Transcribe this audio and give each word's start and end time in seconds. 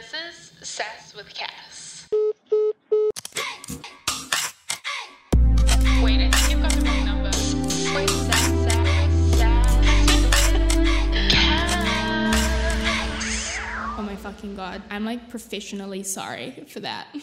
this 0.00 0.12
is 0.12 0.52
Sass 0.68 1.14
with 1.14 1.32
Cass. 1.32 2.08
Wait, 6.02 6.20
I 6.20 6.28
think 6.32 6.50
you've 6.50 6.62
got 6.62 6.72
the 6.72 6.80
wrong 6.80 7.04
number. 7.04 7.30
Wait. 7.94 8.08
Cass. 11.30 11.70
Oh 13.96 14.02
my 14.02 14.16
fucking 14.16 14.56
god. 14.56 14.82
I'm 14.90 15.04
like 15.04 15.30
professionally 15.30 16.02
sorry 16.02 16.64
for 16.66 16.80
that. 16.80 17.06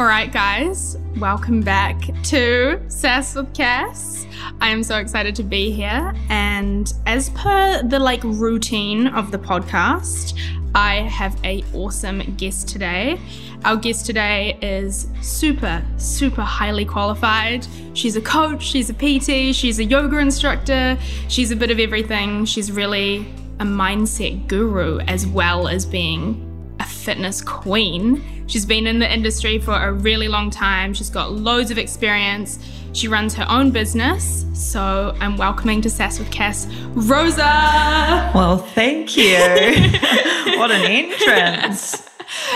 All 0.00 0.06
right, 0.06 0.32
guys, 0.32 0.96
welcome 1.18 1.60
back 1.60 2.00
to 2.24 2.82
Sass 2.88 3.36
with 3.36 3.54
Cass. 3.54 4.15
I 4.60 4.70
am 4.70 4.82
so 4.82 4.98
excited 4.98 5.34
to 5.36 5.42
be 5.42 5.70
here. 5.70 6.14
And 6.28 6.92
as 7.06 7.30
per 7.30 7.82
the 7.82 7.98
like 7.98 8.22
routine 8.24 9.08
of 9.08 9.30
the 9.30 9.38
podcast, 9.38 10.38
I 10.74 10.96
have 11.02 11.38
a 11.44 11.64
awesome 11.72 12.34
guest 12.36 12.68
today. 12.68 13.18
Our 13.64 13.76
guest 13.76 14.04
today 14.06 14.58
is 14.60 15.08
super, 15.22 15.82
super 15.96 16.42
highly 16.42 16.84
qualified. 16.84 17.66
She's 17.94 18.16
a 18.16 18.20
coach, 18.20 18.62
she's 18.62 18.90
a 18.90 18.94
PT, 18.94 19.54
she's 19.54 19.78
a 19.78 19.84
yoga 19.84 20.18
instructor, 20.18 20.98
she's 21.28 21.50
a 21.50 21.56
bit 21.56 21.70
of 21.70 21.78
everything. 21.78 22.44
She's 22.44 22.70
really 22.70 23.26
a 23.58 23.64
mindset 23.64 24.46
guru 24.48 24.98
as 25.00 25.26
well 25.26 25.66
as 25.66 25.86
being 25.86 26.76
a 26.78 26.84
fitness 26.84 27.40
queen. 27.40 28.22
She's 28.46 28.66
been 28.66 28.86
in 28.86 28.98
the 28.98 29.12
industry 29.12 29.58
for 29.58 29.72
a 29.72 29.92
really 29.92 30.28
long 30.28 30.50
time. 30.50 30.94
She's 30.94 31.10
got 31.10 31.32
loads 31.32 31.70
of 31.70 31.78
experience. 31.78 32.58
She 32.96 33.08
runs 33.08 33.34
her 33.34 33.44
own 33.50 33.72
business. 33.72 34.46
So 34.54 35.14
I'm 35.20 35.36
welcoming 35.36 35.82
to 35.82 35.90
Sass 35.90 36.18
with 36.18 36.30
Cass, 36.30 36.66
Rosa. 36.94 38.32
Well, 38.34 38.56
thank 38.56 39.18
you. 39.18 39.36
what 40.58 40.70
an 40.70 40.80
entrance. 40.80 42.08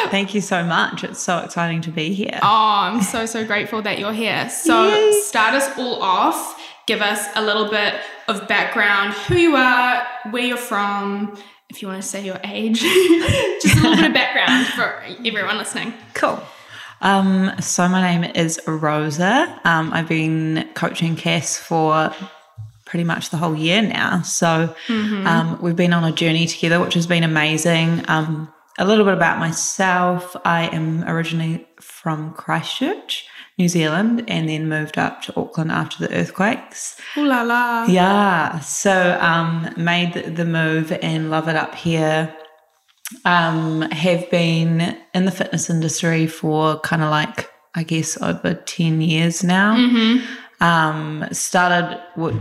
Thank 0.09 0.35
you 0.35 0.41
so 0.41 0.65
much. 0.65 1.05
It's 1.05 1.21
so 1.21 1.41
exciting 1.41 1.83
to 1.83 1.91
be 1.91 2.15
here. 2.15 2.41
Oh, 2.43 2.49
I'm 2.49 3.03
so, 3.03 3.27
so 3.27 3.45
grateful 3.45 3.83
that 3.83 3.99
you're 3.99 4.15
here. 4.15 4.49
So 4.49 4.89
Yay. 4.89 5.21
start 5.21 5.53
us 5.53 5.79
all 5.79 6.03
off. 6.03 6.59
Give 6.87 7.03
us 7.03 7.23
a 7.37 7.45
little 7.45 7.69
bit 7.69 7.97
of 8.27 8.49
background, 8.49 9.13
who 9.13 9.37
you 9.37 9.57
are, 9.57 10.07
where 10.31 10.43
you're 10.43 10.57
from, 10.57 11.37
if 11.69 11.83
you 11.83 11.89
want 11.89 12.03
to 12.03 12.09
say 12.09 12.25
your 12.25 12.41
age, 12.45 12.81
just 13.61 13.77
a 13.77 13.81
little 13.83 13.97
bit 13.97 14.07
of 14.07 14.15
background 14.15 14.69
for 14.69 15.03
everyone 15.23 15.59
listening. 15.59 15.93
Cool. 16.15 16.43
Um, 17.01 17.53
so 17.61 17.89
my 17.89 18.03
name 18.03 18.31
is 18.35 18.61
Rosa. 18.67 19.61
Um, 19.65 19.93
I've 19.93 20.09
been 20.09 20.69
coaching 20.75 21.17
Cass 21.17 21.59
for 21.59 22.13
pretty 22.85 23.05
much 23.05 23.31
the 23.31 23.37
whole 23.37 23.55
year 23.55 23.81
now. 23.83 24.23
So 24.23 24.75
um, 25.27 25.59
we've 25.63 25.77
been 25.77 25.93
on 25.93 26.05
a 26.05 26.13
journey 26.13 26.47
together, 26.47 26.81
which 26.81 26.95
has 26.95 27.07
been 27.07 27.23
amazing. 27.23 28.05
Um, 28.09 28.53
a 28.79 28.85
little 28.85 29.05
bit 29.05 29.15
about 29.15 29.39
myself. 29.39 30.35
I 30.45 30.67
am 30.69 31.05
originally 31.05 31.67
from 31.81 32.33
Christchurch, 32.35 33.27
New 33.59 33.69
Zealand, 33.69 34.25
and 34.27 34.49
then 34.49 34.69
moved 34.69 34.99
up 34.99 35.23
to 35.23 35.41
Auckland 35.41 35.71
after 35.71 36.07
the 36.07 36.15
earthquakes. 36.15 37.01
Ooh 37.17 37.27
la 37.27 37.43
la. 37.43 37.85
Yeah, 37.85 38.59
so 38.61 39.19
um, 39.21 39.73
made 39.77 40.15
the 40.15 40.45
move 40.45 40.93
and 41.03 41.31
love 41.31 41.49
it 41.49 41.57
up 41.57 41.75
here. 41.75 42.35
Um, 43.25 43.83
have 43.91 44.31
been 44.31 44.97
in 45.15 45.25
the 45.25 45.31
fitness 45.33 45.69
industry 45.71 46.27
for 46.27 46.79
kind 46.81 47.03
of 47.03 47.11
like 47.11 47.51
I 47.75 47.83
guess 47.83 48.21
over 48.23 48.55
ten 48.55 49.01
years 49.01 49.43
now. 49.45 49.75
Um, 50.63 51.25
started 51.33 51.99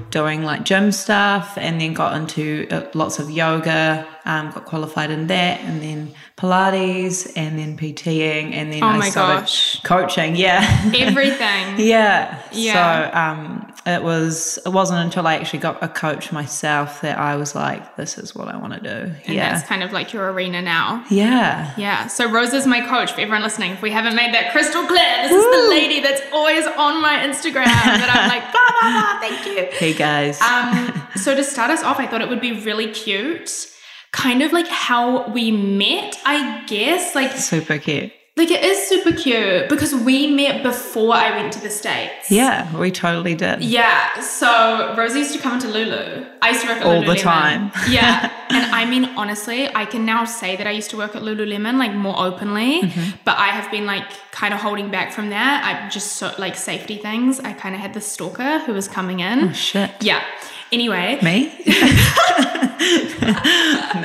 doing 0.10 0.44
like 0.44 0.66
gym 0.66 0.92
stuff, 0.92 1.58
and 1.58 1.80
then 1.80 1.94
got 1.94 2.18
into 2.18 2.68
uh, 2.70 2.86
lots 2.94 3.18
of 3.18 3.32
yoga. 3.32 4.06
Um, 4.26 4.52
got 4.52 4.66
qualified 4.66 5.10
in 5.10 5.28
that, 5.28 5.62
and 5.62 5.82
then 5.82 6.14
Pilates, 6.36 7.32
and 7.38 7.58
then 7.58 7.78
PTing, 7.78 8.52
and 8.54 8.74
then 8.74 8.84
Oh 8.84 8.88
I 8.88 9.10
started 9.10 9.42
gosh. 9.44 9.80
coaching. 9.84 10.36
Yeah, 10.36 10.60
Everything. 10.96 11.80
yeah. 11.80 12.42
Yeah. 12.52 12.74
So 13.12 13.18
um, 13.18 13.69
it 13.94 14.04
was. 14.04 14.60
It 14.66 14.70
wasn't 14.70 15.00
until 15.00 15.28
I 15.28 15.36
actually 15.36 15.60
got 15.60 15.82
a 15.84 15.88
coach 15.88 16.32
myself 16.32 17.02
that 17.02 17.18
I 17.18 17.36
was 17.36 17.56
like, 17.56 17.96
"This 17.96 18.18
is 18.18 18.36
what 18.36 18.48
I 18.48 18.58
want 18.58 18.74
to 18.74 18.80
do." 18.80 19.14
And 19.26 19.36
yeah. 19.36 19.54
that's 19.54 19.68
kind 19.68 19.84
of 19.84 19.92
like 19.92 20.14
your 20.14 20.32
arena 20.32 20.62
now. 20.62 21.06
Yeah. 21.10 21.74
Yeah. 21.78 22.08
So 22.08 22.30
Rosa's 22.30 22.66
my 22.68 22.82
coach 22.82 23.12
for 23.12 23.22
everyone 23.22 23.44
listening. 23.44 23.72
If 23.72 23.82
we 23.82 23.92
haven't 23.92 24.16
made 24.16 24.34
that 24.34 24.52
crystal 24.52 24.86
clear, 24.86 25.24
this 25.24 25.32
is 25.32 25.44
the 25.44 25.70
lady 25.70 26.00
that's 26.00 26.22
always 26.34 26.66
on 26.66 27.02
my 27.02 27.20
Instagram 27.20 27.66
that 27.66 28.10
I'm 28.14 28.30
like, 28.30 28.52
blah, 28.52 28.70
blah, 28.82 28.92
blah, 28.92 29.20
thank 29.20 29.46
you. 29.46 29.78
Hey 29.78 29.94
guys. 29.94 30.42
Um, 30.42 31.02
so 31.16 31.36
to 31.36 31.44
start 31.44 31.72
us 31.72 31.84
off, 31.84 32.00
I 32.00 32.08
thought 32.08 32.22
it 32.22 32.30
would 32.30 32.42
be 32.42 32.62
really 32.62 32.92
cute. 32.92 33.68
Kind 34.12 34.42
of 34.42 34.52
like 34.52 34.68
how 34.68 35.30
we 35.30 35.52
met, 35.52 36.18
I 36.26 36.66
guess. 36.66 37.14
Like, 37.14 37.32
Super 37.34 37.78
cute. 37.78 38.12
Like 38.40 38.52
it 38.52 38.64
is 38.64 38.88
super 38.88 39.12
cute 39.12 39.68
because 39.68 39.94
we 39.94 40.28
met 40.42 40.64
before 40.64 41.14
I 41.14 41.30
went 41.38 41.52
to 41.54 41.60
the 41.62 41.70
States. 41.70 42.32
Yeah, 42.32 42.56
we 42.84 42.90
totally 42.90 43.36
did. 43.36 43.62
Yeah, 43.62 44.20
so 44.22 44.96
Rosie 44.98 45.20
used 45.20 45.34
to 45.36 45.40
come 45.40 45.54
into 45.56 45.68
Lulu. 45.68 46.26
I 46.42 46.50
used 46.52 46.62
to 46.64 46.68
work 46.70 46.78
at 46.78 46.86
All 46.86 47.04
the 47.04 47.16
time. 47.16 47.62
yeah, 47.90 48.32
and 48.50 48.64
I 48.74 48.86
mean 48.86 49.06
honestly, 49.22 49.68
I 49.76 49.86
can 49.86 50.06
now 50.06 50.24
say 50.26 50.56
that 50.56 50.66
I 50.66 50.72
used 50.72 50.90
to 50.92 50.98
work 50.98 51.16
at 51.18 51.22
Lululemon 51.22 51.78
like 51.78 51.94
more 51.94 52.18
openly, 52.18 52.82
Mm-hmm. 52.82 53.18
but 53.26 53.38
I 53.38 53.48
have 53.58 53.70
been 53.72 53.86
like 53.86 54.08
kind 54.32 54.54
of 54.54 54.60
holding 54.62 54.90
back 54.90 55.12
from 55.12 55.30
that. 55.32 55.56
I 55.70 55.90
just 55.90 56.14
so 56.14 56.34
like 56.38 56.56
safety 56.56 56.98
things. 56.98 57.40
I 57.42 57.52
kind 57.54 57.76
of 57.76 57.82
had 57.82 57.94
the 57.94 58.02
stalker 58.02 58.60
who 58.60 58.74
was 58.74 58.88
coming 58.88 59.20
in. 59.20 59.50
Oh, 59.50 59.54
Shit. 59.54 59.92
Yeah. 60.02 60.24
Anyway, 60.72 61.18
Me? 61.24 61.52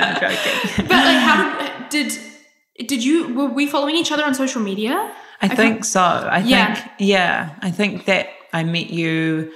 no 0.01 0.13
joking. 0.19 0.87
but 0.89 1.01
like, 1.09 1.21
how 1.29 1.87
did 1.89 2.11
did 2.77 3.03
you 3.03 3.33
were 3.33 3.45
we 3.45 3.67
following 3.67 3.95
each 3.95 4.11
other 4.11 4.23
on 4.23 4.33
social 4.33 4.61
media? 4.61 5.11
I 5.41 5.47
think 5.47 5.85
so. 5.85 6.01
I 6.01 6.39
Yeah. 6.39 6.73
think 6.75 6.91
yeah. 6.99 7.49
I 7.61 7.71
think 7.71 8.05
that 8.05 8.29
I 8.53 8.63
met 8.63 8.89
you 8.89 9.51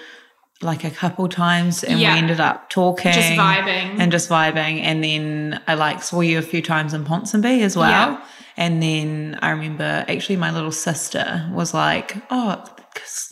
like 0.61 0.83
a 0.83 0.89
couple 0.89 1.27
times 1.29 1.83
and 1.85 1.99
Yeah. 1.99 2.13
we 2.13 2.19
ended 2.19 2.39
up 2.41 2.69
talking 2.69 3.13
Just 3.13 3.29
vibing. 3.31 3.97
and 3.99 4.11
just 4.11 4.29
vibing 4.29 4.81
and 4.81 5.01
then 5.03 5.61
I 5.67 5.75
like 5.75 6.03
saw 6.03 6.19
you 6.19 6.37
a 6.37 6.41
few 6.41 6.61
times 6.61 6.93
in 6.93 7.05
Ponsonby 7.05 7.61
as 7.61 7.77
well 7.77 7.89
Yeah. 8.11 8.17
and 8.57 8.83
then 8.83 9.39
I 9.41 9.51
remember 9.51 10.03
actually 10.09 10.35
my 10.35 10.51
little 10.51 10.73
sister 10.73 11.49
was 11.53 11.73
like 11.73 12.17
oh 12.29 12.61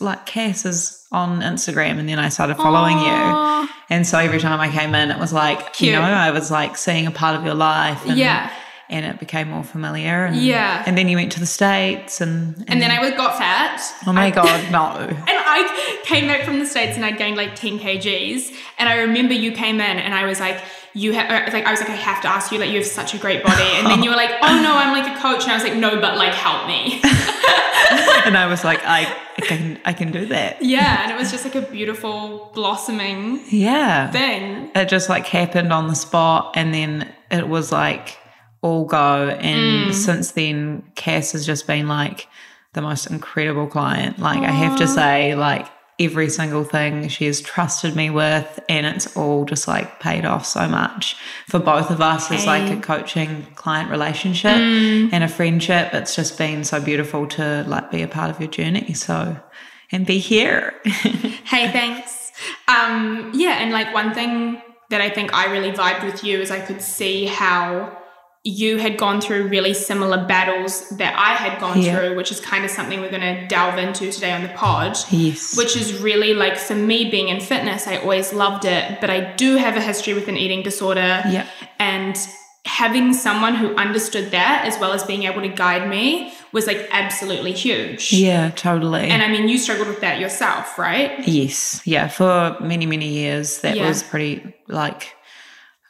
like 0.00 0.24
Cass 0.24 0.64
is 0.64 1.06
on 1.12 1.40
Instagram 1.42 1.98
and 1.98 2.08
then 2.08 2.18
I 2.18 2.30
started 2.30 2.56
following 2.56 2.98
you 2.98 3.68
and 3.90 4.06
so 4.06 4.18
every 4.18 4.40
time 4.40 4.58
I 4.60 4.70
came 4.70 4.94
in 4.94 5.10
it 5.10 5.18
was 5.18 5.32
like 5.34 5.74
Cute. 5.74 5.92
you 5.92 5.98
know 5.98 6.02
I 6.02 6.30
was 6.30 6.50
like 6.50 6.78
seeing 6.78 7.06
a 7.06 7.10
part 7.10 7.36
of 7.36 7.44
your 7.44 7.54
life 7.54 8.06
and, 8.06 8.16
Yeah. 8.16 8.50
And 8.90 9.04
it 9.04 9.18
became 9.20 9.50
more 9.50 9.62
familiar 9.64 10.24
and 10.24 10.36
Yeah. 10.36 10.82
and 10.86 10.96
then 10.96 11.08
you 11.08 11.16
went 11.16 11.32
to 11.32 11.40
the 11.40 11.46
states 11.46 12.20
and 12.20 12.64
And 12.68 12.80
then 12.82 12.90
I 12.90 13.10
got 13.16 13.36
fat. 13.38 13.80
oh 14.06 14.12
my 14.12 14.26
I- 14.26 14.30
god 14.30 14.70
no 14.78 15.06
And 15.08 15.24
I 15.28 16.00
came 16.04 16.26
back 16.26 16.42
from 16.44 16.58
the 16.58 16.66
States 16.66 16.96
and 16.96 17.04
I'd 17.04 17.18
gained 17.18 17.36
like 17.36 17.54
10 17.54 17.78
kgs. 17.78 18.52
And 18.78 18.88
I 18.88 18.94
remember 18.96 19.34
you 19.34 19.52
came 19.52 19.76
in 19.80 19.98
and 19.98 20.14
I 20.14 20.24
was 20.26 20.38
like, 20.40 20.62
you 20.94 21.12
have, 21.12 21.28
like, 21.52 21.64
I 21.66 21.70
was 21.70 21.80
like, 21.80 21.90
I 21.90 21.96
have 21.96 22.20
to 22.22 22.28
ask 22.28 22.50
you, 22.52 22.58
like, 22.58 22.70
you 22.70 22.76
have 22.78 22.86
such 22.86 23.12
a 23.14 23.18
great 23.18 23.42
body. 23.44 23.62
And 23.76 23.86
then 23.86 24.02
you 24.02 24.10
were 24.10 24.16
like, 24.16 24.30
oh 24.42 24.60
no, 24.62 24.72
I'm 24.76 24.92
like 24.92 25.06
a 25.16 25.20
coach. 25.20 25.42
And 25.44 25.52
I 25.52 25.54
was 25.54 25.62
like, 25.64 25.74
no, 25.76 26.00
but 26.00 26.16
like, 26.16 26.32
help 26.34 26.66
me. 26.66 27.00
and 28.24 28.36
I 28.36 28.46
was 28.48 28.64
like, 28.64 28.80
I, 28.84 29.04
I 29.36 29.40
can, 29.42 29.78
I 29.84 29.92
can 29.92 30.10
do 30.12 30.26
that. 30.26 30.62
yeah. 30.62 31.02
And 31.02 31.12
it 31.12 31.18
was 31.18 31.30
just 31.30 31.44
like 31.44 31.54
a 31.54 31.62
beautiful 31.62 32.50
blossoming 32.54 33.40
Yeah, 33.48 34.10
thing. 34.10 34.70
it 34.74 34.88
just 34.88 35.08
like 35.08 35.26
happened 35.26 35.72
on 35.72 35.88
the 35.88 35.94
spot, 35.94 36.52
and 36.56 36.72
then 36.74 37.08
it 37.30 37.48
was 37.48 37.70
like 37.72 38.17
all 38.62 38.84
go. 38.84 39.28
And 39.28 39.94
since 39.94 40.32
then, 40.32 40.84
Cass 40.94 41.32
has 41.32 41.46
just 41.46 41.66
been 41.66 41.88
like 41.88 42.28
the 42.74 42.82
most 42.82 43.06
incredible 43.06 43.66
client. 43.66 44.18
Like 44.18 44.40
I 44.40 44.50
have 44.50 44.78
to 44.78 44.86
say, 44.86 45.34
like 45.34 45.66
every 46.00 46.30
single 46.30 46.62
thing 46.62 47.08
she 47.08 47.26
has 47.26 47.40
trusted 47.40 47.96
me 47.96 48.10
with, 48.10 48.60
and 48.68 48.86
it's 48.86 49.16
all 49.16 49.44
just 49.44 49.66
like 49.66 50.00
paid 50.00 50.24
off 50.24 50.46
so 50.46 50.68
much 50.68 51.16
for 51.46 51.58
both 51.58 51.90
of 51.90 52.00
us 52.00 52.30
as 52.30 52.46
like 52.46 52.70
a 52.70 52.80
coaching 52.80 53.46
client 53.54 53.90
relationship 53.90 54.56
and 54.56 55.24
a 55.24 55.28
friendship. 55.28 55.92
It's 55.94 56.14
just 56.14 56.38
been 56.38 56.64
so 56.64 56.80
beautiful 56.80 57.26
to 57.28 57.64
like 57.66 57.90
be 57.90 58.02
a 58.02 58.08
part 58.08 58.30
of 58.30 58.40
your 58.40 58.50
journey. 58.50 58.92
So 58.94 59.36
and 59.90 60.06
be 60.06 60.18
here. 60.18 60.74
Hey, 61.48 61.72
thanks. 61.72 62.30
Um, 62.68 63.32
yeah, 63.34 63.62
and 63.62 63.72
like 63.72 63.94
one 63.94 64.12
thing 64.12 64.60
that 64.90 65.00
I 65.00 65.08
think 65.08 65.32
I 65.32 65.50
really 65.50 65.72
vibed 65.72 66.04
with 66.04 66.22
you 66.22 66.38
is 66.38 66.50
I 66.50 66.60
could 66.60 66.82
see 66.82 67.24
how 67.24 67.97
you 68.48 68.78
had 68.78 68.96
gone 68.96 69.20
through 69.20 69.48
really 69.48 69.74
similar 69.74 70.24
battles 70.26 70.88
that 70.96 71.14
I 71.18 71.34
had 71.34 71.60
gone 71.60 71.82
Yeah. 71.82 71.94
through, 71.96 72.16
which 72.16 72.30
is 72.32 72.40
kind 72.40 72.64
of 72.64 72.70
something 72.70 73.00
we're 73.00 73.10
going 73.10 73.20
to 73.34 73.46
delve 73.46 73.76
into 73.78 74.10
today 74.10 74.32
on 74.32 74.42
the 74.42 74.48
pod. 74.50 74.96
yes. 75.10 75.56
Which 75.56 75.76
is 75.76 76.00
really 76.00 76.32
like 76.34 76.56
for 76.56 76.74
me 76.74 77.10
being 77.10 77.28
in 77.28 77.40
fitness, 77.40 77.86
I 77.86 77.96
always 77.98 78.32
loved 78.32 78.64
it, 78.64 79.00
but 79.02 79.10
I 79.10 79.20
do 79.34 79.56
have 79.56 79.76
a 79.76 79.80
history 79.82 80.14
with 80.14 80.28
an 80.28 80.36
eating 80.38 80.62
disorder. 80.62 81.22
Yeah. 81.28 81.46
And 81.78 82.16
having 82.64 83.12
someone 83.14 83.54
who 83.54 83.74
understood 83.76 84.30
that 84.30 84.64
as 84.66 84.78
well 84.78 84.92
as 84.92 85.02
being 85.04 85.24
able 85.24 85.40
to 85.42 85.48
guide 85.48 85.88
me 85.88 86.32
was 86.52 86.66
like 86.66 86.88
absolutely 86.90 87.52
huge. 87.52 88.12
Yeah, 88.12 88.50
totally. 88.50 89.08
And 89.08 89.22
I 89.22 89.28
mean, 89.28 89.48
you 89.48 89.58
struggled 89.58 89.88
with 89.88 90.00
that 90.00 90.20
yourself, 90.20 90.78
right? 90.78 91.26
yes. 91.28 91.80
Yeah. 91.84 92.08
For 92.08 92.56
many, 92.60 92.86
many 92.86 93.08
years, 93.08 93.58
that 93.60 93.76
Yeah. 93.76 93.86
was 93.88 94.02
pretty 94.02 94.54
like 94.68 95.14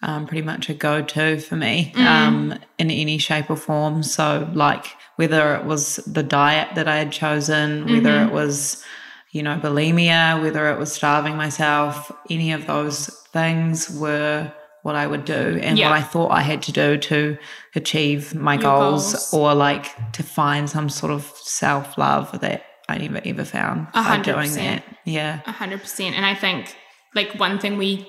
um, 0.03 0.27
pretty 0.27 0.43
much 0.43 0.69
a 0.69 0.75
go 0.75 1.03
to 1.03 1.41
for 1.41 1.57
me 1.57 1.93
um, 1.97 2.53
in 2.79 2.91
any 2.91 3.19
shape 3.19 3.51
or 3.51 3.57
form. 3.57 4.03
So, 4.03 4.49
like, 4.55 4.87
whether 5.17 5.55
it 5.57 5.65
was 5.65 5.97
the 6.07 6.23
diet 6.23 6.75
that 6.77 6.87
I 6.87 6.97
had 6.99 7.11
chosen, 7.13 7.85
whether 7.87 8.23
it 8.23 8.33
was, 8.33 8.85
you 9.33 9.43
know, 9.43 9.59
bulimia, 9.59 10.41
whether 10.41 10.71
it 10.71 10.79
was 10.79 10.93
starving 10.93 11.37
myself, 11.37 12.13
any 12.31 12.53
of 12.53 12.67
those 12.67 13.07
things 13.33 13.91
were 13.99 14.53
what 14.83 14.95
I 14.95 15.07
would 15.09 15.25
do 15.25 15.59
and 15.63 15.77
Yeah. 15.77 15.91
what 15.91 15.99
I 15.99 16.03
thought 16.03 16.31
I 16.31 16.43
had 16.43 16.63
to 16.63 16.73
do 16.73 16.97
to 16.97 17.37
achieve 17.75 18.35
my 18.35 18.57
goals, 18.57 19.13
goals. 19.13 19.35
or 19.35 19.55
like 19.55 20.13
to 20.13 20.23
find 20.23 20.71
some 20.71 20.89
sort 20.89 21.13
of 21.13 21.25
self 21.43 21.99
love 21.99 22.41
that 22.41 22.63
I 22.89 22.99
never 22.99 23.21
ever 23.25 23.45
found 23.45 23.89
A 23.89 23.93
by 23.95 24.03
hundred 24.03 24.35
doing 24.35 24.53
that. 24.53 24.85
Yeah. 25.05 25.41
A 25.47 25.53
hundred 25.53 25.81
percent. 25.81 26.15
And 26.15 26.25
I 26.25 26.35
think 26.35 26.77
like 27.15 27.33
one 27.35 27.59
thing 27.59 27.77
we 27.77 28.07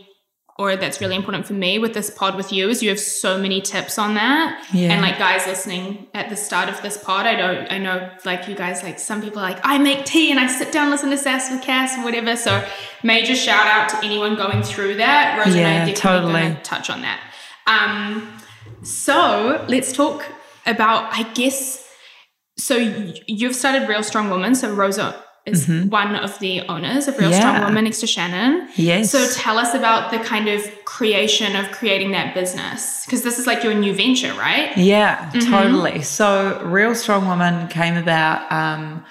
or 0.59 0.75
that's 0.75 0.99
really 0.99 1.15
important 1.15 1.47
for 1.47 1.53
me 1.53 1.79
with 1.79 1.93
this 1.93 2.09
pod 2.09 2.35
with 2.35 2.51
you 2.51 2.67
is 2.69 2.83
you 2.83 2.89
have 2.89 2.99
so 2.99 3.37
many 3.37 3.61
tips 3.61 3.97
on 3.97 4.13
that. 4.15 4.67
Yeah. 4.73 4.91
And 4.91 5.01
like 5.01 5.17
guys 5.17 5.47
listening 5.47 6.07
at 6.13 6.29
the 6.29 6.35
start 6.35 6.67
of 6.67 6.81
this 6.81 6.97
pod, 6.97 7.25
I 7.25 7.35
don't 7.35 7.71
I 7.71 7.77
know 7.77 8.11
like 8.25 8.47
you 8.49 8.55
guys 8.55 8.83
like 8.83 8.99
some 8.99 9.21
people 9.21 9.39
are 9.39 9.49
like 9.49 9.59
I 9.63 9.77
make 9.77 10.03
tea 10.05 10.29
and 10.31 10.39
I 10.39 10.47
sit 10.47 10.71
down 10.73 10.91
listen 10.91 11.09
to 11.11 11.17
Sass 11.17 11.49
with 11.49 11.61
Cass 11.61 11.95
and 11.95 12.03
whatever. 12.03 12.35
So 12.35 12.63
major 13.03 13.35
shout 13.35 13.65
out 13.67 13.87
to 13.89 14.05
anyone 14.05 14.35
going 14.35 14.61
through 14.61 14.95
that. 14.97 15.37
Rose 15.37 15.55
and 15.55 15.65
I 15.65 15.69
Yeah, 15.69 15.83
are 15.83 15.85
definitely 15.93 16.33
totally. 16.41 16.57
touch 16.63 16.89
on 16.89 17.01
that. 17.03 17.21
Um 17.65 18.37
so 18.83 19.63
let's 19.69 19.93
talk 19.93 20.25
about 20.65 21.11
I 21.17 21.23
guess 21.33 21.87
so 22.57 22.75
you've 23.27 23.55
started 23.55 23.87
Real 23.87 24.03
Strong 24.03 24.29
Woman. 24.29 24.53
So 24.55 24.73
Rosa 24.73 25.23
is 25.51 25.67
one 25.89 26.15
of 26.15 26.37
the 26.39 26.61
owners 26.67 27.07
of 27.07 27.17
Real 27.17 27.31
Strong 27.33 27.55
Mm-hmm. 27.55 27.65
Woman 27.65 27.83
next 27.85 27.99
to 28.01 28.07
Shannon. 28.07 28.69
Yes. 28.75 29.11
So 29.11 29.27
tell 29.33 29.57
us 29.57 29.73
about 29.73 30.11
the 30.11 30.19
kind 30.19 30.47
of 30.47 30.63
creation 30.85 31.55
of 31.55 31.71
creating 31.71 32.11
that 32.11 32.33
business 32.33 33.05
because 33.05 33.23
this 33.23 33.39
is 33.39 33.47
like 33.47 33.63
your 33.63 33.73
new 33.73 33.93
venture, 33.93 34.33
right? 34.33 34.75
Yeah, 34.77 35.29
totally. 35.49 36.01
So, 36.01 36.61
Real 36.63 36.93
Strong 36.95 37.27
Woman 37.27 37.67
came 37.69 37.95
about. 37.97 38.51
Um, 38.51 39.03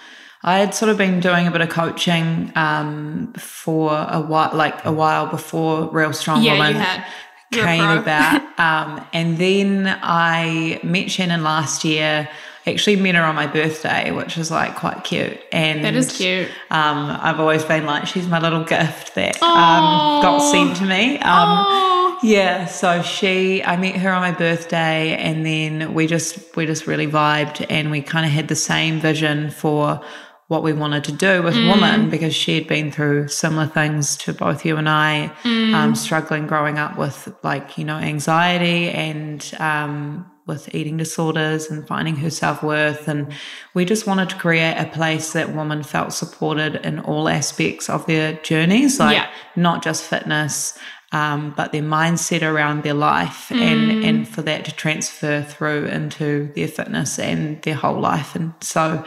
I 0.42 0.58
had 0.58 0.72
sort 0.74 0.90
of 0.90 0.96
been 0.96 1.18
doing 1.20 1.46
a 1.48 1.50
bit 1.50 1.60
of 1.60 1.68
coaching 1.68 2.52
um, 2.54 3.32
for 3.36 4.06
a 4.08 4.20
while, 4.20 4.50
like 4.54 4.84
a 4.84 4.92
while 4.92 5.26
before 5.26 5.90
Real 5.90 6.12
Strong 6.12 6.42
Yeah, 6.42 6.52
Woman 6.52 6.74
you 6.74 6.80
had. 6.80 7.06
You're 7.50 7.64
a 7.64 7.66
came 7.66 7.88
about. 7.90 8.42
Um, 8.58 9.06
and 9.12 9.38
then 9.38 9.86
I 10.02 10.80
met 10.82 11.12
Shannon 11.12 11.44
last 11.44 11.84
year. 11.84 12.28
Actually, 12.68 12.96
met 12.96 13.14
her 13.14 13.22
on 13.22 13.34
my 13.34 13.46
birthday, 13.46 14.10
which 14.10 14.36
was 14.36 14.50
like 14.50 14.76
quite 14.76 15.02
cute. 15.04 15.40
And 15.50 15.84
That 15.84 15.94
is 15.94 16.16
cute. 16.16 16.48
Um, 16.70 17.18
I've 17.20 17.40
always 17.40 17.64
been 17.64 17.86
like, 17.86 18.06
she's 18.06 18.28
my 18.28 18.38
little 18.38 18.64
gift 18.64 19.14
that 19.14 19.42
um, 19.42 20.22
got 20.22 20.38
sent 20.52 20.76
to 20.76 20.84
me. 20.84 21.18
Um, 21.18 22.18
yeah, 22.22 22.66
so 22.66 23.02
she 23.02 23.62
I 23.62 23.76
met 23.76 23.96
her 23.96 24.10
on 24.12 24.20
my 24.20 24.32
birthday 24.32 25.16
and 25.16 25.46
then 25.46 25.94
we 25.94 26.06
just 26.06 26.56
we 26.56 26.66
just 26.66 26.86
really 26.86 27.06
vibed 27.06 27.64
and 27.70 27.90
we 27.90 28.02
kind 28.02 28.26
of 28.26 28.32
had 28.32 28.48
the 28.48 28.56
same 28.56 28.98
vision 29.00 29.50
for 29.50 30.00
what 30.48 30.62
we 30.62 30.72
wanted 30.72 31.04
to 31.04 31.12
do 31.12 31.42
with 31.42 31.54
woman 31.68 32.08
because 32.10 32.34
she 32.34 32.54
had 32.54 32.66
been 32.66 32.90
through 32.90 33.28
similar 33.28 33.66
things 33.66 34.16
to 34.16 34.32
both 34.32 34.64
you 34.64 34.78
and 34.78 34.88
I, 34.88 35.30
um, 35.74 35.94
struggling 35.94 36.46
growing 36.46 36.78
up 36.78 36.96
with 36.98 37.32
like, 37.42 37.76
you 37.76 37.84
know, 37.84 37.96
anxiety 37.96 38.88
and 38.88 39.46
um, 39.60 40.24
with 40.48 40.74
eating 40.74 40.96
disorders 40.96 41.70
and 41.70 41.86
finding 41.86 42.16
her 42.16 42.30
self 42.30 42.62
worth. 42.62 43.06
And 43.06 43.32
we 43.74 43.84
just 43.84 44.06
wanted 44.06 44.30
to 44.30 44.36
create 44.36 44.76
a 44.76 44.86
place 44.86 45.32
that 45.34 45.54
women 45.54 45.82
felt 45.84 46.12
supported 46.12 46.76
in 46.84 46.98
all 47.00 47.28
aspects 47.28 47.88
of 47.88 48.04
their 48.06 48.32
journeys, 48.42 48.98
like 48.98 49.16
Yeah. 49.16 49.28
not 49.54 49.84
just 49.84 50.02
fitness, 50.02 50.76
um, 51.12 51.54
but 51.56 51.72
their 51.72 51.82
mindset 51.82 52.42
around 52.42 52.82
their 52.82 52.94
life 52.94 53.50
and, 53.50 54.04
and 54.04 54.28
for 54.28 54.42
that 54.42 54.64
to 54.66 54.72
transfer 54.74 55.42
through 55.42 55.86
into 55.86 56.50
their 56.54 56.68
fitness 56.68 57.18
and 57.18 57.62
their 57.62 57.76
whole 57.76 57.98
life. 58.00 58.34
And 58.34 58.52
so 58.60 59.04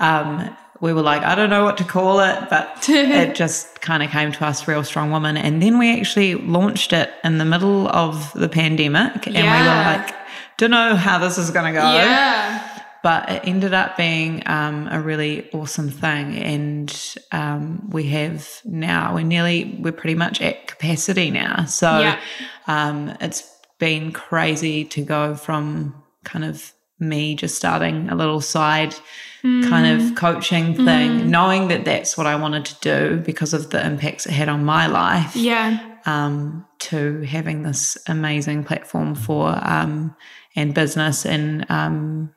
um, 0.00 0.54
we 0.80 0.92
were 0.92 1.02
like, 1.02 1.22
I 1.22 1.34
don't 1.34 1.48
know 1.50 1.64
what 1.64 1.78
to 1.78 1.84
call 1.84 2.20
it, 2.20 2.50
but 2.50 2.84
it 2.88 3.34
just 3.34 3.80
kind 3.80 4.02
of 4.02 4.10
came 4.10 4.30
to 4.32 4.44
us, 4.44 4.68
Real 4.68 4.84
Strong 4.84 5.10
Woman. 5.10 5.36
And 5.38 5.62
then 5.62 5.78
we 5.78 5.98
actually 5.98 6.34
launched 6.34 6.92
it 6.92 7.10
in 7.24 7.38
the 7.38 7.44
middle 7.46 7.88
of 7.88 8.30
the 8.34 8.48
pandemic. 8.48 9.26
And 9.26 9.36
we 9.36 9.42
were 9.42 9.48
like, 9.48 10.14
don't 10.58 10.70
know 10.70 10.94
how 10.96 11.18
this 11.18 11.38
is 11.38 11.50
going 11.50 11.72
to 11.72 11.80
go 11.80 11.84
yeah. 11.94 12.82
but 13.02 13.28
it 13.30 13.42
ended 13.44 13.72
up 13.72 13.96
being 13.96 14.42
um, 14.46 14.86
a 14.90 15.00
really 15.00 15.48
awesome 15.52 15.88
thing 15.90 16.36
and 16.36 17.14
um, 17.32 17.88
we 17.90 18.04
have 18.04 18.60
now 18.64 19.14
we're 19.14 19.22
nearly 19.24 19.76
we're 19.80 19.92
pretty 19.92 20.14
much 20.16 20.40
at 20.42 20.66
capacity 20.66 21.30
now 21.30 21.64
so 21.64 22.00
Yeah. 22.00 22.20
um, 22.66 23.16
it's 23.20 23.42
been 23.78 24.12
crazy 24.12 24.84
to 24.86 25.02
go 25.02 25.34
from 25.36 25.94
kind 26.24 26.44
of 26.44 26.72
me 27.00 27.36
just 27.36 27.54
starting 27.56 28.08
a 28.10 28.16
little 28.16 28.40
side 28.40 28.94
kind 29.42 29.86
of 30.02 30.16
coaching 30.16 30.74
thing 30.74 31.30
knowing 31.30 31.68
that 31.68 31.84
that's 31.84 32.18
what 32.18 32.26
i 32.26 32.34
wanted 32.34 32.64
to 32.64 32.74
do 32.80 33.16
because 33.24 33.54
of 33.54 33.70
the 33.70 33.80
impacts 33.86 34.26
it 34.26 34.32
had 34.32 34.48
on 34.48 34.64
my 34.64 34.88
life 34.88 35.36
Yeah. 35.36 35.78
um, 36.06 36.66
to 36.80 37.20
having 37.22 37.62
this 37.62 37.96
amazing 38.08 38.64
platform 38.64 39.14
for 39.14 39.56
um, 39.62 40.16
and 40.56 40.74
business 40.74 41.24
and 41.26 41.64
um, 41.70 42.34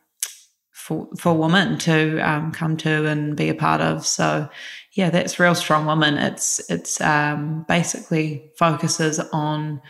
for 0.71 1.07
for 1.17 1.33
women 1.33 1.77
to 1.79 2.19
um, 2.19 2.51
come 2.51 2.77
to 2.77 3.05
and 3.07 3.35
be 3.37 3.49
a 3.49 3.55
part 3.55 3.81
of. 3.81 4.05
So 4.05 4.49
yeah, 4.93 5.09
that's 5.09 5.39
real 5.39 5.55
strong 5.55 5.85
woman. 5.85 6.17
It's 6.17 6.59
it's 6.69 6.99
um, 7.01 7.65
basically 7.67 8.51
focuses 8.57 9.19
on 9.31 9.81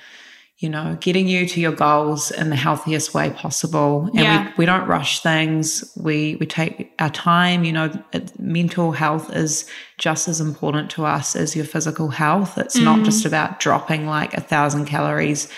you 0.61 0.69
know 0.69 0.95
getting 1.01 1.27
you 1.27 1.47
to 1.47 1.59
your 1.59 1.71
goals 1.71 2.29
in 2.29 2.51
the 2.51 2.55
healthiest 2.55 3.13
way 3.15 3.31
possible 3.31 4.03
and 4.13 4.19
Yeah. 4.19 4.45
we, 4.49 4.53
we 4.59 4.65
don't 4.67 4.87
rush 4.87 5.21
things 5.23 5.91
we 5.97 6.37
we 6.39 6.45
take 6.45 6.91
our 6.99 7.09
time 7.09 7.63
you 7.63 7.71
know 7.71 7.91
it, 8.13 8.39
mental 8.39 8.91
health 8.91 9.35
is 9.35 9.65
just 9.97 10.27
as 10.27 10.39
important 10.39 10.91
to 10.91 11.03
us 11.03 11.35
as 11.35 11.55
your 11.55 11.65
physical 11.65 12.09
health 12.09 12.59
it's 12.59 12.77
not 12.77 13.03
just 13.03 13.25
about 13.25 13.59
dropping 13.59 14.05
like 14.05 14.35
a 14.35 14.41
thousand 14.41 14.85
calories 14.85 15.49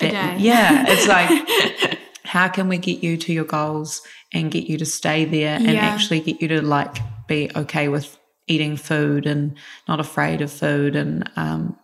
A 0.00 0.08
day. 0.10 0.36
yeah 0.38 0.84
it's 0.88 1.06
like 1.06 1.98
how 2.24 2.48
can 2.48 2.68
we 2.68 2.78
get 2.78 3.02
you 3.02 3.16
to 3.16 3.32
your 3.32 3.44
goals 3.44 4.02
and 4.32 4.50
get 4.50 4.64
you 4.64 4.76
to 4.78 4.84
stay 4.86 5.24
there 5.24 5.56
and 5.56 5.70
Yeah. 5.70 5.86
actually 5.86 6.20
get 6.20 6.40
you 6.42 6.48
to 6.48 6.62
like 6.62 6.96
be 7.28 7.50
okay 7.56 7.88
with 7.88 8.16
eating 8.48 8.76
food 8.76 9.26
and 9.26 9.56
not 9.88 9.98
afraid 10.00 10.40
of 10.42 10.52
food 10.52 10.96
and 10.96 11.28
um 11.36 11.76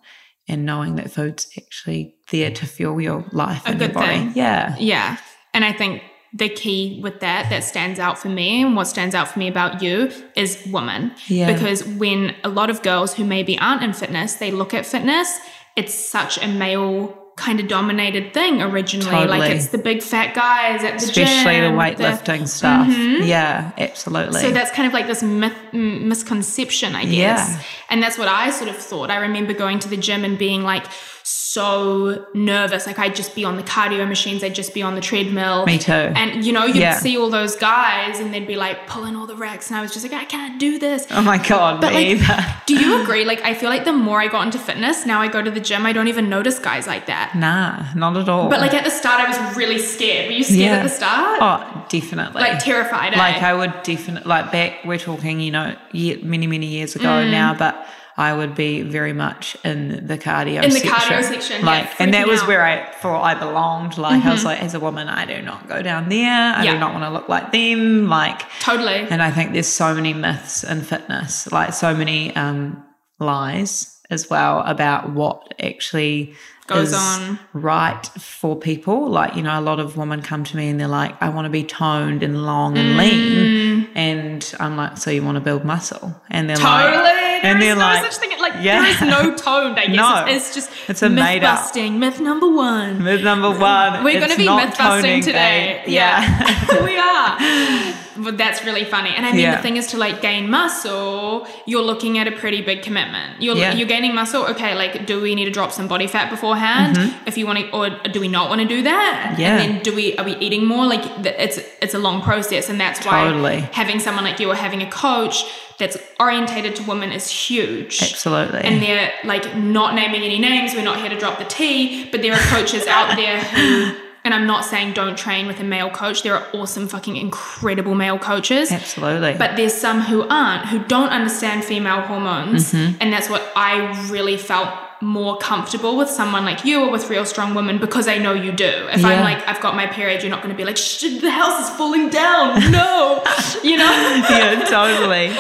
and 0.49 0.67
knowing 0.67 0.97
that 0.97 1.11
food's 1.11 1.47
actually 1.57 2.15
there 2.31 2.51
to 2.51 2.67
fuel 2.67 3.01
your 3.01 3.25
life 3.33 3.63
and 3.65 3.81
your 3.81 3.89
body 3.91 4.07
thing. 4.19 4.33
yeah 4.35 4.77
Yeah. 4.79 5.17
And 5.55 5.65
I 5.65 5.73
think 5.73 6.03
the 6.35 6.49
key 6.49 6.99
with 7.03 7.21
that 7.21 7.49
that 7.51 7.63
stands 7.63 7.99
out 8.01 8.19
for 8.19 8.29
me 8.29 8.63
and 8.63 8.75
what 8.75 8.87
stands 8.87 9.15
out 9.15 9.29
for 9.29 9.39
me 9.39 9.49
about 9.49 9.83
you 9.83 10.11
is 10.35 10.59
woman. 10.67 11.13
Yeah. 11.29 11.53
Because 11.53 11.85
when 11.87 12.35
a 12.43 12.49
lot 12.49 12.71
of 12.71 12.83
girls 12.83 13.15
who 13.15 13.25
maybe 13.25 13.59
aren't 13.59 13.83
in 13.83 13.93
fitness, 13.93 14.35
they 14.37 14.51
look 14.51 14.73
at 14.75 14.87
fitness, 14.87 15.39
it's 15.77 15.93
such 15.95 16.39
a 16.43 16.49
male 16.49 17.22
kind 17.37 17.61
of 17.61 17.67
dominated 17.67 18.35
thing 18.35 18.61
originally. 18.61 19.27
Like 19.27 19.51
it's 19.51 19.69
the 19.69 19.79
big 19.79 20.03
fat 20.03 20.35
guys 20.35 20.85
at 20.85 21.01
the 21.01 21.13
gym. 21.13 21.25
especially 21.25 21.61
the 21.61 21.69
gym. 21.69 21.79
weightlifting 21.79 22.47
stuff 22.47 22.87
mm-hmm. 22.87 23.25
yeah 23.25 23.73
absolutely 23.79 24.41
So 24.41 24.51
that's 24.51 24.71
kind 24.71 24.87
of 24.87 24.93
like 24.93 25.07
this 25.07 25.23
myth, 25.23 25.57
m- 25.73 26.09
misconception, 26.09 26.95
I 26.95 27.05
guess. 27.05 27.13
Yeah. 27.55 27.63
And 27.91 28.03
that's 28.03 28.19
what 28.19 28.29
I 28.29 28.51
sort 28.51 28.69
of 28.69 28.77
thought. 28.77 29.11
I 29.11 29.17
remember 29.17 29.55
going 29.55 29.79
to 29.81 29.89
the 29.89 29.97
gym 29.97 30.25
and 30.25 30.39
being 30.39 30.63
like 30.63 30.87
so 31.25 32.27
nervous. 32.35 32.87
Like 32.87 32.99
I'd 32.99 33.15
just 33.15 33.35
be 33.35 33.45
on 33.45 33.57
the 33.57 33.63
cardio 33.63 34.07
machines, 34.09 34.43
I'd 34.45 34.55
just 34.55 34.75
be 34.75 34.83
on 34.83 34.95
the 34.95 35.01
treadmill. 35.01 35.65
Me 35.67 35.79
too. 35.79 35.93
And 35.93 36.45
you 36.45 36.53
know, 36.53 36.65
you'd 36.65 36.77
Yeah. 36.77 36.95
see 36.99 37.17
all 37.17 37.31
those 37.31 37.57
guys 37.57 38.21
and 38.21 38.33
they'd 38.33 38.47
be 38.47 38.57
like 38.57 38.87
pulling 38.87 39.17
all 39.17 39.27
the 39.27 39.37
racks. 39.37 39.69
And 39.71 39.77
I 39.79 39.83
was 39.83 39.93
just 39.93 40.05
like, 40.09 40.13
I 40.21 40.25
can't 40.25 40.59
do 40.59 40.79
this. 40.79 41.07
oh 41.11 41.23
my 41.23 41.39
god 41.39 41.81
But 41.81 41.93
me 41.95 42.15
like, 42.17 42.29
either 42.29 42.47
do 42.67 42.75
you 42.75 43.03
agree? 43.03 43.25
Like, 43.25 43.43
I 43.43 43.55
feel 43.55 43.69
like 43.71 43.85
the 43.85 43.93
more 43.93 44.21
I 44.21 44.29
got 44.29 44.47
into 44.47 44.59
fitness, 44.59 45.07
now 45.07 45.21
I 45.21 45.29
go 45.29 45.43
to 45.43 45.51
the 45.51 45.61
gym, 45.61 45.87
I 45.87 45.93
don't 45.93 46.09
even 46.09 46.29
notice 46.29 46.59
guys 46.59 46.87
like 46.87 47.07
that. 47.07 47.35
nah 47.37 47.85
not 47.95 48.17
at 48.17 48.29
all 48.29 48.49
But 48.49 48.61
like 48.61 48.75
at 48.75 48.85
the 48.85 48.91
start, 48.91 49.21
I 49.21 49.29
was 49.29 49.57
really 49.57 49.79
scared. 49.79 50.27
Were 50.27 50.33
you 50.33 50.45
scared 50.45 50.61
Yeah. 50.61 50.77
at 50.79 50.83
the 50.83 50.89
start? 50.89 51.39
oh 51.41 51.87
definitely 51.89 52.41
like 52.43 52.59
terrified. 52.63 53.15
eh? 53.15 53.19
like 53.19 53.43
I 53.43 53.53
would 53.55 53.73
definitely 53.83 54.29
like 54.29 54.51
back 54.53 54.85
we're 54.85 54.99
talking 54.99 55.41
you 55.41 55.51
know 55.51 55.75
many 56.23 56.47
many 56.47 56.67
years 56.67 56.97
ago 56.97 57.09
Mm. 57.09 57.31
now 57.31 57.55
but 57.55 57.87
I 58.17 58.35
would 58.35 58.55
be 58.55 58.83
very 58.83 59.13
much 59.13 59.57
in 59.65 60.07
the 60.07 60.19
cardio 60.19 60.63
In 60.63 60.71
the 60.71 60.81
section. 60.81 60.91
cardio 60.93 61.23
section, 61.25 61.61
yeah, 61.61 61.67
like 61.67 62.01
and 62.01 62.13
that 62.15 62.29
was 62.29 62.43
out. 62.43 62.49
where 62.49 62.63
I 62.63 62.85
thought 63.01 63.23
I 63.23 63.35
belonged 63.35 63.97
like 63.99 64.25
I 64.25 64.31
was 64.33 64.45
like 64.45 64.63
as 64.63 64.75
a 64.75 64.81
woman 64.81 65.09
I 65.09 65.25
do 65.25 65.41
not 65.43 65.69
go 65.69 65.81
down 65.83 66.09
there 66.09 66.31
I 66.55 66.63
Yeah. 66.65 66.73
do 66.75 66.79
not 66.79 66.93
want 66.93 67.05
to 67.05 67.11
look 67.11 67.29
like 67.29 67.53
them 67.53 68.09
like 68.09 68.43
totally. 68.61 69.07
and 69.11 69.23
I 69.23 69.31
think 69.31 69.53
there's 69.53 69.67
so 69.69 69.95
many 69.95 70.13
myths 70.13 70.63
in 70.63 70.83
fitness 70.83 71.51
like 71.53 71.73
so 71.73 71.95
many 71.95 72.35
um 72.37 72.85
lies 73.19 73.99
as 74.11 74.29
well 74.29 74.61
about 74.61 75.11
what 75.13 75.55
actually 75.63 76.35
Goes 76.69 76.89
is 76.89 76.95
on. 76.95 77.39
right 77.53 78.07
for 78.19 78.55
people. 78.57 79.09
Like, 79.09 79.35
you 79.35 79.43
know, 79.43 79.59
a 79.59 79.61
lot 79.61 79.81
of 79.81 79.97
women 79.97 80.23
come 80.23 80.45
to 80.45 80.57
me 80.57 80.69
and 80.69 80.79
they're 80.79 80.87
like, 80.89 81.21
I 81.21 81.29
want 81.29 81.47
to 81.47 81.51
be 81.51 81.65
toned 81.65 82.23
and 82.23 82.45
long 82.47 82.75
Mm. 82.75 82.79
and 82.79 82.97
lean. 82.97 83.89
And 83.97 84.55
I'm 84.61 84.77
like, 84.77 84.97
so 84.97 85.11
you 85.11 85.23
want 85.25 85.35
to 85.37 85.41
build 85.41 85.65
muscle? 85.65 86.15
And 86.31 86.49
they're 86.49 86.57
like, 86.57 86.85
Totally, 86.95 87.11
And 87.43 87.61
there 87.61 87.75
they're 87.75 87.77
no 87.77 87.81
like- 87.81 88.13
such 88.13 88.17
thing. 88.21 88.39
Like 88.41 88.55
Yeah. 88.61 88.83
there 88.83 88.91
is 88.91 89.01
no 89.01 89.35
tone. 89.47 89.75
I 89.77 89.87
guess 89.87 89.97
No. 89.97 90.25
it's, 90.29 90.47
it's 90.47 90.55
just 90.55 90.71
It's 90.89 91.03
a 91.03 91.09
myth 91.09 91.25
made 91.25 91.45
up- 91.45 91.59
busting. 91.59 91.99
Myth 91.99 92.21
number 92.21 92.49
one. 92.49 93.03
Myth 93.03 93.23
number 93.25 93.51
one. 93.51 94.05
We're 94.05 94.21
going 94.21 94.31
to 94.31 94.37
be 94.37 94.49
myth 94.49 94.77
busting 94.79 95.23
today. 95.23 95.83
Yeah, 95.87 96.85
we 96.85 96.97
are. 96.97 97.95
But 98.17 98.37
that's 98.39 98.65
really 98.65 98.85
funny. 98.85 99.11
And 99.17 99.25
I 99.27 99.31
mean, 99.33 99.41
Yeah. 99.41 99.57
the 99.57 99.63
thing 99.63 99.77
is 99.77 99.87
to 99.89 99.97
like 99.97 100.21
gain 100.21 100.51
muscle, 100.51 101.47
you're 101.67 101.83
looking 101.83 102.19
at 102.19 102.27
a 102.29 102.33
pretty 102.33 102.61
big 102.63 102.83
commitment. 102.83 103.41
You're 103.41 103.57
Yeah. 103.57 103.75
you're 103.75 103.89
gaining 103.89 104.15
muscle. 104.15 104.45
Okay, 104.47 104.75
like 104.75 105.07
do 105.07 105.21
we 105.21 105.35
need 105.35 105.47
to 105.47 105.51
drop 105.51 105.73
some 105.73 105.89
body 105.89 106.07
fat 106.07 106.31
beforehand? 106.31 106.99
If 107.27 107.39
you 107.39 107.47
want 107.47 107.59
to, 107.61 107.71
or 107.71 107.91
do 108.11 108.21
we 108.21 108.29
not 108.29 108.49
want 108.51 108.61
to 108.61 108.67
do 108.67 108.83
that? 108.83 109.31
Mm-hmm. 109.33 109.41
Yeah. 109.41 109.57
And 109.59 109.75
then 109.77 109.83
do 109.83 109.95
we 109.95 110.17
are 110.19 110.25
we 110.25 110.37
eating 110.37 110.67
more? 110.67 110.87
Like 110.87 111.05
it's 111.25 111.59
it's 111.81 111.95
a 111.95 111.99
long 111.99 112.23
process, 112.23 112.69
and 112.69 112.79
that's 112.81 113.05
why 113.07 113.25
Totally. 113.25 113.61
having 113.73 113.99
someone 114.01 114.25
like 114.25 114.39
you 114.41 114.51
or 114.51 114.55
having 114.55 114.83
a 114.83 114.91
coach 114.91 115.45
that's 115.79 115.97
orientated 116.21 116.77
to 116.77 116.83
women 116.85 117.11
is 117.13 117.29
huge. 117.29 118.03
Absolutely. 118.03 118.61
And 118.61 118.81
they're 118.83 119.11
like 119.25 119.57
not 119.57 119.95
naming 119.95 120.23
any 120.23 120.39
names. 120.39 120.75
We're 120.75 120.83
not 120.93 121.01
here 121.01 121.09
to 121.09 121.19
drop 121.19 121.39
the 121.39 121.45
tea, 121.47 122.09
but 122.13 122.23
there 122.23 122.35
are 122.35 122.45
coaches 122.57 122.87
out 122.87 123.17
there 123.17 123.41
who, 123.41 123.95
and 124.25 124.33
I'm 124.33 124.47
not 124.47 124.65
saying 124.65 124.93
don't 124.93 125.17
train 125.17 125.47
with 125.47 125.59
a 125.61 125.65
male 125.65 125.91
coach. 125.91 126.23
There 126.23 126.35
are 126.35 126.47
awesome, 126.53 126.89
fucking 126.89 127.17
incredible 127.17 127.95
male 127.95 128.19
coaches. 128.19 128.71
Absolutely. 128.71 129.35
But 129.35 129.57
there's 129.57 129.75
some 129.75 130.01
who 130.01 130.23
aren't, 130.29 130.67
who 130.67 130.85
don't 130.85 131.09
understand 131.09 131.65
female 131.65 132.03
hormones. 132.03 132.73
Mm-hmm. 132.73 132.99
And 133.01 133.13
that's 133.13 133.29
what 133.29 133.43
I 133.57 134.09
really 134.11 134.37
felt 134.37 134.69
more 135.03 135.37
comfortable 135.39 135.97
with 135.97 136.09
someone 136.09 136.45
like 136.45 136.65
you 136.65 136.81
or 136.81 136.91
with 136.91 137.11
real 137.11 137.25
strong 137.25 137.55
women 137.55 137.79
because 137.79 138.07
I 138.07 138.19
know 138.19 138.33
you 138.33 138.53
do. 138.53 138.65
If 138.65 139.05
I'm 139.05 139.21
like, 139.21 139.47
I've 139.49 139.61
got 139.61 139.75
my 139.75 139.87
period, 139.87 140.23
you're 140.23 140.31
not 140.31 140.43
going 140.43 140.55
to 140.55 140.57
be 140.57 140.65
like, 140.65 140.77
Shh, 140.77 141.21
the 141.21 141.31
house 141.31 141.69
is 141.69 141.77
falling 141.77 142.09
down. 142.09 142.71
No. 142.71 143.21
you 143.65 143.77
know? 143.77 143.85
yeah, 144.31 144.65
totally. 144.65 145.31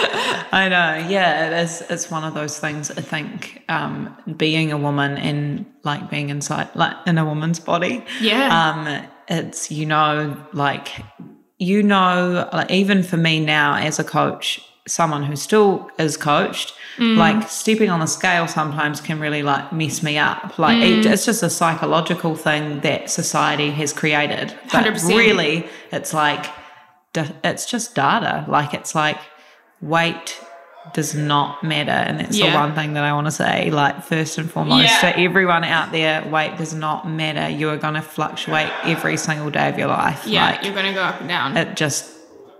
I 0.50 0.68
know. 0.68 1.08
Yeah, 1.08 1.46
it 1.46 1.64
is. 1.64 1.82
It's 1.88 2.10
one 2.10 2.24
of 2.24 2.34
those 2.34 2.58
things. 2.58 2.90
I 2.90 3.02
think 3.02 3.62
um, 3.68 4.14
being 4.36 4.72
a 4.72 4.76
woman 4.76 5.16
and 5.16 5.64
like 5.84 6.10
being 6.10 6.30
inside, 6.30 6.68
like 6.74 6.96
in 7.06 7.16
a 7.16 7.24
woman's 7.24 7.60
body. 7.60 8.04
Yeah. 8.20 8.48
Um, 8.48 9.08
it's 9.28 9.70
you 9.70 9.86
know, 9.86 10.36
like 10.52 10.88
you 11.58 11.84
know, 11.84 12.48
like 12.52 12.70
even 12.72 13.04
for 13.04 13.16
me 13.16 13.38
now 13.38 13.76
as 13.76 14.00
a 14.00 14.04
coach, 14.04 14.60
someone 14.86 15.22
who 15.22 15.36
still 15.36 15.88
is 15.98 16.16
coached, 16.16 16.74
mm. 16.96 17.16
like 17.16 17.48
stepping 17.48 17.90
on 17.90 18.00
the 18.00 18.06
scale 18.06 18.48
sometimes 18.48 19.00
can 19.00 19.20
really 19.20 19.42
like 19.42 19.72
mess 19.72 20.02
me 20.02 20.18
up. 20.18 20.58
Like 20.58 20.78
it, 20.78 21.04
mm. 21.04 21.12
it's 21.12 21.24
just 21.24 21.42
a 21.42 21.50
psychological 21.50 22.34
thing 22.34 22.80
that 22.80 23.10
society 23.10 23.70
has 23.70 23.92
created. 23.92 24.56
But 24.72 24.84
100%. 24.84 25.16
really, 25.16 25.66
it's 25.92 26.12
like 26.12 26.46
it's 27.14 27.66
just 27.66 27.94
data. 27.94 28.44
Like 28.48 28.74
it's 28.74 28.94
like 28.94 29.18
weight 29.80 30.40
does 30.94 31.14
not 31.14 31.62
matter, 31.62 31.92
and 31.92 32.18
that's 32.18 32.36
the 32.36 32.50
one 32.50 32.74
thing 32.74 32.94
that 32.94 33.04
I 33.04 33.12
want 33.12 33.28
to 33.28 33.30
say. 33.30 33.70
Like 33.70 34.02
first 34.02 34.36
and 34.36 34.50
foremost, 34.50 34.82
Yeah. 34.84 35.12
to 35.12 35.18
everyone 35.20 35.62
out 35.62 35.92
there, 35.92 36.26
weight 36.28 36.56
does 36.58 36.74
not 36.74 37.08
matter. 37.08 37.48
You 37.48 37.68
are 37.70 37.76
going 37.76 37.94
to 37.94 38.02
fluctuate 38.02 38.70
every 38.82 39.16
single 39.16 39.50
day 39.50 39.68
of 39.68 39.78
your 39.78 39.86
life. 39.86 40.26
yeah. 40.26 40.50
Like, 40.50 40.64
you're 40.64 40.74
going 40.74 40.86
to 40.86 40.92
go 40.92 41.02
up 41.02 41.20
and 41.20 41.28
down. 41.28 41.56
it 41.56 41.76
just 41.76 42.10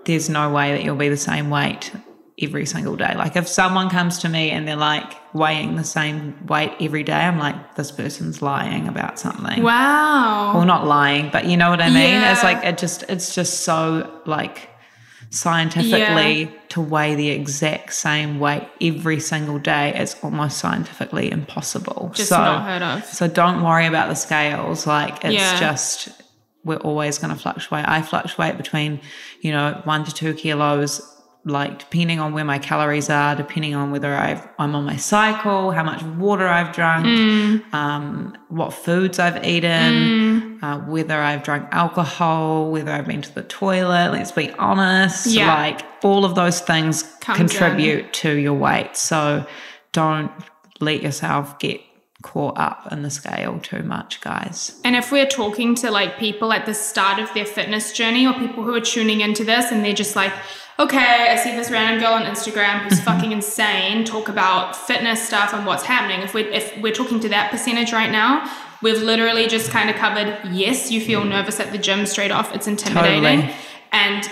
there's 0.04 0.28
no 0.28 0.50
way 0.50 0.72
that 0.72 0.84
you'll 0.84 0.96
be 0.96 1.08
the 1.08 1.16
same 1.16 1.50
weight 1.50 1.92
every 2.42 2.66
single 2.66 2.96
day. 2.96 3.14
Like 3.16 3.36
if 3.36 3.46
someone 3.48 3.88
comes 3.90 4.18
to 4.18 4.28
me 4.28 4.50
and 4.50 4.66
they're 4.66 4.76
like 4.76 5.14
weighing 5.34 5.76
the 5.76 5.84
same 5.84 6.46
weight 6.46 6.72
every 6.80 7.02
day, 7.04 7.12
I'm 7.12 7.38
like, 7.38 7.74
this 7.76 7.90
person's 7.92 8.42
lying 8.42 8.88
about 8.88 9.18
something. 9.18 9.62
wow. 9.62 10.54
Well, 10.54 10.64
not 10.64 10.86
lying, 10.86 11.30
but 11.32 11.46
you 11.46 11.56
know 11.56 11.70
what 11.70 11.80
I 11.80 11.88
mean? 11.88 12.20
Yeah. 12.20 12.32
It's 12.32 12.42
like 12.42 12.64
it 12.64 12.78
just 12.78 13.04
it's 13.08 13.34
just 13.34 13.60
so 13.60 14.20
like 14.26 14.68
scientifically 15.30 16.52
to 16.68 16.80
weigh 16.80 17.14
the 17.14 17.28
exact 17.30 17.92
same 17.92 18.38
weight 18.38 18.66
every 18.80 19.20
single 19.20 19.58
day 19.58 19.98
is 19.98 20.16
almost 20.22 20.58
scientifically 20.58 21.30
impossible. 21.30 22.10
Just 22.14 22.28
so, 22.30 22.36
not 22.36 22.64
heard 22.64 22.82
of. 22.82 23.04
So 23.04 23.28
don't 23.28 23.62
worry 23.62 23.86
about 23.86 24.08
the 24.08 24.14
scales. 24.14 24.86
Like 24.86 25.24
it's 25.24 25.34
Yeah. 25.34 25.58
just 25.60 26.08
we're 26.64 26.76
always 26.76 27.18
going 27.18 27.34
to 27.34 27.40
fluctuate. 27.40 27.84
I 27.88 28.02
fluctuate 28.02 28.56
between, 28.56 29.00
you 29.40 29.50
know, 29.50 29.80
one 29.84 30.04
to 30.04 30.14
two 30.14 30.32
kilos, 30.34 31.00
like 31.44 31.80
depending 31.80 32.20
on 32.20 32.32
where 32.32 32.44
my 32.44 32.58
calories 32.58 33.10
are, 33.10 33.34
depending 33.34 33.74
on 33.74 33.90
whether 33.90 34.14
I've, 34.14 34.46
I'm 34.60 34.74
on 34.76 34.84
my 34.84 34.96
cycle, 34.96 35.72
how 35.72 35.82
much 35.82 36.02
water 36.02 36.46
I've 36.46 36.72
drunk, 36.72 37.06
Mm. 37.06 37.74
um, 37.74 38.36
what 38.48 38.72
foods 38.72 39.18
I've 39.18 39.44
eaten, 39.44 40.58
uh, 40.62 40.78
whether 40.80 41.18
I've 41.18 41.42
drunk 41.42 41.68
alcohol, 41.72 42.70
whether 42.70 42.92
I've 42.92 43.06
been 43.06 43.22
to 43.22 43.34
the 43.34 43.42
toilet. 43.42 44.12
Let's 44.12 44.30
be 44.32 44.50
honest. 44.52 45.26
Yeah. 45.26 45.52
Like 45.52 45.80
all 46.04 46.24
of 46.24 46.34
those 46.36 46.60
things 46.60 47.02
Comes 47.20 47.38
contribute 47.38 48.12
to 48.14 48.32
your 48.36 48.54
weight. 48.54 48.96
So 48.96 49.44
don't 49.92 50.30
let 50.80 51.02
yourself 51.02 51.58
get 51.58 51.80
caught 52.22 52.56
up 52.56 52.86
in 52.92 53.02
the 53.02 53.10
scale 53.10 53.58
too 53.58 53.82
much, 53.82 54.20
guys. 54.20 54.80
And 54.84 54.94
if 54.94 55.10
we're 55.10 55.26
talking 55.26 55.74
to 55.76 55.90
like 55.90 56.18
people 56.18 56.52
at 56.52 56.66
the 56.66 56.74
start 56.74 57.18
of 57.18 57.32
their 57.34 57.44
fitness 57.44 57.92
journey 57.92 58.26
or 58.28 58.32
people 58.34 58.62
who 58.62 58.72
are 58.74 58.80
tuning 58.80 59.20
into 59.22 59.42
this 59.44 59.72
and 59.72 59.84
they're 59.84 59.92
just 59.92 60.14
like, 60.14 60.32
okay, 60.82 61.28
I 61.30 61.36
see 61.36 61.54
this 61.54 61.70
random 61.70 62.00
girl 62.00 62.12
on 62.14 62.24
Instagram 62.24 62.80
who's 62.80 62.94
mm-hmm. 62.94 63.04
fucking 63.04 63.32
insane 63.32 64.04
talk 64.04 64.28
about 64.28 64.76
fitness 64.76 65.26
stuff 65.26 65.54
and 65.54 65.64
what's 65.64 65.84
happening. 65.84 66.20
If 66.20 66.34
we 66.34 66.42
if 66.42 66.76
we're 66.78 66.92
talking 66.92 67.20
to 67.20 67.28
that 67.30 67.50
percentage 67.50 67.92
right 67.92 68.10
now, 68.10 68.50
we've 68.82 69.00
literally 69.00 69.46
just 69.46 69.70
kind 69.70 69.88
of 69.88 69.96
covered 69.96 70.38
yes, 70.50 70.90
you 70.90 71.00
feel 71.00 71.24
nervous 71.24 71.60
at 71.60 71.72
the 71.72 71.78
gym 71.78 72.06
straight 72.06 72.30
off, 72.30 72.54
it's 72.54 72.66
intimidating. 72.66 73.42
Totally. 73.42 73.54
And 73.92 74.30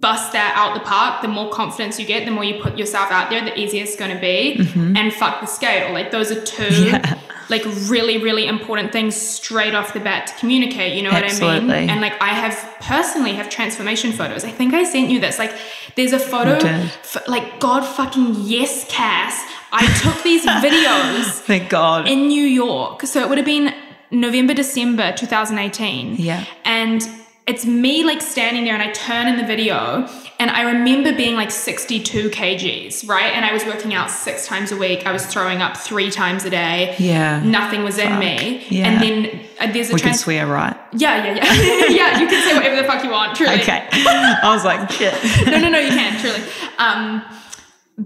bust 0.00 0.32
that 0.32 0.54
out 0.56 0.72
the 0.74 0.80
park, 0.80 1.20
the 1.22 1.28
more 1.28 1.50
confidence 1.50 2.00
you 2.00 2.06
get, 2.06 2.24
the 2.24 2.30
more 2.30 2.42
you 2.44 2.60
put 2.62 2.78
yourself 2.78 3.10
out 3.10 3.28
there, 3.30 3.44
the 3.44 3.58
easier 3.58 3.82
it's 3.82 3.96
going 3.96 4.14
to 4.14 4.20
be. 4.20 4.58
And 4.98 5.12
fuck 5.12 5.40
the 5.40 5.46
scale. 5.46 5.92
Like 5.92 6.10
those 6.10 6.30
are 6.32 6.40
two 6.42 6.62
Mm-hmm. 6.62 6.86
Yeah. 6.86 7.18
like 7.48 7.64
really 7.88 8.16
really 8.22 8.46
important 8.46 8.92
things 8.92 9.14
straight 9.16 9.74
off 9.74 9.92
the 9.92 10.00
bat 10.00 10.28
to 10.28 10.34
communicate. 10.36 10.96
You 10.96 11.02
know 11.02 11.10
what 11.10 11.24
I 11.24 11.58
mean? 11.58 11.70
And 11.70 12.00
like 12.00 12.20
I 12.22 12.28
have 12.28 12.54
personally 12.80 13.32
have 13.34 13.50
transformation 13.50 14.12
photos. 14.12 14.44
I 14.44 14.50
think 14.50 14.72
I 14.72 14.84
sent 14.84 15.10
you 15.10 15.18
this. 15.20 15.38
Like 15.38 15.52
there's 15.96 16.12
a 16.12 16.18
photo. 16.18 16.52
F- 16.64 17.28
like 17.28 17.58
God 17.60 17.82
fucking 17.84 18.36
yes, 18.38 18.86
Cass. 18.88 19.34
I 19.72 19.86
took 20.02 20.22
these 20.22 20.44
videos 20.66 21.40
Thank 21.40 21.68
God. 21.70 22.08
in 22.08 22.28
New 22.28 22.44
York. 22.44 23.02
So 23.02 23.20
it 23.20 23.28
would 23.28 23.38
have 23.38 23.44
been 23.46 23.74
November, 24.12 24.54
December 24.54 25.12
2018. 25.16 26.16
Yeah. 26.16 26.44
And 26.64 27.02
it's 27.50 27.66
me 27.66 28.04
like 28.04 28.22
standing 28.22 28.62
there 28.62 28.74
and 28.74 28.82
I 28.82 28.92
turn 28.92 29.26
in 29.26 29.36
the 29.36 29.44
video 29.44 30.08
and 30.38 30.50
I 30.52 30.62
remember 30.62 31.12
being 31.12 31.34
like 31.34 31.50
62 31.50 32.30
kgs, 32.30 33.08
right? 33.08 33.32
And 33.34 33.44
I 33.44 33.52
was 33.52 33.64
working 33.64 33.92
out 33.92 34.08
six 34.08 34.46
times 34.46 34.70
a 34.70 34.76
week. 34.76 35.04
I 35.04 35.10
was 35.10 35.26
throwing 35.26 35.60
up 35.60 35.76
three 35.76 36.12
times 36.12 36.44
a 36.44 36.50
day. 36.50 36.94
Yeah. 37.00 37.42
Nothing 37.42 37.82
was 37.82 37.98
in 37.98 38.20
me. 38.20 38.64
Yeah. 38.70 38.86
And 38.86 39.02
then 39.02 39.40
uh, 39.58 39.72
there's 39.72 39.90
a 39.90 39.94
we 39.94 40.00
can 40.00 40.14
swear, 40.14 40.46
right? 40.46 40.76
Yeah, 40.92 41.26
yeah, 41.26 41.34
yeah. 41.34 41.86
yeah, 41.88 42.20
you 42.20 42.28
can 42.28 42.48
say 42.48 42.54
whatever 42.54 42.76
the 42.76 42.84
fuck 42.84 43.02
you 43.02 43.10
want, 43.10 43.36
truly. 43.36 43.60
Okay. 43.60 43.88
I 43.90 44.54
was 44.54 44.64
like, 44.64 44.88
shit. 44.92 45.12
no, 45.46 45.58
no, 45.58 45.70
no, 45.70 45.78
you 45.80 45.90
can, 45.90 46.20
truly. 46.20 46.40
Um, 46.78 47.22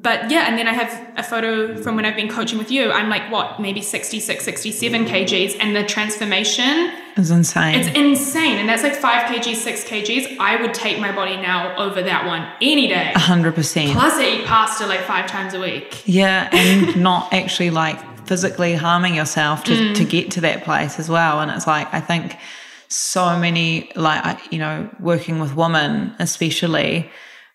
but 0.02 0.28
yeah, 0.30 0.48
and 0.48 0.58
then 0.58 0.66
I 0.66 0.72
have 0.72 0.90
a 1.16 1.22
photo 1.22 1.80
from 1.80 1.94
when 1.94 2.04
I've 2.04 2.16
been 2.16 2.28
coaching 2.28 2.58
with 2.58 2.68
you. 2.70 2.90
I'm 2.90 3.08
like, 3.08 3.30
what, 3.30 3.60
maybe 3.60 3.80
66, 3.80 4.44
67 4.44 5.04
kgs. 5.06 5.56
And 5.60 5.76
the 5.76 5.84
transformation, 5.84 6.90
is 7.16 7.30
insane. 7.30 7.76
it's 7.76 7.88
insane. 7.96 8.58
And 8.58 8.68
that's 8.68 8.82
like 8.82 8.96
five 8.96 9.26
kgs, 9.28 9.54
six 9.54 9.84
kgs. 9.84 10.36
I 10.40 10.60
would 10.60 10.74
take 10.74 10.98
my 10.98 11.12
body 11.12 11.36
now 11.36 11.76
over 11.76 12.02
that 12.02 12.26
one 12.26 12.42
any 12.60 12.88
day. 12.88 13.12
100%. 13.14 13.92
Plus, 13.92 14.14
I 14.14 14.24
eat 14.40 14.46
pasta 14.46 14.84
like 14.86 15.02
five 15.02 15.26
times 15.28 15.54
a 15.54 15.60
week. 15.60 16.02
Yeah, 16.06 16.48
and 16.52 16.96
not 17.02 17.32
actually 17.32 17.70
like 17.70 17.98
physically 18.26 18.74
harming 18.74 19.14
yourself 19.14 19.62
to, 19.64 19.74
Mm. 19.74 19.94
to 19.96 20.04
get 20.04 20.30
to 20.32 20.40
that 20.40 20.64
place 20.64 20.98
as 20.98 21.08
well. 21.08 21.40
And 21.40 21.50
it's 21.52 21.66
like, 21.68 21.92
I 21.94 22.00
think 22.00 22.36
so 22.88 23.38
many, 23.38 23.92
like, 23.94 24.24
I- 24.24 24.40
you 24.50 24.58
know, 24.58 24.90
working 24.98 25.38
with 25.38 25.54
women 25.54 26.14
especially, 26.18 27.10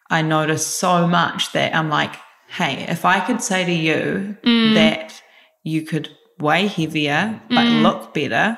I 0.10 0.22
notice 0.22 0.65
so 0.65 1.05
much 1.08 1.51
that 1.51 1.75
I'm 1.75 1.89
like, 1.89 2.15
hey, 2.58 2.86
if 2.89 3.06
I 3.06 3.20
could 3.20 3.41
say 3.41 3.63
to 3.65 3.72
you 3.72 4.36
Mm. 4.44 4.74
that 4.74 5.22
you 5.63 5.82
could 5.84 6.10
weigh 6.39 6.68
heavier 6.68 7.39
but 7.50 7.65
Mm. 7.68 7.82
look 7.84 8.13
better, 8.13 8.58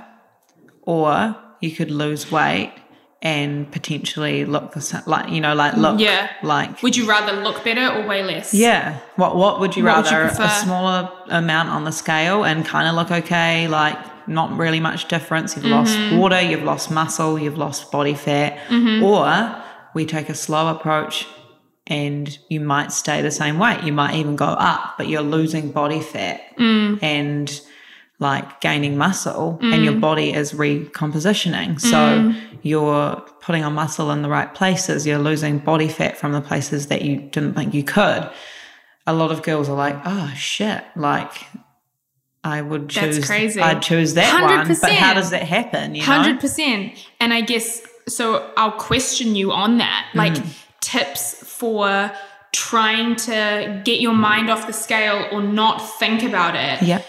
or 0.84 1.36
you 1.62 1.72
could 1.72 1.92
lose 1.92 2.32
weight 2.32 2.72
and 3.24 3.72
potentially 3.72 4.46
look 4.46 4.74
the 4.74 5.04
like, 5.06 5.30
you 5.30 5.40
know, 5.40 5.54
like 5.54 5.76
look 5.78 6.00
Yeah. 6.00 6.28
like 6.42 6.82
Would 6.82 6.96
you 6.98 7.08
rather 7.08 7.34
look 7.34 7.64
better 7.64 7.88
or 7.96 8.08
weigh 8.08 8.24
less? 8.24 8.54
yeah. 8.54 8.96
What 9.16 9.36
What 9.36 9.60
would 9.60 9.76
you 9.76 9.84
What 9.84 9.98
would 9.98 10.12
you 10.12 10.18
rather? 10.18 10.44
a 10.44 10.50
smaller 10.50 11.10
amount 11.30 11.70
on 11.70 11.84
the 11.84 11.92
scale 11.92 12.44
and 12.44 12.66
kind 12.66 12.88
of 12.88 12.96
look 12.96 13.12
okay, 13.12 13.68
like 13.68 13.98
not 14.28 14.56
really 14.58 14.80
much 14.80 15.08
difference. 15.08 15.56
You've 15.56 15.66
lost 15.66 15.98
Mm-hmm. 15.98 16.18
water, 16.18 16.42
you've 16.42 16.64
lost 16.64 16.90
muscle, 16.90 17.38
you've 17.38 17.58
lost 17.58 17.92
body 17.92 18.16
fat, 18.16 18.58
Mm-hmm. 18.70 19.04
or 19.04 19.56
we 19.94 20.06
take 20.06 20.30
a 20.30 20.36
slow 20.36 20.70
approach 20.70 21.28
and 21.88 22.38
you 22.50 22.60
might 22.60 22.92
stay 22.92 23.22
the 23.22 23.32
same 23.32 23.58
weight. 23.60 23.84
You 23.84 23.92
might 23.94 24.16
even 24.16 24.36
go 24.36 24.46
up, 24.46 24.96
but 24.98 25.08
you're 25.08 25.22
losing 25.22 25.72
body 25.72 26.00
fat 26.00 26.42
Mm. 26.58 27.00
and 27.02 27.62
like 28.20 28.62
gaining 28.62 28.98
muscle 28.98 29.58
and 29.62 29.74
Mm. 29.74 29.84
your 29.84 29.94
body 29.96 30.32
is 30.32 30.54
recompositioning. 30.54 31.82
So 31.82 32.34
you're 32.62 33.16
putting 33.42 33.64
on 33.64 33.74
muscle 33.74 34.12
in 34.12 34.22
the 34.22 34.30
right 34.30 34.54
places. 34.54 35.08
You're 35.08 35.18
losing 35.20 35.58
body 35.58 35.88
fat 35.88 36.18
from 36.18 36.32
the 36.34 36.42
places 36.42 36.88
that 36.88 37.02
you 37.02 37.16
didn't 37.18 37.54
think 37.56 37.74
you 37.74 37.84
could. 37.84 38.30
a 39.08 39.14
lot 39.14 39.32
of 39.32 39.42
girls 39.42 39.68
are 39.68 39.76
like, 39.76 40.00
oh 40.06 40.32
shit, 40.38 40.84
like 40.96 41.34
I 42.44 42.62
would 42.62 42.88
choose. 42.88 43.16
That's 43.18 43.28
crazy. 43.28 43.60
I'd 43.60 43.82
choose 43.82 44.14
that 44.14 44.32
one. 44.44 44.68
But 44.80 44.92
how 44.94 45.16
does 45.16 45.32
that 45.32 45.42
happen? 45.42 45.96
You? 45.96 46.04
Hundred 46.04 46.40
percent. 46.40 46.94
And 47.20 47.34
I 47.34 47.42
guess 47.42 47.82
so. 48.08 48.48
I'll 48.58 48.72
question 48.74 49.36
you 49.36 49.52
on 49.52 49.80
that. 49.80 50.06
Like 50.14 50.34
Mm. 50.34 50.54
tips 50.82 51.41
for 51.62 52.12
trying 52.52 53.16
to 53.16 53.82
get 53.86 54.02
your 54.02 54.14
mind 54.14 54.50
off 54.50 54.66
the 54.66 54.74
scale 54.74 55.28
or 55.32 55.44
not 55.44 55.78
think 56.00 56.24
about 56.24 56.56
it. 56.56 56.82
Yeah. 56.82 57.02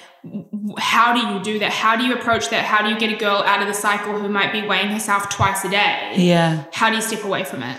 How 0.79 1.15
do 1.15 1.21
you 1.21 1.43
do 1.43 1.59
that? 1.61 1.73
How 1.73 1.97
do 1.97 2.05
you 2.05 2.15
approach 2.15 2.51
that? 2.51 2.65
How 2.65 2.85
do 2.85 2.91
you 2.91 2.99
get 2.99 3.11
a 3.11 3.17
girl 3.17 3.43
out 3.47 3.63
of 3.63 3.67
the 3.67 3.75
cycle 3.75 4.13
who 4.19 4.29
might 4.29 4.53
be 4.53 4.61
weighing 4.63 4.89
herself 4.89 5.31
twice 5.31 5.65
a 5.65 5.71
day? 5.71 6.15
Yeah. 6.19 6.65
How 6.73 6.91
do 6.91 6.97
you 6.97 7.03
step 7.03 7.25
away 7.25 7.45
from 7.45 7.63
it? 7.63 7.79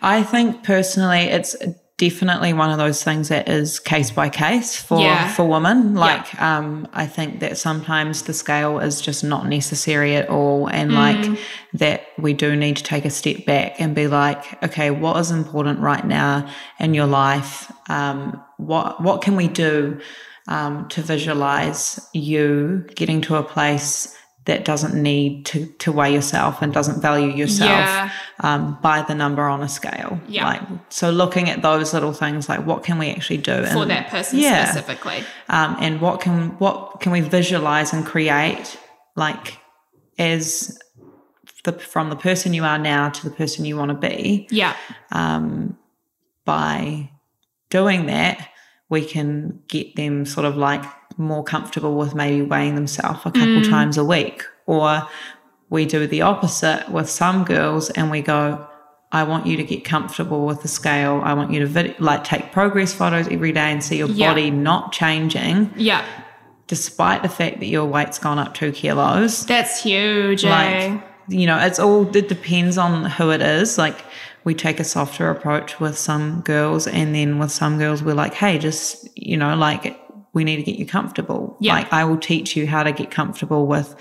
I 0.00 0.22
think 0.22 0.62
personally, 0.62 1.24
it's 1.24 1.56
definitely 2.00 2.52
one 2.54 2.70
of 2.70 2.78
those 2.78 3.04
things 3.04 3.28
that 3.28 3.46
is 3.46 3.78
case 3.78 4.10
by 4.10 4.28
case 4.30 4.74
for 4.80 5.00
Yeah. 5.02 5.28
for 5.34 5.44
women. 5.46 5.94
Like, 5.94 6.26
um, 6.40 6.88
I 6.94 7.06
think 7.06 7.40
that 7.40 7.58
sometimes 7.58 8.22
the 8.22 8.32
scale 8.32 8.78
is 8.80 9.02
just 9.02 9.22
not 9.22 9.46
necessary 9.46 10.16
at 10.16 10.28
all, 10.30 10.66
and 10.68 10.92
like 10.94 11.24
that 11.74 12.00
we 12.18 12.32
do 12.32 12.56
need 12.56 12.76
to 12.78 12.82
take 12.82 13.04
a 13.04 13.10
step 13.10 13.44
back 13.44 13.78
and 13.78 13.94
be 13.94 14.06
like, 14.06 14.42
okay, 14.64 14.90
what 14.90 15.16
is 15.18 15.30
important 15.30 15.78
right 15.80 16.06
now 16.06 16.48
in 16.78 16.94
your 16.94 17.06
life? 17.06 17.70
Um, 17.90 18.42
what 18.56 19.02
what 19.02 19.20
can 19.20 19.36
we 19.36 19.46
do 19.48 20.00
um, 20.48 20.88
to 20.88 21.02
visualize 21.02 22.00
you 22.14 22.84
getting 22.96 23.20
to 23.20 23.36
a 23.36 23.42
place 23.42 24.16
that 24.46 24.64
doesn't 24.64 24.94
need 24.94 25.44
to 25.46 25.66
to 25.80 25.92
weigh 25.92 26.12
yourself 26.14 26.62
and 26.62 26.72
doesn't 26.72 27.00
value 27.02 27.28
yourself 27.28 27.70
Yeah. 27.70 28.10
um, 28.40 28.78
by 28.82 29.02
the 29.02 29.14
number 29.14 29.42
on 29.42 29.62
a 29.62 29.68
scale. 29.68 30.18
Yeah. 30.28 30.46
Like 30.46 30.62
so, 30.88 31.10
looking 31.10 31.50
at 31.50 31.62
those 31.62 31.92
little 31.92 32.12
things, 32.12 32.48
like 32.48 32.64
what 32.66 32.82
can 32.82 32.98
we 32.98 33.10
actually 33.10 33.36
do 33.38 33.64
For 33.66 33.82
and, 33.82 33.90
that 33.90 34.08
person 34.08 34.38
yeah. 34.38 34.64
specifically. 34.64 35.24
um, 35.48 35.76
and 35.80 36.00
what 36.00 36.20
can 36.20 36.50
what 36.58 37.00
can 37.00 37.12
we 37.12 37.20
visualize 37.20 37.92
and 37.92 38.04
create, 38.06 38.78
like 39.14 39.58
as 40.18 40.78
the 41.64 41.72
from 41.72 42.08
the 42.08 42.16
person 42.16 42.54
you 42.54 42.64
are 42.64 42.78
now 42.78 43.10
to 43.10 43.28
the 43.28 43.34
person 43.34 43.64
you 43.66 43.76
want 43.76 43.90
to 43.90 44.08
be. 44.08 44.48
Yeah. 44.50 44.74
Um, 45.12 45.76
by 46.46 47.10
doing 47.68 48.06
that, 48.06 48.48
we 48.88 49.04
can 49.04 49.60
get 49.68 49.94
them 49.96 50.24
sort 50.24 50.46
of 50.46 50.56
like 50.56 50.82
more 51.20 51.44
comfortable 51.44 51.94
with 51.96 52.14
maybe 52.14 52.42
weighing 52.42 52.74
themselves 52.74 53.20
a 53.24 53.30
couple 53.30 53.62
times 53.62 53.96
a 53.98 54.04
week. 54.04 54.42
Or 54.66 55.06
we 55.68 55.86
do 55.86 56.06
the 56.06 56.22
opposite 56.22 56.88
with 56.90 57.08
some 57.08 57.44
girls 57.44 57.90
and 57.90 58.10
we 58.10 58.22
go, 58.22 58.66
I 59.12 59.22
want 59.24 59.46
you 59.46 59.56
to 59.56 59.64
get 59.64 59.84
comfortable 59.84 60.46
with 60.46 60.62
the 60.62 60.68
scale. 60.68 61.20
I 61.24 61.34
want 61.34 61.52
you 61.52 61.60
to 61.60 61.66
vid- 61.66 62.00
like 62.00 62.24
take 62.24 62.52
progress 62.52 62.92
photos 62.92 63.28
every 63.28 63.52
day 63.52 63.70
and 63.72 63.82
see 63.82 63.98
your 63.98 64.08
Yeah. 64.08 64.30
body 64.30 64.50
not 64.50 64.92
changing 64.92 65.72
Yeah. 65.76 66.04
despite 66.66 67.22
the 67.22 67.28
fact 67.28 67.58
that 67.60 67.66
your 67.66 67.84
weight's 67.84 68.18
gone 68.18 68.38
up 68.38 68.54
two 68.54 68.72
kilos 68.72 69.44
That's 69.46 69.82
huge. 69.82 70.44
eh? 70.44 70.48
like 70.50 71.02
you 71.28 71.46
know 71.46 71.58
it's 71.58 71.78
all 71.78 72.08
it 72.16 72.28
depends 72.28 72.76
on 72.78 73.04
who 73.04 73.30
it 73.30 73.40
is 73.42 73.78
like 73.78 73.96
we 74.44 74.54
take 74.54 74.80
a 74.80 74.84
softer 74.84 75.30
approach 75.30 75.78
with 75.78 75.96
some 75.98 76.40
girls 76.40 76.86
and 76.88 77.14
then 77.14 77.38
with 77.38 77.52
some 77.52 77.78
girls 77.78 78.02
we're 78.02 78.14
like 78.14 78.34
hey 78.34 78.58
just 78.58 79.08
you 79.16 79.36
know 79.36 79.54
like 79.54 79.96
we 80.32 80.44
need 80.44 80.56
to 80.56 80.62
get 80.62 80.76
you 80.76 80.86
comfortable 80.86 81.56
Yeah. 81.60 81.74
like 81.74 81.92
i 81.92 82.04
will 82.04 82.18
teach 82.18 82.56
you 82.56 82.66
how 82.66 82.82
to 82.82 82.92
get 82.92 83.10
comfortable 83.10 83.66
with 83.66 83.94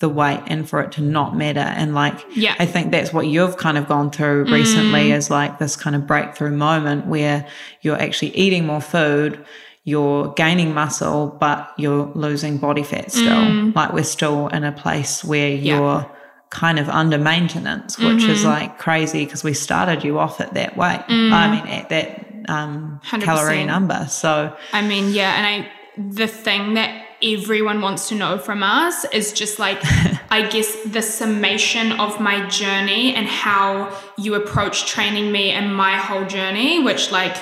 the 0.00 0.08
weight 0.08 0.42
and 0.48 0.68
for 0.68 0.80
it 0.82 0.92
to 0.92 1.00
not 1.00 1.36
matter 1.36 1.60
and 1.60 1.94
like 1.94 2.18
Yeah. 2.34 2.52
Mm. 2.54 2.60
i 2.60 2.66
think 2.66 2.90
that's 2.90 3.12
what 3.12 3.26
you've 3.26 3.56
kind 3.56 3.78
of 3.78 3.86
gone 3.88 4.10
through 4.10 4.44
recently 4.52 5.12
is 5.12 5.30
like 5.30 5.58
this 5.58 5.76
kind 5.76 5.94
of 5.96 6.06
breakthrough 6.06 6.50
moment 6.50 7.06
where 7.06 7.46
you're 7.82 8.00
actually 8.00 8.36
eating 8.36 8.66
more 8.66 8.80
food 8.80 9.44
you're 9.86 10.32
gaining 10.34 10.72
muscle 10.74 11.36
but 11.40 11.70
you're 11.76 12.10
losing 12.14 12.56
body 12.58 12.82
fat 12.82 13.12
still 13.12 13.70
like 13.74 13.92
we're 13.92 14.02
still 14.02 14.48
in 14.48 14.64
a 14.64 14.72
place 14.72 15.22
where 15.24 15.50
Mm. 15.50 15.62
Yeah. 15.62 15.78
you're 15.78 16.10
kind 16.50 16.78
of 16.78 16.88
under 16.88 17.18
maintenance 17.18 17.98
which 17.98 18.22
is 18.24 18.40
Mm-hmm. 18.40 18.48
like 18.48 18.78
crazy 18.78 19.24
because 19.24 19.42
we 19.42 19.52
started 19.54 20.04
you 20.04 20.18
off 20.18 20.40
at 20.40 20.54
that 20.54 20.76
weight 20.76 21.02
Mm. 21.08 21.32
i 21.32 21.50
mean 21.50 21.66
at 21.66 21.88
that 21.88 22.23
um 22.48 23.00
100%. 23.04 23.22
calorie 23.22 23.64
number 23.64 24.06
so 24.08 24.54
I 24.72 24.86
mean, 24.86 25.12
yeah, 25.12 25.34
and 25.36 25.46
I 25.46 25.70
the 25.96 26.26
thing 26.26 26.74
that 26.74 27.06
everyone 27.22 27.80
wants 27.80 28.08
to 28.08 28.14
know 28.14 28.38
from 28.38 28.62
us 28.62 29.04
is 29.12 29.32
just 29.32 29.58
like 29.58 29.78
I 30.30 30.48
guess 30.48 30.76
the 30.84 31.02
summation 31.02 31.92
of 31.92 32.20
my 32.20 32.46
journey 32.48 33.14
and 33.14 33.26
how 33.26 33.96
you 34.18 34.34
approach 34.34 34.86
training 34.86 35.30
me 35.30 35.50
and 35.50 35.74
my 35.74 35.96
whole 35.96 36.26
journey, 36.26 36.82
which 36.82 37.10
like 37.12 37.36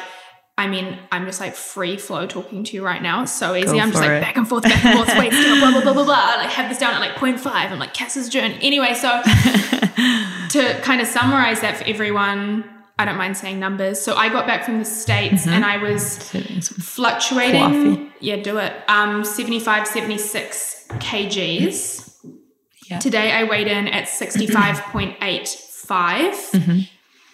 I 0.58 0.66
mean, 0.66 0.98
I'm 1.10 1.24
just 1.24 1.40
like 1.40 1.54
free 1.54 1.96
flow 1.96 2.26
talking 2.26 2.62
to 2.62 2.76
you 2.76 2.84
right 2.84 3.02
now. 3.02 3.22
It's 3.22 3.32
so 3.32 3.56
easy. 3.56 3.72
Go 3.72 3.78
I'm 3.78 3.90
just 3.90 4.02
like 4.02 4.10
it. 4.10 4.20
back 4.20 4.36
and 4.36 4.46
forth, 4.46 4.64
back 4.64 4.84
and 4.84 4.98
forth, 4.98 5.08
scale, 5.10 5.58
blah, 5.58 5.70
blah, 5.70 5.80
blah, 5.80 5.94
blah, 5.94 6.04
blah. 6.04 6.34
Like 6.36 6.50
have 6.50 6.68
this 6.68 6.78
down 6.78 6.92
at 6.92 7.00
like 7.00 7.12
0.5. 7.12 7.46
I'm 7.46 7.78
like 7.78 7.94
Cass's 7.94 8.28
journey. 8.28 8.58
Anyway, 8.60 8.92
so 8.92 9.22
to 10.50 10.80
kind 10.82 11.00
of 11.00 11.08
summarize 11.08 11.62
that 11.62 11.78
for 11.78 11.84
everyone, 11.84 12.64
I 12.98 13.04
don't 13.04 13.16
mind 13.16 13.36
saying 13.36 13.58
numbers. 13.58 14.00
So 14.00 14.14
I 14.14 14.28
got 14.28 14.46
back 14.46 14.64
from 14.64 14.78
the 14.78 14.84
States 14.84 15.46
and 15.46 15.64
I 15.64 15.78
was 15.78 16.18
fluctuating. 16.28 17.60
Coffee. 17.60 18.12
Yeah, 18.20 18.36
do 18.36 18.58
it. 18.58 18.72
Um, 18.88 19.24
75, 19.24 19.86
76 19.88 20.86
kgs. 20.88 22.16
Yeah. 22.88 22.98
Today 22.98 23.32
I 23.32 23.44
weighed 23.44 23.68
in 23.68 23.88
at 23.88 24.04
65.85. 24.04 25.16
Mm-hmm. 25.18 26.80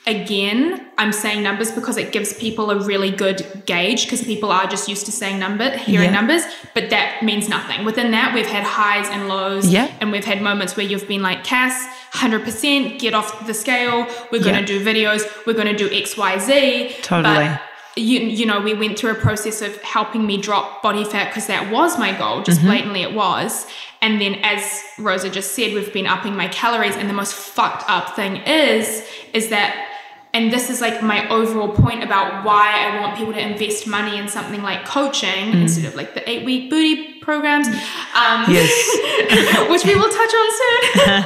Again, 0.08 0.86
I'm 0.96 1.12
saying 1.12 1.42
numbers 1.42 1.70
because 1.70 1.98
it 1.98 2.12
gives 2.12 2.32
people 2.32 2.70
a 2.70 2.82
really 2.82 3.10
good 3.10 3.62
gauge 3.66 4.04
because 4.06 4.24
people 4.24 4.50
are 4.50 4.66
just 4.66 4.88
used 4.88 5.04
to 5.04 5.12
saying 5.12 5.38
number, 5.38 5.68
hearing 5.76 6.06
Yeah. 6.08 6.18
numbers, 6.20 6.44
but 6.72 6.88
that 6.88 7.22
means 7.22 7.46
nothing. 7.46 7.84
Within 7.84 8.10
that, 8.12 8.32
we've 8.34 8.46
had 8.46 8.62
highs 8.64 9.06
and 9.10 9.28
lows, 9.28 9.68
Yeah. 9.68 9.88
and 10.00 10.10
we've 10.10 10.24
had 10.24 10.40
moments 10.40 10.78
where 10.78 10.86
you've 10.86 11.06
been 11.06 11.20
like, 11.20 11.44
Cass, 11.44 11.74
100%, 12.14 12.98
get 12.98 13.12
off 13.12 13.46
the 13.46 13.52
scale. 13.52 14.06
We're 14.32 14.38
going 14.42 14.54
Yeah. 14.54 14.60
to 14.62 14.66
do 14.66 14.82
videos. 14.82 15.22
We're 15.46 15.52
going 15.52 15.68
to 15.68 15.76
do 15.76 15.90
X, 15.94 16.16
Y, 16.16 16.38
Z. 16.38 16.96
Totally. 17.02 17.34
But 17.44 17.60
you, 17.96 18.20
you 18.20 18.46
know, 18.46 18.60
we 18.60 18.72
went 18.72 18.98
through 18.98 19.10
a 19.10 19.14
process 19.16 19.60
of 19.60 19.78
helping 19.82 20.24
me 20.26 20.38
drop 20.38 20.82
body 20.82 21.04
fat 21.04 21.26
because 21.28 21.48
that 21.48 21.70
was 21.70 21.98
my 21.98 22.12
goal, 22.12 22.40
just 22.42 22.60
Mm-hmm. 22.60 22.68
blatantly 22.70 23.02
it 23.02 23.12
was. 23.12 23.66
And 24.00 24.18
then, 24.22 24.36
as 24.42 24.62
Rosa 24.98 25.28
just 25.28 25.54
said, 25.54 25.74
we've 25.74 25.92
been 25.92 26.06
upping 26.06 26.34
my 26.34 26.48
calories. 26.48 26.96
And 26.96 27.10
the 27.10 27.14
most 27.22 27.34
fucked 27.34 27.84
up 27.90 28.16
thing 28.16 28.36
is, 28.46 29.02
is 29.34 29.48
that, 29.50 29.74
and 30.38 30.52
this 30.52 30.70
is 30.70 30.80
like 30.80 31.02
my 31.02 31.28
overall 31.28 31.68
point 31.84 32.04
about 32.04 32.44
why 32.44 32.70
I 32.86 33.00
want 33.00 33.16
people 33.18 33.32
to 33.32 33.40
invest 33.40 33.86
money 33.88 34.18
in 34.18 34.28
something 34.28 34.62
like 34.62 34.84
coaching 34.84 35.46
Mm. 35.52 35.62
instead 35.62 35.84
of 35.84 35.94
like 35.96 36.14
the 36.14 36.22
eight 36.30 36.44
week 36.44 36.70
booty 36.70 37.14
programs, 37.28 37.66
um, 37.68 38.38
yes 38.48 38.72
which 39.72 39.84
we 39.84 39.94
will 39.94 40.08
touch 40.20 40.34
on 40.40 40.48
soon. 40.58 41.18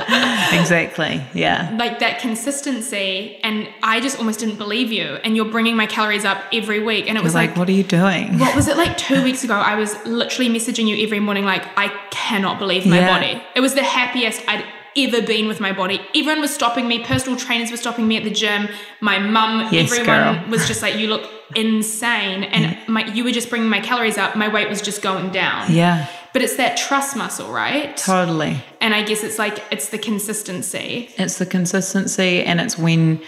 exactly 0.60 1.22
yeah 1.32 1.74
like 1.78 1.98
that 2.00 2.18
consistency 2.18 3.38
and 3.44 3.68
i 3.82 4.00
just 4.00 4.18
almost 4.18 4.40
didn't 4.40 4.56
believe 4.58 4.90
you 4.92 5.06
and 5.24 5.36
you're 5.36 5.50
bringing 5.56 5.76
my 5.76 5.86
calories 5.86 6.24
up 6.24 6.42
every 6.52 6.80
week 6.82 7.08
and 7.08 7.16
it 7.16 7.22
was 7.22 7.34
like, 7.34 7.50
like, 7.50 7.58
what 7.58 7.68
are 7.68 7.72
you 7.72 7.84
doing 7.84 8.38
what 8.38 8.54
was 8.56 8.66
it 8.68 8.76
like 8.76 8.96
two 8.98 9.22
weeks 9.28 9.44
ago 9.44 9.54
i 9.54 9.74
was 9.76 9.94
literally 10.04 10.50
messaging 10.50 10.86
you 10.88 10.96
every 11.04 11.20
morning 11.20 11.44
like 11.44 11.64
i 11.78 11.88
cannot 12.10 12.58
believe 12.58 12.84
my 12.86 12.98
Yeah. 12.98 13.08
body 13.18 13.42
it 13.54 13.60
was 13.60 13.74
the 13.74 13.82
happiest 13.84 14.42
i'd 14.48 14.64
ever 14.96 15.22
been 15.22 15.48
with 15.48 15.60
my 15.60 15.72
body. 15.72 16.00
Everyone 16.14 16.40
was 16.40 16.52
stopping 16.54 16.86
me. 16.88 17.04
Personal 17.04 17.38
trainers 17.38 17.70
were 17.70 17.76
stopping 17.76 18.06
me 18.08 18.16
at 18.16 18.24
the 18.24 18.30
gym. 18.30 18.68
My 19.00 19.18
mum 19.18 19.68
Yes, 19.72 19.92
everyone 19.92 20.36
girl. 20.36 20.50
was 20.50 20.66
just 20.66 20.82
like 20.82 20.96
you 20.96 21.08
look 21.08 21.28
insane. 21.54 22.44
And 22.44 22.76
my 22.88 23.04
you 23.06 23.24
were 23.24 23.30
just 23.30 23.50
bringing 23.50 23.68
my 23.68 23.80
calories 23.80 24.18
up. 24.18 24.36
My 24.36 24.48
weight 24.48 24.68
was 24.68 24.80
just 24.82 25.02
going 25.02 25.30
down. 25.30 25.72
Yeah. 25.72 26.06
But 26.32 26.42
it's 26.42 26.56
that 26.56 26.76
trust 26.76 27.16
muscle 27.16 27.52
right? 27.52 27.94
Totally. 27.96 28.62
And 28.80 28.94
i 28.94 29.02
guess 29.02 29.22
it's 29.22 29.38
like 29.38 29.62
it's 29.70 29.88
the 29.90 29.98
consistency. 29.98 31.10
It's 31.18 31.38
the 31.38 31.46
consistency 31.46 32.42
and 32.42 32.60
it's 32.60 32.78
when 32.78 33.20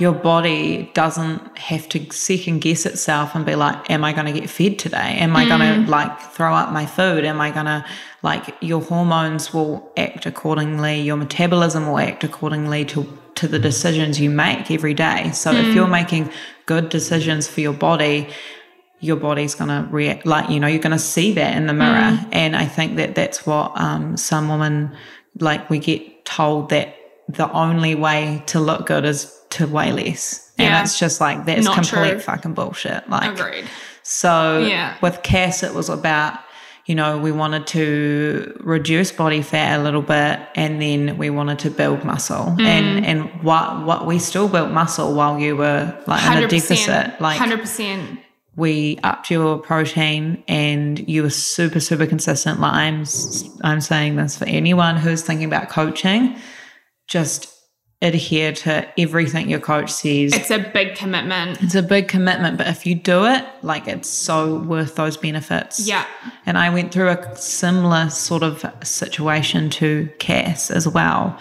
your 0.00 0.12
body 0.12 0.90
doesn't 0.94 1.58
have 1.58 1.86
to 1.90 2.10
second 2.10 2.60
guess 2.62 2.86
itself 2.86 3.34
and 3.34 3.44
be 3.44 3.54
like, 3.54 3.90
Am 3.90 4.02
I 4.02 4.14
gonna 4.14 4.32
get 4.32 4.48
fed 4.48 4.78
today? 4.78 5.18
Am 5.18 5.36
I 5.36 5.46
gonna 5.46 5.84
mm. 5.84 5.88
like 5.88 6.18
throw 6.20 6.54
up 6.54 6.72
my 6.72 6.86
food? 6.86 7.24
Am 7.24 7.40
I 7.40 7.50
gonna 7.50 7.84
like 8.22 8.56
your 8.62 8.80
hormones 8.80 9.52
will 9.52 9.92
act 9.98 10.24
accordingly, 10.24 11.02
your 11.02 11.16
metabolism 11.16 11.86
will 11.86 11.98
act 11.98 12.24
accordingly 12.24 12.84
to 12.86 13.06
to 13.34 13.46
the 13.46 13.58
decisions 13.58 14.18
you 14.18 14.30
make 14.30 14.70
every 14.70 14.94
day. 14.94 15.30
So 15.32 15.52
if 15.52 15.66
mm. 15.66 15.74
you're 15.74 15.86
making 15.86 16.30
good 16.64 16.88
decisions 16.88 17.46
for 17.46 17.60
your 17.60 17.72
body, 17.72 18.28
your 19.00 19.16
body's 19.16 19.54
going 19.54 19.68
to 19.68 19.86
react 19.90 20.24
like 20.24 20.48
you 20.48 20.60
know 20.60 20.66
you're 20.66 20.80
going 20.80 20.92
to 20.92 20.98
see 20.98 21.32
that 21.32 21.56
in 21.56 21.66
the 21.66 21.72
mirror 21.72 22.16
mm. 22.16 22.28
and 22.32 22.54
i 22.54 22.66
think 22.66 22.96
that 22.96 23.14
that's 23.14 23.46
what 23.46 23.72
um, 23.80 24.14
some 24.14 24.50
women 24.50 24.94
like 25.38 25.70
we 25.70 25.78
get 25.78 26.24
told 26.26 26.68
that 26.68 26.94
the 27.34 27.50
only 27.52 27.94
way 27.94 28.42
to 28.46 28.60
look 28.60 28.86
good 28.86 29.04
is 29.04 29.36
to 29.50 29.66
weigh 29.66 29.92
less 29.92 30.52
and 30.58 30.84
it's 30.84 30.98
just 30.98 31.20
like 31.20 31.44
that's 31.46 31.64
Not 31.64 31.74
complete 31.74 32.10
true. 32.12 32.20
fucking 32.20 32.54
bullshit 32.54 33.08
like 33.10 33.32
agreed 33.38 33.64
so 34.02 34.64
Yeah. 34.66 34.96
with 35.02 35.22
Cass, 35.22 35.62
it 35.62 35.72
was 35.74 35.88
about, 35.88 36.38
you 36.86 36.94
know, 36.96 37.18
we 37.18 37.30
wanted 37.30 37.66
to 37.68 38.60
reduce 38.60 39.12
body 39.12 39.40
fat 39.42 39.78
a 39.78 39.82
little 39.82 40.02
bit 40.02 40.40
and 40.56 40.82
then 40.82 41.16
we 41.16 41.30
wanted 41.30 41.60
to 41.60 41.70
build 41.70 42.02
muscle. 42.04 42.46
Mm. 42.58 42.60
And 42.60 43.06
and 43.06 43.42
what 43.44 43.84
what 43.84 44.06
we 44.06 44.18
still 44.18 44.48
built 44.48 44.70
muscle 44.72 45.14
while 45.14 45.38
you 45.38 45.54
were 45.56 45.96
like 46.08 46.24
in 46.36 46.42
a 46.42 46.48
deficit. 46.48 47.20
Like 47.20 47.38
hundred 47.38 47.60
percent. 47.60 48.18
we 48.56 48.98
upped 49.04 49.30
your 49.30 49.58
protein 49.58 50.42
and 50.48 50.98
you 51.08 51.22
were 51.22 51.30
super 51.30 51.78
super 51.78 52.06
consistent 52.06 52.58
like 52.60 52.72
i'm 52.72 53.04
i'm 53.62 53.80
saying 53.80 54.16
this 54.16 54.36
for 54.36 54.46
anyone 54.46 54.96
who's 54.96 55.22
thinking 55.22 55.46
about 55.46 55.68
coaching 55.68 56.34
just 57.10 57.54
adhere 58.02 58.50
to 58.50 58.88
everything 58.98 59.50
your 59.50 59.60
coach 59.60 59.90
says 59.90 60.32
It's 60.32 60.50
a 60.50 60.58
big 60.58 60.94
commitment. 60.94 61.62
it's 61.62 61.74
a 61.74 61.82
big 61.82 62.08
commitment 62.08 62.56
but 62.56 62.66
if 62.66 62.86
you 62.86 62.94
do 62.94 63.26
it 63.26 63.44
like 63.60 63.86
it's 63.86 64.08
so 64.08 64.56
worth 64.60 64.94
those 64.94 65.18
benefits 65.18 65.86
Yeah. 65.86 66.06
and 66.46 66.56
I 66.56 66.70
went 66.70 66.92
through 66.92 67.10
a 67.10 67.36
similar 67.36 68.08
sort 68.08 68.42
of 68.42 68.64
situation 68.82 69.68
to 69.70 70.08
Cass 70.18 70.70
as 70.70 70.88
well, 70.88 71.38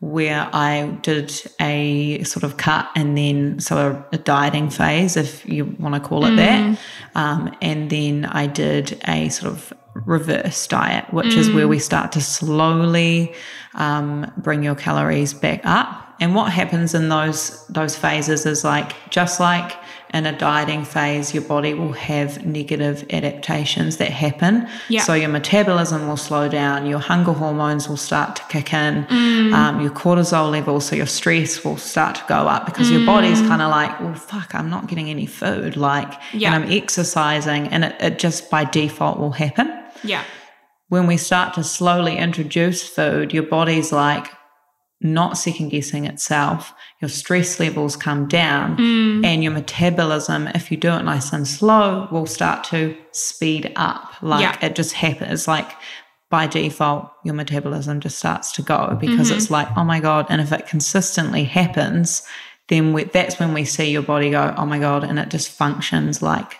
where 0.00 0.48
I 0.52 0.96
did 1.02 1.32
a 1.60 2.22
sort 2.22 2.44
of 2.44 2.56
cut 2.56 2.88
and 2.94 3.16
then 3.18 3.58
so 3.58 3.76
a, 4.12 4.14
a 4.14 4.18
dieting 4.18 4.70
phase, 4.70 5.16
if 5.16 5.44
you 5.48 5.64
want 5.80 5.94
to 5.96 6.00
call 6.08 6.24
it 6.26 6.36
that. 6.36 6.78
Um, 7.16 7.52
and 7.62 7.90
then 7.90 8.26
I 8.26 8.46
did 8.46 9.00
a 9.08 9.28
sort 9.30 9.50
of 9.52 9.72
reverse 10.04 10.66
diet, 10.66 11.12
which 11.12 11.34
is 11.34 11.50
where 11.50 11.68
we 11.68 11.78
start 11.78 12.12
to 12.12 12.20
slowly 12.20 13.32
um, 13.74 14.30
bring 14.36 14.62
your 14.62 14.74
calories 14.74 15.32
back 15.34 15.60
up. 15.64 16.02
And 16.18 16.34
what 16.34 16.50
happens 16.50 16.94
in 16.94 17.08
those 17.10 17.66
those 17.66 17.94
phases 17.96 18.46
is 18.46 18.64
like 18.64 18.92
just 19.10 19.38
like 19.38 19.76
in 20.14 20.24
a 20.24 20.38
dieting 20.38 20.84
phase, 20.84 21.34
your 21.34 21.42
body 21.42 21.74
will 21.74 21.92
have 21.92 22.46
negative 22.46 23.04
adaptations 23.10 23.96
that 23.98 24.10
happen. 24.10 24.66
Yeah. 24.88 25.02
So 25.02 25.14
your 25.14 25.28
metabolism 25.28 26.06
will 26.08 26.16
slow 26.16 26.48
down, 26.48 26.86
your 26.86 27.00
hunger 27.00 27.32
hormones 27.32 27.88
will 27.88 27.96
start 27.98 28.36
to 28.36 28.42
kick 28.44 28.72
in, 28.72 29.04
um, 29.52 29.80
your 29.80 29.90
cortisol 29.90 30.50
levels, 30.50 30.86
so 30.86 30.96
your 30.96 31.06
stress 31.06 31.64
will 31.64 31.76
start 31.76 32.14
to 32.16 32.24
go 32.28 32.36
up 32.36 32.66
because 32.66 32.90
your 32.90 33.04
body's 33.04 33.40
kind 33.42 33.60
of 33.60 33.70
like, 33.70 34.00
well, 34.00 34.14
fuck, 34.14 34.54
I'm 34.54 34.70
not 34.70 34.86
getting 34.86 35.10
any 35.10 35.26
food, 35.26 35.76
like, 35.76 36.12
Yeah. 36.32 36.54
and 36.54 36.64
I'm 36.64 36.70
exercising, 36.70 37.66
and 37.68 37.84
it, 37.84 37.96
it 38.00 38.18
just 38.20 38.48
by 38.48 38.64
default 38.64 39.18
will 39.18 39.32
happen 39.32 39.66
Yeah. 40.06 40.24
when 40.88 41.06
we 41.06 41.16
start 41.16 41.54
to 41.54 41.64
slowly 41.64 42.16
introduce 42.16 42.86
food, 42.88 43.32
your 43.34 43.42
body's 43.42 43.92
like 43.92 44.28
not 45.00 45.36
second 45.36 45.68
guessing 45.68 46.06
itself. 46.06 46.72
Your 47.02 47.08
stress 47.10 47.60
levels 47.60 47.96
come 47.96 48.28
down, 48.28 48.76
mm. 48.78 49.24
and 49.26 49.42
your 49.42 49.52
metabolism, 49.52 50.46
if 50.48 50.70
you 50.70 50.76
do 50.78 50.92
it 50.92 51.02
nice 51.02 51.32
and 51.32 51.46
slow, 51.46 52.08
will 52.10 52.26
start 52.26 52.64
to 52.64 52.96
speed 53.12 53.72
up. 53.76 54.14
Like 54.22 54.40
Yeah. 54.42 54.66
it 54.66 54.74
just 54.74 54.92
happens. 54.94 55.46
Like 55.46 55.70
by 56.30 56.46
default, 56.46 57.10
your 57.24 57.34
metabolism 57.34 58.00
just 58.00 58.18
starts 58.18 58.52
to 58.52 58.62
go 58.62 58.96
because 59.00 59.28
mm-hmm. 59.28 59.36
it's 59.36 59.50
like, 59.50 59.68
oh 59.76 59.84
my 59.84 60.00
God. 60.00 60.26
And 60.28 60.40
if 60.40 60.50
it 60.50 60.66
consistently 60.66 61.44
happens, 61.44 62.22
then 62.68 62.92
we, 62.92 63.04
that's 63.04 63.38
when 63.38 63.52
we 63.54 63.64
see 63.64 63.90
your 63.90 64.02
body 64.02 64.30
go, 64.30 64.54
oh 64.56 64.66
my 64.66 64.78
God. 64.78 65.04
And 65.04 65.18
it 65.18 65.28
just 65.28 65.50
functions 65.50 66.22
like 66.22 66.56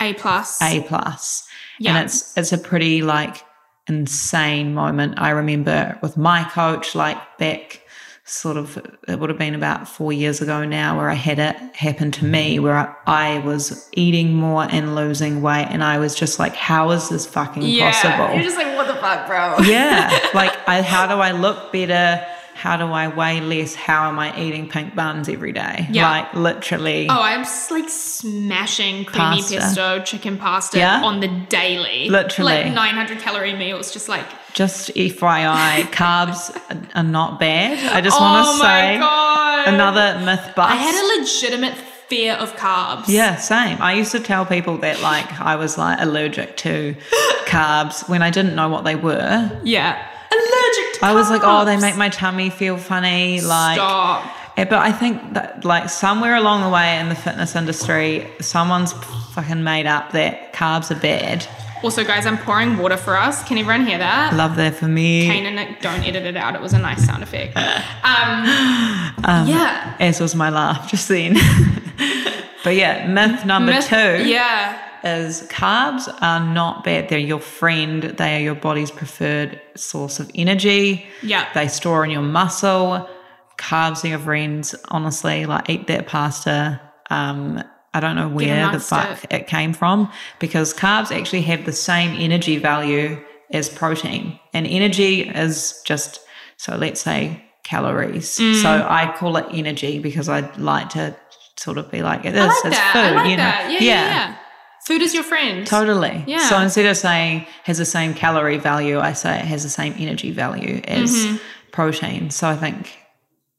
A 0.00 0.14
plus. 0.14 0.62
a 0.62 0.82
plus. 0.82 1.46
Yeah. 1.80 1.96
And 1.96 2.04
it's 2.04 2.36
it's 2.36 2.52
a 2.52 2.58
pretty 2.58 3.02
like 3.02 3.42
insane 3.88 4.74
moment. 4.74 5.14
I 5.18 5.30
remember 5.30 5.98
with 6.02 6.16
my 6.16 6.44
coach, 6.44 6.94
like 6.94 7.18
back 7.38 7.82
sort 8.24 8.56
of 8.56 8.76
it 9.08 9.18
would 9.18 9.28
have 9.28 9.38
been 9.38 9.54
about 9.54 9.88
four 9.88 10.12
years 10.12 10.40
ago 10.40 10.64
now 10.64 10.96
where 10.96 11.10
I 11.10 11.14
had 11.14 11.40
it 11.40 11.56
happen 11.74 12.12
to 12.12 12.24
me 12.24 12.60
where 12.60 12.76
I, 12.76 12.94
I 13.06 13.38
was 13.38 13.88
eating 13.94 14.34
more 14.34 14.68
and 14.70 14.94
losing 14.94 15.42
weight 15.42 15.66
and 15.68 15.82
I 15.82 15.98
was 15.98 16.14
just 16.14 16.38
like, 16.38 16.54
how 16.54 16.90
is 16.90 17.08
this 17.08 17.26
fucking 17.26 17.62
yeah. 17.62 17.90
possible? 17.90 18.34
You're 18.34 18.44
just 18.44 18.56
like, 18.56 18.76
what 18.76 18.86
the 18.86 18.94
fuck, 18.94 19.26
bro? 19.26 19.56
yeah. 19.66 20.16
Like 20.34 20.56
I 20.68 20.82
how 20.82 21.06
do 21.06 21.14
I 21.14 21.32
look 21.32 21.72
better? 21.72 22.24
How 22.60 22.76
do 22.76 22.84
I 22.84 23.08
weigh 23.08 23.40
less? 23.40 23.74
How 23.74 24.08
am 24.10 24.18
I 24.18 24.38
eating 24.38 24.68
pink 24.68 24.94
buns 24.94 25.30
every 25.30 25.52
day? 25.52 25.86
Yeah. 25.90 26.10
Like 26.10 26.34
literally. 26.34 27.08
Oh, 27.08 27.22
I'm 27.22 27.42
just 27.44 27.70
like 27.70 27.88
smashing 27.88 29.06
creamy 29.06 29.36
Pasta. 29.40 29.56
pesto, 29.58 30.02
chicken 30.02 30.36
pasta 30.36 30.76
Yeah. 30.78 31.02
on 31.02 31.20
the 31.20 31.28
daily. 31.48 32.10
Literally. 32.10 32.64
Like 32.64 32.74
900 32.74 33.18
calorie 33.20 33.54
meals, 33.56 33.90
just 33.92 34.10
like, 34.10 34.26
Just 34.52 34.90
FYI, 34.94 35.82
carbs 35.92 36.54
are 36.94 37.02
not 37.02 37.40
bad. 37.40 37.78
I 37.96 38.02
just 38.02 38.18
oh 38.20 38.24
want 38.24 38.46
to 38.46 38.62
say 38.62 38.98
God. 38.98 39.68
another 39.68 40.18
myth 40.26 40.52
bust. 40.54 40.70
I 40.70 40.76
had 40.76 40.94
a 40.94 41.20
legitimate 41.20 41.74
fear 42.08 42.34
of 42.34 42.54
carbs. 42.56 43.04
yeah, 43.08 43.36
same. 43.36 43.80
I 43.80 43.94
used 43.94 44.12
to 44.12 44.20
tell 44.20 44.44
people 44.44 44.76
that 44.78 45.00
like 45.00 45.40
I 45.40 45.56
was 45.56 45.78
like 45.78 45.98
allergic 46.00 46.56
to 46.58 46.94
carbs 47.46 48.06
when 48.08 48.20
I 48.20 48.30
didn't 48.30 48.54
know 48.54 48.68
what 48.68 48.84
they 48.84 48.96
were. 48.96 49.50
Yeah. 49.64 50.06
I 51.02 51.14
was 51.14 51.30
like, 51.30 51.42
oh, 51.44 51.64
they 51.64 51.76
make 51.78 51.96
my 51.96 52.08
tummy 52.08 52.50
feel 52.50 52.76
funny. 52.76 53.40
Like, 53.40 53.76
Stop. 53.76 54.36
Yeah, 54.58 54.64
but 54.64 54.78
I 54.80 54.92
think 54.92 55.32
that 55.34 55.64
like 55.64 55.88
somewhere 55.88 56.36
along 56.36 56.62
the 56.62 56.68
way 56.68 56.98
in 56.98 57.08
the 57.08 57.14
fitness 57.14 57.56
industry, 57.56 58.28
someone's 58.40 58.92
fucking 59.32 59.62
made 59.64 59.86
up 59.86 60.12
that 60.12 60.52
carbs 60.52 60.90
are 60.90 61.00
bad. 61.00 61.46
Also, 61.82 62.04
guys, 62.04 62.26
I'm 62.26 62.36
pouring 62.36 62.76
water 62.76 62.98
for 62.98 63.16
us. 63.16 63.42
Can 63.44 63.56
everyone 63.56 63.86
hear 63.86 63.96
that? 63.96 64.34
Love 64.34 64.56
that 64.56 64.74
for 64.74 64.86
me. 64.86 65.26
Kane 65.26 65.46
and 65.46 65.56
Nick, 65.56 65.80
don't 65.80 66.02
edit 66.02 66.26
it 66.26 66.36
out. 66.36 66.54
It 66.54 66.60
was 66.60 66.74
a 66.74 66.78
nice 66.78 67.04
sound 67.06 67.22
effect. 67.22 67.56
Um, 69.22 69.46
yeah. 69.46 69.96
As 70.00 70.18
was 70.18 70.34
my 70.34 70.48
laugh 70.48 70.90
just 70.90 71.06
then. 71.08 71.36
but 72.64 72.74
yeah, 72.76 73.06
myth 73.06 73.44
number 73.44 73.72
Myth- 73.72 73.88
two. 73.88 74.28
Yeah. 74.28 74.78
is 75.04 75.42
carbs 75.48 76.12
are 76.20 76.44
not 76.52 76.84
bad. 76.84 77.08
They're 77.08 77.18
your 77.18 77.40
friend. 77.40 78.02
They 78.02 78.36
are 78.36 78.40
your 78.40 78.54
body's 78.54 78.90
preferred 78.90 79.60
source 79.76 80.20
of 80.20 80.30
energy. 80.34 81.06
Yeah. 81.22 81.50
They 81.54 81.68
store 81.68 82.04
in 82.04 82.10
your 82.10 82.22
muscle. 82.22 83.08
Carbs 83.58 84.04
are 84.04 84.08
your 84.08 84.18
friends. 84.18 84.74
Honestly, 84.88 85.46
like 85.46 85.68
eat 85.70 85.86
that 85.86 86.06
pasta. 86.06 86.80
Um, 87.10 87.62
I 87.92 88.00
don't 88.00 88.14
know 88.14 88.28
where 88.28 88.70
the 88.70 88.78
fuck 88.78 89.24
it. 89.32 89.46
came 89.48 89.72
from 89.72 90.10
because 90.38 90.72
carbs 90.72 91.10
actually 91.10 91.42
have 91.42 91.64
the 91.64 91.72
same 91.72 92.14
energy 92.20 92.56
value 92.56 93.20
as 93.52 93.68
protein. 93.68 94.38
And 94.52 94.66
energy 94.66 95.22
is 95.28 95.82
just, 95.84 96.20
so 96.56 96.76
let's 96.76 97.00
say 97.00 97.44
calories. 97.64 98.38
Mm. 98.38 98.62
So 98.62 98.86
I 98.88 99.12
call 99.16 99.36
it 99.38 99.46
energy 99.50 99.98
because 99.98 100.28
I 100.28 100.40
like 100.56 100.90
to 100.90 101.16
sort 101.60 101.78
of 101.78 101.90
be 101.90 102.02
like, 102.02 102.24
it 102.24 102.34
is, 102.34 102.46
like 102.46 102.64
it's 102.64 102.76
that. 102.76 102.92
food, 102.94 103.16
like 103.16 103.30
you 103.30 103.36
know. 103.36 103.42
that. 103.42 103.70
Yeah, 103.70 103.78
yeah, 103.80 104.04
yeah. 104.04 104.36
Food 104.86 105.02
is 105.02 105.12
your 105.12 105.22
friend. 105.22 105.66
Totally. 105.66 106.24
Yeah. 106.26 106.48
So 106.48 106.58
instead 106.58 106.86
of 106.86 106.96
saying 106.96 107.46
has 107.64 107.76
the 107.78 107.84
same 107.84 108.14
calorie 108.14 108.56
value, 108.56 108.98
I 108.98 109.12
say 109.12 109.38
it 109.38 109.44
has 109.44 109.62
the 109.62 109.68
same 109.68 109.94
energy 109.98 110.30
value 110.30 110.80
as 110.84 111.10
Mm-hmm. 111.12 111.36
protein. 111.70 112.30
So 112.30 112.48
I 112.48 112.56
think, 112.56 112.98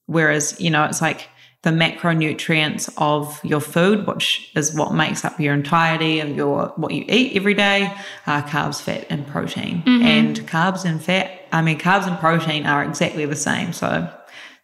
whereas, 0.07 0.59
you 0.59 0.69
know, 0.71 0.83
it's 0.85 1.01
like 1.01 1.29
the 1.63 1.69
macronutrients 1.69 2.91
of 2.97 3.39
your 3.43 3.59
food, 3.61 4.07
which 4.07 4.51
is 4.55 4.73
what 4.73 4.93
makes 4.93 5.23
up 5.23 5.39
your 5.39 5.53
entirety 5.53 6.19
of 6.19 6.35
your 6.35 6.73
what 6.75 6.91
you 6.91 7.05
eat 7.07 7.37
every 7.37 7.53
day, 7.53 7.95
are 8.25 8.41
carbs, 8.41 8.81
fat, 8.81 9.05
and 9.11 9.27
protein. 9.27 9.83
Mm-hmm. 9.83 10.03
And 10.03 10.39
carbs 10.47 10.85
and 10.85 11.01
fat, 11.01 11.29
I 11.51 11.61
mean, 11.61 11.77
carbs 11.77 12.07
and 12.07 12.17
protein 12.17 12.65
are 12.65 12.83
exactly 12.83 13.25
the 13.27 13.35
same. 13.35 13.73
So 13.73 14.09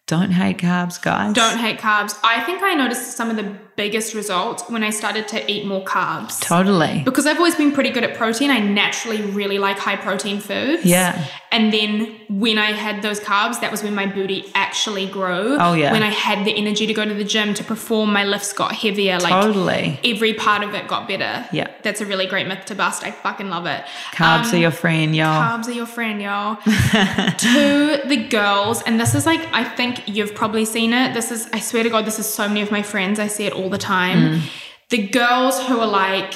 don't 0.08 0.32
hate 0.32 0.58
carbs, 0.58 1.02
guys. 1.02 1.34
Don't 1.34 1.58
hate 1.58 1.80
carbs. 1.80 2.18
I 2.24 2.42
think 2.42 2.64
I 2.64 2.74
noticed 2.74 3.18
some 3.18 3.30
of 3.30 3.36
the 3.36 3.58
biggest 3.76 4.14
results 4.14 4.64
when 4.70 4.82
I 4.82 4.90
started 4.90 5.28
to 5.30 5.52
eat 5.52 5.66
more 5.66 5.84
carbs. 5.84 6.40
Totally. 6.40 7.02
Because 7.04 7.26
I've 7.26 7.38
always 7.38 7.56
been 7.56 7.74
pretty 7.74 7.90
good 7.90 8.06
at 8.06 8.16
protein, 8.16 8.50
I 8.50 8.60
naturally 8.60 9.22
really 9.22 9.60
like 9.60 9.78
high 9.78 9.98
protein 9.98 10.40
foods. 10.40 10.86
Yeah. 10.86 11.28
And 11.52 11.74
then 11.74 12.17
when 12.30 12.58
I 12.58 12.72
had 12.74 13.02
those 13.02 13.20
carbs, 13.20 13.62
that 13.62 13.72
was 13.72 13.84
when 13.84 13.96
my 13.96 14.06
booty 14.06 14.46
actually 14.54 15.08
grew. 15.08 15.58
Oh, 15.60 15.74
yeah. 15.74 15.92
When 15.94 16.04
I 16.04 16.10
had 16.10 16.46
the 16.46 16.52
energy 16.56 16.86
to 16.86 16.94
go 16.94 17.06
to 17.06 17.14
the 17.14 17.24
gym 17.24 17.54
to 17.54 17.64
perform, 17.64 18.12
my 18.12 18.24
lifts 18.26 18.52
got 18.54 18.74
heavier. 18.74 19.20
Like 19.20 19.32
Totally. 19.32 20.00
every 20.04 20.34
part 20.34 20.64
of 20.64 20.74
it 20.74 20.88
got 20.88 21.08
better. 21.08 21.48
Yeah. 21.54 21.68
That's 21.84 22.02
a 22.02 22.06
really 22.06 22.26
great 22.28 22.48
myth 22.48 22.66
to 22.66 22.76
bust. 22.76 23.04
I 23.06 23.12
fucking 23.12 23.50
love 23.50 23.66
it. 23.66 23.84
Carbs 24.12 24.50
Um, 24.50 24.56
are 24.56 24.58
your 24.58 24.72
friend, 24.72 25.16
y'all. 25.16 25.42
Carbs 25.42 25.68
are 25.68 25.72
your 25.72 25.86
friend, 25.86 26.22
y'all. 26.22 26.56
to 26.66 28.02
the 28.06 28.28
girls, 28.30 28.82
and 28.84 29.00
this 29.00 29.16
is 29.16 29.26
like, 29.26 29.42
I 29.54 29.64
think 29.64 30.08
you've 30.08 30.36
probably 30.36 30.66
seen 30.66 30.94
it. 30.94 31.14
This 31.14 31.32
is, 31.32 31.48
I 31.54 31.60
swear 31.60 31.84
to 31.84 31.90
God, 31.90 32.06
this 32.06 32.20
is 32.20 32.28
so 32.28 32.48
many 32.48 32.62
of 32.62 32.72
my 32.72 32.82
friends. 32.82 33.20
I 33.20 33.28
see 33.28 33.46
it 33.46 33.54
all 33.54 33.70
the 33.70 33.78
time. 33.78 34.42
The 34.90 35.08
girls 35.08 35.62
who 35.64 35.80
are 35.80 35.88
like 35.88 36.34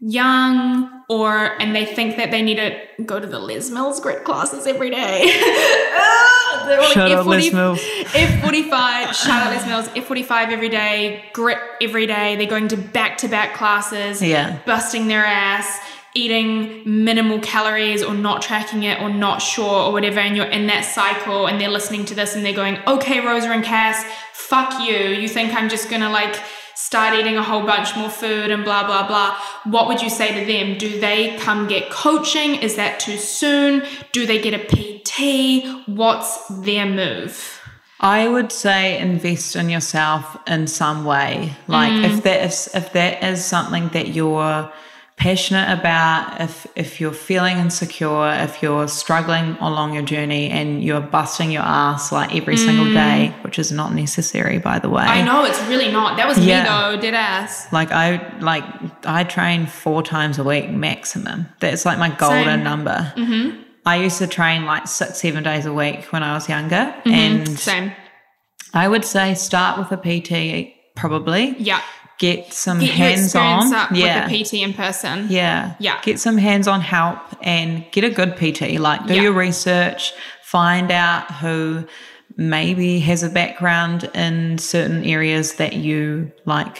young 0.00 0.93
or, 1.08 1.60
and 1.60 1.74
they 1.76 1.84
think 1.86 2.16
that 2.16 2.30
they 2.30 2.42
need 2.42 2.56
to 2.56 2.78
go 3.04 3.20
to 3.20 3.26
the 3.26 3.38
Les 3.38 3.70
Mills 3.70 4.00
grit 4.00 4.24
classes 4.24 4.66
every 4.66 4.90
day. 4.90 5.22
They're 6.66 6.80
all 6.80 6.86
Shout 6.86 7.10
out 7.10 7.26
Les 7.26 7.50
F40 7.50 7.52
Mills. 7.52 7.78
F45, 7.80 9.12
shout 9.12 9.46
out 9.46 9.52
Les 9.52 9.66
Mills, 9.66 9.88
F45 9.88 10.50
every 10.50 10.68
day, 10.68 11.24
grit 11.32 11.58
every 11.82 12.06
day. 12.06 12.36
They're 12.36 12.46
going 12.46 12.68
to 12.68 12.76
back 12.76 13.18
to 13.18 13.28
back 13.28 13.54
classes 13.54 14.22
Yeah. 14.22 14.58
busting 14.64 15.08
their 15.08 15.24
ass, 15.26 15.78
eating 16.14 16.82
minimal 16.86 17.40
calories 17.40 18.02
or 18.02 18.14
not 18.14 18.40
tracking 18.40 18.84
it 18.84 19.00
or 19.02 19.10
not 19.10 19.42
sure 19.42 19.82
or 19.88 19.92
whatever, 19.92 20.20
and 20.20 20.36
you're 20.36 20.46
in 20.46 20.66
that 20.68 20.84
cycle 20.84 21.46
and 21.48 21.60
they're 21.60 21.68
listening 21.68 22.04
to 22.06 22.14
this 22.14 22.34
and 22.34 22.44
they're 22.44 22.54
going, 22.54 22.78
okay, 22.86 23.20
Rosa 23.20 23.50
and 23.50 23.64
Cass, 23.64 24.02
fuck 24.32 24.80
you. 24.86 24.94
You 24.96 25.28
think 25.28 25.52
I'm 25.54 25.68
just 25.68 25.90
gonna 25.90 26.10
like 26.10 26.40
start 26.74 27.14
eating 27.18 27.36
a 27.36 27.42
whole 27.42 27.62
bunch 27.66 27.96
more 27.96 28.08
food 28.10 28.50
and 28.50 28.64
blah, 28.64 28.84
blah, 28.86 29.06
blah. 29.06 29.36
What 29.64 29.86
would 29.88 30.02
you 30.02 30.10
say 30.10 30.28
to 30.38 30.44
them? 30.44 30.76
Do 30.78 31.00
they 31.00 31.36
come 31.38 31.66
get 31.68 31.90
coaching? 31.90 32.56
Is 32.56 32.76
that 32.76 33.00
too 33.00 33.16
soon? 33.16 33.84
Do 34.12 34.26
they 34.26 34.40
get 34.40 34.54
a 34.54 34.64
PT? 34.64 35.86
What's 35.86 36.46
their 36.48 36.86
move? 36.86 37.60
I 38.00 38.28
would 38.28 38.52
say 38.52 38.98
invest 38.98 39.56
in 39.56 39.70
yourself 39.70 40.36
in 40.46 40.66
some 40.66 41.04
way. 41.04 41.52
Like 41.68 41.92
Mm. 41.92 42.04
if 42.04 42.22
that 42.24 42.40
is 42.44 42.68
if 42.74 42.92
that 42.92 43.22
is 43.22 43.44
something 43.44 43.88
that 43.90 44.08
you're 44.08 44.70
passionate 45.16 45.72
about, 45.78 46.40
if 46.40 46.66
if 46.76 47.00
you're 47.00 47.12
feeling 47.12 47.56
insecure, 47.58 48.30
if 48.42 48.62
you're 48.62 48.88
struggling 48.88 49.56
along 49.60 49.94
your 49.94 50.02
journey 50.02 50.50
and 50.50 50.82
you're 50.82 51.00
busting 51.00 51.50
your 51.50 51.62
ass 51.62 52.12
like 52.12 52.34
every 52.34 52.56
single 52.56 52.92
day, 52.92 53.34
which 53.42 53.58
is 53.58 53.70
not 53.72 53.94
necessary 53.94 54.58
by 54.58 54.78
the 54.78 54.88
way. 54.90 55.04
Mm. 55.04 55.08
I 55.08 55.22
know 55.22 55.44
it's 55.44 55.60
really 55.62 55.90
not. 55.90 56.16
That 56.16 56.26
was 56.28 56.38
Yeah. 56.38 56.62
me 56.64 56.68
though, 56.96 57.00
dead 57.00 57.14
ass. 57.14 57.72
Like 57.72 57.90
I 57.92 58.20
like 58.40 58.64
I 59.06 59.24
train 59.24 59.66
four 59.66 60.02
times 60.02 60.38
a 60.38 60.44
week 60.44 60.70
maximum. 60.70 61.46
That's 61.60 61.84
like 61.86 61.98
my 61.98 62.10
golden 62.10 62.44
Same. 62.44 62.64
number. 62.64 63.12
Mm-hmm. 63.16 63.60
I 63.86 63.96
used 63.96 64.18
to 64.18 64.26
train 64.26 64.64
like 64.64 64.88
six, 64.88 65.20
seven 65.20 65.42
days 65.44 65.66
a 65.66 65.72
week 65.72 66.06
when 66.12 66.22
I 66.22 66.32
was 66.34 66.48
younger, 66.48 66.94
and 67.04 67.58
Same. 67.58 67.92
I 68.72 68.88
would 68.88 69.04
say 69.04 69.34
start 69.34 69.78
with 69.78 69.92
a 69.92 69.96
PT 69.98 70.72
probably. 70.96 71.54
Yeah. 71.58 71.80
Get 72.18 72.52
some 72.52 72.78
Get 72.80 72.90
hands 72.90 73.34
on. 73.34 73.70
yeah. 73.94 74.28
with 74.28 74.30
the 74.30 74.44
PT 74.44 74.62
in 74.62 74.72
person. 74.72 75.26
yeah. 75.30 75.74
Yeah. 75.80 76.00
Get 76.02 76.20
some 76.20 76.36
hands 76.38 76.68
on 76.68 76.80
help 76.80 77.18
and 77.42 77.84
get 77.90 78.04
a 78.04 78.10
good 78.10 78.36
PT. 78.36 78.78
Like 78.78 79.06
do 79.06 79.14
Yeah. 79.14 79.22
your 79.22 79.32
research, 79.32 80.12
find 80.42 80.90
out 80.92 81.30
who 81.32 81.84
maybe 82.36 83.00
has 83.00 83.22
a 83.22 83.28
background 83.28 84.10
in 84.14 84.58
certain 84.58 85.04
areas 85.04 85.54
that 85.54 85.72
you 85.74 86.30
like 86.44 86.78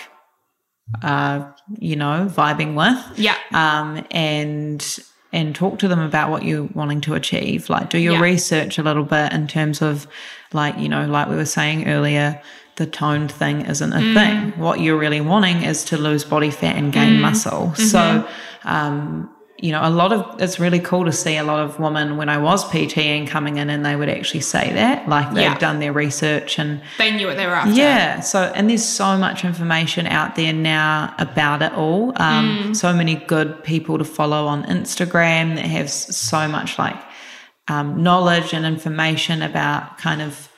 uh, 1.02 1.50
you 1.78 1.96
know, 1.96 2.28
vibing 2.30 2.74
with. 2.74 3.18
Yeah. 3.18 3.36
um, 3.52 4.04
and 4.10 4.98
and 5.32 5.52
talk 5.52 5.80
to 5.80 5.88
them 5.88 5.98
about 5.98 6.30
what 6.30 6.44
you're 6.44 6.68
wanting 6.74 7.00
to 7.00 7.14
achieve. 7.14 7.68
Like, 7.68 7.90
do 7.90 7.98
your 7.98 8.12
Yeah. 8.14 8.20
research 8.20 8.78
a 8.78 8.84
little 8.84 9.02
bit 9.02 9.32
in 9.32 9.48
terms 9.48 9.82
of, 9.82 10.06
like, 10.52 10.78
you 10.78 10.88
know, 10.88 11.06
like 11.06 11.28
we 11.28 11.34
were 11.34 11.44
saying 11.44 11.88
earlier, 11.88 12.40
the 12.76 12.86
toned 12.86 13.30
thing 13.30 13.62
isn't 13.66 13.92
a 13.92 13.98
Mm. 13.98 14.14
thing. 14.14 14.52
What 14.56 14.80
you're 14.80 14.96
really 14.98 15.20
wanting 15.20 15.62
is 15.62 15.84
to 15.84 15.96
lose 15.96 16.24
body 16.24 16.50
fat 16.50 16.76
and 16.76 16.88
Mm. 16.92 16.94
gain 16.94 17.20
muscle. 17.20 17.72
Mm-hmm. 17.74 17.82
So, 17.84 18.24
um, 18.64 19.30
you 19.60 19.70
know, 19.70 19.80
a 19.82 19.88
lot 19.88 20.12
of 20.12 20.26
it's 20.40 20.58
really 20.58 20.80
cool 20.80 21.04
to 21.04 21.12
see 21.12 21.36
a 21.36 21.44
lot 21.44 21.60
of 21.60 21.78
women 21.78 22.16
when 22.16 22.28
I 22.28 22.36
was 22.38 22.64
PTing 22.64 23.26
coming 23.28 23.56
in 23.56 23.70
and 23.70 23.86
they 23.86 23.94
would 23.96 24.08
actually 24.10 24.40
say 24.40 24.72
that, 24.74 25.08
like 25.08 25.32
they've 25.32 25.44
Yeah. 25.44 25.58
done 25.58 25.78
their 25.78 25.92
research 25.92 26.58
and 26.58 26.80
They 26.98 27.12
knew 27.12 27.28
what 27.28 27.36
they 27.36 27.46
were 27.46 27.54
after. 27.54 27.70
yeah. 27.72 28.20
So, 28.20 28.52
and 28.54 28.68
there's 28.68 28.84
so 28.84 29.16
much 29.16 29.44
information 29.44 30.06
out 30.08 30.34
there 30.34 30.52
now 30.52 31.14
about 31.18 31.62
it 31.62 31.72
all. 31.74 32.12
Um, 32.16 32.74
So 32.74 32.92
many 32.92 33.14
good 33.14 33.62
people 33.62 33.96
to 33.98 34.04
follow 34.04 34.46
on 34.48 34.64
Instagram 34.64 35.54
that 35.54 35.64
have 35.66 35.88
so 35.88 36.48
much 36.48 36.78
like 36.78 36.96
um, 37.68 38.02
knowledge 38.02 38.52
and 38.52 38.66
information 38.66 39.40
about 39.40 39.96
kind 39.98 40.20
of 40.20 40.48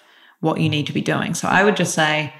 what 0.47 0.61
you 0.61 0.69
need 0.69 0.87
to 0.87 0.93
be 0.93 1.03
doing. 1.03 1.35
So, 1.35 1.49
I 1.49 1.61
would 1.65 1.77
just 1.77 1.95
say 1.95 2.33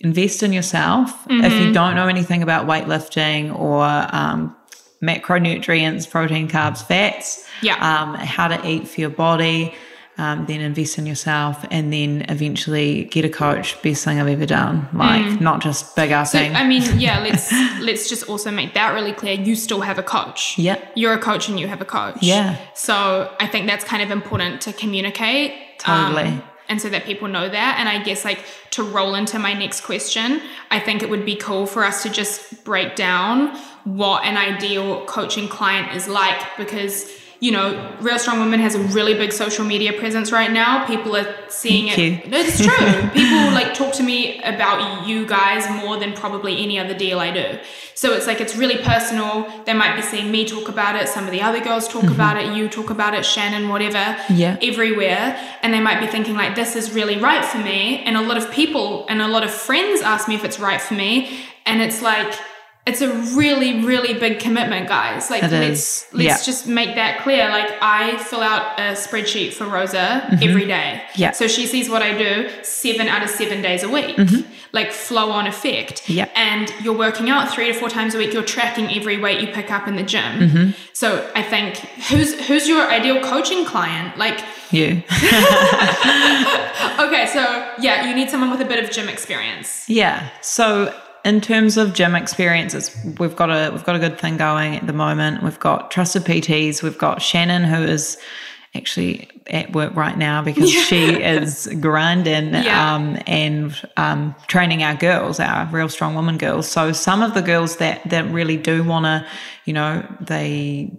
invest 0.00 0.42
in 0.42 0.52
yourself. 0.52 1.12
If 1.28 1.52
you 1.60 1.72
don't 1.72 1.94
know 1.96 2.08
anything 2.08 2.42
about 2.42 2.66
weightlifting 2.66 3.56
or 3.58 3.82
um, 4.20 4.54
macronutrients, 5.02 6.08
protein, 6.08 6.48
carbs, 6.48 6.82
fats, 6.86 7.46
Yeah. 7.62 7.74
um, 7.76 8.14
how 8.14 8.48
to 8.48 8.58
eat 8.68 8.86
for 8.88 9.00
your 9.00 9.10
body, 9.10 9.74
um, 10.18 10.46
then 10.46 10.60
invest 10.60 10.98
in 10.98 11.06
yourself, 11.06 11.64
and 11.70 11.92
then 11.92 12.26
eventually 12.28 13.04
get 13.04 13.24
a 13.24 13.28
coach. 13.28 13.80
Best 13.82 14.04
thing 14.04 14.18
I've 14.20 14.26
ever 14.26 14.46
done. 14.46 14.88
Like 14.92 15.40
not 15.40 15.60
just 15.60 15.94
big 15.94 16.10
Mm. 16.10 16.26
So. 16.26 16.38
I 16.38 16.66
mean, 16.66 16.82
yeah, 16.98 17.20
let's 17.28 17.52
let's 17.80 18.08
just 18.08 18.28
also 18.28 18.50
make 18.50 18.74
that 18.74 18.94
really 18.94 19.12
clear. 19.12 19.34
You 19.34 19.54
still 19.54 19.80
have 19.82 19.96
a 19.98 20.02
coach. 20.02 20.58
Yeah. 20.58 20.76
You're 20.96 21.12
a 21.14 21.18
coach 21.20 21.48
and 21.48 21.58
you 21.60 21.68
have 21.68 21.80
a 21.80 21.84
coach. 21.84 22.16
Yeah. 22.20 22.56
So 22.74 23.32
I 23.38 23.46
think 23.46 23.66
that's 23.68 23.84
kind 23.84 24.02
of 24.02 24.10
important 24.10 24.60
to 24.62 24.72
communicate. 24.72 25.52
um, 25.86 26.14
Totally. 26.14 26.42
And 26.68 26.80
so 26.80 26.88
that 26.88 27.04
people 27.04 27.28
know 27.28 27.48
that. 27.48 27.76
And 27.78 27.88
I 27.88 28.02
guess 28.02 28.24
like 28.24 28.44
to 28.70 28.82
roll 28.82 29.14
into 29.14 29.38
my 29.38 29.54
next 29.54 29.82
question, 29.82 30.40
I 30.70 30.80
think 30.80 31.02
it 31.02 31.10
would 31.10 31.24
be 31.24 31.36
cool 31.36 31.66
for 31.66 31.84
us 31.84 32.02
to 32.02 32.10
just 32.10 32.64
break 32.64 32.96
down 32.96 33.56
what 33.84 34.24
an 34.24 34.36
ideal 34.36 35.04
coaching 35.06 35.48
client 35.48 35.96
is 35.96 36.08
like 36.08 36.40
because 36.56 37.10
you 37.40 37.52
know, 37.52 37.96
Real 38.00 38.18
Strong 38.18 38.40
Woman 38.40 38.58
has 38.58 38.74
a 38.74 38.80
really 38.80 39.14
big 39.14 39.32
social 39.32 39.64
media 39.64 39.92
presence 39.92 40.32
right 40.32 40.50
now. 40.50 40.84
People 40.86 41.16
are 41.16 41.34
seeing 41.48 41.86
Thank 41.86 42.26
it. 42.26 42.28
No, 42.28 42.38
it's 42.38 42.58
true. 42.58 43.10
People 43.14 43.52
like 43.52 43.74
talk 43.74 43.92
to 43.94 44.02
me 44.02 44.42
about 44.42 45.06
you 45.06 45.24
guys 45.24 45.68
more 45.84 45.96
than 45.98 46.14
probably 46.14 46.60
any 46.60 46.80
other 46.80 46.94
deal 46.94 47.20
I 47.20 47.30
do. 47.30 47.58
So 47.94 48.12
it's 48.12 48.26
like 48.26 48.40
it's 48.40 48.56
really 48.56 48.82
personal. 48.82 49.48
They 49.66 49.72
might 49.72 49.94
be 49.94 50.02
seeing 50.02 50.32
me 50.32 50.46
talk 50.46 50.68
about 50.68 50.96
it, 50.96 51.08
some 51.08 51.26
of 51.26 51.30
the 51.30 51.40
other 51.40 51.60
girls 51.60 51.86
talk 51.86 52.04
about 52.04 52.36
mm-hmm. 52.36 52.54
it, 52.54 52.56
you 52.56 52.68
talk 52.68 52.90
about 52.90 53.14
it, 53.14 53.24
Shannon, 53.24 53.68
whatever. 53.68 54.16
Yeah. 54.30 54.56
Everywhere. 54.60 55.38
And 55.62 55.72
they 55.72 55.80
might 55.80 56.00
be 56.00 56.08
thinking 56.08 56.34
like 56.34 56.56
this 56.56 56.74
is 56.74 56.92
really 56.92 57.18
right 57.18 57.44
for 57.44 57.58
me. 57.58 58.00
And 58.00 58.16
a 58.16 58.22
lot 58.22 58.36
of 58.36 58.50
people 58.50 59.06
and 59.08 59.22
a 59.22 59.28
lot 59.28 59.44
of 59.44 59.52
friends 59.52 60.00
ask 60.00 60.26
me 60.26 60.34
if 60.34 60.44
it's 60.44 60.58
right 60.58 60.80
for 60.80 60.94
me. 60.94 61.40
And 61.66 61.82
it's 61.82 62.02
like 62.02 62.34
it's 62.88 63.02
a 63.02 63.08
really, 63.36 63.84
really 63.84 64.14
big 64.18 64.40
commitment, 64.40 64.88
guys. 64.88 65.30
Like 65.30 65.42
It 65.42 65.50
let's 65.52 65.80
is. 65.80 66.06
let's 66.12 66.24
Yeah. 66.24 66.38
just 66.50 66.66
make 66.66 66.94
that 66.96 67.20
clear. 67.22 67.48
Like 67.50 67.70
I 67.82 68.16
fill 68.18 68.40
out 68.42 68.78
a 68.80 68.92
spreadsheet 69.04 69.52
for 69.52 69.66
Rosa 69.66 70.26
every 70.42 70.66
day. 70.66 71.02
Mm-hmm. 71.02 71.20
Yeah. 71.22 71.30
So 71.32 71.46
she 71.46 71.66
sees 71.66 71.88
what 71.90 72.02
I 72.02 72.16
do 72.16 72.48
seven 72.62 73.06
out 73.08 73.22
of 73.22 73.30
seven 73.30 73.62
days 73.62 73.82
a 73.82 73.88
week. 73.88 74.18
Like 74.72 74.92
flow 74.92 75.30
on 75.30 75.46
effect. 75.46 76.02
Mm-hmm. 76.02 76.12
Yeah. 76.12 76.28
And 76.34 76.72
you're 76.82 76.96
working 76.96 77.30
out 77.30 77.50
three 77.54 77.68
to 77.72 77.74
four 77.74 77.88
times 77.88 78.14
a 78.14 78.18
week. 78.18 78.32
You're 78.34 78.42
tracking 78.42 78.90
every 78.98 79.18
weight 79.18 79.40
you 79.40 79.48
pick 79.48 79.70
up 79.70 79.86
in 79.88 79.96
the 79.96 80.02
gym. 80.02 80.32
Mm-hmm. 80.40 80.70
So 80.92 81.30
I 81.34 81.42
think 81.42 81.76
who's 82.08 82.30
who's 82.46 82.66
your 82.68 82.82
ideal 82.90 83.20
coaching 83.22 83.64
client? 83.64 84.18
Like 84.18 84.38
you. 84.70 85.02
okay, 87.00 87.26
so 87.32 87.42
yeah, 87.80 88.06
you 88.08 88.14
need 88.14 88.28
someone 88.30 88.50
with 88.50 88.60
a 88.60 88.64
bit 88.66 88.82
of 88.82 88.90
gym 88.90 89.08
experience. 89.08 89.88
Yeah. 89.88 90.28
So 90.42 90.94
in 91.24 91.40
terms 91.40 91.76
of 91.76 91.94
gym 91.94 92.14
experiences, 92.14 92.96
we've 93.18 93.36
got 93.36 93.50
a 93.50 93.70
we've 93.72 93.84
got 93.84 93.96
a 93.96 93.98
good 93.98 94.18
thing 94.18 94.36
going 94.36 94.76
at 94.76 94.86
the 94.86 94.92
moment. 94.92 95.42
We've 95.42 95.58
got 95.60 95.90
trusted 95.90 96.24
PTs. 96.24 96.82
We've 96.82 96.98
got 96.98 97.20
Shannon, 97.22 97.64
who 97.64 97.82
is 97.82 98.18
actually 98.74 99.28
at 99.48 99.72
work 99.72 99.94
right 99.96 100.16
now 100.18 100.42
because 100.42 100.70
she 100.88 101.22
is 101.22 101.68
grinding 101.80 102.52
Yeah. 102.54 102.94
um, 102.94 103.18
and 103.26 103.74
um, 103.96 104.34
training 104.46 104.82
our 104.82 104.94
girls, 104.94 105.40
our 105.40 105.66
real 105.72 105.88
strong 105.88 106.14
woman 106.14 106.36
girls. 106.38 106.68
So 106.68 106.92
some 106.92 107.22
of 107.22 107.34
the 107.34 107.42
girls 107.42 107.76
that 107.78 108.08
that 108.10 108.30
really 108.30 108.56
do 108.56 108.84
want 108.84 109.04
to, 109.06 109.26
you 109.64 109.72
know, 109.72 110.06
they 110.20 110.92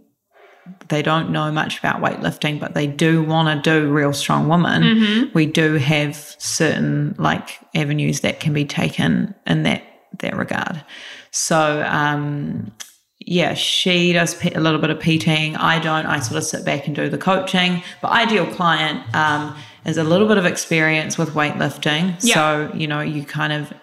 they 0.89 1.01
don't 1.01 1.32
know 1.32 1.51
much 1.51 1.79
about 1.79 1.99
weightlifting, 2.01 2.60
but 2.60 2.73
they 2.75 2.86
do 2.88 3.23
want 3.23 3.63
to 3.63 3.69
do 3.69 3.91
real 3.91 4.13
strong 4.13 4.47
woman. 4.47 5.32
We 5.34 5.45
do 5.47 5.75
have 5.75 6.15
certain 6.38 7.15
like 7.17 7.60
avenues 7.75 8.19
that 8.21 8.39
can 8.39 8.53
be 8.53 8.65
taken 8.65 9.34
in 9.47 9.63
that 9.63 9.84
that 10.19 10.36
regard. 10.36 10.84
So 11.32 11.84
um, 11.88 12.72
yeah, 13.19 13.54
she 13.54 14.13
does 14.13 14.43
a 14.45 14.60
little 14.60 14.80
bit 14.80 14.89
of 14.89 15.00
PTing. 15.00 15.58
I 15.58 15.80
don't. 15.80 16.06
I 16.06 16.19
sort 16.19 16.38
of 16.38 16.43
sit 16.43 16.65
back 16.65 16.88
and 16.88 16.95
do 16.95 17.10
the 17.10 17.17
coaching. 17.17 17.84
But 18.02 18.12
ideal 18.12 18.45
client 18.48 19.04
um, 19.15 19.56
is 19.86 19.98
a 19.98 20.04
little 20.04 20.28
bit 20.28 20.38
of 20.38 20.45
experience 20.45 21.17
with 21.17 21.32
weightlifting. 21.32 22.15
Yeah. 22.22 22.34
So 22.34 22.72
you 22.76 22.88
know 22.88 23.02
you 23.02 23.24
kind 23.24 23.54
of 23.54 23.74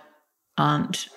aren't 0.58 1.08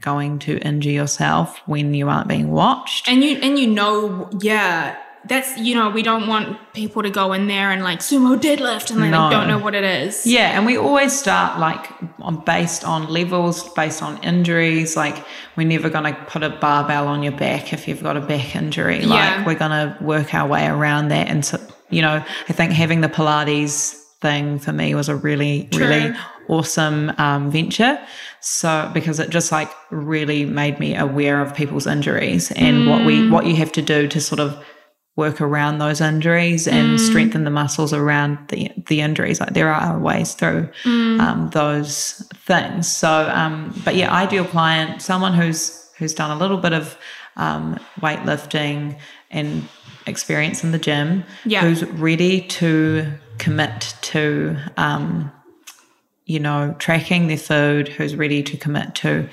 going 0.00 0.38
to 0.40 0.58
injure 0.58 0.90
yourself 0.90 1.60
when 1.66 1.94
you 1.94 2.08
aren't 2.08 2.28
being 2.28 2.50
watched. 2.50 3.08
And 3.08 3.22
you 3.22 3.36
and 3.38 3.58
you 3.58 3.66
know, 3.66 4.28
yeah, 4.40 4.96
that's 5.26 5.58
you 5.58 5.74
know, 5.74 5.90
we 5.90 6.02
don't 6.02 6.26
want 6.26 6.56
people 6.74 7.02
to 7.02 7.10
go 7.10 7.32
in 7.32 7.46
there 7.48 7.70
and 7.70 7.82
like 7.82 8.00
sumo 8.00 8.38
deadlift 8.38 8.90
and 8.90 9.02
they 9.02 9.10
No. 9.10 9.22
like, 9.22 9.30
don't 9.32 9.48
know 9.48 9.58
what 9.58 9.74
it 9.74 9.84
is. 9.84 10.26
Yeah, 10.26 10.56
and 10.56 10.64
we 10.66 10.76
always 10.76 11.12
start 11.18 11.58
like 11.58 11.90
on 12.20 12.44
based 12.44 12.84
on 12.84 13.08
levels, 13.08 13.68
based 13.74 14.02
on 14.02 14.22
injuries. 14.22 14.96
Like 14.96 15.24
we're 15.56 15.66
never 15.66 15.90
going 15.90 16.12
to 16.14 16.20
put 16.26 16.42
a 16.42 16.50
barbell 16.50 17.08
on 17.08 17.22
your 17.22 17.32
back 17.32 17.72
if 17.72 17.88
you've 17.88 18.02
got 18.02 18.16
a 18.16 18.20
back 18.20 18.54
injury. 18.56 19.00
Yeah. 19.00 19.06
Like 19.38 19.46
we're 19.46 19.54
going 19.58 19.72
to 19.72 19.96
work 20.02 20.34
our 20.34 20.46
way 20.48 20.66
around 20.66 21.08
that. 21.08 21.28
And 21.28 21.44
so, 21.44 21.58
you 21.90 22.02
know, 22.02 22.24
I 22.48 22.52
think 22.52 22.72
having 22.72 23.00
the 23.00 23.08
Pilates 23.08 23.94
thing 24.20 24.58
for 24.58 24.72
me 24.72 24.94
was 24.94 25.08
a 25.08 25.14
really, 25.16 25.68
really 25.74 26.14
awesome 26.48 27.12
um, 27.18 27.50
venture. 27.50 27.98
So 28.40 28.90
because 28.94 29.18
it 29.20 29.30
just 29.30 29.52
like 29.52 29.70
really 29.90 30.44
made 30.44 30.78
me 30.78 30.96
aware 30.96 31.40
of 31.40 31.54
people's 31.54 31.86
injuries 31.86 32.50
and 32.52 32.88
what 32.88 33.04
we 33.04 33.28
what 33.28 33.46
you 33.46 33.56
have 33.56 33.72
to 33.72 33.82
do 33.82 34.06
to 34.08 34.20
sort 34.20 34.40
of 34.40 34.64
work 35.18 35.40
around 35.40 35.78
those 35.78 36.00
injuries 36.00 36.68
and 36.68 37.00
strengthen 37.00 37.42
the 37.42 37.50
muscles 37.50 37.92
around 37.92 38.38
the 38.48 38.70
the 38.86 39.00
injuries. 39.00 39.40
Like 39.40 39.52
there 39.52 39.68
are 39.72 39.98
ways 39.98 40.34
through 40.34 40.70
um, 40.86 41.50
those 41.52 42.26
things. 42.46 42.86
So, 43.02 43.10
um, 43.34 43.74
but 43.84 43.96
yeah, 43.96 44.14
ideal 44.14 44.44
client, 44.44 45.02
someone 45.02 45.34
who's 45.34 45.90
who's 45.98 46.14
done 46.14 46.30
a 46.30 46.38
little 46.38 46.56
bit 46.58 46.72
of 46.72 46.96
um, 47.36 47.78
weightlifting 48.00 48.96
and 49.30 49.68
experience 50.06 50.62
in 50.64 50.70
the 50.72 50.78
gym, 50.78 51.24
Yeah. 51.44 51.62
who's 51.62 51.82
ready 51.84 52.40
to 52.60 53.12
commit 53.38 53.94
to. 54.12 54.56
Um, 54.76 55.32
you 56.30 56.38
know, 56.38 56.76
tracking 56.78 57.26
their 57.28 57.38
food, 57.38 57.88
who's 57.88 58.14
ready 58.14 58.42
to 58.42 58.54
commit 58.58 58.94
to 58.96 59.26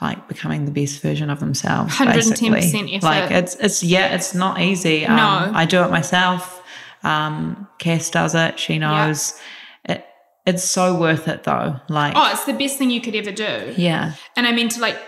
like 0.00 0.28
becoming 0.28 0.64
the 0.66 0.70
best 0.70 1.00
version 1.02 1.30
of 1.30 1.40
themselves. 1.40 1.94
110% 1.94 2.50
basically. 2.52 2.94
effort. 2.94 3.04
Like 3.06 3.30
it's 3.30 3.54
it's 3.56 3.82
yeah, 3.82 4.14
it's 4.14 4.34
not 4.34 4.60
easy. 4.60 5.06
Um, 5.06 5.16
No. 5.16 5.50
I 5.54 5.64
do 5.64 5.82
it 5.82 5.90
myself. 5.90 6.62
Um, 7.02 7.66
Cass 7.78 8.10
does 8.10 8.34
it. 8.34 8.58
She 8.58 8.78
knows. 8.78 9.38
It, 9.84 10.04
it's 10.46 10.64
so 10.64 10.98
worth 10.98 11.28
it 11.28 11.44
though. 11.44 11.80
Like, 11.88 12.14
Oh, 12.16 12.30
it's 12.30 12.44
the 12.44 12.52
best 12.52 12.78
thing 12.78 12.90
you 12.90 13.00
could 13.00 13.14
ever 13.14 13.32
do. 13.32 13.74
yeah, 13.76 14.14
And 14.36 14.46
I 14.46 14.52
mean 14.52 14.68
to 14.70 14.80
like 14.80 14.98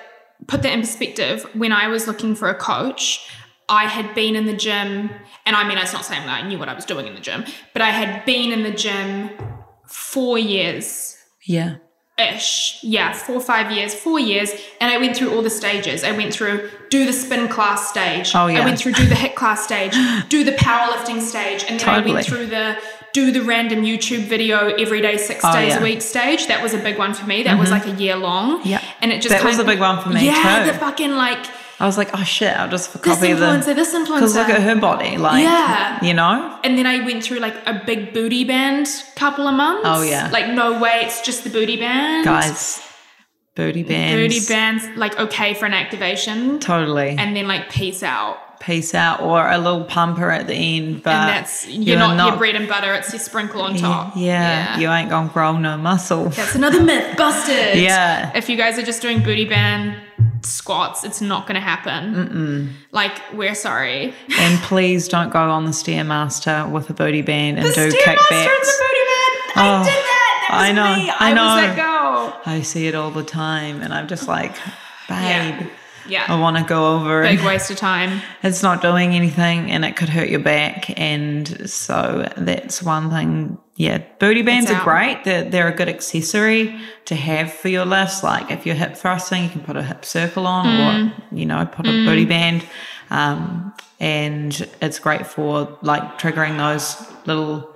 put 0.47 0.63
that 0.63 0.73
in 0.73 0.81
perspective, 0.81 1.45
when 1.55 1.73
I 1.73 1.89
was 1.89 2.07
looking 2.07 2.35
for 2.35 2.49
a 2.49 2.55
coach, 2.55 3.29
I 3.69 3.85
had 3.87 4.15
been 4.15 4.35
in 4.37 4.47
the 4.47 4.57
gym, 4.57 5.11
and 5.45 5.57
I 5.57 5.67
mean, 5.69 5.77
it's 5.77 5.93
not 5.93 6.05
saying 6.05 6.25
that 6.27 6.43
I 6.45 6.47
knew 6.49 6.59
what 6.59 6.69
I 6.71 6.75
was 6.75 6.85
doing 6.87 7.07
in 7.07 7.15
the 7.15 7.21
gym, 7.21 7.45
but 7.75 7.83
I 7.83 7.91
had 7.91 8.25
been 8.25 8.53
in 8.53 8.63
the 8.63 8.71
gym 8.71 9.31
four 9.87 10.39
years 10.39 11.17
yeah, 11.45 11.77
ish. 12.19 12.79
Yeah, 12.83 13.13
four 13.13 13.41
five 13.41 13.71
years, 13.71 13.95
four 13.95 14.19
years. 14.19 14.51
And 14.81 14.91
I 14.93 14.99
went 14.99 15.17
through 15.17 15.35
all 15.35 15.43
the 15.43 15.51
stages. 15.51 16.05
I 16.05 16.13
went 16.13 16.33
through 16.33 16.71
do 16.91 17.07
the 17.07 17.13
spin 17.13 17.49
class 17.49 17.89
stage. 17.89 18.33
Oh, 18.35 18.47
yeah. 18.47 18.61
I 18.63 18.65
went 18.65 18.79
through 18.79 18.93
do 18.93 19.07
the 19.07 19.15
HIIT 19.15 19.35
class 19.35 19.65
stage, 19.65 19.93
do 20.29 20.45
the 20.45 20.53
powerlifting 20.53 21.21
stage. 21.21 21.65
And 21.69 21.79
then 21.79 21.89
I 21.89 22.01
went 22.13 22.27
through 22.27 22.47
the 22.47 22.79
do 23.15 23.33
the 23.33 23.41
random 23.41 23.83
YouTube 23.83 24.25
video 24.25 24.69
every 24.75 25.01
day, 25.01 25.17
six 25.17 25.43
Oh, 25.45 25.53
days 25.53 25.69
yeah. 25.69 25.75
Mm-hmm. 25.77 25.83
a 25.83 25.89
week 25.89 26.03
stage. 26.03 26.47
That 26.49 26.63
was 26.63 26.75
a 26.75 26.79
big 26.79 26.99
one 26.99 27.15
for 27.15 27.27
me. 27.27 27.43
That 27.43 27.59
was 27.59 27.71
like 27.71 27.87
a 27.87 27.93
year 27.93 28.17
long. 28.17 28.61
Yeah. 28.65 28.83
And 29.01 29.11
it 29.13 29.23
just 29.23 29.31
That 29.31 29.45
was 29.45 29.57
kind 29.57 29.69
a 29.69 29.73
big 29.73 29.81
one 29.81 30.03
for 30.03 30.11
me 30.11 30.27
yeah, 30.27 30.65
too. 30.67 30.73
the 30.73 30.79
fucking 30.79 31.13
like 31.13 31.45
I 31.81 31.87
was 31.87 31.97
like, 31.97 32.11
oh 32.13 32.25
shit, 32.25 32.57
I'll 32.57 32.69
just 32.69 32.91
copy 33.03 33.33
This 33.33 33.39
influencer, 33.41 33.75
this 33.77 33.95
influencer. 33.95 34.15
because 34.15 34.35
look 34.35 34.49
at 34.49 34.63
her 34.63 34.75
body, 34.77 35.17
like, 35.17 35.43
Yeah. 35.45 36.03
you 36.05 36.13
know, 36.13 36.59
And 36.65 36.77
then 36.77 36.87
I 36.87 37.05
went 37.05 37.23
through 37.23 37.39
like 37.39 37.55
a 37.67 37.83
big 37.87 38.13
booty 38.13 38.43
band 38.45 38.89
couple 39.15 39.47
of 39.47 39.55
months. 39.55 39.83
Oh, 39.85 40.03
yeah. 40.03 40.29
Like 40.33 40.49
no 40.49 40.81
way, 40.81 41.03
it's 41.05 41.21
just 41.23 41.45
the 41.45 41.51
booty 41.51 41.77
band. 41.77 42.25
guys, 42.25 42.81
booty 43.55 43.83
bands, 43.85 44.35
Booty 44.35 44.47
bands 44.53 44.85
like 44.97 45.19
okay 45.21 45.55
for 45.55 45.67
an 45.67 45.75
activation. 45.75 46.59
totally. 46.59 47.11
and 47.19 47.37
then 47.37 47.47
like 47.47 47.71
peace 47.71 48.03
out. 48.03 48.39
Peace 48.61 48.93
out, 48.93 49.21
or 49.23 49.49
a 49.49 49.57
little 49.57 49.85
pumper 49.85 50.33
at 50.33 50.49
the 50.49 50.55
end, 50.55 51.05
but 51.05 51.13
and 51.15 51.29
that's 51.29 51.69
you're, 51.69 51.97
you're 51.97 51.99
not, 51.99 52.27
your 52.27 52.37
bread 52.37 52.57
and 52.57 52.67
butter, 52.69 52.93
it's 52.93 53.13
your 53.13 53.21
sprinkle 53.21 53.63
on 53.63 53.77
top. 53.77 54.15
Yeah, 54.17 54.77
you 54.81 54.91
ain't 54.91 55.11
gonna 55.11 55.29
grow 55.29 55.57
no 55.57 55.77
muscle. 55.79 56.31
That's 56.31 56.57
another 56.57 56.83
myth 56.83 57.17
busted. 57.17 57.77
Yeah. 57.89 58.33
If 58.35 58.49
you 58.49 58.57
guys 58.57 58.77
are 58.77 58.83
just 58.83 59.01
doing 59.01 59.23
booty 59.23 59.45
band 59.45 59.97
squats, 60.49 61.05
it's 61.05 61.21
not 61.21 61.47
gonna 61.47 61.61
happen. 61.61 62.15
Mm-mm. 62.15 62.73
Like, 62.93 63.21
we're 63.33 63.55
sorry. 63.55 64.15
And 64.39 64.59
please 64.63 65.09
don't 65.09 65.31
go 65.33 65.51
on 65.51 65.65
the 65.65 65.71
stairmaster 65.73 66.71
with 66.71 66.91
a 66.91 66.95
booty 66.95 67.23
band 67.23 67.59
and 67.59 67.67
The 67.69 67.73
do 67.73 67.91
Stairmaster 67.91 68.17
kickbacks. 68.17 68.61
is 68.63 68.69
a 68.69 68.83
booty 68.83 69.05
band. 69.07 69.53
I 69.55 69.81
Oh, 69.81 69.85
did 69.85 69.93
that. 69.93 70.25
That 70.49 70.57
was 70.57 70.69
I 70.69 70.73
know, 70.73 70.97
me. 70.97 71.11
I 71.11 71.31
I, 71.31 71.67
was 71.69 71.77
know. 71.77 72.41
I 72.47 72.61
see 72.63 72.87
it 72.87 72.95
all 72.95 73.11
the 73.11 73.23
time, 73.25 73.83
and 73.83 73.93
I'm 73.93 74.09
just 74.09 74.27
like, 74.29 74.53
babe, 75.09 75.11
Yeah. 75.11 75.67
I 76.29 76.39
want 76.41 76.57
to 76.57 76.65
go 76.65 76.95
over 76.97 77.23
Big 77.23 77.41
waste 77.45 77.71
of 77.71 77.77
time. 77.77 78.21
it's 78.43 78.63
not 78.63 78.83
doing 78.83 79.15
anything, 79.15 79.71
and 79.71 79.85
it 79.85 79.97
could 79.97 80.09
hurt 80.09 80.29
your 80.29 80.41
back. 80.41 80.91
And 80.99 81.69
so 81.71 82.29
that's 82.37 82.83
one 82.83 83.11
thing. 83.11 83.59
Yeah, 83.77 84.03
booty 84.19 84.43
bands 84.43 84.71
are 84.71 84.83
great. 84.83 85.23
They're, 85.25 85.45
they're 85.45 85.69
a 85.69 85.75
good 85.77 85.89
accessory 85.89 86.79
to 87.05 87.15
have 87.15 87.53
for 87.53 87.69
your 87.69 87.85
lifts. 87.85 88.23
Like 88.25 88.51
if 88.51 88.67
you're 88.67 88.75
hip 88.75 88.97
thrusting, 88.97 89.45
you 89.45 89.51
can 89.51 89.61
put 89.61 89.77
a 89.77 89.83
hip 89.83 90.05
circle 90.05 90.47
on, 90.47 90.67
Mm. 90.67 91.13
or 91.33 91.37
you 91.37 91.47
know, 91.47 91.65
put 91.67 91.87
a 91.87 91.91
booty 92.05 92.25
band. 92.25 92.65
Um, 93.11 93.73
and 94.01 94.69
it's 94.83 94.99
great 94.99 95.27
for 95.27 95.79
like 95.83 96.19
triggering 96.19 96.57
those 96.59 96.97
little 97.27 97.73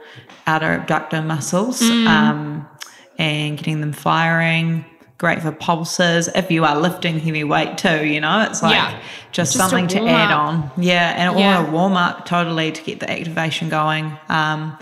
outer 0.47 0.75
abductor 0.75 1.23
muscles 1.23 1.81
Mm. 1.81 2.07
um, 2.09 2.68
and 3.18 3.57
getting 3.57 3.81
them 3.81 3.92
firing. 3.92 4.85
Great 5.23 5.41
for 5.41 5.53
pulses 5.53 6.27
if 6.35 6.51
you 6.51 6.65
are 6.65 6.77
lifting 6.77 7.21
heavy 7.21 7.45
weight 7.45 7.79
too. 7.79 8.05
You 8.05 8.21
know, 8.21 8.43
it's 8.43 8.61
like 8.61 8.75
Yeah. 8.75 8.91
just, 9.31 9.53
Just 9.53 9.57
something 9.57 9.87
to 9.87 10.05
add 10.09 10.33
up. 10.33 10.39
on. 10.41 10.71
Yeah, 10.77 11.15
and 11.17 11.39
Yeah. 11.39 11.63
or 11.63 11.69
a 11.69 11.71
warm 11.71 11.97
up 11.97 12.27
totally 12.27 12.73
to 12.73 12.83
get 12.83 12.99
the 12.99 13.09
activation 13.09 13.69
going. 13.69 14.19
Um, 14.29 14.77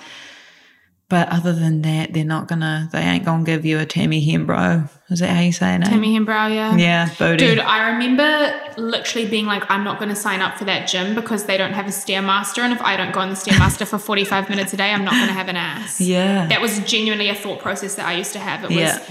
but 1.10 1.28
other 1.28 1.52
than 1.52 1.82
that, 1.82 2.14
they're 2.14 2.24
not 2.24 2.48
gonna. 2.48 2.88
They 2.90 3.00
ain't 3.00 3.24
gonna 3.26 3.44
give 3.44 3.66
you 3.66 3.80
a 3.80 3.84
Tammy 3.84 4.24
Hembro. 4.26 4.88
Is 5.10 5.18
that 5.18 5.28
how 5.36 5.42
you 5.42 5.52
say 5.52 5.74
it? 5.74 5.84
Tammy 5.84 6.16
Hembrow, 6.18 6.54
yeah. 6.54 6.74
Yeah, 6.76 7.08
booty. 7.18 7.44
Dude, 7.44 7.58
I 7.58 7.90
remember 7.90 8.54
literally 8.78 9.28
being 9.28 9.44
like, 9.44 9.68
I'm 9.70 9.82
not 9.84 9.98
going 9.98 10.08
to 10.08 10.14
sign 10.14 10.40
up 10.40 10.56
for 10.56 10.64
that 10.66 10.86
gym 10.86 11.16
because 11.16 11.44
they 11.46 11.56
don't 11.58 11.72
have 11.72 11.86
a 11.86 11.90
Stairmaster. 11.90 12.60
And 12.62 12.72
if 12.72 12.80
I 12.80 12.96
don't 12.96 13.12
go 13.12 13.18
on 13.18 13.28
the 13.30 13.34
Stairmaster 13.34 13.88
for 13.88 13.98
45 13.98 14.48
minutes 14.48 14.72
a 14.72 14.76
day, 14.76 14.92
I'm 14.92 15.04
not 15.04 15.14
going 15.14 15.26
to 15.26 15.32
have 15.32 15.48
an 15.48 15.56
ass. 15.56 16.00
yeah, 16.00 16.46
That 16.46 16.60
was 16.60 16.78
genuinely 16.80 17.28
a 17.28 17.34
thought 17.34 17.58
process 17.58 17.96
that 17.96 18.06
I 18.06 18.12
used 18.12 18.32
to 18.34 18.38
have. 18.38 18.62
It 18.62 18.68
was 18.70 18.78
yeah. 18.78 19.02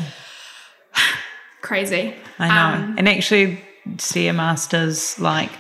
crazy. 1.62 2.16
I 2.38 2.48
know. 2.48 2.84
Um, 2.84 2.96
and 2.98 3.08
actually, 3.10 3.64
Stairmasters, 3.96 5.20
like 5.20 5.52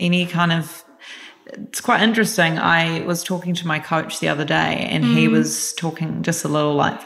any 0.00 0.26
kind 0.26 0.52
of, 0.52 0.84
it's 1.46 1.80
quite 1.80 2.02
interesting. 2.02 2.58
I 2.58 3.00
was 3.04 3.22
talking 3.22 3.54
to 3.54 3.66
my 3.66 3.78
coach 3.78 4.20
the 4.20 4.28
other 4.28 4.44
day, 4.44 4.86
and 4.90 5.04
he 5.04 5.28
was 5.28 5.72
talking 5.74 6.22
just 6.22 6.44
a 6.44 6.48
little 6.48 6.74
like 6.74 7.00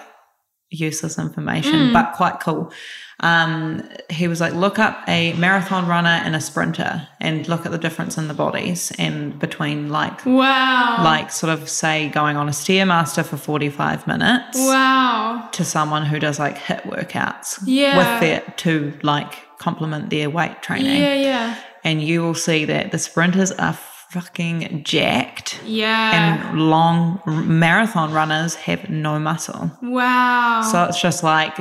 useless 0.71 1.19
information, 1.19 1.93
but 1.93 2.13
quite 2.15 2.41
cool. 2.41 2.73
Um, 3.21 3.83
he 4.11 4.29
was 4.29 4.41
like, 4.41 4.55
look 4.55 4.79
up 4.79 5.03
a 5.09 5.33
marathon 5.35 5.89
runner 5.89 6.09
and 6.25 6.37
a 6.37 6.41
sprinter, 6.41 7.09
and 7.21 7.49
look 7.49 7.67
at 7.67 7.73
the 7.73 7.79
difference 7.79 8.17
in 8.17 8.29
the 8.29 8.35
bodies 8.35 8.93
and 8.99 9.39
between 9.39 9.89
like. 9.89 10.25
wow. 10.25 11.03
Like, 11.03 11.31
sort 11.33 11.53
of 11.53 11.69
say, 11.69 12.09
going 12.09 12.37
on 12.37 12.49
a 12.49 12.53
Stairmaster 12.53 13.25
for 13.25 13.37
45 13.37 14.07
minutes 14.07 14.57
wow. 14.59 15.49
to 15.53 15.65
someone 15.65 16.07
who 16.07 16.19
does 16.21 16.39
like 16.39 16.57
HIIT 16.59 16.83
workouts 16.85 17.59
Yeah. 17.65 17.97
with 17.99 18.21
their 18.21 18.41
to 18.59 18.97
like 19.03 19.35
complement 19.59 20.11
their 20.11 20.31
weight 20.31 20.63
training 20.63 21.01
Yeah, 21.01 21.15
yeah. 21.15 21.57
and 21.83 22.01
you 22.03 22.23
will 22.23 22.35
see 22.35 22.65
that 22.67 22.93
the 22.93 22.99
sprinters 22.99 23.51
are 23.53 23.73
fucking 24.11 24.85
jacked 24.85 25.61
Yeah. 25.65 26.41
and 26.51 26.61
long 26.61 27.21
marathon 27.27 28.13
runners 28.13 28.55
have 28.55 28.89
no 28.89 29.19
muscle 29.19 29.71
wow. 29.83 30.63
so 30.63 30.85
it's 30.85 31.01
just 31.03 31.23
like 31.23 31.59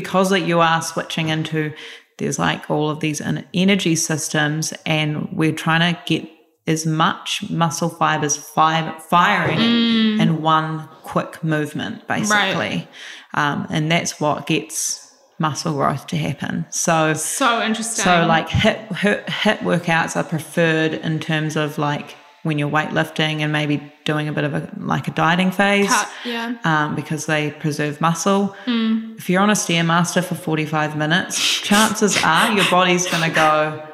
because 0.00 0.30
that 0.30 0.42
you 0.42 0.60
are 0.60 0.80
switching 0.80 1.28
into 1.28 1.72
there's 2.18 2.38
like 2.38 2.70
all 2.70 2.88
of 2.88 3.00
these 3.00 3.20
energy 3.54 3.96
systems 3.96 4.72
and 4.86 5.28
we're 5.32 5.52
trying 5.52 5.80
to 5.80 6.00
get 6.06 6.28
as 6.68 6.84
much 6.86 7.48
muscle 7.50 7.88
fibers 7.88 8.36
fi- 8.36 8.96
firing 9.08 9.58
in 10.20 10.42
one 10.42 10.86
quick 11.02 11.42
movement 11.42 12.06
basically. 12.06 12.86
Um, 13.34 13.66
and 13.70 13.90
that's 13.90 14.20
what 14.20 14.46
gets 14.46 15.12
muscle 15.38 15.72
growth 15.72 16.06
to 16.08 16.16
happen. 16.16 16.66
So 16.70 17.14
so 17.14 17.60
interesting. 17.62 18.04
so 18.04 18.26
like 18.26 18.48
HIIT, 18.48 18.88
HIIT 18.88 19.24
HIIT 19.26 19.58
workouts 19.58 20.16
are 20.16 20.24
preferred 20.24 20.94
in 20.94 21.18
terms 21.18 21.56
of 21.56 21.78
like 21.78 22.16
when 22.48 22.58
you're 22.58 22.70
weightlifting 22.70 23.40
and 23.40 23.52
maybe 23.52 23.80
doing 24.04 24.26
a 24.26 24.32
bit 24.32 24.42
of 24.42 24.54
a 24.54 24.68
like 24.78 25.06
a 25.06 25.12
dieting 25.12 25.52
phase 25.52 25.86
Cut, 25.86 26.10
yeah. 26.24 26.56
um, 26.64 26.96
because 26.96 27.26
they 27.26 27.52
preserve 27.52 28.00
muscle. 28.00 28.56
If 28.66 29.30
you're 29.30 29.40
on 29.40 29.50
a 29.50 29.54
stairmaster 29.54 30.24
for 30.24 30.34
45 30.34 30.96
minutes, 30.96 31.60
chances 31.60 32.20
are 32.24 32.50
your 32.52 32.68
body's 32.68 33.06
going 33.08 33.22
to 33.28 33.34
go, 33.34 33.86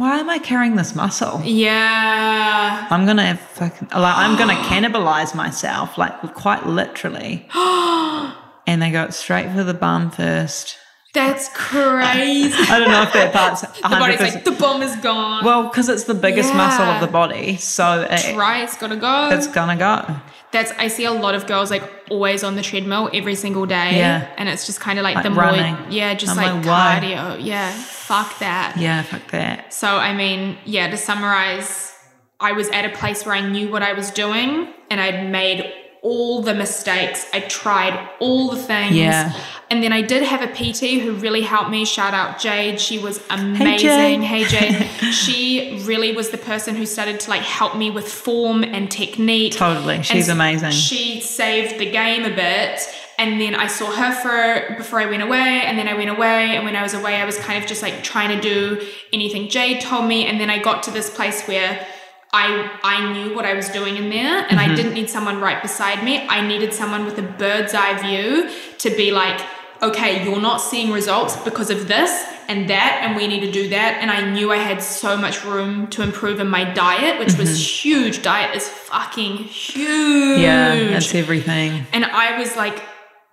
why 0.00 0.18
am 0.18 0.30
I 0.30 0.38
carrying 0.38 0.76
this 0.76 0.94
muscle? 0.94 1.42
Yeah. 1.44 2.86
I'm 2.90 3.04
gonna 3.04 3.26
have 3.26 3.40
fucking, 3.40 3.88
like 3.88 4.16
I'm 4.16 4.38
gonna 4.38 4.54
cannibalize 4.70 5.34
myself, 5.34 5.98
like 5.98 6.34
quite 6.34 6.66
literally. 6.66 7.46
and 7.54 8.80
they 8.80 8.90
go 8.90 9.10
straight 9.10 9.52
for 9.52 9.62
the 9.62 9.74
bum 9.74 10.10
first. 10.10 10.78
That's 11.12 11.48
crazy. 11.48 12.54
I 12.54 12.78
don't 12.78 12.90
know 12.90 13.02
if 13.02 13.12
that 13.14 13.32
part's 13.32 13.62
100%. 13.62 13.82
the 13.82 13.96
body's 13.96 14.20
like, 14.20 14.44
the 14.44 14.52
bomb 14.52 14.82
is 14.82 14.94
gone. 14.96 15.44
well, 15.44 15.64
because 15.64 15.88
it's 15.88 16.04
the 16.04 16.14
biggest 16.14 16.54
muscle 16.54 16.84
of 16.84 17.00
the 17.00 17.08
body, 17.08 17.56
so 17.56 18.06
it, 18.08 18.36
right, 18.36 18.62
it's 18.62 18.76
gotta 18.76 18.96
go. 18.96 19.30
it's 19.32 19.48
gonna 19.48 19.76
go. 19.76 20.16
That's 20.52 20.72
I 20.72 20.88
see 20.88 21.04
a 21.04 21.12
lot 21.12 21.34
of 21.34 21.46
girls 21.46 21.70
like 21.70 21.82
always 22.10 22.42
on 22.42 22.56
the 22.56 22.62
treadmill 22.62 23.08
every 23.12 23.34
single 23.36 23.66
day. 23.66 23.98
Yeah. 23.98 24.32
And 24.36 24.48
it's 24.48 24.66
just 24.66 24.80
kind 24.80 24.98
of 24.98 25.04
like, 25.04 25.14
Like 25.14 25.24
the 25.24 25.30
running. 25.30 25.74
more 25.74 25.90
yeah, 25.90 26.14
just 26.14 26.36
I'm 26.36 26.62
like, 26.62 26.66
like, 26.66 27.02
cardio. 27.02 27.44
Yeah. 27.44 27.70
Fuck 27.72 28.38
that. 28.40 28.76
Yeah, 28.76 29.02
fuck 29.02 29.30
that. 29.30 29.72
So 29.72 29.86
I 29.96 30.12
mean, 30.14 30.58
yeah, 30.64 30.90
to 30.90 30.96
summarize, 30.96 31.92
I 32.40 32.52
was 32.52 32.68
at 32.70 32.84
a 32.84 32.90
place 32.90 33.24
where 33.24 33.34
I 33.34 33.48
knew 33.48 33.70
what 33.70 33.82
I 33.82 33.92
was 33.92 34.10
doing 34.10 34.72
and 34.90 35.00
I'd 35.00 35.30
made 35.30 35.72
all 36.02 36.42
the 36.42 36.54
mistakes. 36.54 37.26
I 37.32 37.40
tried 37.40 38.08
all 38.20 38.50
the 38.50 38.56
things. 38.56 38.96
Yeah. 38.96 39.38
And 39.70 39.82
then 39.82 39.92
I 39.92 40.02
did 40.02 40.22
have 40.22 40.42
a 40.42 40.48
PT 40.48 41.00
who 41.00 41.14
really 41.14 41.42
helped 41.42 41.70
me. 41.70 41.84
Shout 41.84 42.14
out 42.14 42.40
Jade. 42.40 42.80
She 42.80 42.98
was 42.98 43.20
amazing. 43.30 43.56
Hey 43.56 43.78
Jade. 43.78 44.22
Hey 44.22 44.44
Jade. 44.44 45.12
she 45.14 45.82
really 45.84 46.12
was 46.12 46.30
the 46.30 46.38
person 46.38 46.74
who 46.74 46.86
started 46.86 47.20
to 47.20 47.30
like 47.30 47.42
help 47.42 47.76
me 47.76 47.90
with 47.90 48.08
form 48.08 48.64
and 48.64 48.90
technique. 48.90 49.52
Totally. 49.52 50.02
She's 50.02 50.28
amazing. 50.28 50.70
She 50.72 51.20
saved 51.20 51.78
the 51.78 51.90
game 51.90 52.24
a 52.24 52.34
bit. 52.34 52.80
And 53.18 53.38
then 53.38 53.54
I 53.54 53.66
saw 53.66 53.92
her 53.92 54.12
for 54.14 54.76
before 54.76 54.98
I 54.98 55.04
went 55.04 55.22
away, 55.22 55.60
and 55.66 55.78
then 55.78 55.86
I 55.86 55.92
went 55.92 56.08
away. 56.08 56.56
And 56.56 56.64
when 56.64 56.74
I 56.74 56.82
was 56.82 56.94
away, 56.94 57.16
I 57.16 57.26
was 57.26 57.36
kind 57.36 57.62
of 57.62 57.68
just 57.68 57.82
like 57.82 58.02
trying 58.02 58.34
to 58.34 58.40
do 58.40 58.80
anything 59.12 59.50
Jade 59.50 59.82
told 59.82 60.06
me. 60.06 60.24
And 60.24 60.40
then 60.40 60.48
I 60.48 60.58
got 60.58 60.82
to 60.84 60.90
this 60.90 61.14
place 61.14 61.46
where 61.46 61.86
I 62.32 62.70
I 62.82 63.12
knew 63.12 63.34
what 63.34 63.44
I 63.44 63.54
was 63.54 63.68
doing 63.68 63.96
in 63.96 64.08
there, 64.10 64.46
and 64.48 64.58
Mm-hmm. 64.58 64.72
I 64.72 64.74
didn't 64.74 64.94
need 64.94 65.10
someone 65.10 65.40
right 65.40 65.60
beside 65.60 66.04
me. 66.04 66.26
I 66.28 66.46
needed 66.46 66.72
someone 66.72 67.04
with 67.04 67.18
a 67.18 67.22
bird's 67.22 67.74
eye 67.74 67.98
view 68.00 68.50
to 68.78 68.90
be 68.90 69.10
like, 69.10 69.40
okay, 69.82 70.22
you're 70.24 70.40
not 70.40 70.58
seeing 70.58 70.92
results 70.92 71.36
because 71.42 71.70
of 71.70 71.88
this 71.88 72.12
and 72.48 72.68
that, 72.68 73.00
and 73.02 73.16
we 73.16 73.26
need 73.26 73.40
to 73.40 73.50
do 73.50 73.68
that. 73.70 73.98
And 74.00 74.10
I 74.10 74.30
knew 74.30 74.52
I 74.52 74.56
had 74.56 74.82
so 74.82 75.16
much 75.16 75.44
room 75.44 75.86
to 75.88 76.02
improve 76.02 76.40
in 76.40 76.48
my 76.48 76.64
diet, 76.64 77.18
which 77.18 77.36
was 77.38 77.84
huge. 77.84 78.22
Diet 78.22 78.54
is 78.54 78.68
fucking 78.68 79.36
huge. 79.36 79.88
Mm-hmm. 79.88 80.42
Yeah, 80.42 80.88
that's 80.90 81.14
everything. 81.14 81.86
And 81.92 82.04
I 82.04 82.38
was 82.38 82.56
like, 82.56 82.82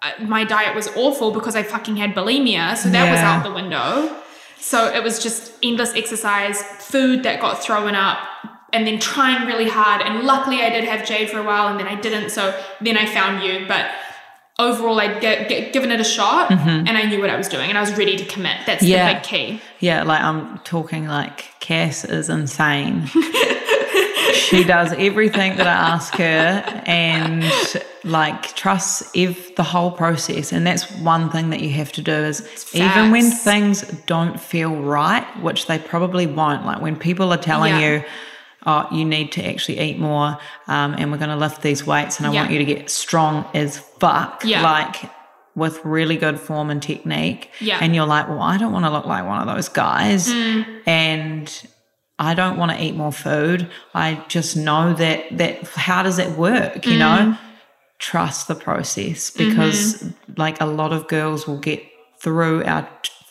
uh, 0.03 0.11
my 0.23 0.43
diet 0.43 0.75
was 0.75 0.87
awful 0.95 1.31
because 1.31 1.55
I 1.55 1.63
fucking 1.63 1.97
had 1.97 2.13
bulimia. 2.13 2.77
So 2.77 2.89
that 2.89 3.11
was 3.11 3.19
out 3.19 3.43
the 3.43 3.51
window. 3.51 4.15
So 4.59 4.87
it 4.91 5.03
was 5.03 5.21
just 5.21 5.53
endless 5.63 5.93
exercise, 5.95 6.61
food 6.61 7.23
that 7.23 7.39
got 7.41 7.61
thrown 7.63 7.95
up, 7.95 8.19
and 8.77 8.85
then 8.85 8.99
trying 8.99 9.47
really 9.47 9.67
hard. 9.67 10.03
And 10.03 10.23
luckily, 10.23 10.61
I 10.61 10.69
did 10.69 10.83
have 10.83 11.03
Jade 11.03 11.31
for 11.31 11.39
a 11.39 11.43
while, 11.43 11.67
and 11.67 11.79
then 11.79 11.87
I 11.87 11.95
didn't. 11.99 12.29
So 12.29 12.53
then 12.79 12.95
I 12.95 13.07
found 13.07 13.43
you. 13.43 13.65
But 13.67 13.89
overall, 14.59 14.99
I'd 14.99 15.19
get, 15.19 15.49
get, 15.49 15.73
given 15.73 15.91
it 15.91 15.99
a 15.99 16.03
shot, 16.03 16.49
mm-hmm. 16.51 16.87
and 16.87 16.91
I 16.95 17.03
knew 17.09 17.19
what 17.19 17.31
I 17.31 17.37
was 17.37 17.47
doing, 17.47 17.69
and 17.69 17.77
I 17.77 17.81
was 17.81 17.97
ready 17.97 18.15
to 18.17 18.25
commit. 18.25 18.57
That's 18.67 18.83
Yeah. 18.83 19.07
the 19.07 19.13
big 19.15 19.23
key. 19.23 19.61
Yeah, 19.79 20.03
like 20.03 20.21
I'm 20.21 20.59
talking 20.59 21.07
like 21.07 21.45
Cass 21.59 22.05
is 22.05 22.29
insane. 22.29 23.07
she 24.33 24.63
does 24.63 24.93
everything 24.93 25.57
that 25.57 25.65
I 25.67 25.71
ask 25.95 26.13
her 26.15 26.83
and 26.85 27.43
like 28.03 28.55
trusts 28.55 29.09
ev- 29.15 29.55
the 29.55 29.63
whole 29.63 29.89
process. 29.91 30.53
And 30.53 30.65
that's 30.67 30.89
one 31.01 31.29
thing 31.31 31.49
that 31.49 31.61
you 31.61 31.71
have 31.71 31.91
to 31.93 32.01
do 32.01 32.11
is 32.13 32.45
even 32.73 33.11
when 33.11 33.31
things 33.31 33.81
don't 34.05 34.39
feel 34.39 34.75
right, 34.75 35.25
which 35.41 35.65
they 35.65 35.79
probably 35.79 36.27
won't, 36.27 36.65
like 36.65 36.79
when 36.81 36.95
people 36.95 37.33
are 37.33 37.37
telling 37.37 37.73
Yeah. 37.73 37.95
you, 37.95 38.03
oh, 38.65 38.87
you 38.91 39.05
need 39.05 39.31
to 39.33 39.45
actually 39.45 39.79
eat 39.79 39.97
more 39.99 40.37
um, 40.67 40.95
and 40.97 41.11
we're 41.11 41.17
going 41.17 41.29
to 41.29 41.35
lift 41.37 41.61
these 41.61 41.85
weights 41.85 42.17
and 42.17 42.27
I 42.27 42.31
want 42.31 42.51
you 42.51 42.57
to 42.57 42.65
get 42.65 42.89
strong 42.89 43.45
as 43.53 43.77
fuck. 43.77 44.43
Yeah. 44.43 44.61
Like, 44.61 45.11
with 45.55 45.83
really 45.83 46.17
good 46.17 46.39
form 46.39 46.69
and 46.69 46.83
technique. 46.83 47.49
Yeah. 47.59 47.79
And 47.81 47.95
you're 47.95 48.05
like, 48.05 48.29
well, 48.29 48.41
I 48.41 48.57
don't 48.57 48.71
want 48.71 48.85
to 48.85 48.91
look 48.91 49.07
like 49.07 49.25
one 49.25 49.39
of 49.47 49.55
those 49.55 49.69
guys. 49.69 50.29
Mm. 50.29 50.81
And 50.85 51.67
I 52.19 52.35
don't 52.35 52.57
want 52.57 52.71
to 52.73 52.83
eat 52.83 52.93
more 52.95 53.11
food. 53.11 53.67
I 53.95 54.23
just 54.27 54.55
know 54.55 54.93
that 54.93 55.35
that 55.35 55.63
how 55.69 56.03
does 56.03 56.19
it 56.19 56.37
work, 56.37 56.85
you 56.85 56.93
Mm. 56.93 56.99
know? 56.99 57.37
Trust 57.97 58.47
the 58.47 58.53
process 58.53 59.31
because 59.31 59.95
Mm-hmm. 60.03 60.33
like 60.37 60.61
a 60.61 60.65
lot 60.67 60.93
of 60.93 61.07
girls 61.07 61.47
will 61.47 61.57
get 61.59 61.81
through 62.19 62.63
our 62.65 62.87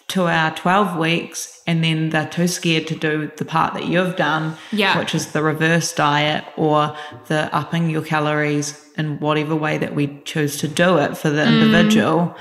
to 0.08 0.26
our 0.28 0.54
12 0.54 0.96
weeks 0.98 1.60
and 1.66 1.82
then 1.82 2.10
they're 2.10 2.28
too 2.28 2.46
scared 2.46 2.86
to 2.86 2.94
do 2.94 3.28
the 3.38 3.44
part 3.44 3.74
that 3.74 3.86
you've 3.86 4.14
done 4.16 4.54
Yeah. 4.70 4.98
which 4.98 5.14
is 5.14 5.32
the 5.32 5.42
reverse 5.42 5.92
diet 5.92 6.44
or 6.56 6.96
the 7.26 7.52
upping 7.54 7.90
your 7.90 8.02
calories 8.02 8.80
in 8.96 9.18
whatever 9.18 9.56
way 9.56 9.78
that 9.78 9.94
we 9.96 10.20
choose 10.24 10.56
to 10.58 10.68
do 10.68 10.96
it 10.98 11.16
for 11.18 11.28
the 11.30 11.42
Mm. 11.42 11.52
individual 11.62 12.36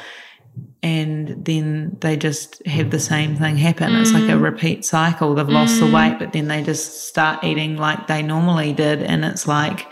and 0.84 1.43
then 1.43 1.97
they 2.01 2.16
just 2.16 2.66
have 2.68 2.91
the 2.91 2.99
same 2.99 3.36
thing 3.36 3.57
happen. 3.57 3.95
It's 3.95 4.13
like 4.13 4.30
a 4.30 4.38
repeat 4.38 4.86
cycle. 4.86 5.34
They've 5.34 5.49
lost 5.49 5.80
the 5.80 5.88
weight, 5.88 6.18
but 6.20 6.32
then 6.32 6.47
they 6.47 6.61
just 6.61 7.07
start 7.07 7.43
eating 7.43 7.76
like 7.78 8.05
they 8.05 8.22
normally 8.22 8.72
did, 8.72 9.01
and 9.01 9.26
it's 9.26 9.47
like 9.47 9.88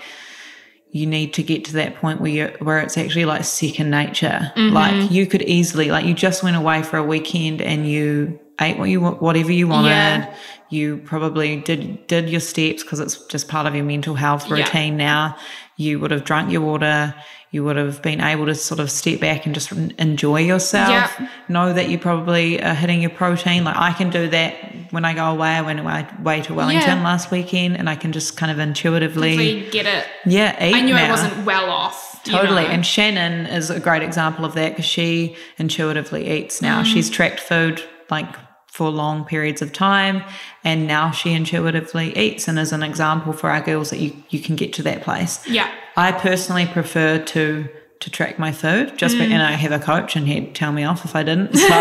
you 0.95 1.07
need 1.07 1.33
to 1.33 1.41
get 1.41 1.65
to 1.65 1.73
that 1.73 1.95
point 1.95 2.21
where 2.21 2.31
you 2.31 2.47
where 2.59 2.77
it's 2.79 2.97
actually 2.99 3.25
like 3.25 3.43
second 3.43 3.89
nature. 3.89 4.51
Mm-hmm. 4.55 4.75
Like 4.75 5.11
you 5.11 5.25
could 5.25 5.41
easily 5.41 5.89
like 5.89 6.05
you 6.05 6.13
just 6.13 6.43
went 6.43 6.55
away 6.55 6.83
for 6.83 6.97
a 6.97 7.03
weekend 7.03 7.61
and 7.63 7.89
you 7.89 8.39
ate 8.61 8.77
what 8.77 8.89
you 8.89 9.01
whatever 9.01 9.51
you 9.51 9.67
wanted. 9.67 9.89
Yeah. 9.89 10.35
You 10.69 10.97
probably 10.97 11.57
did 11.57 12.05
did 12.05 12.29
your 12.29 12.39
steps 12.39 12.83
because 12.83 12.99
it's 12.99 13.25
just 13.25 13.47
part 13.47 13.65
of 13.65 13.73
your 13.75 13.83
mental 13.85 14.13
health 14.13 14.47
Yeah. 14.47 14.57
routine 14.57 14.95
now. 14.95 15.35
You 15.77 15.99
would 15.99 16.11
have 16.11 16.25
drunk 16.25 16.51
your 16.51 16.61
water. 16.61 17.15
You 17.53 17.63
would 17.63 17.75
have 17.77 18.01
been 18.01 18.19
able 18.19 18.47
to 18.47 18.55
sort 18.55 18.79
of 18.79 18.89
step 18.89 19.19
back 19.19 19.45
and 19.45 19.53
just 19.53 19.71
enjoy 19.71 20.39
yourself. 20.41 20.89
Yeah. 20.89 21.29
Know 21.47 21.71
that 21.71 21.87
you 21.87 21.99
probably 21.99 22.59
are 22.61 22.73
hitting 22.73 22.99
your 22.99 23.11
protein. 23.11 23.63
Like 23.63 23.77
I 23.77 23.93
can 23.93 24.09
do 24.09 24.27
that 24.29 24.55
when 24.89 25.05
I 25.05 25.13
go 25.13 25.25
away. 25.25 25.49
I 25.49 25.61
went 25.61 25.79
away, 25.79 26.41
to 26.41 26.53
Wellington 26.53 26.97
Yeah. 26.97 27.03
last 27.03 27.29
weekend, 27.29 27.77
and 27.77 27.87
I 27.87 27.95
can 27.95 28.11
just 28.11 28.37
kind 28.37 28.51
of 28.51 28.57
intuitively, 28.57 29.69
get 29.69 29.85
it. 29.85 30.07
yeah, 30.25 30.65
eat 30.65 30.73
I 30.75 30.81
knew 30.81 30.95
I 30.95 31.07
wasn't 31.09 31.45
well 31.45 31.69
off. 31.69 32.21
you 32.25 32.31
Totally. 32.31 32.63
know. 32.63 32.69
And 32.69 32.83
Shannon 32.85 33.45
is 33.45 33.69
a 33.69 33.79
great 33.79 34.01
example 34.01 34.45
of 34.45 34.55
that 34.55 34.69
because 34.71 34.85
she 34.85 35.35
intuitively 35.59 36.27
eats 36.29 36.59
now. 36.59 36.81
Mm. 36.81 36.85
She's 36.85 37.07
tracked 37.09 37.39
food 37.39 37.83
like 38.09 38.25
for 38.73 38.89
long 38.89 39.23
periods 39.23 39.61
of 39.61 39.71
time 39.71 40.23
and 40.63 40.87
now 40.87 41.11
she 41.11 41.31
intuitively 41.31 42.07
eats 42.17 42.47
and 42.47 42.57
is 42.57 42.71
an 42.71 42.81
example 42.81 43.31
for 43.31 43.47
our 43.51 43.61
girls 43.61 43.91
that 43.91 43.99
you, 43.99 44.11
you 44.29 44.39
can 44.39 44.55
get 44.55 44.73
to 44.73 44.81
that 44.81 45.03
place. 45.03 45.33
yeah. 45.47 45.69
I 45.95 46.11
personally 46.11 46.65
prefer 46.65 47.19
to 47.33 47.69
to 47.99 48.09
track 48.09 48.37
my 48.39 48.51
food 48.51 48.97
just 48.97 49.15
Mm. 49.15 49.31
and 49.33 49.41
I 49.43 49.51
have 49.65 49.71
a 49.71 49.79
coach 49.79 50.15
and 50.17 50.27
he'd 50.27 50.55
tell 50.55 50.71
me 50.73 50.83
off 50.83 51.05
if 51.05 51.15
I 51.15 51.23
didn't. 51.23 51.55
So 51.55 51.77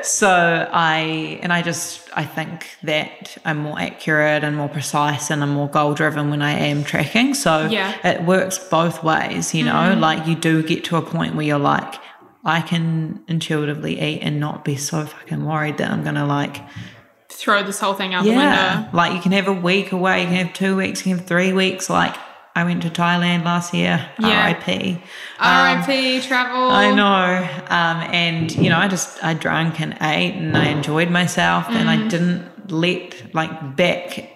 so 0.02 0.68
I 0.72 1.38
and 1.42 1.52
I 1.52 1.60
just 1.62 2.08
I 2.14 2.24
think 2.24 2.70
that 2.82 3.36
I'm 3.44 3.58
more 3.58 3.78
accurate 3.78 4.42
and 4.44 4.56
more 4.56 4.68
precise 4.68 5.30
and 5.30 5.42
I'm 5.42 5.50
more 5.60 5.68
goal 5.68 5.92
driven 5.94 6.30
when 6.30 6.42
I 6.42 6.52
am 6.52 6.84
tracking. 6.84 7.34
So 7.34 7.66
Yeah. 7.66 7.92
Mm. 8.02 8.12
it 8.14 8.22
works 8.24 8.58
both 8.58 9.04
ways, 9.04 9.54
you 9.54 9.64
know, 9.64 9.94
like 10.08 10.26
you 10.26 10.34
do 10.34 10.62
get 10.62 10.84
to 10.84 10.96
a 10.96 11.02
point 11.02 11.34
where 11.36 11.46
you're 11.50 11.58
like, 11.76 11.92
I 12.44 12.60
can 12.60 13.22
intuitively 13.28 14.00
eat 14.00 14.20
and 14.20 14.38
not 14.40 14.64
be 14.64 14.76
so 14.76 15.06
fucking 15.06 15.44
worried 15.44 15.78
that 15.78 15.90
I'm 15.90 16.04
gonna 16.04 16.26
like 16.26 16.60
Throw 17.30 17.62
this 17.64 17.80
whole 17.80 17.94
thing 17.94 18.14
out 18.14 18.22
the 18.24 18.30
yeah. 18.30 18.76
window. 18.82 18.96
Like 18.96 19.12
you 19.14 19.20
can 19.20 19.32
have 19.32 19.48
a 19.48 19.52
week 19.52 19.90
away, 19.92 20.20
you 20.22 20.26
can 20.28 20.36
have 20.46 20.52
two 20.54 20.76
weeks, 20.76 21.00
you 21.00 21.10
can 21.10 21.18
have 21.18 21.26
three 21.26 21.52
weeks. 21.52 21.90
Like 21.90 22.14
I 22.56 22.62
went 22.62 22.82
to 22.82 22.90
Thailand 22.90 23.44
last 23.44 23.74
year, 23.74 24.08
Yeah. 24.20 24.46
RIP. 24.46 25.00
R.I.P. 25.40 26.20
travel. 26.20 26.70
I 26.70 26.94
know. 26.94 27.48
Um, 27.68 28.14
and, 28.14 28.54
you 28.54 28.70
know, 28.70 28.78
I 28.78 28.86
just, 28.86 29.22
I 29.24 29.34
drank 29.34 29.80
and 29.80 29.94
ate 30.00 30.34
and 30.34 30.56
I 30.56 30.66
enjoyed 30.66 31.10
myself 31.10 31.66
and 31.68 31.88
Mm. 31.88 32.04
I 32.04 32.08
didn't 32.08 32.70
let, 32.70 33.34
like, 33.34 33.74
back, 33.76 34.30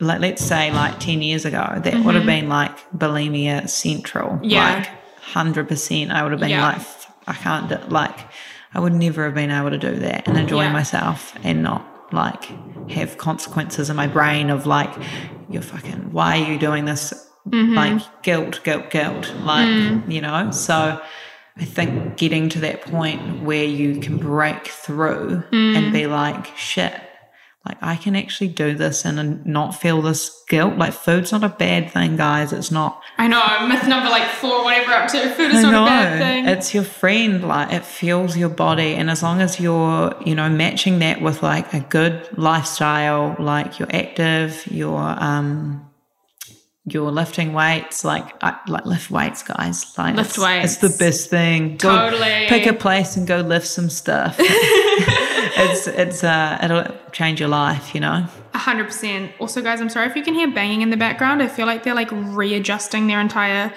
like, 0.00 0.20
let's 0.20 0.42
say, 0.42 0.72
like 0.72 0.98
10 0.98 1.20
years 1.20 1.44
ago, 1.44 1.78
that 1.84 2.02
would 2.04 2.14
have 2.14 2.24
been 2.24 2.48
like 2.48 2.74
bulimia 2.96 3.68
central. 3.68 4.30
Mm-hmm. 4.30 4.44
Yeah. 4.44 4.76
Like, 4.76 4.88
100%. 5.34 6.10
I 6.10 6.22
would 6.22 6.32
have 6.32 6.40
been 6.40 6.48
Yeah. 6.50 6.62
like, 6.68 6.76
"F- 6.76 6.95
I 7.26 7.32
can't, 7.34 7.68
do, 7.68 7.76
like, 7.88 8.18
I 8.74 8.80
would 8.80 8.92
never 8.92 9.24
have 9.24 9.34
been 9.34 9.50
able 9.50 9.70
to 9.70 9.78
do 9.78 9.94
that 9.96 10.28
and 10.28 10.36
enjoy 10.38 10.62
Yeah. 10.64 10.72
myself 10.72 11.34
and 11.42 11.62
not, 11.62 11.84
like, 12.12 12.44
have 12.90 13.18
consequences 13.18 13.90
in 13.90 13.96
my 13.96 14.06
brain 14.06 14.50
of, 14.50 14.66
like, 14.66 14.92
you're 15.50 15.62
fucking, 15.62 16.08
why 16.12 16.38
are 16.42 16.52
you 16.52 16.58
doing 16.58 16.84
this? 16.84 17.12
Mm-hmm. 17.48 17.74
Like, 17.74 18.22
guilt, 18.22 18.60
guilt, 18.64 18.90
guilt. 18.90 19.32
Like, 19.42 19.66
Mm. 19.68 20.10
you 20.10 20.20
know? 20.20 20.50
So, 20.50 21.00
I 21.58 21.64
think 21.64 22.16
getting 22.16 22.48
to 22.50 22.58
that 22.60 22.82
point 22.82 23.42
where 23.42 23.64
you 23.64 23.98
can 24.00 24.18
break 24.18 24.66
through 24.66 25.42
Mm. 25.52 25.76
and 25.76 25.92
be 25.92 26.06
like, 26.06 26.52
shit, 26.56 26.92
like 27.66 27.78
I 27.82 27.96
can 27.96 28.14
actually 28.14 28.48
do 28.48 28.74
this 28.74 29.04
and 29.04 29.44
not 29.44 29.72
feel 29.74 30.02
this 30.02 30.42
guilt. 30.48 30.76
Like 30.76 30.92
food's 30.92 31.32
not 31.32 31.42
a 31.42 31.48
bad 31.48 31.90
thing, 31.90 32.16
guys. 32.16 32.52
It's 32.52 32.70
not. 32.70 33.02
I 33.18 33.26
know. 33.28 33.66
Myth 33.66 33.86
number 33.88 34.08
like 34.08 34.28
four, 34.28 34.62
whatever 34.64 34.92
up 34.92 35.10
to. 35.10 35.30
Food 35.30 35.52
is 35.52 35.62
not 35.62 35.86
a 35.86 35.86
bad 35.86 36.18
thing. 36.18 36.46
It's 36.46 36.74
your 36.74 36.84
friend. 36.84 37.42
Like 37.46 37.72
it 37.72 37.84
fuels 37.84 38.36
your 38.36 38.48
body, 38.50 38.94
and 38.94 39.10
as 39.10 39.22
long 39.22 39.40
as 39.40 39.58
you're, 39.58 40.14
you 40.24 40.34
know, 40.34 40.48
matching 40.48 41.00
that 41.00 41.20
with 41.20 41.42
like 41.42 41.72
a 41.74 41.80
good 41.80 42.28
lifestyle, 42.38 43.36
like 43.38 43.78
you're 43.78 43.94
active, 43.94 44.66
you're 44.70 45.16
um. 45.18 45.82
You're 46.88 47.10
lifting 47.10 47.52
weights, 47.52 48.04
like 48.04 48.32
I, 48.44 48.60
like 48.68 48.86
lift 48.86 49.10
weights, 49.10 49.42
guys. 49.42 49.92
Like 49.98 50.14
Lift 50.14 50.38
it's, 50.38 50.38
It's 50.38 50.76
the 50.76 50.96
best 51.04 51.30
thing. 51.30 51.78
Go 51.78 52.10
Totally. 52.10 52.46
pick 52.46 52.66
a 52.68 52.72
place 52.74 53.16
and 53.16 53.26
go 53.26 53.40
lift 53.40 53.66
some 53.66 53.90
stuff. 53.90 54.38
it's 55.56 55.86
it's 55.86 56.22
uh 56.24 56.58
it'll 56.62 56.84
change 57.12 57.40
your 57.40 57.48
life, 57.48 57.94
you 57.94 58.00
know. 58.00 58.26
A 58.54 58.58
hundred 58.58 58.84
percent. 58.86 59.32
Also, 59.38 59.62
guys, 59.62 59.80
I'm 59.80 59.88
sorry 59.88 60.06
if 60.08 60.16
you 60.16 60.22
can 60.22 60.34
hear 60.34 60.50
banging 60.50 60.82
in 60.82 60.90
the 60.90 60.96
background. 60.96 61.42
I 61.42 61.48
feel 61.48 61.66
like 61.66 61.82
they're 61.82 61.94
like 61.94 62.10
readjusting 62.12 63.06
their 63.06 63.20
entire 63.20 63.72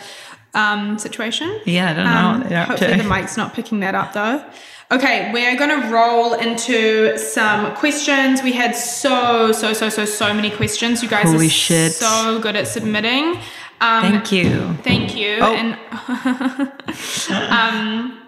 um, 0.53 0.97
situation. 0.97 1.59
Yeah, 1.65 1.91
I 1.91 1.93
don't 1.93 2.05
know 2.05 2.11
Um, 2.11 2.39
what 2.41 2.49
they're 2.49 2.61
up 2.61 2.67
hopefully 2.69 2.97
to. 2.97 3.03
the 3.03 3.09
mic's 3.09 3.37
not 3.37 3.53
picking 3.53 3.79
that 3.81 3.95
up 3.95 4.13
though. 4.13 4.43
Okay, 4.91 5.31
we're 5.31 5.55
gonna 5.55 5.91
roll 5.91 6.33
into 6.33 7.15
some 7.17 7.75
questions. 7.75 8.41
We 8.41 8.53
had 8.53 8.75
so 8.75 9.51
so 9.51 9.73
so 9.73 9.89
so 9.89 10.05
so 10.05 10.33
many 10.33 10.49
questions. 10.49 11.03
You 11.03 11.09
guys 11.09 11.25
Holy 11.31 11.45
are 11.45 11.49
shit. 11.49 11.91
so 11.93 12.39
good 12.41 12.55
at 12.55 12.67
submitting. 12.67 13.35
Um, 13.81 14.01
Thank 14.01 14.31
you. 14.31 14.73
Thank 14.83 15.15
you. 15.15 15.37
Oh. 15.41 15.53
And 15.53 15.73
um, 17.29 18.19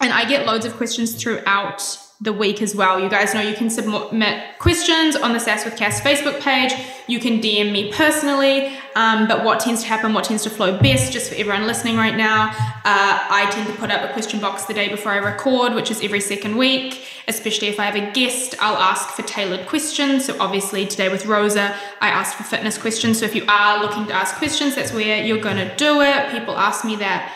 and 0.00 0.12
I 0.12 0.24
get 0.28 0.46
loads 0.46 0.66
of 0.66 0.76
questions 0.76 1.14
throughout 1.14 1.98
the 2.20 2.32
week 2.32 2.60
as 2.60 2.74
well. 2.74 2.98
You 2.98 3.08
guys 3.08 3.32
know 3.32 3.40
you 3.40 3.54
can 3.54 3.70
submit 3.70 4.58
questions 4.58 5.14
on 5.14 5.32
the 5.32 5.38
Sass 5.38 5.64
with 5.64 5.76
Cass 5.76 6.00
Facebook 6.00 6.40
page. 6.40 6.72
You 7.06 7.20
can 7.20 7.40
DM 7.40 7.70
me 7.70 7.92
personally. 7.92 8.76
Um, 8.96 9.28
but 9.28 9.44
what 9.44 9.60
tends 9.60 9.82
to 9.82 9.88
happen, 9.88 10.12
what 10.12 10.24
tends 10.24 10.42
to 10.42 10.50
flow 10.50 10.76
best, 10.76 11.12
just 11.12 11.30
for 11.30 11.36
everyone 11.36 11.68
listening 11.68 11.96
right 11.96 12.16
now, 12.16 12.48
uh, 12.48 13.18
I 13.30 13.48
tend 13.52 13.68
to 13.68 13.72
put 13.74 13.92
up 13.92 14.10
a 14.10 14.12
question 14.12 14.40
box 14.40 14.64
the 14.64 14.74
day 14.74 14.88
before 14.88 15.12
I 15.12 15.18
record, 15.18 15.74
which 15.74 15.92
is 15.92 16.02
every 16.02 16.18
second 16.18 16.56
week. 16.56 17.06
Especially 17.28 17.68
if 17.68 17.78
I 17.78 17.84
have 17.84 17.94
a 17.94 18.10
guest, 18.12 18.56
I'll 18.58 18.76
ask 18.76 19.10
for 19.10 19.22
tailored 19.22 19.68
questions. 19.68 20.24
So 20.24 20.36
obviously 20.40 20.86
today 20.86 21.08
with 21.10 21.26
Rosa, 21.26 21.76
I 22.00 22.08
asked 22.08 22.36
for 22.36 22.42
fitness 22.42 22.78
questions. 22.78 23.20
So 23.20 23.26
if 23.26 23.36
you 23.36 23.44
are 23.46 23.80
looking 23.80 24.06
to 24.08 24.12
ask 24.12 24.34
questions, 24.36 24.74
that's 24.74 24.92
where 24.92 25.22
you're 25.22 25.40
going 25.40 25.56
to 25.58 25.72
do 25.76 26.00
it. 26.00 26.30
People 26.32 26.56
ask 26.56 26.84
me 26.84 26.96
that 26.96 27.32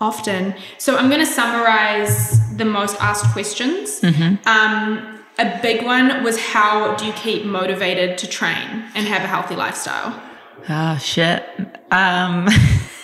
often. 0.00 0.54
So 0.78 0.96
I'm 0.96 1.08
going 1.08 1.20
to 1.20 1.26
summarize 1.26 2.56
the 2.56 2.64
most 2.64 2.96
asked 3.00 3.26
questions. 3.32 4.00
Um, 4.46 5.18
a 5.38 5.58
big 5.62 5.84
one 5.84 6.22
was 6.24 6.38
how 6.38 6.96
do 6.96 7.06
you 7.06 7.12
keep 7.12 7.44
motivated 7.44 8.18
to 8.18 8.26
train 8.28 8.84
and 8.94 9.06
have 9.06 9.22
a 9.22 9.26
healthy 9.26 9.54
lifestyle? 9.54 10.20
Ah, 10.68 10.96
shit. 10.96 11.44
Um, 11.90 12.48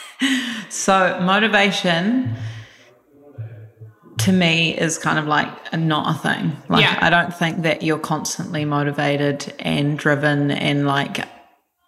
so 0.69 1.21
motivation 1.23 2.35
to 4.19 4.33
me 4.33 4.77
is 4.77 4.99
kind 4.99 5.19
of 5.19 5.27
like 5.27 5.49
a, 5.73 5.77
not 5.77 6.17
a 6.17 6.19
thing. 6.19 6.57
Like 6.69 6.83
Yeah. 6.83 6.99
I 7.01 7.11
don't 7.11 7.35
think 7.35 7.63
that 7.63 7.83
you're 7.83 7.99
constantly 7.99 8.65
motivated 8.65 9.53
and 9.59 9.99
driven 9.99 10.51
and 10.51 10.87
like 10.87 11.19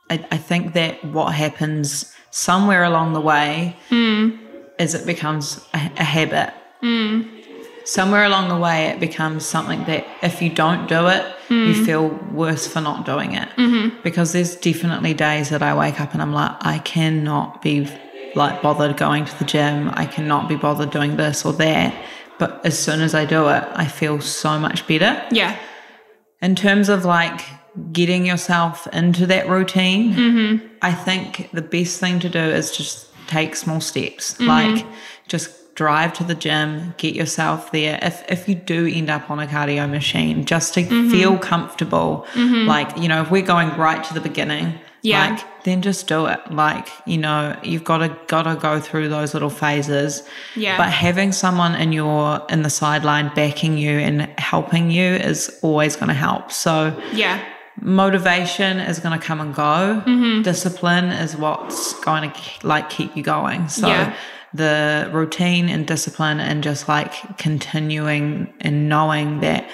I, 0.09 0.25
I 0.31 0.37
think 0.37 0.75
that 0.75 1.05
what 1.05 1.35
happens 1.35 2.15
somewhere 2.31 2.85
along 2.85 3.15
the 3.15 3.21
way 3.21 3.77
is 4.79 4.95
it 4.95 5.07
becomes 5.07 5.65
a, 5.75 5.79
a 5.97 6.05
habit. 6.05 6.53
Hmm. 6.81 7.23
Somewhere 7.85 8.25
along 8.25 8.49
the 8.49 8.57
way, 8.57 8.87
it 8.87 8.99
becomes 8.99 9.47
something 9.47 9.85
that 9.85 10.07
if 10.23 10.43
you 10.43 10.51
don't 10.51 10.89
do 10.89 11.07
it, 11.07 11.25
you 11.49 11.75
hmm. 11.75 11.85
feel 11.85 12.09
worse 12.33 12.67
for 12.67 12.81
not 12.81 13.07
doing 13.07 13.35
it. 13.35 13.49
Mm-hmm. 13.51 14.03
Because 14.03 14.33
there's 14.33 14.57
definitely 14.57 15.15
days 15.15 15.51
that 15.51 15.63
I 15.63 15.73
wake 15.77 16.01
up 16.01 16.13
and 16.13 16.21
I'm 16.21 16.33
like, 16.33 16.53
I 16.61 16.79
cannot 16.79 17.63
be 17.63 17.89
like 18.35 18.61
bothered 18.61 18.97
going 18.97 19.25
to 19.25 19.39
the 19.39 19.45
gym. 19.45 19.91
I 19.95 20.07
cannot 20.07 20.49
be 20.49 20.57
bothered 20.57 20.91
doing 20.91 21.17
this 21.17 21.45
or 21.45 21.53
that. 21.55 21.95
But 22.39 22.65
as 22.67 22.79
soon 22.79 23.01
as 23.01 23.15
I 23.15 23.25
do 23.25 23.49
it, 23.49 23.65
I 23.73 23.87
feel 23.87 24.21
so 24.21 24.59
much 24.59 24.87
better 24.87 25.23
Yeah. 25.31 25.57
in 26.43 26.55
terms 26.55 26.89
of 26.89 27.05
like 27.05 27.41
getting 27.93 28.27
yourself 28.27 28.87
into 28.93 29.27
that 29.27 29.49
routine, 29.49 30.13
mm-hmm. 30.13 30.67
I 30.83 30.93
think 30.93 31.51
the 31.53 31.63
best 31.63 32.01
thing 32.01 32.19
to 32.21 32.29
do 32.29 32.39
is 32.39 32.77
just 32.77 33.09
take 33.27 33.57
small 33.57 33.81
steps. 33.81 34.35
Mm-hmm. 34.35 34.47
Like 34.47 34.87
just 35.29 35.75
drive 35.77 36.13
to 36.15 36.25
the 36.25 36.35
gym, 36.35 36.95
get 36.97 37.15
yourself 37.15 37.71
there. 37.71 37.99
If 38.03 38.25
if 38.31 38.49
you 38.49 38.55
do 38.55 38.87
end 38.87 39.11
up 39.11 39.31
on 39.31 39.39
a 39.39 39.47
cardio 39.47 39.89
machine, 39.89 40.45
just 40.45 40.75
to 40.75 40.83
mm-hmm. 40.83 41.11
feel 41.11 41.39
comfortable. 41.39 42.27
Mm-hmm. 42.33 42.67
Like, 42.67 42.97
you 42.97 43.09
know, 43.09 43.23
if 43.23 43.31
we're 43.31 43.43
going 43.43 43.77
right 43.77 44.03
to 44.05 44.15
the 44.15 44.21
beginning, 44.21 44.79
Yeah. 45.03 45.31
like 45.31 45.65
then 45.65 45.83
just 45.83 46.07
do 46.09 46.27
it. 46.27 46.41
Like, 46.51 46.89
you 47.07 47.19
know, 47.19 47.57
you've 47.63 47.85
got 47.85 47.99
to 47.99 48.17
gotta 48.29 48.55
go 48.55 48.81
through 48.81 49.09
those 49.09 49.35
little 49.35 49.51
phases. 49.51 50.23
Yeah. 50.55 50.79
But 50.79 50.91
having 50.91 51.33
someone 51.33 51.75
in 51.75 51.93
your 51.93 52.41
in 52.49 52.63
the 52.63 52.71
sideline 52.71 53.31
backing 53.35 53.77
you 53.77 53.99
and 53.99 54.23
helping 54.39 54.91
you 54.91 55.05
is 55.05 55.59
always 55.63 55.97
going 55.97 56.09
to 56.09 56.15
help. 56.15 56.53
So 56.53 56.97
Yeah. 57.13 57.45
Motivation 57.81 58.79
is 58.79 58.99
going 58.99 59.19
to 59.19 59.25
come 59.25 59.41
and 59.41 59.55
go. 59.55 60.03
Mm-hmm. 60.07 60.43
Discipline 60.43 61.07
is 61.07 61.37
what's 61.37 61.93
going 62.01 62.31
to 62.31 62.67
like 62.67 62.91
keep 62.91 63.17
you 63.17 63.23
going. 63.23 63.69
So 63.69 63.87
Yeah. 63.89 64.15
the 64.55 65.09
routine 65.13 65.69
and 65.69 65.87
discipline 65.87 66.41
and 66.41 66.63
just 66.63 66.89
like 66.89 67.13
continuing 67.39 68.53
and 68.61 68.89
knowing 68.89 69.41
that 69.41 69.69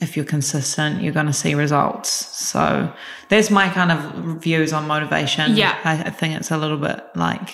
if 0.00 0.16
you're 0.16 0.24
consistent, 0.24 1.02
you're 1.02 1.12
going 1.12 1.26
to 1.26 1.32
see 1.32 1.54
results. 1.56 2.08
So 2.36 2.92
that's 3.30 3.50
my 3.50 3.68
kind 3.68 3.90
of 3.90 4.40
views 4.40 4.72
on 4.72 4.86
motivation. 4.86 5.56
Yeah. 5.56 5.76
I, 5.84 5.94
I 6.04 6.10
think 6.10 6.36
it's 6.36 6.52
a 6.52 6.56
little 6.56 6.78
bit 6.78 7.00
like 7.16 7.50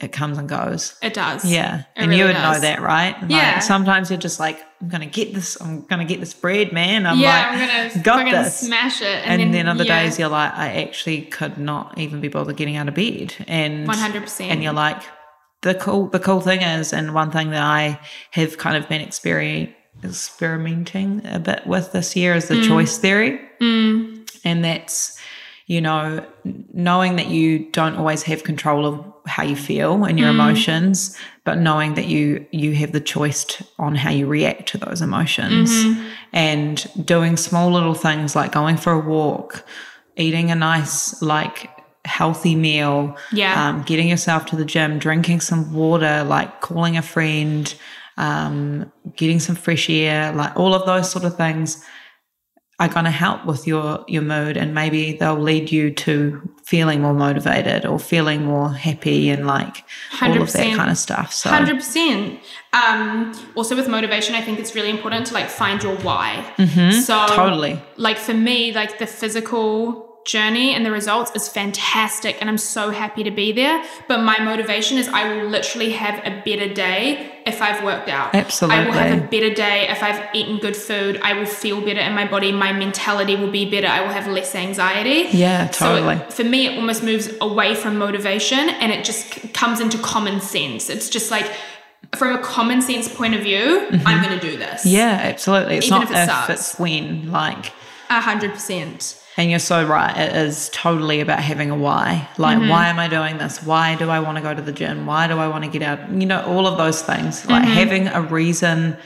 it 0.00 0.12
comes 0.12 0.38
and 0.38 0.48
goes. 0.48 0.94
It 1.02 1.12
does. 1.14 1.44
Yeah. 1.44 1.80
It 1.80 1.84
and 1.96 2.08
really 2.10 2.20
you 2.20 2.26
would 2.26 2.34
does. 2.34 2.56
know 2.56 2.60
that, 2.60 2.80
right? 2.80 3.20
Like, 3.20 3.30
Yeah. 3.30 3.58
sometimes 3.58 4.10
you're 4.10 4.18
just 4.18 4.38
like, 4.38 4.60
I'm 4.80 4.88
gonna 4.88 5.06
get 5.06 5.34
this, 5.34 5.60
I'm 5.60 5.82
gonna 5.86 6.04
get 6.04 6.20
this 6.20 6.34
bread, 6.34 6.72
man. 6.72 7.04
I'm 7.04 7.18
yeah, 7.18 7.28
like, 7.28 7.96
I'm 7.96 8.02
gonna 8.02 8.24
got 8.30 8.44
this. 8.44 8.60
smash 8.60 9.02
it. 9.02 9.22
and, 9.26 9.42
And, 9.42 9.52
then, 9.52 9.66
other 9.66 9.82
yeah, 9.84 10.02
days 10.04 10.18
you're 10.18 10.28
like, 10.28 10.54
I 10.54 10.82
actually 10.82 11.22
could 11.22 11.58
not 11.58 11.98
even 11.98 12.20
be 12.20 12.28
bothered 12.28 12.56
getting 12.56 12.76
out 12.76 12.86
of 12.88 12.94
bed. 12.94 13.34
And 13.48 13.88
100%. 13.88 14.40
And 14.48 14.62
you're 14.62 14.72
like, 14.72 15.02
the 15.62 15.74
cool 15.74 16.06
the 16.06 16.20
cool 16.20 16.40
thing 16.40 16.62
is, 16.62 16.92
and 16.92 17.12
one 17.14 17.32
thing 17.32 17.50
that 17.50 17.62
I 17.62 17.98
have 18.30 18.56
kind 18.58 18.76
of 18.76 18.88
been 18.88 19.04
experi- 19.04 19.74
experimenting 20.04 21.22
a 21.26 21.40
bit 21.40 21.66
with 21.66 21.90
this 21.90 22.14
year 22.14 22.34
is 22.34 22.46
the 22.46 22.54
Mm. 22.54 22.68
choice 22.68 22.98
theory. 22.98 23.40
And 23.60 24.64
that's, 24.64 25.17
you 25.68 25.80
know, 25.82 26.24
knowing 26.72 27.16
that 27.16 27.26
you 27.28 27.58
don't 27.72 27.96
always 27.96 28.22
have 28.24 28.42
control 28.42 28.86
of 28.86 29.04
how 29.26 29.42
you 29.44 29.54
feel 29.54 30.04
and 30.04 30.16
Mm. 30.16 30.20
your 30.22 30.30
emotions, 30.30 31.14
but 31.44 31.58
knowing 31.58 31.92
that 31.94 32.06
you 32.06 32.46
you 32.50 32.74
have 32.74 32.92
the 32.92 33.00
choice 33.14 33.44
t- 33.44 33.64
on 33.78 33.94
how 33.94 34.10
you 34.10 34.26
react 34.26 34.66
to 34.70 34.78
those 34.78 35.00
emotions 35.02 35.70
Mm-hmm. 35.70 36.02
and 36.32 36.86
doing 37.04 37.36
small 37.36 37.70
little 37.70 37.94
things 37.94 38.34
like 38.34 38.50
going 38.52 38.76
for 38.78 38.92
a 38.94 38.98
walk, 39.16 39.62
eating 40.16 40.50
a 40.50 40.54
nice 40.54 41.20
like 41.20 41.68
healthy 42.06 42.54
meal, 42.56 43.14
Yeah. 43.32 43.52
um, 43.68 43.82
getting 43.82 44.08
yourself 44.08 44.46
to 44.46 44.56
the 44.56 44.64
gym, 44.64 44.98
drinking 44.98 45.40
some 45.40 45.74
water, 45.74 46.24
like 46.24 46.62
calling 46.62 46.96
a 46.96 47.02
friend, 47.02 47.74
um, 48.16 48.90
getting 49.16 49.38
some 49.40 49.54
fresh 49.56 49.90
air, 49.90 50.32
like 50.32 50.56
all 50.56 50.72
of 50.74 50.86
those 50.86 51.10
sort 51.10 51.24
of 51.26 51.36
things 51.36 51.84
are 52.80 52.88
going 52.88 53.04
to 53.04 53.10
help 53.10 53.44
with 53.44 53.66
your 53.66 54.04
your 54.06 54.22
mood 54.22 54.56
and 54.56 54.72
maybe 54.74 55.12
they'll 55.12 55.38
lead 55.38 55.72
you 55.72 55.90
to 55.90 56.40
feeling 56.62 57.00
more 57.00 57.14
motivated 57.14 57.84
or 57.84 57.98
feeling 57.98 58.44
more 58.44 58.72
happy 58.72 59.30
and 59.30 59.46
like 59.46 59.84
all 60.22 60.40
of 60.42 60.52
that 60.52 60.76
kind 60.76 60.90
of 60.90 60.98
stuff 60.98 61.32
so 61.32 61.50
Hundred 61.50 61.76
percent. 61.76 62.38
Um, 62.72 63.32
also, 63.56 63.74
with 63.74 63.88
motivation, 63.88 64.34
I 64.34 64.42
think 64.42 64.58
it's 64.58 64.74
really 64.74 64.90
important 64.90 65.26
to 65.28 65.34
like 65.34 65.48
find 65.48 65.82
your 65.82 65.96
why. 65.96 66.44
So 66.56 66.62
Mm-hmm. 66.64 67.34
Totally. 67.34 67.80
like 67.96 68.18
for 68.18 68.34
me, 68.34 68.72
like 68.72 68.98
the 68.98 69.06
physical 69.06 70.07
journey 70.34 70.74
and 70.74 70.84
the 70.86 70.90
results 71.00 71.30
is 71.34 71.48
fantastic, 71.48 72.36
and 72.40 72.46
I'm 72.50 72.58
so 72.58 72.90
happy 72.90 73.22
to 73.24 73.30
be 73.30 73.48
there. 73.52 73.76
But 74.10 74.18
my 74.32 74.38
motivation 74.50 74.98
is 74.98 75.08
I 75.08 75.22
will 75.32 75.48
literally 75.48 75.90
have 75.92 76.16
a 76.30 76.32
better 76.44 76.68
day 76.72 77.32
if 77.46 77.62
I've 77.66 77.82
worked 77.82 78.08
out. 78.18 78.34
Absolutely. 78.34 78.76
I 78.78 78.84
will 78.86 78.92
have 78.92 79.18
a 79.24 79.26
better 79.26 79.52
day 79.52 79.78
if 79.88 80.02
I've 80.02 80.20
eaten 80.34 80.58
good 80.58 80.76
food. 80.76 81.12
I 81.22 81.32
will 81.32 81.46
feel 81.46 81.80
better 81.80 82.00
in 82.08 82.14
my 82.14 82.26
body. 82.34 82.52
My 82.52 82.72
mentality 82.72 83.34
will 83.36 83.50
be 83.50 83.64
better. 83.74 83.86
I 83.88 84.00
will 84.02 84.12
have 84.18 84.26
less 84.38 84.54
anxiety. 84.54 85.20
Yeah, 85.36 85.70
So 85.70 85.94
it- 85.94 86.00
totally. 86.00 86.30
for 86.30 86.44
me, 86.44 86.66
it 86.68 86.72
almost 86.78 87.02
moves 87.02 87.26
away 87.40 87.74
from 87.74 87.96
motivation 87.96 88.58
and 88.82 88.92
it 88.92 89.04
just 89.04 89.32
c- 89.32 89.48
comes 89.48 89.80
into 89.80 89.96
common 89.98 90.40
sense. 90.40 90.90
It's 90.90 91.08
just 91.08 91.30
like, 91.30 91.50
from 92.16 92.34
a 92.36 92.42
common 92.42 92.80
sense 92.82 93.08
point 93.08 93.34
of 93.34 93.42
view, 93.42 93.88
I'm 94.06 94.22
going 94.22 94.38
to 94.38 94.44
do 94.50 94.56
this. 94.58 94.80
Mm-hmm. 94.82 94.96
yeah 95.00 95.20
absolutely 95.32 95.76
it's 95.78 95.86
Even 95.86 95.98
not 96.00 96.10
if 96.10 96.16
it 96.16 96.20
if, 96.24 96.28
sucks. 96.28 96.50
it's 96.54 96.78
when 96.78 97.30
like 97.32 97.64
A 98.10 98.20
hundred 98.20 98.52
percent. 98.52 99.00
And 99.38 99.48
you're 99.50 99.60
so 99.60 99.86
right. 99.86 100.14
It 100.18 100.34
is 100.36 100.68
totally 100.70 101.20
about 101.20 101.38
having 101.38 101.70
a 101.70 101.76
why. 101.76 102.28
Like, 102.38 102.58
Mm-hmm. 102.58 102.68
why 102.68 102.88
am 102.88 102.98
I 102.98 103.06
doing 103.08 103.38
this? 103.38 103.62
Why 103.62 103.94
do 103.94 104.10
I 104.10 104.18
want 104.18 104.36
to 104.36 104.42
go 104.42 104.52
to 104.52 104.60
the 104.60 104.72
gym? 104.72 105.06
Why 105.06 105.28
do 105.28 105.38
I 105.38 105.46
want 105.48 105.62
to 105.64 105.70
get 105.70 105.80
out? 105.80 106.10
You 106.10 106.26
know, 106.26 106.42
all 106.44 106.66
of 106.66 106.76
those 106.76 107.02
things. 107.02 107.46
Like, 107.46 107.62
Mm-hmm. 107.62 107.72
having 107.72 108.08
a 108.08 108.20
reason 108.20 108.96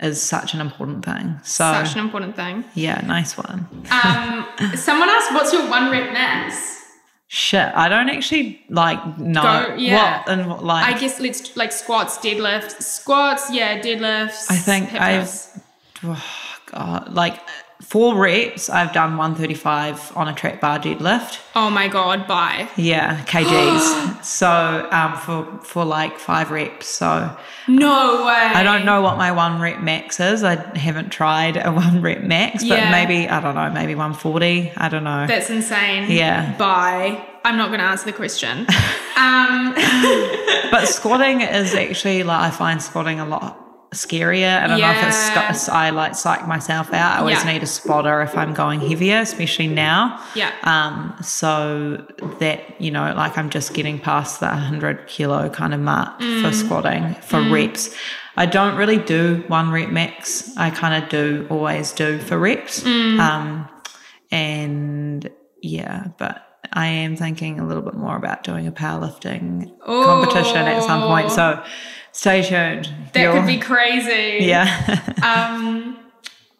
is 0.00 0.20
such 0.20 0.54
an 0.54 0.60
important 0.60 1.04
thing. 1.04 1.38
So, 1.44 1.70
Such 1.84 1.92
an 1.92 2.00
important 2.00 2.34
thing. 2.36 2.64
yeah, 2.74 3.00
nice 3.06 3.36
one. 3.36 3.68
Um, 3.92 4.46
someone 4.76 5.08
asked, 5.10 5.32
what's 5.34 5.52
your 5.52 5.68
one 5.68 5.90
rep 5.92 6.12
max? 6.12 6.70
Shit, 7.28 7.70
I 7.74 7.88
don't 7.88 8.08
actually 8.10 8.62
like 8.68 9.00
know 9.18 9.42
Go- 9.42 9.74
yeah. 9.76 10.18
what 10.20 10.28
and 10.28 10.48
what, 10.50 10.64
like. 10.64 10.86
I 10.94 10.98
guess 10.98 11.18
let's 11.20 11.56
like 11.56 11.72
squats, 11.72 12.18
deadlifts, 12.18 12.82
squats, 12.82 13.50
yeah, 13.52 13.80
deadlifts. 13.80 14.50
I 14.50 14.56
think 14.56 14.92
I've- 14.92 15.30
oh, 16.04 16.24
God, 16.66 17.12
like 17.14 17.40
four 17.82 18.14
reps. 18.16 18.70
I've 18.70 18.92
done 18.92 19.16
135 19.16 20.16
on 20.16 20.28
a 20.28 20.32
trap 20.34 20.60
bar 20.60 20.78
deadlift. 20.78 21.40
Oh 21.54 21.68
my 21.68 21.88
god, 21.88 22.26
bye. 22.26 22.68
Yeah, 22.76 23.22
kgs. 23.26 24.24
so 24.24 24.88
um, 24.90 25.16
for 25.18 25.44
for 25.62 25.84
like 25.84 26.18
five 26.18 26.50
reps. 26.50 26.86
So 26.86 27.36
No 27.68 28.24
way. 28.26 28.32
I 28.34 28.62
don't 28.62 28.84
know 28.84 29.02
what 29.02 29.18
my 29.18 29.32
one 29.32 29.60
rep 29.60 29.80
max 29.80 30.20
is. 30.20 30.42
I 30.44 30.56
haven't 30.78 31.10
tried 31.10 31.56
a 31.56 31.70
one 31.84 32.00
rep 32.00 32.22
max, 32.22 32.62
but 32.64 32.78
Yeah. 32.78 32.90
maybe 32.90 33.28
I 33.28 33.40
don't 33.40 33.54
know, 33.54 33.70
maybe 33.70 33.94
140. 33.94 34.72
I 34.76 34.88
don't 34.88 35.04
know. 35.04 35.26
That's 35.26 35.50
insane. 35.50 36.10
Yeah. 36.10 36.56
Bye. 36.56 37.22
I'm 37.44 37.56
not 37.56 37.68
going 37.68 37.80
to 37.80 37.86
answer 37.86 38.06
the 38.06 38.12
question. 38.12 38.66
Um, 39.16 39.74
but 40.70 40.86
squatting 40.86 41.40
is 41.40 41.74
actually 41.74 42.22
like 42.22 42.40
I 42.40 42.50
find 42.50 42.80
squatting 42.80 43.18
a 43.18 43.26
lot 43.26 43.58
scarier. 43.92 44.62
I 44.62 44.66
don't 44.66 44.80
know 44.80 44.90
if 44.90 45.50
it's 45.50 45.68
I 45.68 45.90
like 45.90 46.14
psych 46.14 46.46
myself 46.48 46.92
out. 46.92 47.16
I 47.16 47.18
always 47.20 47.44
Yeah. 47.44 47.52
need 47.52 47.62
a 47.62 47.66
spotter 47.66 48.22
if 48.22 48.36
I'm 48.36 48.54
going 48.54 48.80
heavier, 48.80 49.18
especially 49.18 49.68
now. 49.68 50.18
yeah. 50.34 50.50
Um, 50.64 51.14
so 51.22 52.04
that 52.40 52.80
you 52.80 52.90
know, 52.90 53.12
like 53.16 53.36
I'm 53.38 53.50
just 53.50 53.74
getting 53.74 53.98
past 53.98 54.40
the 54.40 54.46
100 54.48 55.06
kilo 55.06 55.48
kind 55.50 55.74
of 55.74 55.80
mark 55.80 56.18
Mm. 56.20 56.42
for 56.42 56.52
squatting 56.52 57.14
for 57.22 57.40
reps. 57.42 57.94
I 58.36 58.46
don't 58.46 58.76
really 58.76 58.96
do 58.98 59.44
one 59.48 59.70
rep 59.70 59.90
max. 59.90 60.50
I 60.56 60.70
kind 60.70 61.02
of 61.02 61.10
do 61.10 61.46
always 61.50 61.92
do 61.92 62.18
for 62.18 62.38
reps. 62.38 62.82
Mm. 62.82 63.20
Um, 63.20 63.68
and 64.30 65.28
yeah, 65.60 66.06
but 66.18 66.46
I 66.72 66.86
am 66.86 67.16
thinking 67.16 67.60
a 67.60 67.66
little 67.66 67.82
bit 67.82 67.94
more 67.94 68.16
about 68.16 68.42
doing 68.44 68.66
a 68.66 68.72
powerlifting 68.72 69.70
competition 69.84 70.56
at 70.56 70.82
some 70.82 71.02
point. 71.02 71.30
So 71.30 71.62
stay 72.12 72.42
tuned. 72.42 72.88
that 73.12 73.20
You'll- 73.22 73.32
could 73.34 73.46
be 73.46 73.58
crazy. 73.58 74.38
yeah. 74.44 75.00
Um, 75.22 75.96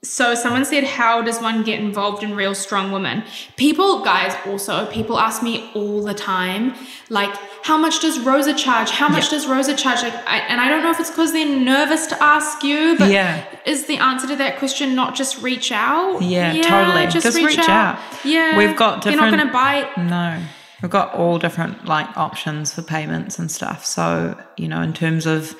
so 0.05 0.35
someone 0.35 0.65
said, 0.65 0.83
"How 0.85 1.23
does 1.23 1.41
one 1.41 1.63
get 1.63 1.79
involved 1.79 2.23
in 2.25 2.35
real 2.35 2.55
strong 2.57 2.91
women?" 2.91 3.23
People, 3.57 4.01
guys, 4.05 4.35
also 4.47 4.87
people 4.87 5.17
ask 5.19 5.43
me 5.45 5.71
all 5.75 6.03
the 6.03 6.15
time, 6.15 6.75
like, 7.09 7.31
"How 7.63 7.77
much 7.79 8.01
does 8.01 8.19
Rosa 8.19 8.53
charge? 8.55 8.91
How 8.91 9.09
much 9.09 9.25
Yeah. 9.27 9.31
does 9.31 9.47
Rosa 9.47 9.75
charge?" 9.77 10.03
Like, 10.03 10.15
I, 10.29 10.39
and 10.49 10.61
I 10.61 10.69
don't 10.69 10.83
know 10.83 10.91
if 10.91 10.99
it's 10.99 11.11
because 11.11 11.33
they're 11.33 11.47
nervous 11.47 12.07
to 12.09 12.21
ask 12.23 12.65
you, 12.65 12.97
but 12.99 13.11
Yeah. 13.11 13.45
is 13.65 13.87
the 13.87 13.99
answer 13.99 14.27
to 14.29 14.37
that 14.37 14.59
question 14.59 14.95
not 14.97 15.15
just 15.15 15.41
reach 15.41 15.71
out? 15.71 16.21
Yeah, 16.23 16.53
totally. 16.63 17.07
Just 17.07 17.37
reach 17.37 17.59
out. 17.69 17.97
Yeah, 18.25 18.57
We've 18.59 18.75
got 18.77 19.05
You're 19.05 19.15
not 19.15 19.31
going 19.31 19.47
to 19.47 19.53
different- 19.53 19.53
bite. 19.53 19.99
No. 19.99 20.39
We've 20.83 20.91
got 20.91 21.15
all 21.15 21.39
different 21.39 21.87
like 21.87 22.15
options 22.17 22.75
for 22.75 22.83
payments 22.83 23.39
and 23.39 23.51
stuff. 23.51 23.85
So, 23.87 24.37
you 24.57 24.69
know, 24.69 24.83
in 24.83 24.93
terms 24.93 25.27
of 25.27 25.55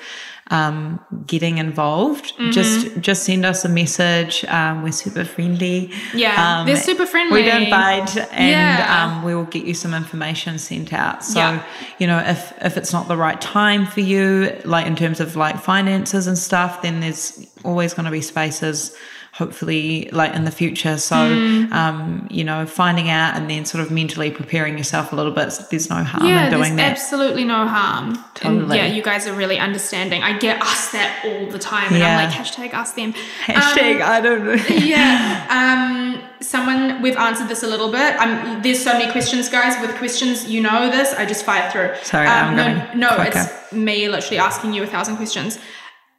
um, 0.51 0.99
getting 1.25 1.57
involved, 1.57 2.33
Mm-hmm. 2.37 2.51
just 2.51 2.99
just 2.99 3.23
send 3.23 3.45
us 3.45 3.63
a 3.63 3.69
message. 3.69 4.43
Um, 4.45 4.83
we're 4.83 4.91
super 4.91 5.23
friendly. 5.23 5.91
Yeah, 6.13 6.35
Um, 6.59 6.65
they're 6.67 6.75
super 6.75 7.05
friendly. 7.05 7.41
We 7.41 7.47
don't 7.47 7.69
bite, 7.69 8.17
and 8.33 8.49
Yeah. 8.49 9.05
um, 9.05 9.23
we 9.23 9.33
will 9.33 9.45
get 9.45 9.63
you 9.65 9.73
some 9.73 9.93
information 9.93 10.57
sent 10.59 10.91
out. 10.91 11.23
So 11.23 11.39
Yeah. 11.39 11.63
you 11.99 12.07
know, 12.07 12.19
if 12.19 12.51
if 12.61 12.75
it's 12.75 12.91
not 12.91 13.07
the 13.07 13.15
right 13.17 13.39
time 13.39 13.85
for 13.85 14.01
you, 14.01 14.51
like 14.65 14.85
in 14.85 14.95
terms 14.97 15.19
of 15.21 15.35
like 15.37 15.57
finances 15.63 16.27
and 16.27 16.37
stuff, 16.37 16.81
then 16.81 16.99
there's 16.99 17.47
always 17.63 17.93
going 17.93 18.05
to 18.05 18.11
be 18.11 18.21
spaces. 18.21 18.93
Hopefully, 19.33 20.07
like 20.11 20.35
in 20.35 20.43
the 20.45 20.51
future. 20.51 20.97
So, 20.99 21.15
Mm. 21.15 21.71
um, 21.73 22.27
you 22.29 22.43
know, 22.43 22.67
finding 22.67 23.09
out 23.09 23.35
and 23.35 23.49
then 23.49 23.65
sort 23.65 23.83
of 23.83 23.89
mentally 23.89 24.29
preparing 24.29 24.77
yourself 24.77 25.11
a 25.11 25.15
little 25.15 25.31
bit. 25.31 25.51
There's 25.71 25.89
no 25.89 26.03
harm 26.03 26.27
yeah, 26.27 26.45
in 26.45 26.51
doing 26.51 26.75
there's 26.75 26.75
that. 26.75 26.91
absolutely 26.91 27.43
no 27.43 27.67
harm. 27.67 28.09
And 28.43 28.59
Totally. 28.59 28.77
yeah, 28.77 28.85
you 28.85 29.01
guys 29.01 29.25
are 29.27 29.33
really 29.33 29.57
understanding. 29.57 30.21
I 30.21 30.37
get 30.37 30.61
asked 30.61 30.91
that 30.91 31.23
all 31.25 31.47
the 31.49 31.57
time, 31.57 31.87
and 31.89 31.97
Yeah. 31.97 32.17
I'm 32.17 32.29
like, 32.29 32.35
hashtag 32.37 32.73
ask 32.73 32.95
them. 32.95 33.13
Hashtag, 33.47 34.01
Um, 34.01 34.11
I 34.11 34.21
don't 34.21 34.45
know. 34.45 34.53
yeah. 34.69 35.47
Um, 35.63 36.21
someone 36.41 37.01
we've 37.01 37.15
answered 37.17 37.47
this 37.47 37.63
a 37.63 37.67
little 37.67 37.91
bit. 37.91 38.15
Um, 38.19 38.61
there's 38.61 38.83
so 38.83 38.93
many 38.93 39.11
questions, 39.11 39.49
guys. 39.49 39.79
With 39.81 39.95
questions, 39.97 40.45
you 40.47 40.61
know 40.61 40.89
this. 40.91 41.13
I 41.13 41.25
just 41.25 41.43
fire 41.45 41.69
through. 41.71 41.91
Sorry, 42.03 42.27
um, 42.27 42.49
I'm 42.49 42.55
no, 42.55 42.63
going 42.85 42.99
no, 42.99 43.09
quicker. 43.15 43.39
it's 43.39 43.73
me 43.73 44.07
literally 44.09 44.37
asking 44.39 44.73
you 44.73 44.83
a 44.83 44.87
thousand 44.87 45.15
questions. 45.17 45.57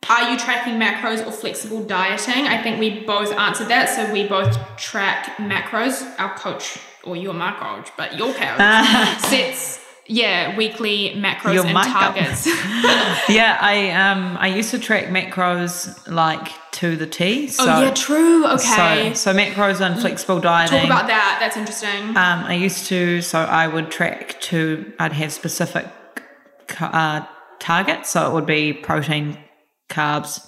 Are 0.09 0.31
you 0.31 0.39
tracking 0.39 0.75
macros 0.75 1.27
or 1.27 1.33
flexible 1.33 1.83
dieting? 1.85 2.47
I 2.47 2.63
think 2.63 2.79
we 2.79 3.01
both 3.01 3.33
answered 3.33 3.69
that. 3.69 3.89
So 3.89 4.13
we 4.13 4.27
both 4.29 4.57
track 4.77 5.37
macros. 5.39 6.05
Our 6.19 6.35
coach, 6.37 6.79
or 7.05 7.17
you're 7.17 7.35
my 7.35 7.53
coach, 7.53 7.91
but 7.97 8.17
your 8.17 8.33
coach 8.35 8.59
sets 9.21 9.81
yeah 10.07 10.55
weekly 10.59 11.15
macros 11.17 11.55
You're 11.55 11.67
and 11.67 11.89
targets. 11.89 12.47
Yeah, 13.29 13.57
I 13.61 13.91
um 13.93 14.37
I 14.39 14.49
used 14.49 14.71
to 14.73 14.79
track 14.79 15.07
macros 15.07 16.07
like 16.11 16.49
to 16.73 16.97
the 16.97 17.07
T. 17.07 17.49
So, 17.49 17.65
oh 17.65 17.83
yeah, 17.83 17.91
true. 17.95 18.47
Okay, 18.47 19.15
So, 19.15 19.33
so 19.33 19.39
macros 19.39 19.81
and 19.81 19.99
flexible 20.01 20.41
dieting. 20.41 20.77
talk 20.81 20.87
about 20.87 21.07
that. 21.07 21.37
That's 21.41 21.57
interesting. 21.57 22.09
Um, 22.11 22.45
I 22.45 22.55
used 22.55 22.87
to, 22.87 23.23
so 23.23 23.39
I 23.39 23.69
would 23.69 23.91
track 23.93 24.41
to, 24.43 24.93
I'd 24.99 25.13
have 25.13 25.33
specific 25.33 25.87
uh, 26.81 27.25
targets. 27.61 28.11
So 28.11 28.29
it 28.29 28.35
would 28.35 28.45
be 28.47 28.73
protein, 28.73 29.39
carbs, 29.95 30.47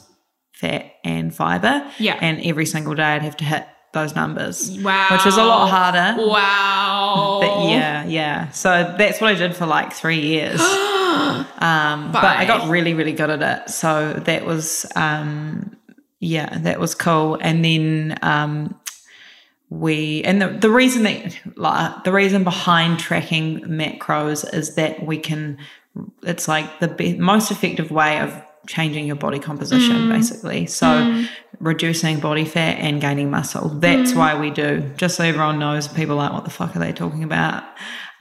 fat, 0.53 0.92
and 1.05 1.34
fiber. 1.34 1.90
Yeah. 1.99 2.18
And 2.20 2.40
every 2.42 2.66
single 2.66 2.94
day 2.94 3.05
I'd 3.05 3.22
have 3.22 3.36
to 3.38 3.44
hit 3.44 3.66
those 3.92 4.14
numbers. 4.14 4.78
Wow. 4.82 5.09
Which 5.11 5.26
is 5.26 5.36
a 5.36 5.44
lot 5.44 5.68
harder. 5.68 6.22
Wow. 6.22 7.38
But 7.40 7.70
yeah, 7.70 8.05
yeah. 8.05 8.51
So 8.51 8.94
that's 8.97 9.20
what 9.20 9.30
I 9.30 9.34
did 9.34 9.57
for 9.57 9.66
like 9.66 9.92
three 9.92 10.20
years. 10.20 10.61
um, 10.61 12.12
but 12.12 12.24
I 12.24 12.44
got 12.47 12.68
really, 12.68 12.94
really 12.94 13.12
good 13.12 13.30
at 13.30 13.42
it. 13.42 13.70
So 13.70 14.12
that 14.12 14.44
was, 14.44 14.86
um, 14.94 15.76
yeah, 16.20 16.59
that 16.59 16.78
was 16.78 16.94
cool. 16.94 17.38
And 17.40 17.64
then 17.64 18.18
um, 18.22 18.78
we, 19.70 20.22
and 20.24 20.40
the, 20.40 20.49
the 20.49 20.70
reason 20.70 21.03
that, 21.05 21.38
like, 21.57 22.05
the 22.05 22.12
reason 22.12 22.44
behind 22.44 22.99
tracking 22.99 23.61
macros 23.62 24.53
is 24.55 24.74
that 24.74 25.05
we 25.05 25.18
can, 25.18 25.59
it's 26.22 26.47
like 26.47 26.80
the 26.80 26.88
be- 26.88 27.16
most 27.16 27.51
effective 27.51 27.90
way 27.90 28.20
of 28.20 28.42
changing 28.67 29.07
your 29.07 29.17
body 29.17 29.39
composition, 29.39 29.97
mm. 29.97 30.12
basically. 30.12 30.67
So 30.67 30.87
mm. 30.87 31.29
reducing 31.59 32.21
body 32.21 32.45
fat 32.45 32.79
and 32.79 33.01
gaining 33.01 33.31
muscle. 33.31 33.69
That's 33.69 34.12
mm. 34.12 34.17
why 34.17 34.39
we 34.39 34.51
do. 34.51 34.91
Just 34.97 35.17
so 35.17 35.25
everyone 35.25 35.59
knows, 35.59 35.89
people 35.89 36.17
like, 36.17 36.33
what 36.33 36.45
the 36.45 36.51
fuck 36.51 36.75
are 36.77 36.79
they 36.79 36.93
talking 36.93 37.23
about? 37.23 37.64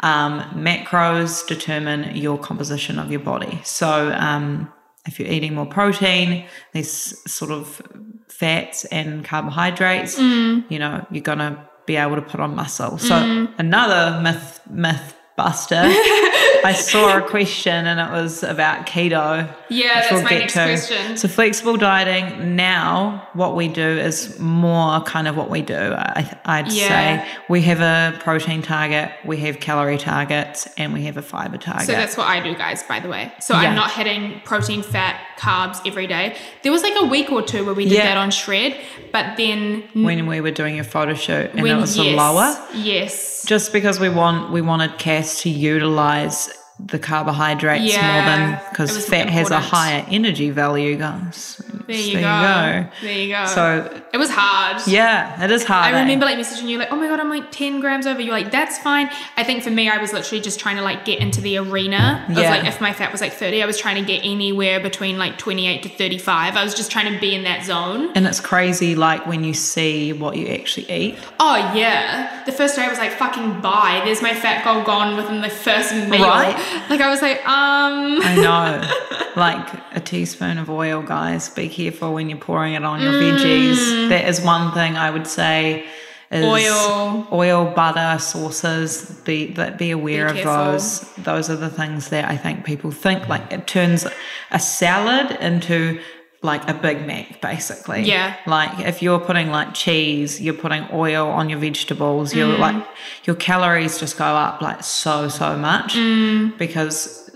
Um, 0.02 0.41
macros 0.54 1.48
determine 1.48 2.16
your 2.16 2.38
composition 2.38 3.00
of 3.00 3.12
your 3.12 3.22
body. 3.22 3.62
So 3.64 4.14
um, 4.14 4.72
if 5.06 5.20
you're 5.20 5.30
eating 5.30 5.56
more 5.56 5.66
protein, 5.66 6.46
there's 6.74 7.32
sort 7.32 7.52
of 7.52 7.82
fats 8.28 8.86
and 8.86 9.24
carbohydrates, 9.24 10.20
you 10.20 10.80
know, 10.80 11.06
you're 11.10 11.24
gonna 11.24 11.70
be 11.86 11.96
able 11.96 12.16
to 12.16 12.22
put 12.22 12.39
on 12.39 12.56
muscle. 12.56 12.98
So 12.98 13.48
another 13.58 14.20
myth 14.22 14.60
myth 14.70 15.14
buster. 15.36 15.81
I 15.83 16.73
saw 16.75 17.17
a 17.17 17.21
question 17.21 17.86
and 17.88 17.99
it 17.99 18.11
was 18.11 18.41
about 18.41 18.86
keto. 18.88 19.53
Yeah, 19.69 20.01
that's 20.09 20.23
my 20.23 20.29
next 20.29 20.53
question. 20.53 21.17
So 21.17 21.27
flexible 21.27 21.75
dieting 21.77 22.55
now, 22.55 23.27
what 23.33 23.55
we 23.55 23.67
do 23.67 23.81
is 23.88 24.39
more 24.39 25.01
kind 25.01 25.27
of 25.27 25.36
what 25.36 25.49
we 25.49 25.61
do. 25.61 25.75
I, 25.93 26.38
I'd 26.45 26.71
Yeah. 26.71 26.88
say 26.88 27.27
we 27.49 27.61
have 27.63 27.81
a 27.81 28.17
protein 28.19 28.61
target, 28.61 29.11
we 29.25 29.38
have 29.38 29.59
calorie 29.59 29.97
targets, 29.97 30.67
and 30.77 30.93
we 30.93 31.03
have 31.03 31.17
a 31.17 31.21
fiber 31.21 31.57
target. 31.57 31.86
So 31.86 31.91
that's 31.91 32.15
what 32.17 32.27
I 32.27 32.39
do, 32.41 32.55
guys, 32.55 32.83
by 32.83 32.99
the 32.99 33.09
way. 33.09 33.31
So 33.39 33.53
Yeah. 33.53 33.69
I'm 33.69 33.75
not 33.75 33.91
hitting 33.91 34.41
protein, 34.45 34.81
fat, 34.83 35.19
carbs 35.38 35.86
every 35.86 36.07
day. 36.07 36.36
There 36.63 36.71
was 36.71 36.81
like 36.81 36.93
a 36.97 37.05
week 37.05 37.31
or 37.31 37.41
two 37.41 37.65
where 37.65 37.73
we 37.75 37.83
did 37.83 37.93
Yeah. 37.95 38.05
that 38.05 38.17
on 38.17 38.31
Shred, 38.31 38.79
but 39.11 39.36
then 39.38 39.83
when 39.93 40.27
we 40.27 40.39
were 40.41 40.51
doing 40.51 40.79
a 40.79 40.83
photo 40.83 41.13
shoot 41.13 41.51
and 41.51 41.61
when 41.61 41.77
it 41.77 41.81
was 41.81 41.97
yes, 41.97 42.15
lower. 42.15 42.67
Yes. 42.73 43.34
Just 43.46 43.72
because 43.72 44.00
we 44.00 44.10
want 44.10 44.52
we 44.52 44.62
wanted 44.62 44.98
Cass 44.98 45.41
to 45.41 45.50
utilize 45.50 46.50
the 46.78 46.99
carbohydrates 46.99 47.93
more 47.93 48.01
than 48.01 48.59
because 48.69 49.07
fat 49.07 49.30
has 49.30 49.49
a 49.49 49.59
higher 49.59 50.05
energy 50.09 50.49
value, 50.49 50.97
guys. 50.97 51.61
There 51.88 51.95
you 51.95 52.13
So 52.13 52.19
go. 52.21 52.88
There 53.01 53.11
you 53.17 53.34
go. 53.34 53.45
So 53.45 54.01
it 54.11 54.17
was 54.17 54.30
hard. 54.30 54.82
yeah, 54.88 55.41
it 55.43 55.51
is 55.51 55.63
hard. 55.63 55.93
I 55.93 55.97
eh? 55.97 56.01
remember 56.01 56.26
like 56.26 56.38
messaging 56.38 56.67
you 56.67 56.78
like, 56.78 56.91
oh 56.91 56.95
my 56.97 57.07
god, 57.07 57.19
I'm 57.19 57.30
like 57.30 57.49
10 57.51 57.80
grams 57.80 58.05
over. 58.07 58.19
You're 58.19 58.34
like, 58.34 58.51
that's 58.51 58.78
fine. 58.80 59.09
I 59.38 59.43
think 59.43 59.63
for 59.63 59.69
me, 59.69 59.88
I 59.89 59.97
was 59.99 60.11
literally 60.11 60.41
just 60.41 60.59
trying 60.59 60.76
to 60.78 60.82
like 60.82 61.05
get 61.05 61.19
into 61.19 61.39
the 61.41 61.57
arena 61.57 62.26
of 62.28 62.38
Yeah. 62.38 62.49
like 62.49 62.65
if 62.65 62.82
my 62.82 62.91
fat 62.91 63.11
was 63.11 63.21
like 63.21 63.34
30, 63.34 63.63
I 63.63 63.65
was 63.65 63.78
trying 63.78 63.95
to 63.95 64.05
get 64.05 64.26
anywhere 64.26 64.80
between 64.82 65.17
like 65.17 65.38
28 65.38 65.84
to 65.84 65.89
35. 65.89 66.57
I 66.57 66.63
was 66.63 66.73
just 66.76 66.91
trying 66.91 67.13
to 67.13 67.19
be 67.19 67.36
in 67.36 67.43
that 67.43 67.63
zone. 67.63 68.11
and 68.15 68.26
it's 68.28 68.39
crazy, 68.41 68.95
like 68.95 69.26
when 69.28 69.43
you 69.43 69.53
see 69.53 70.11
what 70.11 70.36
you 70.36 70.47
actually 70.47 70.91
eat. 70.91 71.17
Oh 71.39 71.55
yeah. 71.76 72.43
The 72.45 72.51
first 72.51 72.76
day 72.76 72.82
I 72.84 72.89
was 72.89 72.97
like, 72.99 73.11
fucking 73.11 73.61
bye. 73.61 74.01
There's 74.03 74.21
my 74.21 74.34
fat 74.34 74.65
goal 74.65 74.84
gone 74.84 75.15
within 75.15 75.41
the 75.41 75.49
first 75.49 75.93
meal. 75.93 76.21
Right. 76.26 76.59
Like 76.89 77.01
I 77.01 77.09
was 77.09 77.22
like, 77.22 77.38
um 77.47 78.20
I 78.22 78.36
know, 78.36 79.32
like 79.36 79.68
a 79.95 79.99
teaspoon 79.99 80.57
of 80.57 80.70
oil, 80.70 81.01
guys. 81.01 81.49
Be 81.49 81.68
careful 81.68 82.13
when 82.13 82.30
you're 82.30 82.38
pouring 82.38 82.74
it 82.76 82.84
on 82.84 83.01
your 83.01 83.13
veggies. 83.13 84.09
That 84.09 84.28
is 84.28 84.39
one 84.41 84.72
thing 84.74 84.95
I 84.95 85.09
would 85.09 85.28
say. 85.28 85.86
Is 86.32 86.43
Mm. 86.43 86.49
Oil. 86.51 87.28
oil, 87.32 87.66
butter, 87.76 88.20
sauces. 88.20 89.22
Be 89.26 89.53
that 89.53 89.78
be 89.78 89.91
aware 89.91 90.32
Be 90.34 90.39
of 90.41 90.45
those. 90.45 91.01
Those 91.18 91.49
are 91.51 91.55
the 91.55 91.70
things 91.70 92.09
that 92.09 92.26
I 92.26 92.36
think 92.36 92.66
people 92.66 92.91
think 92.91 93.28
like 93.30 93.51
it 93.51 93.68
turns 93.68 94.07
a 94.51 94.59
salad 94.59 95.38
into 95.39 95.99
like 96.46 96.64
a 96.70 96.74
Big 96.74 97.06
Mac, 97.06 97.41
basically. 97.41 98.04
Yeah. 98.04 98.36
Like 98.48 98.80
if 98.91 99.02
you're 99.02 99.20
putting 99.20 99.50
like 99.52 99.74
cheese, 99.74 100.39
you're 100.39 100.54
putting 100.66 100.86
oil 100.93 101.28
on 101.28 101.50
your 101.50 101.60
vegetables. 101.60 102.34
You're 102.34 102.56
Mm. 102.56 102.60
like 102.68 102.86
your 103.26 103.36
calories 103.36 104.00
just 104.00 104.18
go 104.18 104.26
up 104.48 104.62
like 104.62 104.84
so 104.84 105.28
so 105.28 105.58
much 105.58 105.96
Mm. 105.96 106.58
because 106.58 107.30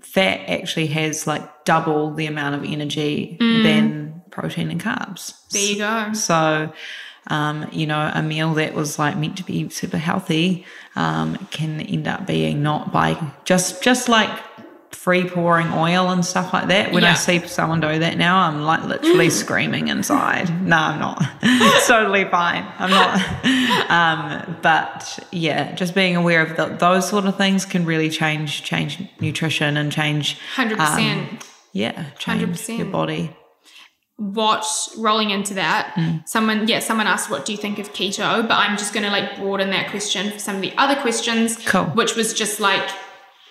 fat 0.00 0.40
actually 0.48 0.86
has 0.88 1.26
like 1.26 1.64
double 1.64 2.12
the 2.14 2.26
amount 2.26 2.54
of 2.54 2.64
energy 2.64 3.36
than 3.40 4.22
protein 4.30 4.70
and 4.70 4.80
carbs. 4.80 5.22
Mm. 5.32 5.48
there 5.50 5.62
you 5.72 5.78
go. 5.78 6.12
So, 6.12 6.72
um, 7.28 7.66
you 7.72 7.86
know, 7.86 8.10
a 8.14 8.22
meal 8.22 8.52
that 8.54 8.74
was 8.74 8.98
like 8.98 9.16
meant 9.16 9.36
to 9.38 9.44
be 9.44 9.68
super 9.70 9.96
healthy 9.98 10.66
um, 10.96 11.36
can 11.50 11.80
end 11.80 12.06
up 12.08 12.26
being 12.26 12.62
not 12.62 12.92
by 12.92 13.16
just 13.44 13.82
just 13.82 14.08
like 14.08 14.30
free 14.92 15.24
pouring 15.28 15.68
oil 15.72 16.10
and 16.10 16.24
stuff 16.24 16.52
like 16.52 16.68
that. 16.68 16.92
When 16.92 17.02
I 17.04 17.14
see 17.14 17.38
someone 17.46 17.80
do 17.80 17.98
that 17.98 18.16
now, 18.18 18.38
I'm 18.38 18.62
like 18.62 18.84
literally 18.84 19.30
screaming 19.30 19.88
inside. 19.88 20.48
No, 20.62 20.76
I'm 20.76 21.00
not. 21.00 21.22
it's 21.42 21.86
totally 21.94 22.24
fine. 22.26 22.64
I'm 22.78 22.90
not. 22.90 23.20
Um, 23.92 24.56
but 24.62 25.18
yeah, 25.32 25.74
just 25.74 25.94
being 25.94 26.16
aware 26.16 26.40
of 26.42 26.56
th 26.56 26.78
those 26.78 27.08
sort 27.08 27.26
of 27.26 27.36
things 27.36 27.66
can 27.66 27.84
really 27.84 28.08
change 28.08 28.62
change 28.62 28.98
nutrition 29.20 29.76
and 29.76 29.92
change. 29.92 30.38
100%. 30.56 30.78
um, 30.78 31.38
yeah, 31.72 32.10
change 32.18 32.42
100%. 32.42 32.78
your 32.78 32.86
body. 32.86 33.36
what 34.16 34.64
rolling 34.98 35.30
into 35.30 35.54
that 35.54 35.94
Mm. 35.96 36.26
someone 36.28 36.68
yeah 36.68 36.78
someone 36.78 37.06
asked 37.06 37.28
what 37.30 37.44
do 37.44 37.50
you 37.52 37.58
think 37.58 37.78
of 37.78 37.92
keto 37.92 38.42
but 38.48 38.56
i'm 38.62 38.76
just 38.76 38.92
going 38.94 39.04
to 39.04 39.10
like 39.10 39.36
broaden 39.36 39.70
that 39.70 39.90
question 39.90 40.30
for 40.30 40.38
some 40.38 40.56
of 40.56 40.62
the 40.62 40.72
other 40.78 40.94
questions 41.00 41.56
Cool. 41.66 41.84
which 42.00 42.14
was 42.14 42.32
just 42.32 42.60
like 42.60 42.88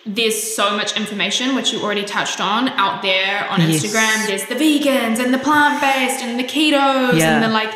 there's 0.06 0.42
so 0.56 0.76
much 0.76 0.98
information 0.98 1.54
which 1.56 1.72
you 1.72 1.80
already 1.82 2.04
touched 2.04 2.42
on 2.42 2.70
out 2.70 3.02
there 3.02 3.48
on 3.50 3.62
Yes. 3.62 3.84
instagram 3.84 4.28
there's 4.28 4.46
the 4.46 4.56
vegans 4.56 5.20
and 5.24 5.34
the 5.34 5.38
plant-based 5.38 6.24
and 6.24 6.40
the 6.40 6.44
ketos 6.44 7.18
Yeah. 7.20 7.36
and 7.36 7.44
the 7.44 7.48
like 7.50 7.72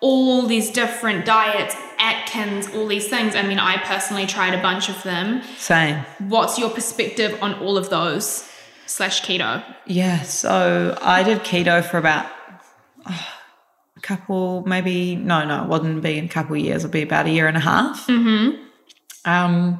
all 0.00 0.46
these 0.46 0.70
different 0.70 1.24
diets 1.24 1.74
atkins 1.98 2.68
all 2.74 2.86
these 2.86 3.08
things 3.08 3.34
i 3.34 3.42
mean 3.42 3.58
i 3.58 3.76
personally 3.78 4.26
tried 4.26 4.54
a 4.54 4.62
bunch 4.62 4.88
of 4.88 5.02
them 5.02 5.42
Same. 5.56 5.96
what's 6.28 6.58
your 6.58 6.70
perspective 6.70 7.38
on 7.42 7.54
all 7.54 7.76
of 7.78 7.88
those 7.90 8.46
slash 8.86 9.22
keto 9.22 9.62
Yeah, 9.86 10.22
so 10.22 10.96
I 11.00 11.22
did 11.22 11.38
keto 11.40 11.82
for 11.84 11.96
about 11.98 12.26
oh, 13.06 13.28
a 13.96 14.00
couple, 14.00 14.64
maybe 14.66 15.14
no, 15.14 15.44
no, 15.44 15.62
it 15.62 15.68
wouldn't 15.68 16.02
be 16.02 16.18
a 16.18 16.26
couple 16.28 16.56
years. 16.56 16.82
It'd 16.84 16.90
be 16.90 17.02
about 17.02 17.26
a 17.26 17.30
year 17.30 17.46
and 17.46 17.56
a 17.56 17.60
half. 17.60 18.06
Mm-hmm. 18.08 18.62
Um, 19.30 19.78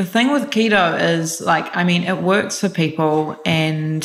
the 0.00 0.06
thing 0.14 0.28
with 0.32 0.44
keto 0.50 0.84
is 1.14 1.40
like, 1.40 1.66
I 1.76 1.82
mean, 1.84 2.02
it 2.04 2.18
works 2.22 2.60
for 2.60 2.68
people, 2.68 3.38
and 3.44 4.02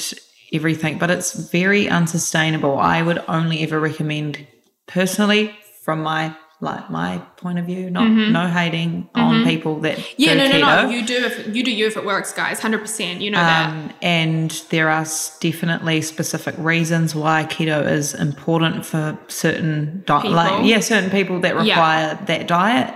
everything, 0.54 0.98
but 0.98 1.10
it's 1.10 1.32
very 1.60 1.88
unsustainable. 1.90 2.78
I 2.80 3.02
would 3.02 3.20
only 3.28 3.58
ever 3.66 3.80
recommend 3.80 4.46
personally 4.88 5.44
from 5.84 6.02
my 6.02 6.36
like 6.62 6.90
my 6.90 7.18
point 7.38 7.60
of 7.60 7.66
view, 7.66 7.90
not 7.90 8.08
no 8.08 8.48
hating 8.48 9.10
on 9.14 9.44
people 9.44 9.74
that 9.82 9.98
Mm-hmm. 9.98 10.14
Yeah, 10.24 10.34
no, 10.36 10.48
no, 10.48 10.54
keto. 10.54 10.84
no. 10.84 10.90
You 10.90 11.06
do 11.06 11.18
if 11.26 11.56
you 11.56 11.64
do 11.64 11.72
you 11.80 11.86
if 11.88 11.98
it 11.98 12.06
works, 12.06 12.32
guys. 12.34 12.60
Hundred 12.62 12.80
percent. 12.80 13.22
You 13.22 13.32
know 13.32 13.40
that. 13.40 13.70
Um, 13.70 13.92
and 14.02 14.50
there 14.70 14.90
are 14.90 15.06
definitely 15.42 16.02
specific 16.02 16.56
reasons 16.58 17.14
why 17.14 17.44
keto 17.46 17.86
is 17.98 18.14
important 18.14 18.86
for 18.86 19.18
certain 19.28 20.04
di- 20.08 20.28
like 20.30 20.66
yeah 20.66 20.80
certain 20.80 21.10
people 21.10 21.42
that 21.42 21.54
Yeah. 21.56 21.74
require 21.74 22.20
that 22.26 22.48
diet. 22.48 22.94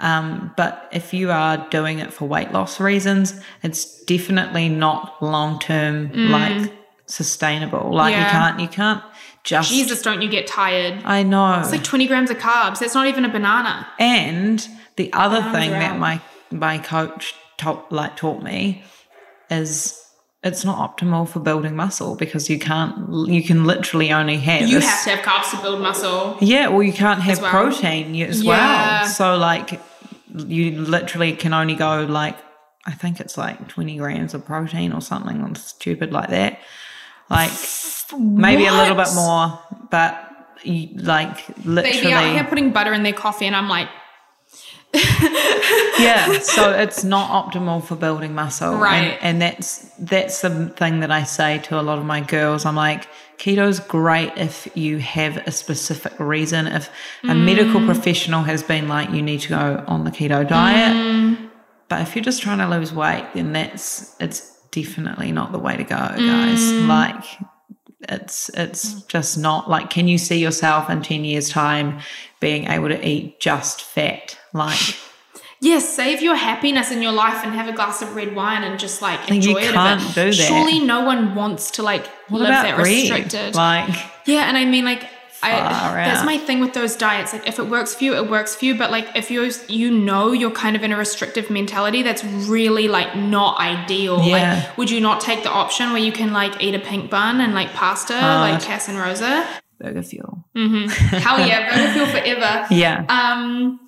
Um, 0.00 0.52
but 0.56 0.88
if 0.92 1.12
you 1.14 1.30
are 1.30 1.58
doing 1.70 1.98
it 1.98 2.12
for 2.12 2.26
weight 2.26 2.52
loss 2.52 2.80
reasons, 2.80 3.40
it's 3.62 4.02
definitely 4.04 4.68
not 4.68 5.22
long 5.22 5.58
term 5.60 6.10
like 6.30 6.72
sustainable. 7.06 7.92
Like 7.94 8.14
you 8.16 8.22
Mm. 8.22 8.30
Can't 8.30 8.60
you 8.60 8.68
can't 8.68 9.02
just 9.44 9.70
Jesus, 9.70 10.02
don't 10.02 10.22
you 10.22 10.28
get 10.28 10.46
tired? 10.46 11.02
I 11.04 11.22
know. 11.22 11.60
It's 11.60 11.70
like 11.72 11.84
twenty 11.84 12.06
grams 12.06 12.30
of 12.30 12.38
carbs. 12.38 12.78
That's 12.78 12.94
not 12.94 13.06
even 13.06 13.24
a 13.24 13.28
banana. 13.28 13.86
And 13.98 14.66
the 14.96 15.12
other 15.12 15.40
Pounds 15.40 15.56
thing 15.56 15.70
that 15.70 15.98
my 15.98 16.20
my 16.50 16.78
coach 16.78 17.34
taught 17.58 17.90
like 17.92 18.16
taught 18.16 18.42
me 18.42 18.82
is 19.50 19.96
it's 20.42 20.64
not 20.64 20.78
optimal 20.96 21.28
for 21.28 21.40
building 21.40 21.76
muscle 21.76 22.16
because 22.16 22.48
you 22.48 22.58
can't 22.58 22.94
you 23.28 23.42
can 23.42 23.64
literally 23.64 24.10
only 24.12 24.38
have 24.38 24.66
You 24.68 24.78
a 24.78 24.80
have 24.80 25.04
to 25.04 25.10
have 25.10 25.24
carbs 25.24 25.50
to 25.56 25.62
build 25.62 25.80
muscle. 25.82 26.38
yeah 26.40 26.68
or 26.68 26.82
you 26.82 26.92
can't 26.94 27.20
have 27.20 27.40
well. 27.42 27.50
protein 27.50 28.14
as 28.22 28.42
Yeah. 28.42 28.48
well 29.02 29.06
so 29.08 29.36
like 29.36 29.80
you 30.34 30.72
literally 30.72 31.32
can 31.32 31.52
only 31.52 31.74
go 31.74 32.04
like 32.04 32.36
I 32.86 32.92
think 32.92 33.20
it's 33.20 33.36
like 33.36 33.68
20 33.68 33.96
grams 33.98 34.34
of 34.34 34.44
protein 34.44 34.92
or 34.92 35.00
something 35.00 35.54
stupid 35.54 36.12
like 36.12 36.30
that. 36.30 36.60
Like 37.28 37.52
maybe 38.18 38.66
a 38.66 38.72
little 38.72 38.96
bit 38.96 39.14
more 39.14 39.58
but 39.90 40.30
you, 40.62 40.88
like 40.96 41.48
literally 41.64 42.00
Baby 42.00 42.12
out 42.12 42.32
here 42.32 42.44
putting 42.44 42.72
butter 42.72 42.92
in 42.92 43.02
their 43.02 43.12
coffee, 43.12 43.46
and 43.46 43.56
I'm 43.56 43.68
like, 43.68 43.88
yeah 46.00 46.38
so 46.40 46.72
it's 46.72 47.04
not 47.04 47.30
optimal 47.30 47.82
for 47.82 47.94
building 47.96 48.34
muscle 48.34 48.74
Right. 48.76 49.16
and, 49.22 49.40
and 49.40 49.42
that's 49.42 49.78
that's 49.98 50.40
the 50.40 50.68
thing 50.70 51.00
that 51.00 51.10
i 51.10 51.22
say 51.22 51.58
to 51.58 51.80
a 51.80 51.82
lot 51.82 51.98
of 51.98 52.04
my 52.04 52.20
girls 52.20 52.64
i'm 52.64 52.74
like 52.76 53.06
keto's 53.38 53.78
great 53.80 54.32
if 54.36 54.68
you 54.74 54.98
have 54.98 55.36
a 55.46 55.50
specific 55.52 56.18
reason 56.18 56.66
if 56.66 56.88
a 57.22 57.26
Mm. 57.28 57.44
medical 57.44 57.84
professional 57.84 58.42
has 58.42 58.62
been 58.62 58.88
like 58.88 59.10
you 59.10 59.22
need 59.22 59.40
to 59.42 59.48
go 59.50 59.84
on 59.86 60.04
the 60.04 60.10
keto 60.10 60.46
diet 60.46 60.94
Mm. 60.96 61.50
but 61.88 62.00
if 62.02 62.14
you're 62.16 62.24
just 62.24 62.42
trying 62.42 62.58
to 62.58 62.68
lose 62.68 62.92
weight 62.92 63.24
then 63.34 63.52
that's 63.52 64.16
it's 64.20 64.56
definitely 64.72 65.32
not 65.32 65.52
the 65.52 65.58
way 65.58 65.76
to 65.76 65.84
go 65.84 65.96
guys 65.96 66.60
Mm. 66.72 66.88
like 66.88 67.24
it's 68.08 68.48
it's 68.50 68.94
mm. 68.94 69.08
just 69.08 69.38
not 69.38 69.68
like 69.68 69.90
can 69.90 70.08
you 70.08 70.16
see 70.16 70.38
yourself 70.38 70.88
in 70.88 71.02
10 71.02 71.24
years 71.24 71.50
time 71.50 72.00
being 72.40 72.66
able 72.66 72.88
to 72.88 73.06
eat 73.06 73.38
just 73.40 73.82
fat 73.82 74.38
like 74.54 74.78
yes, 75.60 75.88
save 75.88 76.22
your 76.22 76.34
happiness 76.34 76.90
in 76.90 77.02
your 77.02 77.12
life 77.12 77.44
and 77.44 77.52
have 77.52 77.68
a 77.68 77.72
glass 77.72 78.02
of 78.02 78.16
red 78.16 78.34
wine 78.34 78.62
and 78.64 78.80
just 78.80 79.02
like 79.02 79.30
enjoy 79.30 79.50
you 79.50 79.58
it. 79.58 79.70
a 79.70 79.72
can't 79.72 80.00
do 80.14 80.24
that. 80.24 80.34
Surely, 80.34 80.80
no 80.80 81.04
one 81.04 81.34
wants 81.34 81.70
to 81.72 81.82
like 81.82 82.06
What 82.28 82.40
live 82.40 82.48
that 82.48 82.78
restricted. 82.78 83.54
Like, 83.54 83.94
Yeah, 84.26 84.48
and 84.48 84.56
I 84.56 84.64
mean, 84.64 84.84
like, 84.84 85.08
I, 85.42 85.50
that's 86.04 86.24
my 86.24 86.38
thing 86.38 86.60
with 86.60 86.74
those 86.74 86.96
diets. 86.96 87.32
Like, 87.32 87.46
if 87.46 87.58
it 87.58 87.66
works 87.68 87.94
for 87.94 88.04
you, 88.04 88.14
it 88.14 88.28
works 88.30 88.54
for 88.56 88.64
you. 88.64 88.76
But 88.76 88.90
like, 88.90 89.08
if 89.14 89.30
you 89.30 89.50
you 89.68 89.90
know 89.90 90.32
you're 90.32 90.50
kind 90.50 90.76
of 90.76 90.82
in 90.82 90.92
a 90.92 90.96
restrictive 90.96 91.50
mentality, 91.50 92.02
that's 92.02 92.22
really 92.24 92.88
like 92.88 93.16
not 93.16 93.58
ideal. 93.58 94.22
Yeah. 94.22 94.64
Like, 94.66 94.78
would 94.78 94.90
you 94.90 95.00
not 95.00 95.20
take 95.20 95.42
the 95.42 95.50
option 95.50 95.90
where 95.92 96.02
you 96.02 96.12
can 96.12 96.32
like 96.32 96.62
eat 96.62 96.74
a 96.74 96.78
pink 96.80 97.10
bun 97.10 97.40
and 97.40 97.54
like 97.54 97.72
pasta, 97.72 98.14
like 98.14 98.60
Cass 98.62 98.88
and 98.88 98.98
Rosa? 98.98 99.46
burger 99.78 100.02
fuel. 100.02 100.44
Mm-hmm. 100.54 100.88
Hell 101.16 101.46
yeah, 101.46 101.70
burger 101.70 101.92
fuel 101.94 102.06
forever. 102.06 102.66
Yeah. 102.70 103.06
Um, 103.08 103.80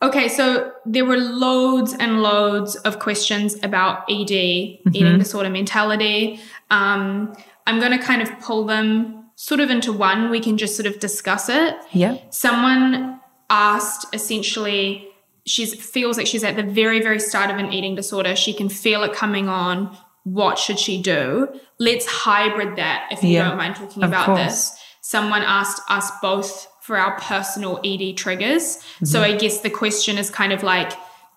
okay, 0.00 0.28
so 0.28 0.70
there 0.86 1.04
were 1.04 1.16
loads 1.16 1.94
and 1.98 2.22
loads 2.22 2.76
of 2.76 3.00
questions 3.00 3.56
about 3.64 4.04
ED, 4.08 4.28
Mm-hmm. 4.30 4.94
eating 4.94 5.18
disorder 5.18 5.50
mentality. 5.50 6.38
Um, 6.70 7.34
I'm 7.66 7.80
going 7.80 7.90
to 7.90 7.98
kind 7.98 8.22
of 8.22 8.30
pull 8.40 8.66
them 8.66 9.21
sort 9.42 9.58
of 9.58 9.70
into 9.70 9.92
one. 9.92 10.30
We 10.30 10.38
can 10.38 10.56
just 10.56 10.76
sort 10.76 10.86
of 10.86 11.00
discuss 11.00 11.48
it. 11.48 11.74
yeah. 11.90 12.16
Someone 12.30 13.20
asked 13.50 14.06
essentially, 14.14 15.08
she 15.46 15.66
feels 15.66 16.16
like 16.16 16.28
she's 16.28 16.44
at 16.44 16.54
the 16.54 16.62
very, 16.62 17.02
very 17.02 17.18
start 17.18 17.50
of 17.50 17.56
an 17.56 17.72
eating 17.72 17.96
disorder. 17.96 18.36
She 18.36 18.52
can 18.54 18.68
feel 18.68 19.02
it 19.02 19.12
coming 19.12 19.48
on. 19.48 19.96
What 20.22 20.60
should 20.60 20.78
she 20.78 21.02
do? 21.02 21.48
Let's 21.80 22.06
hybrid 22.06 22.76
that 22.76 23.08
if 23.10 23.24
you 23.24 23.30
Yeah, 23.30 23.48
don't 23.48 23.56
mind 23.56 23.74
talking 23.74 24.04
about 24.04 24.26
course. 24.26 24.38
this. 24.44 24.78
Someone 25.00 25.42
asked 25.42 25.82
us 25.90 26.08
both 26.22 26.68
for 26.82 26.96
our 26.96 27.18
personal 27.18 27.80
ED 27.84 28.16
triggers. 28.16 28.76
Mm-hmm. 28.76 29.06
So 29.06 29.22
I 29.22 29.34
guess 29.36 29.58
the 29.58 29.70
question 29.70 30.18
is 30.18 30.30
kind 30.30 30.52
of 30.52 30.62
like, 30.62 30.92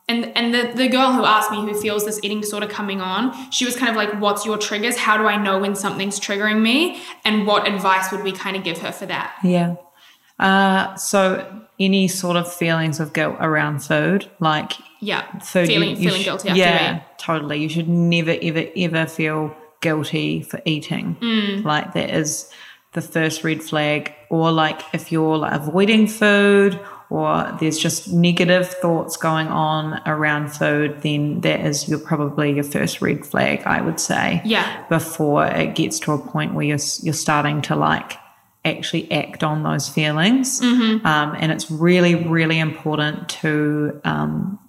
and 0.07 0.25
and 0.37 0.53
the, 0.53 0.71
the 0.75 0.87
girl 0.87 1.11
who 1.13 1.23
asked 1.25 1.49
me 1.51 1.61
who 1.61 1.73
feels 1.79 2.05
this 2.05 2.19
eating 2.23 2.41
disorder 2.41 2.67
coming 2.67 3.01
on, 3.01 3.51
she 3.51 3.65
was 3.65 3.75
kind 3.75 3.89
of 3.89 3.95
like, 3.95 4.19
What's 4.21 4.45
your 4.45 4.57
triggers? 4.57 4.97
How 4.97 5.17
do 5.17 5.25
I 5.25 5.37
know 5.41 5.59
when 5.59 5.75
something's 5.75 6.19
triggering 6.19 6.61
me? 6.61 7.01
And 7.23 7.47
what 7.47 7.67
advice 7.67 8.11
would 8.11 8.23
we 8.23 8.31
kind 8.31 8.55
of 8.55 8.63
give 8.63 8.77
her 8.79 8.91
for 8.91 9.05
that? 9.07 9.35
Yeah. 9.43 9.75
Uh, 10.39 10.95
so 10.95 11.61
any 11.79 12.07
sort 12.07 12.35
of 12.37 12.51
feelings 12.51 12.99
of 12.99 13.13
guilt 13.13 13.37
around 13.39 13.79
food, 13.79 14.29
like 14.39 14.73
Yeah. 14.99 15.23
food, 15.39 15.67
feeling 15.67 15.89
you- 15.91 15.95
you 15.95 16.09
feeling 16.09 16.21
sh- 16.21 16.25
guilty 16.25 16.49
after 16.49 16.59
yeah, 16.59 16.99
totally. 17.17 17.59
You 17.61 17.69
should 17.69 17.87
never, 17.89 18.35
ever, 18.41 18.65
ever 18.75 19.05
feel 19.07 19.55
guilty 19.81 20.41
for 20.41 20.61
eating. 20.65 21.17
Mm. 21.21 21.63
Like 21.63 21.93
that 21.93 22.09
is 22.11 22.49
the 22.93 23.01
first 23.01 23.43
red 23.43 23.61
flag. 23.63 24.13
Or 24.29 24.51
like 24.51 24.81
if 24.93 25.11
you're 25.11 25.37
like 25.37 25.53
avoiding 25.53 26.07
food 26.07 26.79
or 27.09 27.55
there's 27.59 27.77
just 27.77 28.11
negative 28.11 28.67
thoughts 28.67 29.17
going 29.17 29.47
on 29.47 30.01
around 30.05 30.49
food, 30.49 31.01
then 31.01 31.41
that 31.41 31.59
is 31.61 31.87
your 31.87 31.99
probably 31.99 32.53
your 32.53 32.63
first 32.63 33.01
red 33.01 33.25
flag, 33.25 33.61
I 33.65 33.81
would 33.81 33.99
say. 33.99 34.41
Yeah. 34.45 34.85
Before 34.89 35.45
it 35.45 35.75
gets 35.75 35.99
to 36.01 36.13
a 36.13 36.17
point 36.17 36.53
where 36.53 36.65
you're 36.65 36.79
you're 37.03 37.13
starting 37.13 37.61
to 37.63 37.75
like 37.75 38.13
actually 38.63 39.11
act 39.11 39.43
on 39.43 39.61
those 39.63 39.87
feelings, 39.87 40.59
Mm-hmm. 40.59 41.05
um, 41.05 41.35
and 41.39 41.51
it's 41.51 41.69
really 41.69 42.15
really 42.15 42.57
important 42.59 43.29
to 43.29 44.01
um, 44.03 44.59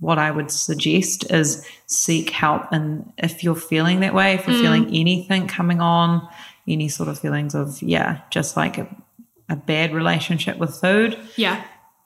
what 0.00 0.18
I 0.18 0.30
would 0.30 0.50
suggest 0.50 1.30
is 1.30 1.66
seek 1.86 2.30
help. 2.30 2.64
And 2.72 3.10
if 3.18 3.42
you're 3.42 3.54
feeling 3.54 4.00
that 4.00 4.12
way, 4.14 4.34
if 4.34 4.46
you're 4.46 4.58
feeling 4.58 4.86
anything 4.94 5.48
coming 5.48 5.80
on, 5.80 6.26
any 6.68 6.88
sort 6.88 7.08
of 7.08 7.18
feelings 7.18 7.54
of, 7.54 7.82
yeah, 7.82 8.20
just 8.30 8.56
like 8.56 8.78
a, 8.78 8.86
a 9.48 9.56
bad 9.56 9.94
relationship 9.94 10.58
with 10.58 10.74
food, 10.80 11.18
Yeah. 11.36 11.62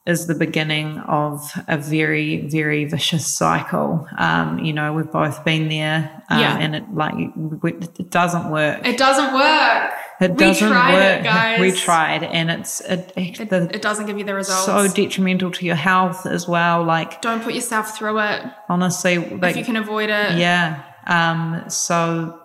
Is 0.07 0.27
the 0.27 0.35
beginning 0.35 0.99
of 1.01 1.53
a 1.69 1.77
very, 1.77 2.49
very 2.49 2.85
vicious 2.87 3.27
cycle. 3.27 4.07
Um, 4.17 4.59
you 4.59 4.73
know, 4.73 4.93
we've 4.95 5.11
both 5.13 5.45
been 5.45 5.69
there, 5.69 6.23
um, 6.31 6.41
Yeah. 6.41 6.57
and 6.59 6.75
it 6.75 6.85
like 6.95 7.15
it 7.19 8.11
doesn't 8.11 8.51
work. 8.51 8.87
It 8.87 8.97
doesn't 8.97 9.35
work. 9.35 9.93
It 10.21 10.37
doesn't 10.37 10.69
tried 10.69 10.93
work. 10.95 11.21
it, 11.21 11.25
guys. 11.25 11.61
We 11.61 11.73
tried, 11.73 12.23
and 12.25 12.51
it's 12.51 12.81
it, 12.81 13.13
it, 13.17 13.41
It, 13.41 13.51
the, 13.51 13.71
it 13.75 13.83
doesn't 13.83 14.07
give 14.07 14.19
you 14.19 14.25
the 14.25 14.35
results. 14.35 14.65
so 14.65 14.89
detrimental 14.89 15.51
to 15.53 15.67
your 15.67 15.77
health 15.77 16.25
as 16.27 16.49
well. 16.49 16.83
Like 16.85 17.21
Don't 17.23 17.43
put 17.43 17.55
yourself 17.55 17.97
through 17.97 18.19
it 18.21 18.43
honestly, 18.69 19.15
if 19.15 19.57
you 19.57 19.65
can 19.65 19.77
avoid 19.77 20.09
it. 20.11 20.39
yeah. 20.39 20.83
Um, 21.07 21.65
so 21.69 22.41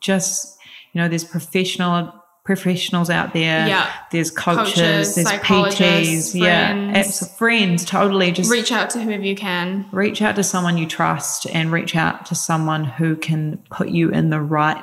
just 0.00 0.58
you 0.92 1.00
know, 1.00 1.08
there's 1.08 1.24
professional 1.24 2.12
professionals 2.44 3.08
out 3.08 3.32
there. 3.32 3.66
Yeah. 3.66 3.90
There's 4.10 4.30
coaches, 4.30 4.74
Coaches, 4.74 5.14
there's 5.14 5.28
PTs, 5.28 6.34
yeah, 6.34 6.68
friends. 6.68 7.20
apps, 7.20 7.36
friends. 7.36 7.84
Totally, 7.84 8.32
just 8.32 8.50
Reach 8.50 8.70
out 8.70 8.90
to 8.90 9.00
whoever 9.00 9.22
you 9.22 9.34
can. 9.34 9.86
reach 9.92 10.20
out 10.22 10.36
to 10.36 10.44
someone 10.44 10.76
you 10.76 10.86
trust 10.86 11.46
and 11.46 11.72
reach 11.72 11.96
out 11.96 12.26
to 12.26 12.34
someone 12.34 12.84
who 12.84 13.16
can 13.16 13.58
put 13.70 13.88
you 13.88 14.10
in 14.10 14.30
the 14.30 14.40
right 14.40 14.82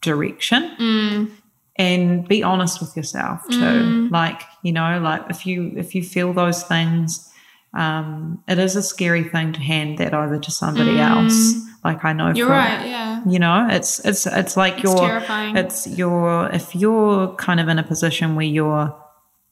direction 0.00 0.70
mm. 0.78 1.30
and 1.76 2.28
be 2.28 2.42
honest 2.42 2.78
with 2.80 2.94
yourself 2.94 3.42
too 3.48 3.56
mm. 3.56 4.10
like 4.10 4.42
you 4.62 4.70
know 4.70 5.00
like 5.00 5.22
if 5.30 5.46
you 5.46 5.72
if 5.78 5.94
you 5.94 6.02
feel 6.02 6.34
those 6.34 6.62
things 6.62 7.32
um 7.72 8.38
it 8.46 8.58
is 8.58 8.76
a 8.76 8.82
scary 8.82 9.24
thing 9.24 9.50
to 9.50 9.60
hand 9.60 9.96
that 9.96 10.12
over 10.12 10.38
to 10.38 10.50
somebody 10.50 10.96
mm. 10.96 10.98
else 10.98 11.54
like 11.84 12.04
i 12.04 12.12
know 12.12 12.30
You're 12.32 12.46
for- 12.46 12.52
right. 12.52 12.86
Yeah. 12.86 13.22
you 13.26 13.38
know 13.38 13.66
it's 13.70 14.00
it's 14.00 14.26
it's 14.26 14.56
like 14.56 14.82
you're 14.82 14.96
terrifying. 14.96 15.56
it's 15.56 15.86
your 15.86 16.48
if 16.52 16.74
you're 16.74 17.28
kind 17.36 17.60
of 17.60 17.68
in 17.68 17.78
a 17.78 17.82
position 17.82 18.34
where 18.36 18.46
you're 18.46 18.94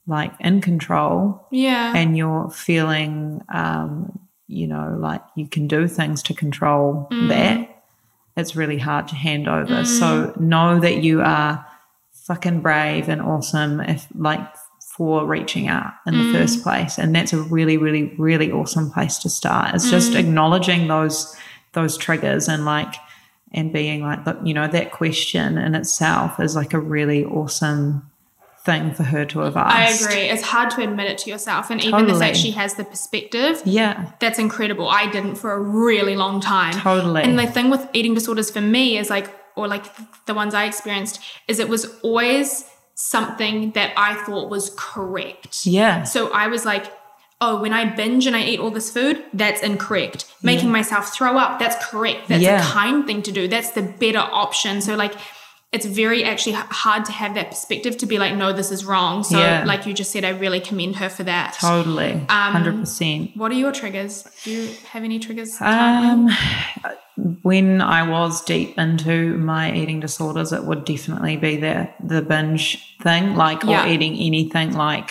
like 0.06 0.32
in 0.40 0.60
control 0.60 1.46
Yeah. 1.50 1.92
and 1.94 2.16
you're 2.16 2.50
feeling 2.50 3.42
um, 3.54 4.18
you 4.48 4.66
know 4.66 4.96
like 4.98 5.22
you 5.36 5.46
can 5.46 5.68
do 5.68 5.86
things 5.86 6.22
to 6.24 6.34
control 6.34 7.06
Mm. 7.12 7.28
that 7.28 7.68
it's 8.36 8.56
really 8.56 8.78
hard 8.78 9.08
to 9.08 9.14
hand 9.14 9.46
over 9.46 9.84
so 9.84 10.32
know 10.40 10.80
that 10.80 11.02
you 11.04 11.20
are 11.20 11.64
fucking 12.26 12.60
brave 12.60 13.08
and 13.08 13.20
awesome 13.20 13.80
if 13.80 14.06
like 14.14 14.40
for 14.96 15.24
reaching 15.26 15.68
out 15.68 15.92
in 16.06 16.14
Mm. 16.14 16.32
the 16.32 16.38
first 16.38 16.62
place 16.62 16.98
and 16.98 17.14
that's 17.14 17.32
a 17.32 17.38
really 17.40 17.76
really 17.76 18.12
really 18.18 18.50
awesome 18.52 18.90
place 18.90 19.18
to 19.18 19.28
start 19.30 19.74
it's 19.74 19.86
Mm. 19.86 19.90
just 19.90 20.14
acknowledging 20.14 20.88
those 20.88 21.34
those 21.72 21.96
triggers 21.96 22.48
and 22.48 22.64
like 22.64 22.94
and 23.54 23.72
being 23.72 24.00
like, 24.02 24.24
look, 24.24 24.38
you 24.44 24.54
know, 24.54 24.66
that 24.68 24.92
question 24.92 25.58
in 25.58 25.74
itself 25.74 26.40
is 26.40 26.56
like 26.56 26.72
a 26.72 26.78
really 26.78 27.24
awesome 27.24 28.10
thing 28.64 28.94
for 28.94 29.02
her 29.02 29.24
to 29.26 29.40
have 29.40 29.56
asked. 29.56 30.02
I 30.02 30.06
agree. 30.06 30.22
It's 30.30 30.42
hard 30.42 30.70
to 30.70 30.82
admit 30.82 31.10
it 31.10 31.18
to 31.18 31.30
yourself. 31.30 31.68
And 31.70 31.80
even 31.80 32.06
the 32.06 32.12
Totally. 32.12 32.20
fact 32.20 32.36
she 32.36 32.52
has 32.52 32.74
the 32.74 32.84
perspective, 32.84 33.60
Yeah, 33.64 34.12
that's 34.20 34.38
incredible. 34.38 34.88
I 34.88 35.10
didn't 35.10 35.34
for 35.34 35.52
a 35.52 35.60
really 35.60 36.14
long 36.16 36.40
time. 36.40 36.72
Totally. 36.72 37.22
And 37.22 37.38
the 37.38 37.46
thing 37.46 37.70
with 37.70 37.86
eating 37.92 38.14
disorders 38.14 38.50
for 38.50 38.60
me 38.60 38.96
is 38.96 39.10
like, 39.10 39.28
or 39.56 39.66
like 39.68 39.84
the 40.26 40.32
ones 40.34 40.54
I 40.54 40.64
experienced, 40.64 41.20
is 41.48 41.58
it 41.58 41.68
was 41.68 41.86
always 42.02 42.64
something 42.94 43.72
that 43.72 43.92
I 43.96 44.14
thought 44.24 44.48
was 44.48 44.72
correct. 44.78 45.66
yeah, 45.66 46.04
So 46.04 46.30
I 46.32 46.46
was 46.46 46.64
like, 46.64 46.86
oh, 47.44 47.60
when 47.62 47.72
I 47.80 47.84
binge 48.00 48.24
and 48.28 48.36
I 48.36 48.42
eat 48.50 48.60
all 48.62 48.70
this 48.70 48.88
food, 48.96 49.16
that's 49.34 49.60
incorrect. 49.62 50.20
Making 50.42 50.70
myself 50.78 51.04
throw 51.16 51.32
up, 51.44 51.58
that's 51.58 51.76
correct. 51.90 52.28
That's 52.28 52.42
Yeah. 52.42 52.60
a 52.60 52.72
kind 52.78 52.98
thing 53.06 53.20
to 53.22 53.32
do. 53.38 53.48
That's 53.48 53.70
the 53.78 53.82
better 53.82 54.24
option. 54.44 54.80
So 54.80 54.94
like, 55.04 55.14
it's 55.76 55.86
very 55.86 56.22
actually 56.32 56.52
hard 56.84 57.02
to 57.06 57.12
have 57.12 57.32
that 57.38 57.48
perspective 57.52 57.96
to 58.02 58.06
be 58.12 58.18
like, 58.18 58.34
no, 58.42 58.52
this 58.52 58.70
is 58.70 58.84
wrong. 58.84 59.24
So 59.24 59.38
Yeah. 59.38 59.64
like 59.72 59.86
you 59.86 59.94
just 59.94 60.10
said, 60.12 60.24
I 60.24 60.28
really 60.44 60.60
commend 60.60 60.96
her 60.96 61.08
for 61.08 61.24
that. 61.24 61.56
totally, 61.60 62.12
Um, 62.28 62.52
hundred 62.56 62.76
percent. 62.80 63.30
What 63.36 63.50
are 63.52 63.60
your 63.64 63.72
triggers? 63.72 64.24
Do 64.44 64.50
you 64.56 64.68
have 64.92 65.02
any 65.02 65.18
triggers? 65.18 65.52
Um, 65.60 66.28
when 67.42 67.80
I 67.80 68.08
was 68.08 68.42
deep 68.44 68.78
into 68.78 69.36
my 69.38 69.72
eating 69.72 70.00
disorders, 70.00 70.52
it 70.52 70.64
would 70.64 70.84
definitely 70.84 71.36
be 71.38 71.56
the 71.56 71.88
the 72.04 72.22
binge 72.22 72.78
thing, 73.02 73.34
like 73.34 73.62
Yeah. 73.64 73.84
or 73.84 73.88
eating 73.88 74.14
anything 74.30 74.74
like 74.74 75.08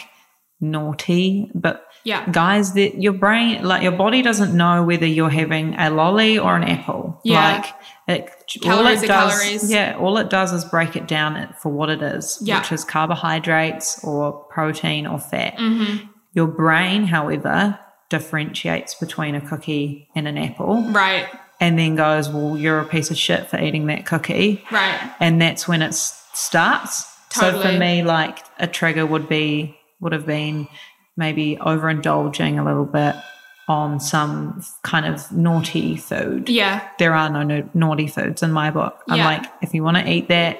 naughty. 0.59 1.49
But 1.55 1.85
Yeah. 2.03 2.27
guys, 2.31 2.73
that 2.73 3.01
your 3.01 3.13
brain, 3.13 3.63
like 3.63 3.83
your 3.83 3.91
body, 3.91 4.21
doesn't 4.21 4.55
know 4.55 4.83
whether 4.83 5.05
you're 5.05 5.29
having 5.29 5.75
a 5.75 5.89
lolly 5.89 6.37
or 6.39 6.55
an 6.55 6.63
apple. 6.63 7.19
Yeah. 7.23 7.53
Like 7.57 7.75
it, 8.07 8.29
Calories 8.61 8.97
all 8.99 9.03
it 9.03 9.07
does, 9.07 9.39
calories. 9.39 9.71
yeah, 9.71 9.95
all 9.97 10.17
it 10.17 10.29
does 10.29 10.51
is 10.51 10.65
break 10.65 10.95
it 10.95 11.07
down 11.07 11.53
for 11.61 11.69
what 11.71 11.89
it 11.89 12.01
is, 12.01 12.39
Yeah. 12.41 12.59
which 12.59 12.71
is 12.71 12.83
carbohydrates 12.83 14.03
or 14.03 14.33
protein 14.49 15.05
or 15.07 15.19
fat. 15.19 15.55
Mm-hmm. 15.57 16.07
Your 16.33 16.47
brain, 16.47 17.05
however, 17.05 17.77
differentiates 18.09 18.95
between 18.95 19.35
a 19.35 19.41
cookie 19.41 20.09
and 20.15 20.27
an 20.27 20.37
apple 20.37 20.83
right. 20.89 21.27
and 21.59 21.79
then 21.79 21.95
goes, 21.95 22.29
Well, 22.29 22.57
you're 22.57 22.79
a 22.79 22.85
piece 22.85 23.09
of 23.11 23.17
shit 23.17 23.49
for 23.49 23.59
eating 23.59 23.85
that 23.87 24.05
cookie. 24.05 24.63
Right. 24.71 24.99
And 25.19 25.41
that's 25.41 25.67
when 25.67 25.81
it 25.81 25.93
starts. 25.93 27.05
So 27.31 27.61
for 27.61 27.71
me, 27.71 28.03
like 28.03 28.39
a 28.59 28.67
trigger 28.67 29.05
would 29.05 29.29
be, 29.29 29.77
would 30.01 30.11
have 30.11 30.25
been 30.25 30.67
maybe 31.17 31.57
overindulging 31.61 32.59
a 32.59 32.63
little 32.63 32.85
bit 32.85 33.15
on 33.67 33.99
some 33.99 34.61
kind 34.83 35.05
of 35.05 35.31
naughty 35.31 35.95
food. 35.95 36.49
Yeah. 36.49 36.87
There 36.99 37.13
are 37.13 37.29
no, 37.29 37.43
no 37.43 37.69
naughty 37.73 38.07
foods 38.07 38.43
in 38.43 38.51
my 38.51 38.71
book. 38.71 39.01
I'm 39.09 39.17
Yeah. 39.17 39.25
like, 39.25 39.45
if 39.61 39.73
you 39.73 39.83
want 39.83 39.97
to 39.97 40.09
eat 40.09 40.27
that, 40.29 40.59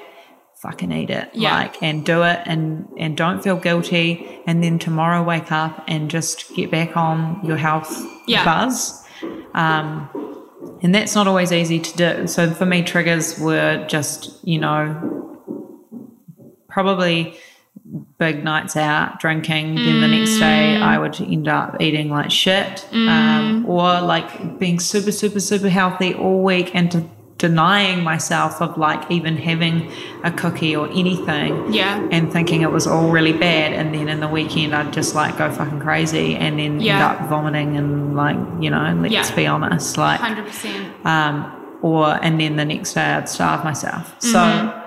fucking 0.62 0.92
eat 0.92 1.10
it. 1.10 1.28
Yeah. 1.34 1.54
Like, 1.56 1.82
and 1.82 2.06
do 2.06 2.22
it 2.22 2.40
and, 2.46 2.88
and 2.96 3.16
don't 3.16 3.42
feel 3.42 3.56
guilty. 3.56 4.40
And 4.46 4.62
then 4.62 4.78
tomorrow 4.78 5.22
wake 5.22 5.50
up 5.52 5.84
and 5.88 6.08
just 6.10 6.54
get 6.54 6.70
back 6.70 6.96
on 6.96 7.40
your 7.44 7.56
health 7.56 7.90
Yeah. 8.28 8.44
buzz. 8.44 9.04
Um, 9.54 10.08
and 10.82 10.94
that's 10.94 11.14
not 11.14 11.26
always 11.26 11.52
easy 11.52 11.80
to 11.80 11.96
do. 11.96 12.26
So 12.28 12.50
for 12.52 12.64
me, 12.64 12.82
triggers 12.82 13.38
were 13.38 13.84
just, 13.88 14.38
you 14.46 14.58
know, 14.60 15.36
probably 16.68 17.36
big 18.18 18.44
nights 18.44 18.76
out 18.76 19.18
drinking. 19.20 19.74
Then 19.76 20.00
the 20.00 20.08
next 20.08 20.38
day, 20.38 20.76
I 20.76 20.98
would 20.98 21.20
end 21.20 21.48
up 21.48 21.80
eating 21.80 22.10
like 22.10 22.30
shit, 22.30 22.86
um, 22.92 23.64
or 23.68 24.00
like 24.00 24.58
being 24.58 24.78
super, 24.80 25.12
super, 25.12 25.40
super 25.40 25.68
healthy 25.68 26.14
all 26.14 26.42
week 26.42 26.74
and 26.74 26.90
to 26.92 27.04
denying 27.38 28.04
myself 28.04 28.62
of 28.62 28.78
like 28.78 29.10
even 29.10 29.36
having 29.36 29.90
a 30.22 30.30
cookie 30.30 30.76
or 30.76 30.88
anything 30.90 31.72
Yeah. 31.72 32.06
and 32.12 32.32
thinking 32.32 32.62
it 32.62 32.70
was 32.70 32.86
all 32.86 33.10
really 33.10 33.32
bad 33.32 33.72
and 33.72 33.92
then 33.92 34.06
in 34.08 34.20
the 34.20 34.28
weekend 34.28 34.72
I'd 34.72 34.92
just 34.92 35.16
like 35.16 35.36
go 35.38 35.50
fucking 35.50 35.80
crazy 35.80 36.36
and 36.36 36.56
then 36.60 36.78
Yeah. 36.78 36.92
end 36.94 37.02
up 37.22 37.28
vomiting 37.28 37.76
and 37.76 38.14
like 38.14 38.36
you 38.60 38.70
know 38.70 38.96
let's 39.00 39.12
Yeah. 39.12 39.34
be 39.34 39.48
honest 39.48 39.98
like 39.98 40.20
100%. 40.20 41.04
um 41.04 41.78
or 41.82 42.16
and 42.22 42.40
then 42.40 42.54
the 42.54 42.64
next 42.64 42.92
day 42.94 43.00
I'd 43.02 43.28
starve 43.28 43.64
myself 43.64 44.14
so 44.20 44.38
uh, 44.38 44.81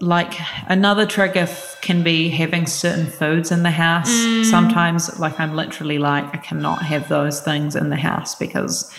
like 0.00 0.34
another 0.68 1.06
trigger 1.06 1.40
f- 1.40 1.78
can 1.80 2.02
be 2.02 2.28
having 2.28 2.66
certain 2.66 3.06
foods 3.06 3.50
in 3.52 3.62
the 3.62 3.70
house 3.70 4.10
sometimes 4.50 5.18
like 5.20 5.38
I'm 5.38 5.54
literally 5.54 5.98
like 5.98 6.24
I 6.34 6.38
cannot 6.38 6.82
have 6.82 7.08
those 7.08 7.40
things 7.40 7.76
in 7.76 7.88
the 7.90 7.96
house 7.96 8.34
because 8.34 8.92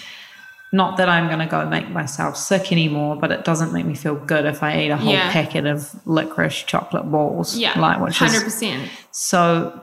not 0.73 0.95
that 0.97 1.09
I'm 1.09 1.27
going 1.27 1.39
to 1.39 1.45
go 1.47 1.67
make 1.67 1.89
myself 1.89 2.37
sick 2.37 2.71
anymore, 2.71 3.17
but 3.17 3.29
it 3.29 3.43
doesn't 3.43 3.73
make 3.73 3.85
me 3.85 3.93
feel 3.93 4.15
good 4.15 4.45
if 4.45 4.63
I 4.63 4.79
eat 4.83 4.89
a 4.89 4.95
whole 4.95 5.11
Yeah. 5.11 5.29
packet 5.29 5.65
of 5.65 5.93
licorice 6.07 6.63
chocolate 6.63 7.11
balls. 7.11 7.57
Yeah. 7.57 7.77
like 7.77 7.99
which 7.99 8.21
is 8.21 8.31
100%. 8.41 8.87
so. 9.11 9.79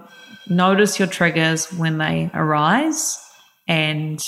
Notice 0.51 0.99
your 0.99 1.07
triggers 1.09 1.71
when 1.75 1.99
they 1.99 2.31
arise, 2.33 3.19
and 3.67 4.19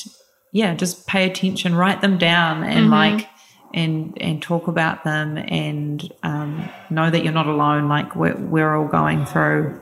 yeah, 0.53 0.75
just 0.75 1.07
pay 1.07 1.25
attention. 1.31 1.75
Write 1.75 2.03
them 2.03 2.19
down, 2.19 2.63
and 2.63 2.91
Mm-hmm. 2.91 2.93
like, 2.93 3.29
and 3.75 4.16
and 4.21 4.43
talk 4.43 4.68
about 4.68 5.05
them, 5.05 5.37
and 5.37 6.12
um, 6.23 6.68
know 6.91 7.11
that 7.11 7.25
you're 7.25 7.33
not 7.33 7.47
alone. 7.47 7.89
Like 7.89 8.14
we're 8.16 8.37
we're 8.37 8.75
all 8.75 8.89
going 8.89 9.27
through 9.27 9.81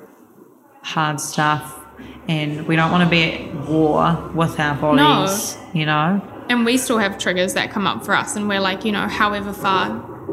hard 0.82 1.20
stuff, 1.20 1.78
and 2.28 2.66
we 2.66 2.76
don't 2.76 2.90
want 2.90 3.04
to 3.04 3.10
be 3.10 3.22
at 3.22 3.68
war 3.68 4.30
with 4.34 4.58
our 4.58 4.74
bodies. 4.74 5.56
You 5.72 5.86
know. 5.86 6.22
And 6.48 6.64
we 6.64 6.78
still 6.78 6.98
have 6.98 7.18
triggers 7.18 7.54
that 7.54 7.70
come 7.70 7.86
up 7.86 8.04
for 8.04 8.14
us, 8.14 8.36
and 8.36 8.48
we're 8.48 8.60
like, 8.60 8.84
you 8.84 8.92
know, 8.92 9.06
however 9.06 9.52
far 9.52 9.88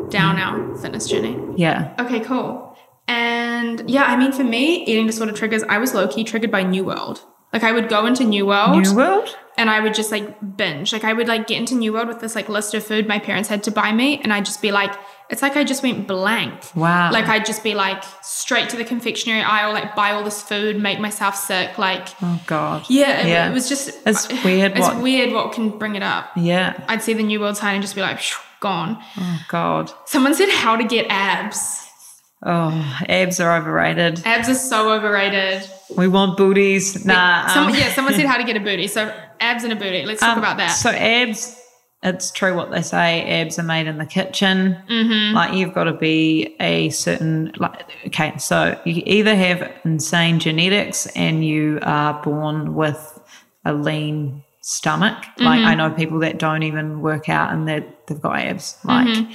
down 0.10 0.39
our 0.39 0.78
fitness 0.78 1.08
journey. 1.08 1.38
Yeah. 1.58 1.93
Okay, 1.99 2.20
cool. 2.22 2.78
And 3.08 3.89
yeah, 3.89 4.03
I 4.03 4.16
mean, 4.16 4.32
for 4.32 4.43
me, 4.43 4.84
eating 4.86 5.08
disorder 5.08 5.32
triggers, 5.32 5.64
I 5.64 5.78
was 5.78 5.93
low 5.93 6.08
key 6.08 6.24
triggered 6.24 6.51
by 6.51 6.64
New 6.64 6.84
World. 6.86 7.24
Like, 7.53 7.64
I 7.64 7.72
would 7.72 7.89
go 7.89 8.06
into 8.06 8.24
New 8.24 8.47
World 8.47 8.82
New 8.82 8.95
World? 8.95 9.38
And 9.58 9.70
I 9.70 9.80
would 9.80 9.93
just 9.93 10.12
like 10.12 10.58
binge. 10.58 10.91
Like, 10.93 11.03
I 11.03 11.14
would 11.14 11.28
like 11.28 11.47
get 11.47 11.58
into 11.58 11.76
New 11.76 11.93
World 11.93 12.08
with 12.08 12.20
this 12.20 12.36
like 12.36 12.49
list 12.49 12.74
of 12.74 12.84
food 12.84 13.08
my 13.08 13.20
parents 13.20 13.49
had 13.49 13.64
to 13.64 13.72
buy 13.72 13.91
me, 13.91 14.20
and 14.20 14.32
I'd 14.34 14.45
just 14.45 14.62
be 14.62 14.72
like, 14.72 14.93
it's 15.30 15.41
like 15.41 15.56
I 15.58 15.64
just 15.64 15.82
went 15.82 16.08
blank. 16.08 16.53
Wow. 16.76 17.12
Like, 17.12 17.26
I'd 17.28 17.45
just 17.45 17.64
be 17.64 17.74
like 17.74 18.03
straight 18.22 18.70
to 18.70 18.78
the 18.78 18.84
confectionery 18.86 19.41
aisle, 19.41 19.74
like 19.74 19.95
buy 19.95 20.12
all 20.12 20.24
this 20.24 20.41
food, 20.43 20.80
make 20.80 20.99
myself 20.99 21.36
sick. 21.36 21.78
Like, 21.80 22.10
Oh 22.22 22.39
God. 22.45 22.86
yeah, 22.89 23.22
it, 23.22 23.28
Yeah. 23.28 23.49
it 23.49 23.53
was 23.53 23.68
just 23.68 23.89
It's 24.06 24.28
weird 24.43 24.74
It's 24.74 24.82
what- 24.82 25.01
weird 25.01 25.34
what 25.34 25.51
can 25.53 25.70
bring 25.70 25.95
it 25.95 26.03
up. 26.03 26.30
Yeah. 26.36 26.80
I'd 26.88 27.01
see 27.01 27.14
the 27.14 27.24
New 27.24 27.39
World 27.39 27.58
sign 27.58 27.74
and 27.76 27.82
just 27.82 27.95
be 27.95 28.01
like, 28.01 28.20
"Phew, 28.20 28.38
gone. 28.60 28.97
Oh 29.18 29.39
God. 29.47 29.91
Someone 30.06 30.36
said 30.36 30.49
how 30.49 30.76
to 30.76 30.84
get 30.84 31.08
abs. 31.10 31.84
Oh, 32.48 33.00
abs 33.10 33.39
are 33.39 33.58
overrated. 33.58 34.22
Abs 34.24 34.48
are 34.50 34.54
so 34.54 34.93
overrated. 34.93 35.68
We 35.98 36.08
want 36.08 36.38
booties. 36.38 37.04
Nah. 37.04 37.48
Some, 37.48 37.70
um, 37.70 37.76
yeah, 37.76 37.91
someone 37.93 38.14
said 38.14 38.26
how 38.28 38.38
to 38.38 38.43
get 38.43 38.56
a 38.56 38.60
booty. 38.60 38.88
So 38.88 39.12
abs 39.39 39.64
and 39.64 39.74
a 39.74 39.76
booty. 39.76 40.06
Let's 40.06 40.20
talk 40.20 40.38
um, 40.38 40.43
about 40.43 40.58
that. 40.58 40.68
So 40.68 40.91
abs, 40.91 41.60
it's 42.04 42.30
true 42.30 42.56
what 42.56 42.70
they 42.70 42.84
say. 42.84 43.41
Abs 43.41 43.58
are 43.58 43.64
made 43.64 43.88
in 43.88 43.98
the 43.98 44.06
kitchen. 44.06 44.78
Mm-hmm. 44.88 45.36
Like 45.36 45.56
you've 45.56 45.74
got 45.74 45.86
to 45.86 45.93
be 45.93 46.56
a 46.60 46.89
certain 46.89 47.52
like. 47.58 47.84
Okay, 48.08 48.38
so 48.38 48.80
you 48.86 49.02
either 49.08 49.36
have 49.36 49.72
insane 49.84 50.38
genetics 50.38 51.08
and 51.16 51.43
you 51.43 51.80
are 51.82 52.22
born 52.22 52.76
with 52.76 53.20
a 53.66 53.74
lean 53.74 54.43
stomach. 54.62 55.18
Like 55.39 55.62
Mm-hmm. 55.62 55.68
I 55.68 55.76
know 55.76 55.89
people 55.89 56.20
that 56.20 56.38
don't 56.38 56.62
even 56.62 57.02
work 57.02 57.28
out 57.28 57.52
and 57.52 57.68
they 57.68 57.84
they've 58.08 58.22
got 58.22 58.38
abs. 58.38 58.78
Like. 58.84 59.08
Mm-hmm. 59.08 59.34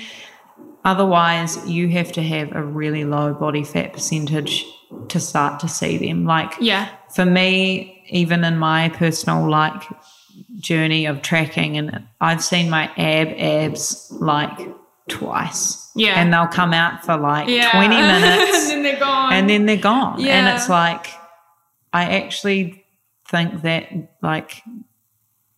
Otherwise, 0.84 1.58
you 1.68 1.88
have 1.88 2.10
to 2.12 2.22
have 2.22 2.54
a 2.54 2.62
really 2.62 3.04
low 3.04 3.34
body 3.34 3.64
fat 3.64 3.92
percentage 3.92 4.64
to 5.08 5.20
start 5.20 5.60
to 5.60 5.68
see 5.68 5.98
them. 5.98 6.24
Like, 6.24 6.54
yeah. 6.60 6.88
for 7.14 7.24
me, 7.24 8.02
even 8.08 8.44
in 8.44 8.56
my 8.56 8.88
personal 8.88 9.48
like 9.48 9.82
journey 10.58 11.06
of 11.06 11.22
tracking, 11.22 11.76
and 11.76 12.06
I've 12.20 12.42
seen 12.42 12.70
my 12.70 12.90
ab 12.96 13.28
abs 13.38 14.10
like 14.20 14.58
twice. 15.08 15.90
Yeah. 15.94 16.14
And 16.20 16.32
they'll 16.32 16.46
come 16.46 16.72
out 16.72 17.04
for 17.04 17.16
like 17.16 17.48
Yeah. 17.48 17.70
20 17.72 17.94
and 17.94 18.22
minutes 18.22 18.68
then 18.68 18.82
they're 18.82 18.98
gone. 18.98 19.32
and 19.32 19.50
then 19.50 19.66
they're 19.66 19.76
gone. 19.76 20.20
yeah. 20.20 20.32
And 20.48 20.56
it's 20.56 20.68
like, 20.68 21.06
I 21.92 22.16
actually 22.18 22.84
think 23.28 23.62
that 23.62 23.88
like, 24.22 24.62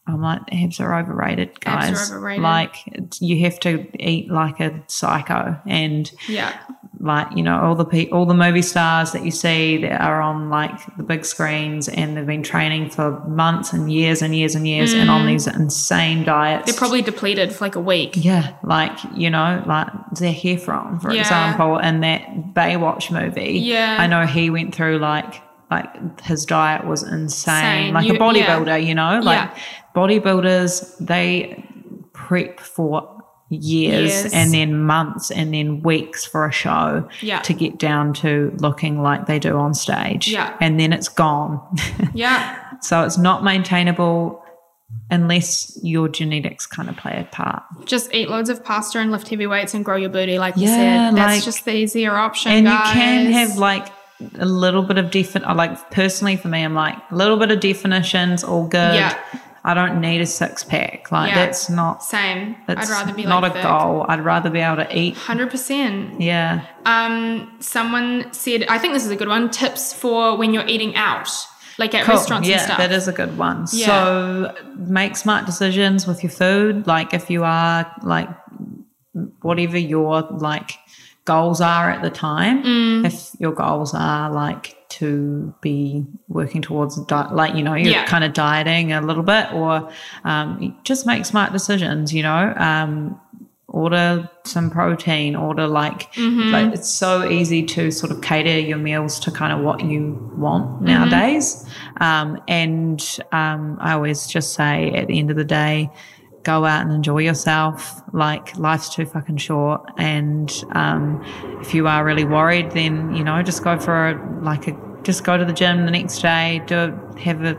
I'm 0.06 0.20
like, 0.20 0.40
abs 0.52 0.80
are 0.80 0.98
overrated, 0.98 1.60
guys. 1.60 1.90
Abs 1.90 2.10
are 2.10 2.16
overrated. 2.18 2.42
Like, 2.42 2.76
you 3.20 3.40
have 3.44 3.60
to 3.60 3.86
eat 4.04 4.30
like 4.30 4.58
a 4.58 4.82
psycho 4.88 5.60
and 5.66 6.10
yeah. 6.28 6.58
like 6.98 7.28
you 7.36 7.42
know 7.44 7.60
all 7.60 7.76
the 7.76 7.84
pe- 7.84 8.08
all 8.10 8.26
the 8.26 8.34
movie 8.34 8.62
stars 8.62 9.12
that 9.12 9.24
you 9.24 9.30
see 9.30 9.76
that 9.78 10.00
are 10.00 10.20
on 10.20 10.50
like 10.50 10.72
the 10.96 11.04
big 11.04 11.24
screens 11.24 11.88
and 11.88 12.16
they've 12.16 12.26
been 12.26 12.42
training 12.42 12.90
for 12.90 13.20
months 13.28 13.72
and 13.72 13.92
years 13.92 14.22
and 14.22 14.34
years 14.34 14.56
and 14.56 14.66
years 14.66 14.92
and 14.92 15.08
on 15.08 15.24
these 15.26 15.46
insane 15.46 16.24
diets. 16.24 16.62
Mm. 16.62 16.66
They're 16.66 16.78
probably 16.78 17.02
depleted 17.02 17.52
for 17.52 17.64
like 17.64 17.76
a 17.76 17.80
week. 17.80 18.14
yeah, 18.16 18.56
like 18.64 18.98
you 19.14 19.30
know, 19.30 19.62
like 19.66 19.86
Zac 20.16 20.34
Efron, 20.36 21.00
for 21.00 21.12
Yeah. 21.12 21.20
example, 21.20 21.78
in 21.78 22.00
that 22.00 22.26
Baywatch 22.54 23.12
movie. 23.12 23.52
Yeah. 23.60 23.98
I 24.00 24.08
know 24.08 24.26
he 24.26 24.50
went 24.50 24.74
through 24.74 24.98
like 24.98 25.40
like 25.70 26.20
his 26.20 26.44
diet 26.44 26.86
was 26.86 27.02
insane, 27.02 27.94
like 27.94 28.06
You- 28.06 28.16
a 28.16 28.18
bodybuilder. 28.18 28.84
You 28.84 28.94
know, 28.94 29.20
like 29.20 29.48
Yeah. 29.54 29.62
Bodybuilders 29.94 30.96
they 30.98 31.64
prep 32.12 32.60
for 32.60 33.08
years, 33.48 34.32
and 34.32 34.50
then 34.52 34.82
months 34.82 35.30
and 35.30 35.52
then 35.52 35.82
weeks 35.82 36.24
for 36.24 36.46
a 36.46 36.52
show 36.52 37.06
Yeah. 37.20 37.40
to 37.40 37.52
get 37.52 37.78
down 37.78 38.14
to 38.14 38.50
looking 38.58 39.02
like 39.02 39.26
they 39.26 39.38
do 39.38 39.56
on 39.58 39.74
stage. 39.74 40.28
Yeah. 40.28 40.56
And 40.60 40.80
then 40.80 40.92
it's 40.92 41.08
gone. 41.08 41.60
Yeah. 42.14 42.58
so 42.80 43.02
it's 43.04 43.18
not 43.18 43.44
maintainable 43.44 44.42
unless 45.10 45.78
your 45.82 46.08
genetics 46.08 46.66
kind 46.66 46.88
of 46.88 46.96
play 46.96 47.12
a 47.18 47.24
part. 47.34 47.62
Just 47.84 48.12
eat 48.14 48.28
loads 48.30 48.48
of 48.48 48.64
pasta 48.64 48.98
and 48.98 49.10
lift 49.10 49.28
heavy 49.28 49.46
weights 49.46 49.74
and 49.74 49.84
grow 49.84 49.96
your 49.96 50.10
booty, 50.10 50.38
like 50.38 50.56
you 50.56 50.66
said. 50.68 51.14
That's 51.14 51.36
like- 51.36 51.44
just 51.44 51.64
the 51.66 51.74
easier 51.74 52.14
option. 52.14 52.52
and 52.52 52.66
guys. 52.66 52.94
you 52.94 53.00
can 53.00 53.32
have 53.32 53.56
like 53.58 53.88
a 54.38 54.46
little 54.46 54.82
bit 54.82 54.98
of 54.98 55.06
defin 55.06 55.42
like 55.56 55.90
personally 55.90 56.36
for 56.36 56.46
me 56.46 56.62
i'm 56.62 56.74
like 56.74 56.94
a 57.10 57.16
little 57.16 57.36
bit 57.36 57.50
of 57.50 57.58
definitions 57.58 58.44
all 58.44 58.68
good 58.68 58.94
Yeah. 58.94 59.18
I 59.64 59.74
don't 59.74 60.00
need 60.00 60.20
a 60.20 60.26
six 60.26 60.64
pack 60.64 61.10
like 61.12 61.30
Yeah. 61.30 61.44
that's 61.46 61.70
not 61.70 62.02
same. 62.02 62.56
that's 62.66 62.90
I'd 62.90 62.92
rather 62.92 63.14
be 63.14 63.24
not 63.24 63.42
like 63.42 63.54
a 63.56 63.62
goal 63.62 64.04
i'd 64.08 64.24
rather 64.24 64.50
be 64.50 64.58
able 64.60 64.76
to 64.84 64.96
eat 64.98 65.16
Hundred 65.16 65.50
percent. 65.50 66.20
yeah 66.20 66.64
Um, 66.84 67.54
someone 67.60 68.32
said, 68.32 68.64
I 68.68 68.78
think 68.78 68.92
this 68.94 69.04
is 69.04 69.10
a 69.12 69.16
good 69.16 69.28
one. 69.28 69.50
Tips 69.50 69.92
for 69.92 70.36
when 70.36 70.52
you're 70.52 70.66
eating 70.66 70.96
out, 70.96 71.28
like 71.78 71.94
at 71.94 72.04
Cool. 72.06 72.16
restaurants 72.16 72.48
yeah 72.48 72.54
and 72.56 72.62
stuff. 72.64 72.78
that 72.78 72.90
is 72.92 73.06
a 73.08 73.12
good 73.12 73.38
one 73.38 73.66
Yeah. 73.72 73.86
so 73.86 74.54
make 74.76 75.16
smart 75.16 75.46
decisions 75.46 76.06
with 76.08 76.22
your 76.24 76.30
food 76.32 76.86
like 76.88 77.14
if 77.14 77.30
you 77.30 77.44
are 77.44 77.86
like 78.02 78.28
whatever 79.42 79.78
your 79.78 80.22
like 80.48 80.72
goals 81.24 81.60
are 81.60 81.90
at 81.90 82.02
the 82.02 82.10
time 82.10 82.62
Mm. 82.64 83.06
if 83.06 83.30
your 83.38 83.52
goals 83.52 83.94
are 83.94 84.30
like 84.30 84.76
to 84.88 85.54
be 85.60 86.04
working 86.28 86.60
towards 86.62 87.00
di- 87.04 87.30
like 87.32 87.54
you 87.54 87.62
know 87.62 87.74
you're 87.74 87.92
Yeah. 87.92 88.04
kind 88.06 88.24
of 88.24 88.32
dieting 88.32 88.92
a 88.92 89.00
little 89.00 89.22
bit 89.22 89.52
or 89.52 89.88
um, 90.24 90.76
just 90.84 91.06
make 91.06 91.24
smart 91.24 91.52
decisions 91.52 92.12
you 92.12 92.22
know 92.22 92.52
um, 92.56 93.20
order 93.68 94.28
some 94.44 94.68
protein 94.70 95.34
order 95.36 95.66
like 95.66 96.12
Mm-hmm. 96.14 96.50
like 96.52 96.74
it's 96.74 96.90
so 96.90 97.26
easy 97.28 97.62
to 97.62 97.90
sort 97.90 98.12
of 98.12 98.20
cater 98.20 98.58
your 98.58 98.76
meals 98.78 99.18
to 99.20 99.30
kind 99.30 99.52
of 99.52 99.60
what 99.64 99.82
you 99.84 100.30
want 100.36 100.66
Mm-hmm. 100.76 100.84
nowadays 100.86 101.64
um, 102.00 102.38
and 102.48 103.00
um, 103.32 103.78
i 103.80 103.92
always 103.92 104.26
just 104.26 104.52
say 104.54 104.90
at 104.92 105.06
the 105.06 105.18
end 105.18 105.30
of 105.30 105.36
the 105.36 105.44
day 105.44 105.88
go 106.44 106.64
out 106.64 106.82
and 106.82 106.92
enjoy 106.92 107.18
yourself 107.18 108.00
like 108.12 108.56
life's 108.58 108.92
too 108.94 109.06
fucking 109.06 109.36
short 109.36 109.80
and 109.96 110.64
um, 110.72 111.22
if 111.60 111.72
you 111.74 111.86
are 111.86 112.04
really 112.04 112.24
worried 112.24 112.70
then 112.72 113.14
you 113.14 113.22
know 113.24 113.42
just 113.42 113.62
go 113.62 113.78
for 113.78 114.08
a 114.10 114.40
like 114.42 114.66
a 114.68 114.76
just 115.02 115.24
go 115.24 115.36
to 115.36 115.44
the 115.44 115.52
gym 115.52 115.84
the 115.84 115.90
next 115.90 116.18
day 116.20 116.60
do 116.66 116.76
a, 116.76 117.18
have 117.20 117.42
a 117.44 117.54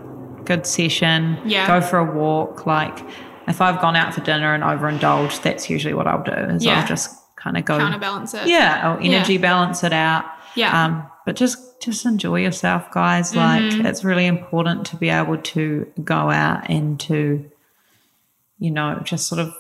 good 0.46 0.66
session 0.66 1.38
Yeah. 1.46 1.66
go 1.68 1.86
for 1.86 1.98
a 2.00 2.04
walk 2.14 2.66
like 2.66 3.00
if 3.48 3.62
i've 3.62 3.80
gone 3.82 3.96
out 3.96 4.14
for 4.14 4.22
dinner 4.22 4.54
and 4.54 4.64
overindulged 4.64 5.42
that's 5.44 5.70
usually 5.70 5.94
what 5.94 6.06
i'll 6.08 6.24
do 6.24 6.32
is 6.32 6.64
Yeah. 6.66 6.82
i'll 6.82 6.88
just 6.88 7.10
kind 7.38 7.58
of 7.58 7.66
go 7.66 7.78
Counterbalance 7.78 8.34
it. 8.34 8.48
yeah 8.48 8.82
i'll 8.84 8.98
energy 9.06 9.34
Yeah. 9.34 9.40
balance 9.42 9.84
it 9.84 9.94
out 9.94 10.26
Yeah. 10.56 10.86
um, 10.86 11.04
but 11.26 11.36
just 11.38 11.82
just 11.82 12.06
enjoy 12.06 12.42
yourself 12.42 12.92
guys 12.92 13.36
like 13.36 13.62
Mm-hmm. 13.62 13.86
it's 13.86 14.04
really 14.04 14.26
important 14.26 14.86
to 14.88 14.96
be 14.98 15.10
able 15.10 15.38
to 15.38 15.86
go 16.04 16.30
out 16.30 16.70
and 16.70 17.00
to 17.02 17.50
you 18.64 18.72
know 18.72 18.98
just 19.04 19.28
sort 19.28 19.40
of 19.40 19.54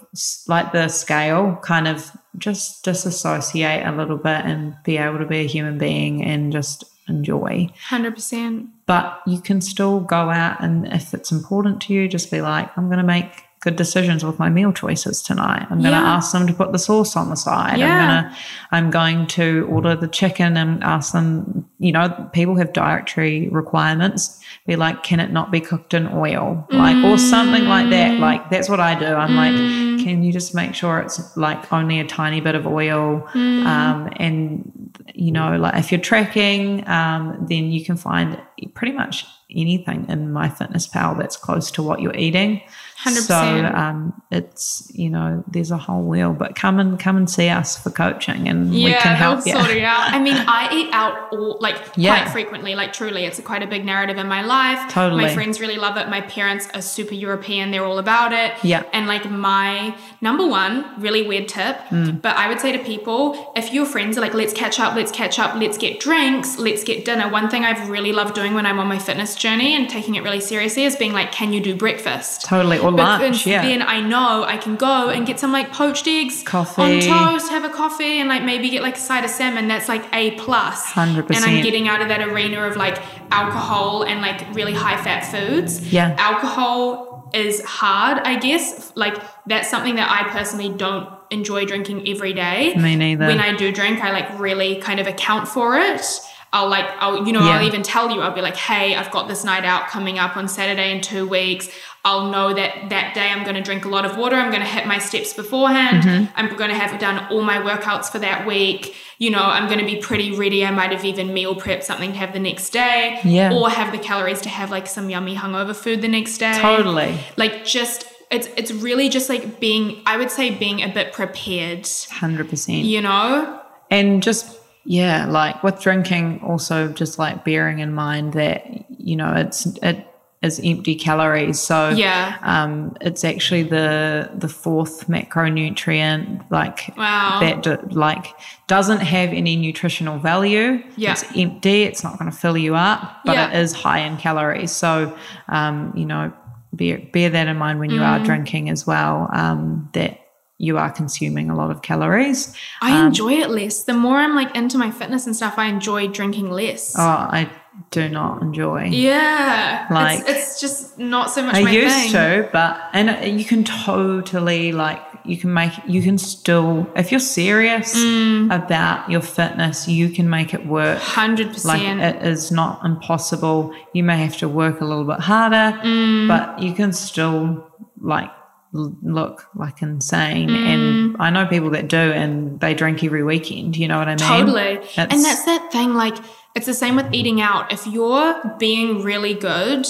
like 0.48 0.72
the 0.72 0.88
scale 0.88 1.60
kind 1.62 1.90
of 1.90 2.10
just 2.38 2.86
disassociate 2.86 3.86
a 3.86 3.92
little 3.92 4.16
bit 4.16 4.46
and 4.46 4.76
be 4.86 4.98
able 4.98 5.20
to 5.20 5.26
be 5.26 5.42
a 5.42 5.48
human 5.48 5.78
being 5.78 6.24
and 6.24 6.54
just 6.54 6.86
enjoy 7.10 7.68
Hundred 7.90 8.16
percent. 8.16 8.70
but 8.86 9.22
you 9.28 9.42
can 9.42 9.60
still 9.60 10.00
go 10.00 10.30
out 10.30 10.64
and 10.64 10.88
if 10.88 11.14
it's 11.14 11.34
important 11.34 11.82
to 11.82 11.94
you 11.94 12.08
just 12.08 12.32
be 12.32 12.40
like 12.42 12.76
i'm 12.78 12.86
going 12.88 12.98
to 12.98 13.04
make 13.04 13.44
good 13.64 13.76
decisions 13.78 14.26
with 14.26 14.38
my 14.40 14.50
meal 14.50 14.74
choices 14.74 15.22
tonight. 15.22 15.62
I'm 15.70 15.80
going 15.80 15.96
to 15.96 16.02
Yeah. 16.02 16.16
ask 16.18 16.34
them 16.34 16.46
to 16.48 16.54
put 16.54 16.74
the 16.74 16.80
sauce 16.80 17.16
on 17.16 17.30
the 17.30 17.36
side. 17.36 17.78
Yeah. 17.80 17.88
i'm 17.94 18.00
going 18.10 18.24
to 18.24 18.38
i'm 18.76 18.90
going 18.90 19.28
to 19.28 19.46
order 19.76 19.96
the 19.96 20.08
chicken 20.20 20.58
and 20.58 20.84
ask 20.84 21.14
them 21.14 21.66
you 21.80 21.92
know 21.96 22.06
people 22.34 22.56
have 22.58 22.74
dietary 22.74 23.48
requirements. 23.50 24.40
Be 24.68 24.76
like 24.76 25.04
can 25.04 25.20
it 25.20 25.32
not 25.32 25.50
be 25.52 25.62
cooked 25.62 25.94
in 25.94 26.08
oil? 26.08 26.66
Like 26.72 26.98
or 27.06 27.18
something 27.18 27.66
like 27.76 27.90
that. 27.92 28.20
Like 28.20 28.50
that's 28.50 28.68
what 28.70 28.80
i 28.80 28.98
do. 29.00 29.06
I'm 29.24 29.36
like 29.44 29.56
can 30.04 30.24
you 30.24 30.32
just 30.34 30.54
make 30.54 30.74
sure 30.76 31.00
it's 31.00 31.18
like 31.38 31.72
only 31.72 32.00
a 32.00 32.06
tiny 32.06 32.42
bit 32.42 32.56
of 32.56 32.68
oil? 32.68 33.28
Um, 33.34 34.10
and 34.18 34.70
you 35.16 35.32
know 35.32 35.56
like 35.58 35.76
if 35.76 35.92
you're 35.92 36.02
tracking 36.02 36.88
um, 36.88 37.24
then 37.50 37.72
you 37.72 37.84
can 37.86 37.96
find 37.98 38.40
pretty 38.74 38.94
much 38.94 39.26
anything 39.56 40.06
in 40.10 40.30
MyFitnessPal 40.34 41.18
that's 41.18 41.38
close 41.38 41.72
to 41.72 41.84
what 41.84 42.02
you're 42.02 42.16
eating 42.16 42.62
100%. 43.04 43.12
so 43.18 43.36
um, 43.76 44.22
it's 44.32 44.90
you 44.94 45.10
know 45.10 45.44
there's 45.48 45.72
a 45.72 45.78
whole 45.78 46.04
wheel 46.04 46.32
but 46.32 46.56
come 46.56 46.80
and 46.80 46.98
come 46.98 47.18
and 47.18 47.30
see 47.30 47.50
us 47.50 47.78
for 47.82 47.90
coaching 47.90 48.48
and 48.48 48.72
we 48.72 48.94
can 48.94 49.16
help 49.18 49.46
you 49.46 49.52
sort 49.52 49.72
it 49.72 49.84
out. 49.84 50.14
I 50.14 50.20
mean, 50.20 50.36
I 50.38 50.70
eat 50.74 50.90
out 50.94 51.34
all 51.34 51.58
like 51.60 51.76
Yeah. 51.98 52.22
quite 52.24 52.32
frequently. 52.32 52.76
Like 52.76 52.94
truly, 52.94 53.26
it's 53.26 53.42
quite 53.42 53.62
a 53.62 53.68
big 53.68 53.84
narrative 53.84 54.18
in 54.18 54.28
my 54.28 54.42
life. 54.42 54.90
Totally. 54.90 55.24
my 55.26 55.34
friends 55.34 55.60
really 55.60 55.76
love 55.76 55.98
it. 55.98 56.08
My 56.08 56.22
parents 56.22 56.70
are 56.74 56.82
super 56.82 57.14
European; 57.14 57.72
they're 57.72 57.84
all 57.84 57.98
about 58.00 58.32
it. 58.32 58.54
Yeah. 58.64 58.84
and 58.94 59.06
like 59.08 59.30
my 59.30 59.96
number 60.22 60.48
one 60.48 60.86
really 61.02 61.28
weird 61.28 61.50
tip, 61.50 61.78
Mm. 61.90 62.22
but 62.22 62.38
I 62.38 62.48
would 62.48 62.62
say 62.62 62.72
to 62.72 62.80
people, 62.80 63.52
if 63.58 63.74
your 63.74 63.86
friends 63.86 64.18
are 64.18 64.22
like, 64.22 64.34
"Let's 64.34 64.54
catch 64.54 64.80
up, 64.80 64.96
let's 64.96 65.12
catch 65.12 65.40
up, 65.40 65.56
let's 65.56 65.78
get 65.78 66.00
drinks, 66.00 66.58
let's 66.58 66.84
get 66.86 67.04
dinner." 67.04 67.28
One 67.30 67.50
thing 67.50 67.66
I've 67.66 67.90
really 67.90 68.14
loved 68.14 68.34
doing 68.34 68.54
when 68.54 68.66
I'm 68.66 68.80
on 68.80 68.88
my 68.88 69.00
fitness 69.00 69.36
journey 69.46 69.76
and 69.78 69.90
taking 69.90 70.16
it 70.16 70.24
really 70.28 70.40
seriously 70.40 70.84
is 70.90 70.96
being 71.04 71.14
like, 71.20 71.30
"Can 71.40 71.50
you 71.56 71.62
do 71.70 71.74
breakfast?" 71.86 72.46
totally 72.54 72.80
or 72.86 72.92
Because 72.92 73.22
lunch 73.22 73.48
yeah 73.54 73.62
then 73.70 73.82
I 73.82 74.00
know 74.14 74.44
I 74.56 74.58
can 74.66 74.76
go 74.76 75.10
and 75.10 75.22
get 75.30 75.38
some 75.44 75.52
like 75.52 75.68
poached 75.82 76.08
eggs 76.08 76.44
Coffee. 76.44 76.82
on 76.82 76.92
toast, 77.14 77.50
have 77.56 77.66
a 77.72 77.74
coffee, 77.82 78.20
and 78.20 78.28
like 78.34 78.44
maybe 78.52 78.70
get 78.70 78.82
like 78.90 78.98
a 79.04 79.06
side 79.10 79.24
of 79.28 79.32
salmon. 79.40 79.68
That's 79.68 79.90
like 79.96 80.06
a 80.14 80.32
plus. 80.46 80.80
100%. 80.94 81.36
And 81.36 81.46
I'm 81.46 81.62
getting 81.68 81.88
out 81.88 82.02
of 82.02 82.08
that 82.08 82.22
arena 82.30 82.60
of 82.70 82.76
like 82.86 82.98
alcohol 83.32 84.04
and 84.04 84.22
like 84.22 84.40
really 84.56 84.74
high 84.74 85.00
fat 85.04 85.22
foods. 85.32 85.72
Yeah. 85.92 86.16
Alcohol 86.18 87.30
is 87.34 87.64
hard, 87.66 88.20
I 88.20 88.38
guess. 88.38 88.94
Like 88.96 89.18
that's 89.48 89.70
something 89.70 89.96
that 89.96 90.10
I 90.10 90.30
personally 90.30 90.70
don't 90.70 91.10
enjoy 91.32 91.66
drinking 91.66 92.08
every 92.08 92.34
day. 92.34 92.76
Me 92.76 92.96
neither. 92.96 93.28
When 93.28 93.40
I 93.40 93.56
do 93.56 93.72
drink, 93.72 94.04
I 94.04 94.12
like 94.12 94.40
really 94.40 94.72
kind 94.78 95.00
of 95.00 95.08
account 95.08 95.48
for 95.48 95.78
it. 95.78 96.06
I'll 96.54 96.70
like, 96.70 96.86
I'll, 97.00 97.26
you 97.26 97.34
know, 97.34 97.42
Yeah. 97.42 97.58
I'll 97.58 97.66
even 97.66 97.82
tell 97.82 98.12
you, 98.12 98.22
I'll 98.22 98.34
be 98.34 98.42
like, 98.42 98.56
hey, 98.56 98.96
I've 98.96 99.10
got 99.12 99.28
this 99.28 99.44
night 99.44 99.66
out 99.66 99.88
coming 99.88 100.20
up 100.20 100.38
on 100.38 100.48
Saturday 100.48 100.92
in 100.92 101.02
two 101.02 101.28
weeks. 101.28 101.68
I'll 102.06 102.30
know 102.30 102.54
that 102.54 102.90
that 102.90 103.16
day 103.16 103.30
I'm 103.30 103.44
going 103.44 103.56
to 103.56 103.62
drink 103.62 103.86
a 103.86 103.90
lot 103.90 104.06
of 104.06 104.18
water. 104.18 104.36
I'm 104.36 104.52
going 104.52 104.62
to 104.62 104.68
hit 104.68 104.86
my 104.86 105.00
steps 105.00 105.34
beforehand. 105.34 106.04
Mm-hmm. 106.04 106.32
I'm 106.36 106.56
going 106.56 106.70
to 106.70 106.76
have 106.76 107.00
done 107.00 107.26
all 107.32 107.42
my 107.42 107.58
workouts 107.58 108.12
for 108.12 108.20
that 108.20 108.46
week. 108.46 108.96
You 109.18 109.32
know, 109.32 109.42
I'm 109.42 109.68
going 109.68 109.80
to 109.80 109.86
be 109.86 109.96
pretty 109.96 110.38
ready. 110.38 110.66
I 110.66 110.72
might 110.72 110.92
have 110.92 111.06
even 111.06 111.34
meal 111.34 111.56
prepped 111.56 111.84
something 111.84 112.12
to 112.12 112.18
have 112.18 112.34
the 112.34 112.40
next 112.40 112.70
day. 112.72 113.20
Yeah. 113.24 113.54
Or 113.54 113.70
have 113.70 113.92
the 113.92 113.98
calories 113.98 114.42
to 114.42 114.50
have 114.50 114.70
like 114.70 114.86
some 114.86 115.10
yummy 115.10 115.36
hungover 115.36 115.76
food 115.76 116.02
the 116.02 116.08
next 116.08 116.38
day. 116.38 116.60
Totally. 116.62 117.18
Like 117.38 117.66
just, 117.66 118.06
it's, 118.30 118.48
it's 118.58 118.72
really 118.72 119.10
just 119.10 119.30
like 119.30 119.60
being, 119.60 120.04
I 120.06 120.18
would 120.18 120.30
say 120.30 120.52
being 120.52 120.84
a 120.84 120.90
bit 120.90 121.14
prepared, 121.14 121.84
100% 121.84 122.84
you 122.84 123.02
know? 123.02 123.62
and 123.90 124.22
just 124.22 124.60
yeah 124.86 125.26
like 125.28 125.64
with 125.64 125.80
drinking 125.82 126.40
also 126.44 126.88
just 126.90 127.18
like 127.18 127.44
bearing 127.46 127.80
in 127.80 127.94
mind 127.94 128.34
that 128.34 128.66
you 129.00 129.16
know 129.16 129.34
it's 129.34 129.66
it 129.82 130.06
is 130.42 130.60
empty 130.62 130.94
calories 130.94 131.58
so 131.60 131.90
Yeah. 131.90 132.38
um 132.42 132.98
it's 133.00 133.24
actually 133.24 133.64
the 133.64 134.30
the 134.36 134.50
fourth 134.50 135.08
macronutrient 135.08 136.44
like 136.52 136.92
Wow. 136.98 137.40
that 137.40 137.64
d- 137.64 137.96
like 137.96 138.28
doesn't 138.68 139.00
have 139.00 139.30
any 139.30 139.56
nutritional 139.56 140.20
value 140.20 140.84
Yeah. 140.98 141.14
it's 141.14 141.24
empty 141.36 141.84
it's 141.84 142.04
not 142.04 142.20
going 142.20 142.30
to 142.30 142.36
fill 142.38 142.58
you 142.58 142.76
up 142.76 143.22
but 143.26 143.36
Yeah. 143.36 143.52
it 143.52 143.60
is 143.62 143.72
high 143.74 144.00
in 144.00 144.18
calories 144.18 144.72
so 144.72 145.16
um 145.50 145.94
you 145.96 146.06
know 146.06 146.34
bear, 146.74 147.00
bear 147.14 147.30
that 147.30 147.48
in 147.48 147.58
mind 147.58 147.80
when 147.80 147.90
you 147.92 148.02
Mm. 148.02 148.08
are 148.08 148.26
drinking 148.26 148.70
as 148.70 148.86
well 148.86 149.30
um 149.34 149.90
that 149.94 150.20
you 150.60 150.78
are 150.78 150.92
consuming 150.92 151.50
a 151.50 151.56
lot 151.56 151.72
of 151.72 151.82
calories 151.82 152.56
I 152.82 152.92
Um, 152.98 153.08
enjoy 153.08 153.34
it 153.34 153.50
less. 153.50 153.84
The 153.84 153.94
more 153.94 154.18
I'm 154.18 154.36
like 154.36 154.56
into 154.56 154.78
my 154.78 154.92
fitness 154.92 155.26
and 155.26 155.36
stuff, 155.36 155.56
I 155.58 155.66
enjoy 155.66 156.08
drinking 156.08 156.50
less. 156.52 156.96
Oh, 156.98 157.02
I 157.02 157.50
do 157.90 158.08
not 158.08 158.42
enjoy. 158.44 158.84
yeah, 158.92 159.88
Like- 159.90 160.20
it's, 160.20 160.30
it's 160.30 160.62
just 160.62 161.00
not 161.00 161.32
so 161.32 161.42
much 161.44 161.56
I 161.56 161.64
my 161.64 161.72
used 161.72 161.96
thing. 161.96 162.12
to, 162.12 162.50
but 162.54 162.80
and 162.94 163.40
you 163.40 163.46
can 163.46 163.64
totally 163.64 164.72
like 164.72 165.02
you 165.26 165.38
can 165.38 165.54
make 165.54 165.72
you 165.88 166.02
can 166.04 166.18
still 166.18 166.86
if 166.96 167.10
you're 167.12 167.20
serious 167.20 167.96
Mm. 167.96 168.54
about 168.54 169.10
your 169.10 169.22
fitness, 169.22 169.88
you 169.88 170.10
can 170.10 170.30
make 170.30 170.54
it 170.54 170.66
work. 170.68 171.00
100% 171.00 171.66
Like 171.66 171.82
it 171.82 172.22
is 172.28 172.52
not 172.52 172.84
impossible. 172.86 173.74
You 173.94 174.04
may 174.04 174.18
have 174.18 174.38
to 174.38 174.48
work 174.48 174.82
a 174.82 174.86
little 174.86 175.06
bit 175.06 175.20
harder, 175.22 175.80
Mm. 175.84 176.28
but 176.28 176.60
you 176.62 176.74
can 176.74 176.92
still 176.94 177.66
like 178.02 178.30
look 178.74 179.48
like 179.56 179.82
insane. 179.82 180.50
Mm. 180.50 180.66
And 180.66 181.18
I 181.20 181.30
know 181.30 181.46
people 181.46 181.70
that 181.72 181.88
do, 181.88 181.98
and 181.98 182.60
they 182.60 182.74
drink 182.74 183.04
every 183.04 183.24
weekend. 183.24 183.78
You 183.78 183.88
know 183.88 184.00
what 184.00 184.08
I 184.08 184.16
mean? 184.16 184.18
Totally. 184.46 184.78
and 184.98 185.12
That's- 185.12 185.24
that's 185.24 185.46
that 185.46 185.72
thing, 185.72 185.94
like, 185.94 186.18
it's 186.56 186.66
the 186.66 186.74
same 186.74 186.96
with 186.96 187.14
eating 187.14 187.42
out. 187.42 187.72
If 187.72 187.88
you're 187.88 188.56
being 188.60 189.02
really 189.02 189.34
good 189.34 189.86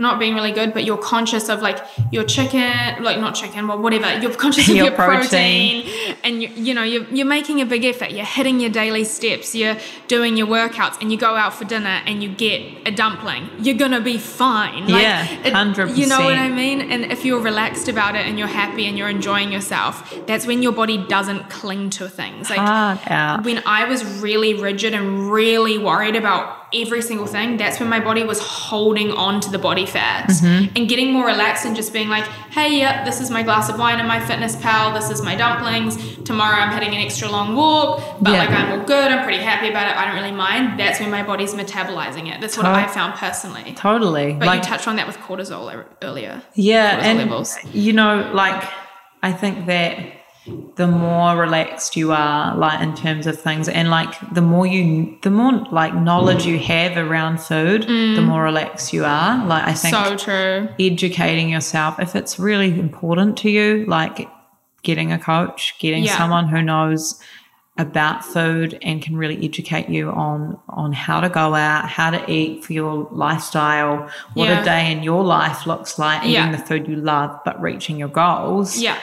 not 0.00 0.20
being 0.20 0.34
really 0.34 0.52
good, 0.52 0.72
but 0.72 0.84
you're 0.84 0.96
conscious 0.96 1.48
of 1.48 1.60
like 1.60 1.78
your 2.12 2.22
chicken, 2.22 3.02
like 3.02 3.18
not 3.18 3.34
chicken, 3.34 3.66
well, 3.66 3.80
whatever. 3.80 4.20
You're 4.20 4.32
conscious 4.32 4.68
of 4.68 4.76
Your 4.76 4.86
your 4.86 4.94
protein, 4.94 5.82
protein. 5.82 6.16
and 6.22 6.40
you, 6.40 6.48
you 6.50 6.72
know 6.72 6.84
you're, 6.84 7.02
you're 7.10 7.26
making 7.26 7.60
a 7.60 7.66
big 7.66 7.84
effort. 7.84 8.12
You're 8.12 8.24
hitting 8.24 8.60
your 8.60 8.70
daily 8.70 9.02
steps. 9.02 9.56
You're 9.56 9.76
doing 10.06 10.36
your 10.36 10.46
workouts, 10.46 11.00
and 11.00 11.10
you 11.10 11.18
go 11.18 11.34
out 11.34 11.52
for 11.52 11.64
dinner 11.64 12.00
and 12.06 12.22
you 12.22 12.28
get 12.28 12.86
a 12.86 12.92
dumpling. 12.92 13.50
You're 13.58 13.76
gonna 13.76 14.00
be 14.00 14.18
fine. 14.18 14.88
Yeah, 14.88 15.26
100%. 15.26 15.96
You 15.96 16.06
know 16.06 16.20
what 16.20 16.38
I 16.38 16.48
mean? 16.48 16.80
And 16.92 17.10
if 17.10 17.24
you're 17.24 17.40
relaxed 17.40 17.88
about 17.88 18.14
it 18.14 18.24
and 18.24 18.38
you're 18.38 18.46
happy 18.46 18.86
and 18.86 18.96
you're 18.96 19.08
enjoying 19.08 19.50
yourself, 19.50 20.14
that's 20.28 20.46
when 20.46 20.62
your 20.62 20.72
body 20.72 21.04
doesn't 21.08 21.50
cling 21.50 21.90
to 21.90 22.08
things. 22.08 22.50
Like 22.50 22.60
Hard 22.60 23.00
out. 23.08 23.44
when 23.44 23.62
I 23.66 23.86
was 23.88 24.04
really 24.20 24.54
rigid 24.54 24.94
and 24.94 25.28
really 25.30 25.76
worried 25.76 26.14
about 26.14 26.67
every 26.74 27.00
single 27.02 27.26
thing, 27.26 27.56
that's 27.56 27.80
when 27.80 27.88
my 27.88 28.00
body 28.00 28.22
was 28.24 28.38
holding 28.40 29.10
on 29.12 29.40
to 29.40 29.50
the 29.50 29.58
body 29.58 29.86
fat 29.86 30.28
Mm-hmm. 30.28 30.72
and 30.76 30.88
getting 30.88 31.12
more 31.12 31.26
relaxed 31.26 31.64
and 31.64 31.74
just 31.74 31.92
being 31.92 32.08
like, 32.08 32.24
hey, 32.50 32.78
yeah, 32.78 33.04
this 33.04 33.20
is 33.20 33.30
my 33.30 33.42
glass 33.42 33.68
of 33.68 33.78
wine 33.78 33.98
and 34.00 34.08
MyFitnessPal, 34.10 34.94
this 34.94 35.10
is 35.10 35.22
my 35.22 35.34
dumplings. 35.34 35.96
Tomorrow 36.24 36.56
I'm 36.56 36.72
hitting 36.72 36.94
an 36.94 37.00
extra 37.04 37.28
long 37.30 37.56
walk, 37.56 38.02
but 38.20 38.32
Yeah. 38.32 38.38
like 38.40 38.50
I'm 38.50 38.78
all 38.80 38.86
good, 38.86 39.10
I'm 39.10 39.24
pretty 39.24 39.42
happy 39.42 39.68
about 39.70 39.88
it, 39.90 39.96
I 39.96 40.04
don't 40.06 40.14
really 40.14 40.32
mind. 40.36 40.78
That's 40.78 41.00
when 41.00 41.10
my 41.10 41.22
body's 41.22 41.54
metabolizing 41.54 42.32
it. 42.34 42.40
That's 42.40 42.56
what 42.56 42.64
To- 42.64 42.70
I 42.70 42.86
found 42.86 43.14
personally. 43.14 43.72
Totally. 43.74 44.34
But 44.34 44.46
like 44.46 44.62
you 44.62 44.68
touched 44.68 44.86
on 44.88 44.96
that 44.96 45.06
with 45.06 45.16
cortisol 45.18 45.84
earlier. 46.02 46.42
Yeah, 46.54 46.98
cortisol 46.98 47.02
and 47.04 47.18
levels. 47.18 47.58
you 47.72 47.92
know, 47.94 48.30
like 48.34 48.62
I 49.22 49.32
think 49.32 49.66
that 49.66 49.98
the 50.76 50.86
more 50.86 51.36
relaxed 51.36 51.96
you 51.96 52.12
are, 52.12 52.56
like 52.56 52.80
in 52.80 52.94
terms 52.94 53.26
of 53.26 53.38
things, 53.40 53.68
and 53.68 53.90
like 53.90 54.14
the 54.32 54.40
more 54.42 54.66
you, 54.66 55.18
the 55.22 55.30
more 55.30 55.52
like 55.72 55.94
knowledge 55.94 56.46
you 56.46 56.58
have 56.58 56.96
around 56.96 57.40
food, 57.40 57.82
the 57.82 58.20
more 58.22 58.42
relaxed 58.42 58.92
you 58.92 59.04
are. 59.04 59.44
Like 59.46 59.64
I 59.64 59.74
think 59.74 59.94
Mm. 59.94 60.04
So 60.08 60.16
true. 60.16 60.68
educating 60.78 61.48
yourself, 61.50 61.98
if 62.00 62.14
it's 62.14 62.38
really 62.38 62.78
important 62.78 63.36
to 63.38 63.50
you, 63.50 63.84
like 63.88 64.28
getting 64.82 65.12
a 65.12 65.18
coach, 65.18 65.74
getting 65.80 66.04
Yeah. 66.04 66.16
someone 66.16 66.46
who 66.48 66.62
knows 66.62 67.20
about 67.76 68.24
food 68.24 68.76
and 68.82 69.00
can 69.00 69.16
really 69.16 69.38
educate 69.44 69.88
you 69.88 70.10
on 70.10 70.58
on 70.68 70.92
how 70.92 71.20
to 71.20 71.28
go 71.28 71.54
out, 71.54 71.88
how 71.88 72.10
to 72.10 72.20
eat 72.30 72.64
for 72.64 72.72
your 72.72 73.06
lifestyle, 73.12 74.08
what 74.34 74.48
Yeah. 74.48 74.60
a 74.62 74.64
day 74.64 74.90
in 74.92 75.02
your 75.04 75.22
life 75.22 75.66
looks 75.66 75.98
like, 75.98 76.22
eating 76.22 76.32
Yeah. 76.32 76.50
the 76.52 76.58
food 76.58 76.88
you 76.88 76.96
love, 76.96 77.38
but 77.44 77.60
reaching 77.62 77.96
your 77.96 78.08
goals. 78.08 78.78
Yeah. 78.80 78.96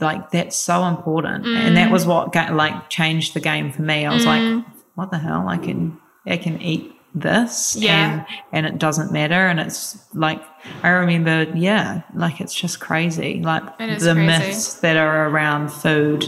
Like 0.00 0.30
that's 0.30 0.56
so 0.56 0.84
important, 0.86 1.46
and 1.46 1.76
that 1.76 1.90
was 1.90 2.04
what 2.06 2.32
ga- 2.32 2.52
like 2.52 2.90
changed 2.90 3.32
the 3.34 3.40
game 3.40 3.72
for 3.72 3.80
me. 3.82 4.04
I 4.04 4.12
was 4.12 4.24
Mm. 4.26 4.56
like, 4.56 4.64
what 4.94 5.10
the 5.10 5.18
hell? 5.18 5.48
I 5.48 5.56
can 5.56 5.98
I 6.26 6.36
can 6.36 6.60
eat 6.60 6.92
this, 7.14 7.76
Yeah. 7.76 7.92
and 8.12 8.26
and 8.52 8.66
it 8.66 8.78
doesn't 8.78 9.10
matter, 9.10 9.46
and 9.46 9.58
it's 9.58 9.98
like 10.12 10.42
I 10.82 10.90
remember, 10.90 11.44
yeah, 11.56 12.02
like 12.14 12.42
it's 12.42 12.54
just 12.54 12.78
crazy, 12.78 13.40
like 13.42 13.64
the 13.78 13.86
crazy. 13.86 14.14
myths 14.14 14.74
that 14.80 14.96
are 14.98 15.28
around 15.30 15.70
food. 15.72 16.26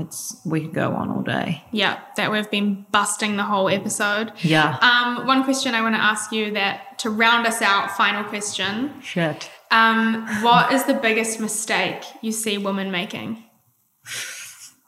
It's 0.00 0.40
we 0.44 0.62
could 0.62 0.74
go 0.74 0.92
on 0.94 1.08
all 1.10 1.22
day. 1.22 1.62
Yeah. 1.70 1.98
That 2.16 2.32
we've 2.32 2.50
been 2.50 2.84
busting 2.90 3.36
the 3.36 3.44
whole 3.44 3.68
episode. 3.68 4.32
Yeah. 4.40 4.76
Um, 4.80 5.24
one 5.26 5.44
question 5.44 5.72
I 5.74 5.82
want 5.82 5.94
to 5.94 6.00
ask 6.02 6.32
you 6.32 6.50
that 6.54 6.98
to 7.00 7.10
round 7.10 7.46
us 7.46 7.62
out, 7.62 7.92
final 7.92 8.24
question. 8.24 9.00
Shit. 9.02 9.50
Um, 9.74 10.24
what 10.44 10.72
is 10.72 10.84
the 10.84 10.94
biggest 10.94 11.40
mistake 11.40 12.04
you 12.22 12.30
see 12.30 12.58
women 12.58 12.92
making? 12.92 13.42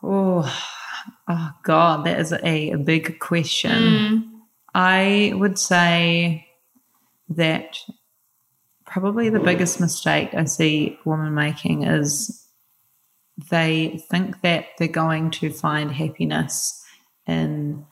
Oh, 0.01 0.49
oh 1.27 1.51
God, 1.65 2.07
that 2.07 2.21
is 2.21 2.33
a, 2.33 2.71
a 2.71 2.79
big 2.79 3.19
question. 3.19 3.73
Mm. 3.73 4.31
I 4.73 5.33
would 5.35 5.59
say 5.59 6.47
that 7.31 7.79
probably 8.85 9.29
the 9.29 9.41
biggest 9.41 9.81
mistake 9.81 10.33
I 10.35 10.45
see 10.45 11.01
women 11.05 11.35
making 11.35 11.83
is 11.83 12.47
they 13.51 14.01
think 14.09 14.41
that 14.43 14.67
they're 14.79 14.87
going 14.87 15.33
to 15.33 15.51
find 15.51 15.91
happiness 15.91 16.81
in 17.27 17.85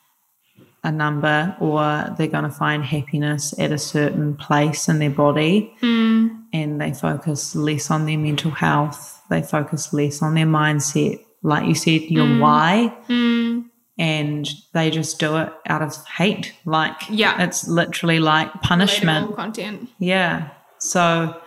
a 0.84 0.92
number 0.92 1.56
or 1.60 2.14
they're 2.16 2.28
going 2.28 2.44
to 2.44 2.50
find 2.50 2.84
happiness 2.84 3.54
at 3.58 3.72
a 3.72 3.78
certain 3.78 4.36
place 4.36 4.88
in 4.88 4.98
their 5.00 5.10
body. 5.10 5.74
Mm. 5.80 6.42
and 6.52 6.80
they 6.80 6.92
focus 6.92 7.56
less 7.56 7.90
on 7.90 8.06
their 8.06 8.18
mental 8.18 8.50
health. 8.52 9.22
They 9.30 9.42
focus 9.42 9.92
less 9.92 10.22
on 10.22 10.34
their 10.34 10.46
mindset. 10.46 11.18
Like 11.42 11.66
you 11.66 11.74
said 11.74 12.02
your 12.02 12.38
why. 12.38 12.94
Mm. 13.08 13.64
and 13.98 14.48
they 14.72 14.90
just 14.90 15.18
do 15.18 15.36
it 15.38 15.52
out 15.66 15.82
of 15.82 15.96
hate. 16.18 16.52
Like 16.64 16.96
Yeah. 17.08 17.42
it's 17.42 17.66
literally 17.66 18.18
like 18.20 18.52
punishment. 18.62 19.30
Relatable 19.30 19.36
content. 19.36 19.90
yeah. 19.98 20.50
So 20.78 21.40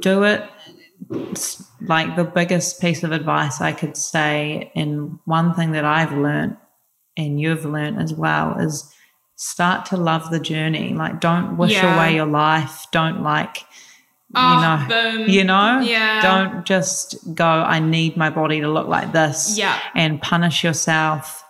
do 0.00 0.24
it. 0.24 0.42
Like 1.80 2.14
the 2.16 2.24
biggest 2.24 2.80
piece 2.80 3.02
of 3.02 3.10
advice 3.12 3.60
i 3.60 3.72
could 3.72 3.96
say 3.96 4.70
and 4.76 5.18
one 5.24 5.54
thing 5.54 5.72
that 5.72 5.84
i've 5.84 6.12
learned 6.12 6.56
and 7.16 7.40
you've 7.40 7.64
learned 7.64 7.98
as 8.00 8.12
well 8.14 8.56
is 8.58 8.92
start 9.36 9.86
to 9.86 9.96
love 9.96 10.30
the 10.30 10.40
journey 10.40 10.92
like 10.94 11.20
don't 11.20 11.56
wish 11.56 11.72
Yeah. 11.72 11.94
away 11.96 12.14
your 12.14 12.26
life 12.26 12.86
don't 12.92 13.22
like 13.22 13.64
Oh, 14.32 14.40
you 14.40 14.58
ah, 14.58 14.86
know 14.88 14.88
boom. 15.18 15.28
you 15.28 15.42
know 15.44 15.80
Yeah. 15.80 16.20
don't 16.22 16.64
just 16.64 17.16
go 17.34 17.44
i 17.46 17.80
need 17.80 18.16
my 18.16 18.30
body 18.30 18.60
to 18.60 18.68
look 18.68 18.86
like 18.86 19.12
this 19.12 19.58
Yeah. 19.58 19.76
and 19.96 20.20
punish 20.22 20.62
yourself 20.62 21.42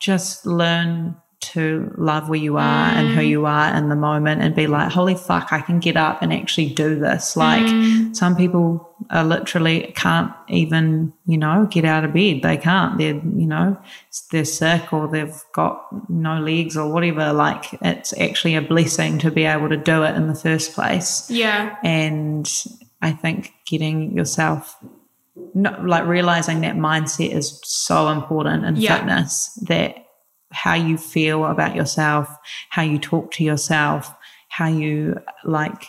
just 0.00 0.44
learn 0.44 1.16
to 1.40 1.90
love 1.96 2.28
where 2.28 2.38
you 2.38 2.58
are 2.58 2.86
and 2.90 3.08
Mm. 3.08 3.14
who 3.14 3.22
you 3.22 3.46
are 3.46 3.74
in 3.74 3.88
the 3.88 3.96
moment 3.96 4.42
and 4.42 4.54
be 4.54 4.66
like 4.66 4.92
holy 4.92 5.14
fuck 5.14 5.52
i 5.52 5.60
can 5.62 5.78
get 5.80 5.96
up 5.96 6.20
and 6.20 6.32
actually 6.34 6.68
do 6.68 6.98
this 6.98 7.34
like 7.36 7.62
Mm. 7.64 8.14
some 8.14 8.36
people 8.36 8.86
are 9.10 9.24
literally 9.24 9.92
can't 9.96 10.30
even 10.48 11.12
you 11.24 11.38
know 11.38 11.66
get 11.70 11.86
out 11.86 12.04
of 12.04 12.12
bed 12.12 12.42
they 12.42 12.58
can't 12.58 12.98
they're 12.98 13.14
you 13.14 13.46
know 13.46 13.78
they're 14.30 14.44
sick 14.44 14.92
or 14.92 15.08
they've 15.08 15.42
got 15.54 15.86
no 16.10 16.38
legs 16.38 16.76
or 16.76 16.92
whatever 16.92 17.32
like 17.32 17.64
it's 17.80 18.12
actually 18.20 18.54
a 18.54 18.60
blessing 18.62 19.18
to 19.18 19.30
be 19.30 19.44
able 19.44 19.68
to 19.70 19.78
do 19.78 20.02
it 20.02 20.14
in 20.16 20.26
the 20.28 20.34
first 20.34 20.74
place 20.74 21.26
Yeah. 21.30 21.76
and 21.82 22.46
I 23.02 23.12
think 23.12 23.54
getting 23.66 24.14
yourself 24.14 24.76
no, 25.54 25.74
like 25.82 26.06
realizing 26.06 26.60
that 26.60 26.76
mindset 26.76 27.30
is 27.32 27.60
so 27.64 28.08
important 28.10 28.66
in 28.66 28.76
Yeah. 28.76 28.96
fitness 28.98 29.58
that 29.68 30.04
how 30.50 30.74
you 30.74 30.96
feel 30.96 31.44
about 31.44 31.74
yourself, 31.74 32.28
how 32.68 32.82
you 32.82 32.98
talk 32.98 33.30
to 33.32 33.44
yourself, 33.44 34.14
how 34.48 34.66
you 34.66 35.20
like 35.44 35.86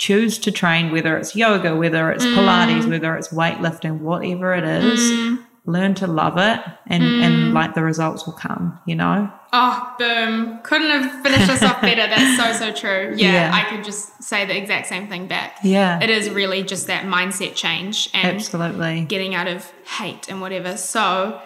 choose 0.00 0.38
to 0.38 0.50
train, 0.50 0.90
whether 0.90 1.16
it's 1.18 1.36
yoga, 1.36 1.76
whether 1.76 2.10
it's 2.10 2.24
Pilates, 2.24 2.82
mm. 2.82 2.90
whether 2.90 3.16
it's 3.16 3.28
weightlifting, 3.28 4.00
whatever 4.00 4.54
it 4.54 4.64
is, 4.64 4.98
mm. 4.98 5.44
learn 5.66 5.94
to 5.94 6.06
love 6.06 6.38
it 6.38 6.58
and, 6.86 7.02
and 7.04 7.34
mm. 7.34 7.52
like 7.52 7.74
the 7.74 7.82
results 7.82 8.24
will 8.24 8.32
come, 8.32 8.78
you 8.86 8.94
know? 8.94 9.30
Oh, 9.52 9.94
boom. 9.98 10.60
Couldn't 10.62 10.88
have 10.88 11.22
finished 11.22 11.50
us 11.50 11.62
off 11.62 11.82
better. 11.82 12.06
That's 12.06 12.58
so, 12.58 12.66
so 12.66 12.72
true. 12.72 13.14
Yeah, 13.14 13.32
Yeah. 13.32 13.50
I 13.52 13.68
could 13.68 13.84
just 13.84 14.22
say 14.22 14.46
the 14.46 14.56
exact 14.56 14.86
same 14.86 15.06
thing 15.08 15.26
back. 15.26 15.58
Yeah. 15.62 16.02
It 16.02 16.08
is 16.08 16.30
really 16.30 16.62
just 16.62 16.86
that 16.86 17.04
mindset 17.04 17.54
change 17.54 18.08
and 18.14 18.36
Absolutely. 18.36 19.02
getting 19.02 19.34
out 19.34 19.48
of 19.48 19.70
hate 19.98 20.30
and 20.30 20.40
whatever. 20.40 20.78
So, 20.78 21.42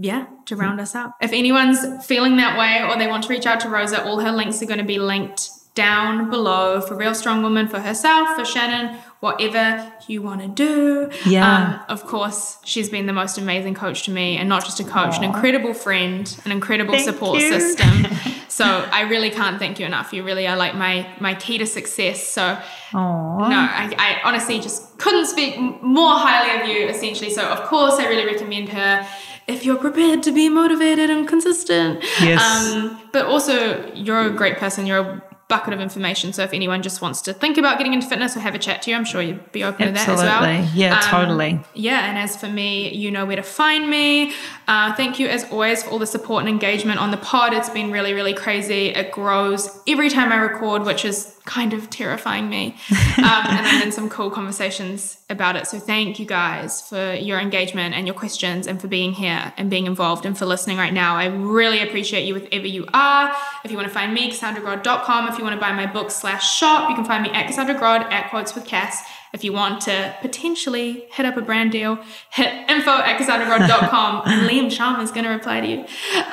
yeah, 0.00 0.26
to 0.46 0.54
round 0.54 0.80
us 0.80 0.94
up. 0.94 1.16
If 1.20 1.32
anyone's 1.32 2.06
feeling 2.06 2.36
that 2.36 2.56
way 2.56 2.88
or 2.88 2.96
they 2.96 3.08
want 3.08 3.24
to 3.24 3.30
reach 3.30 3.46
out 3.46 3.58
to 3.60 3.68
Rosa, 3.68 4.04
all 4.04 4.20
her 4.20 4.30
links 4.30 4.62
are 4.62 4.66
going 4.66 4.78
to 4.78 4.84
be 4.84 4.98
linked 4.98 5.50
down 5.74 6.30
below 6.30 6.80
for 6.80 6.94
Real 6.96 7.14
Strong 7.14 7.42
Woman, 7.42 7.66
for 7.66 7.80
herself, 7.80 8.36
for 8.36 8.44
Shannon, 8.44 8.96
whatever 9.20 9.92
you 10.06 10.22
want 10.22 10.40
to 10.40 10.48
do. 10.48 11.10
Yeah. 11.26 11.52
Um, 11.52 11.80
of 11.88 12.04
course, 12.06 12.58
she's 12.64 12.88
been 12.88 13.06
the 13.06 13.12
most 13.12 13.38
amazing 13.38 13.74
coach 13.74 14.04
to 14.04 14.12
me, 14.12 14.36
and 14.36 14.48
not 14.48 14.64
just 14.64 14.78
a 14.78 14.84
coach, 14.84 15.16
an 15.16 15.24
incredible 15.24 15.74
friend, 15.74 16.40
an 16.44 16.52
incredible 16.52 16.94
Thank 16.94 17.04
support 17.04 17.40
you. 17.40 17.60
system. 17.60 18.06
so 18.48 18.64
I 18.64 19.02
really 19.02 19.30
can't 19.30 19.58
thank 19.58 19.80
you 19.80 19.86
enough. 19.86 20.12
You 20.12 20.22
really 20.22 20.46
are 20.46 20.56
like 20.56 20.76
my 20.76 21.08
my 21.18 21.34
key 21.34 21.58
to 21.58 21.66
success. 21.66 22.26
So 22.26 22.58
Aww. 22.92 23.48
no, 23.48 23.56
I, 23.56 23.94
I 23.98 24.20
honestly 24.24 24.60
just 24.60 24.98
couldn't 24.98 25.26
speak 25.26 25.58
more 25.58 26.14
highly 26.14 26.60
of 26.60 26.68
you, 26.68 26.88
essentially. 26.88 27.30
So, 27.30 27.42
of 27.48 27.66
course, 27.68 27.94
I 27.94 28.06
really 28.08 28.26
recommend 28.26 28.68
her 28.70 29.08
if 29.48 29.64
you're 29.64 29.76
prepared 29.78 30.22
to 30.24 30.32
be 30.32 30.48
motivated 30.48 31.10
and 31.10 31.26
consistent. 31.26 32.04
Yes. 32.20 32.40
Um, 32.74 33.00
but 33.12 33.26
also, 33.26 33.90
you're 33.94 34.22
a 34.26 34.30
great 34.30 34.58
person. 34.58 34.86
You're 34.86 34.98
a 34.98 35.22
bucket 35.48 35.72
of 35.72 35.80
information. 35.80 36.30
So, 36.34 36.42
if 36.42 36.52
anyone 36.52 36.82
just 36.82 37.00
wants 37.00 37.22
to 37.22 37.32
think 37.32 37.56
about 37.56 37.78
getting 37.78 37.94
into 37.94 38.06
fitness 38.06 38.36
or 38.36 38.40
have 38.40 38.54
a 38.54 38.58
chat 38.58 38.82
to 38.82 38.90
you, 38.90 38.96
I'm 38.96 39.06
sure 39.06 39.22
you'd 39.22 39.50
be 39.50 39.64
open 39.64 39.86
to 39.86 39.92
that 39.94 40.06
as 40.08 40.18
well. 40.18 40.44
Absolutely. 40.44 40.78
Yeah, 40.80 40.96
Um, 40.96 41.02
totally. 41.04 41.60
Yeah, 41.72 42.08
and 42.08 42.18
as 42.18 42.36
for 42.36 42.48
me, 42.48 42.94
you 42.94 43.10
know 43.10 43.24
where 43.24 43.36
to 43.36 43.42
find 43.42 43.88
me. 43.88 44.34
Uh, 44.68 44.92
thank 44.94 45.18
you, 45.18 45.26
as 45.28 45.44
always, 45.50 45.82
for 45.82 45.90
all 45.90 45.98
the 45.98 46.06
support 46.06 46.40
and 46.42 46.50
engagement 46.50 47.00
on 47.00 47.10
the 47.10 47.16
pod. 47.16 47.54
It's 47.54 47.70
been 47.70 47.90
really, 47.90 48.12
really 48.12 48.34
crazy. 48.34 48.88
It 48.88 49.10
grows 49.10 49.80
every 49.88 50.10
time 50.10 50.32
I 50.32 50.36
record, 50.36 50.82
which 50.84 51.06
is 51.06 51.34
kind 51.48 51.72
of 51.72 51.88
terrifying 51.90 52.48
me. 52.48 52.76
Um, 53.18 53.44
and 53.48 53.66
then 53.66 53.80
been 53.80 53.92
some 53.92 54.08
cool 54.08 54.30
conversations 54.30 55.18
about 55.28 55.56
it. 55.56 55.66
So 55.66 55.80
thank 55.80 56.20
you 56.20 56.24
guys 56.24 56.80
for 56.80 57.14
your 57.14 57.40
engagement 57.40 57.94
and 57.96 58.06
your 58.06 58.14
questions 58.14 58.68
and 58.68 58.80
for 58.80 58.86
being 58.86 59.12
here 59.12 59.52
and 59.56 59.68
being 59.68 59.86
involved 59.86 60.24
and 60.24 60.38
for 60.38 60.46
listening 60.46 60.78
right 60.78 60.92
now. 60.92 61.16
I 61.16 61.26
really 61.26 61.82
appreciate 61.82 62.24
you 62.24 62.34
wherever 62.34 62.66
you 62.66 62.86
are. 62.94 63.34
If 63.64 63.72
you 63.72 63.76
want 63.76 63.88
to 63.88 63.94
find 63.94 64.14
me, 64.14 64.30
cassandragrod.com. 64.30 65.28
If 65.28 65.38
you 65.38 65.44
want 65.44 65.54
to 65.56 65.60
buy 65.60 65.72
my 65.72 65.86
book 65.86 66.12
slash 66.12 66.56
shop, 66.56 66.88
you 66.90 66.94
can 66.94 67.04
find 67.04 67.24
me 67.24 67.30
at 67.30 67.48
Cassandra 67.48 67.74
Grod 67.74 68.02
at 68.02 68.30
Quotes 68.30 68.54
with 68.54 68.64
Cass. 68.64 69.02
If 69.32 69.44
you 69.44 69.52
want 69.52 69.82
to 69.82 70.14
potentially 70.20 71.04
hit 71.10 71.26
up 71.26 71.36
a 71.36 71.42
brand 71.42 71.72
deal, 71.72 71.98
hit 72.30 72.48
info 72.70 72.90
at 72.90 73.18
cassandragrod.com 73.20 74.22
and 74.26 74.48
Liam 74.50 74.66
Sharma 74.66 75.02
is 75.02 75.10
going 75.10 75.24
to 75.24 75.30
reply 75.30 75.60
to 75.60 75.66
you. 75.66 75.78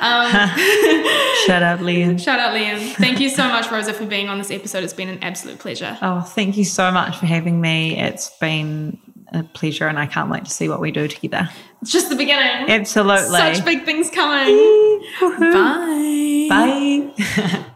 Um, 0.00 0.30
Shut 1.46 1.62
up, 1.62 1.80
Liam. 1.80 2.18
shout 2.18 2.38
out 2.40 2.54
Liam. 2.54 2.94
Thank 2.94 3.20
you 3.20 3.28
so 3.28 3.48
much, 3.48 3.70
Rosa, 3.70 3.92
for 3.92 4.06
being 4.06 4.28
on 4.28 4.38
this 4.38 4.50
episode. 4.50 4.82
It's 4.82 4.92
been 4.94 5.08
an 5.08 5.22
absolute 5.22 5.58
pleasure. 5.58 5.96
Oh, 6.00 6.20
thank 6.22 6.56
you 6.56 6.64
so 6.64 6.90
much 6.90 7.16
for 7.18 7.26
having 7.26 7.60
me. 7.60 7.98
It's 7.98 8.30
been 8.38 8.98
a 9.32 9.42
pleasure, 9.42 9.88
and 9.88 9.98
I 9.98 10.06
can't 10.06 10.30
wait 10.30 10.44
to 10.44 10.50
see 10.50 10.68
what 10.68 10.80
we 10.80 10.90
do 10.90 11.06
together. 11.08 11.50
It's 11.82 11.92
just 11.92 12.08
the 12.08 12.16
beginning. 12.16 12.70
Absolutely. 12.70 13.36
Such 13.38 13.64
big 13.64 13.84
things 13.84 14.10
coming. 14.10 15.02
Bye. 15.20 16.46
Bye. 16.48 17.66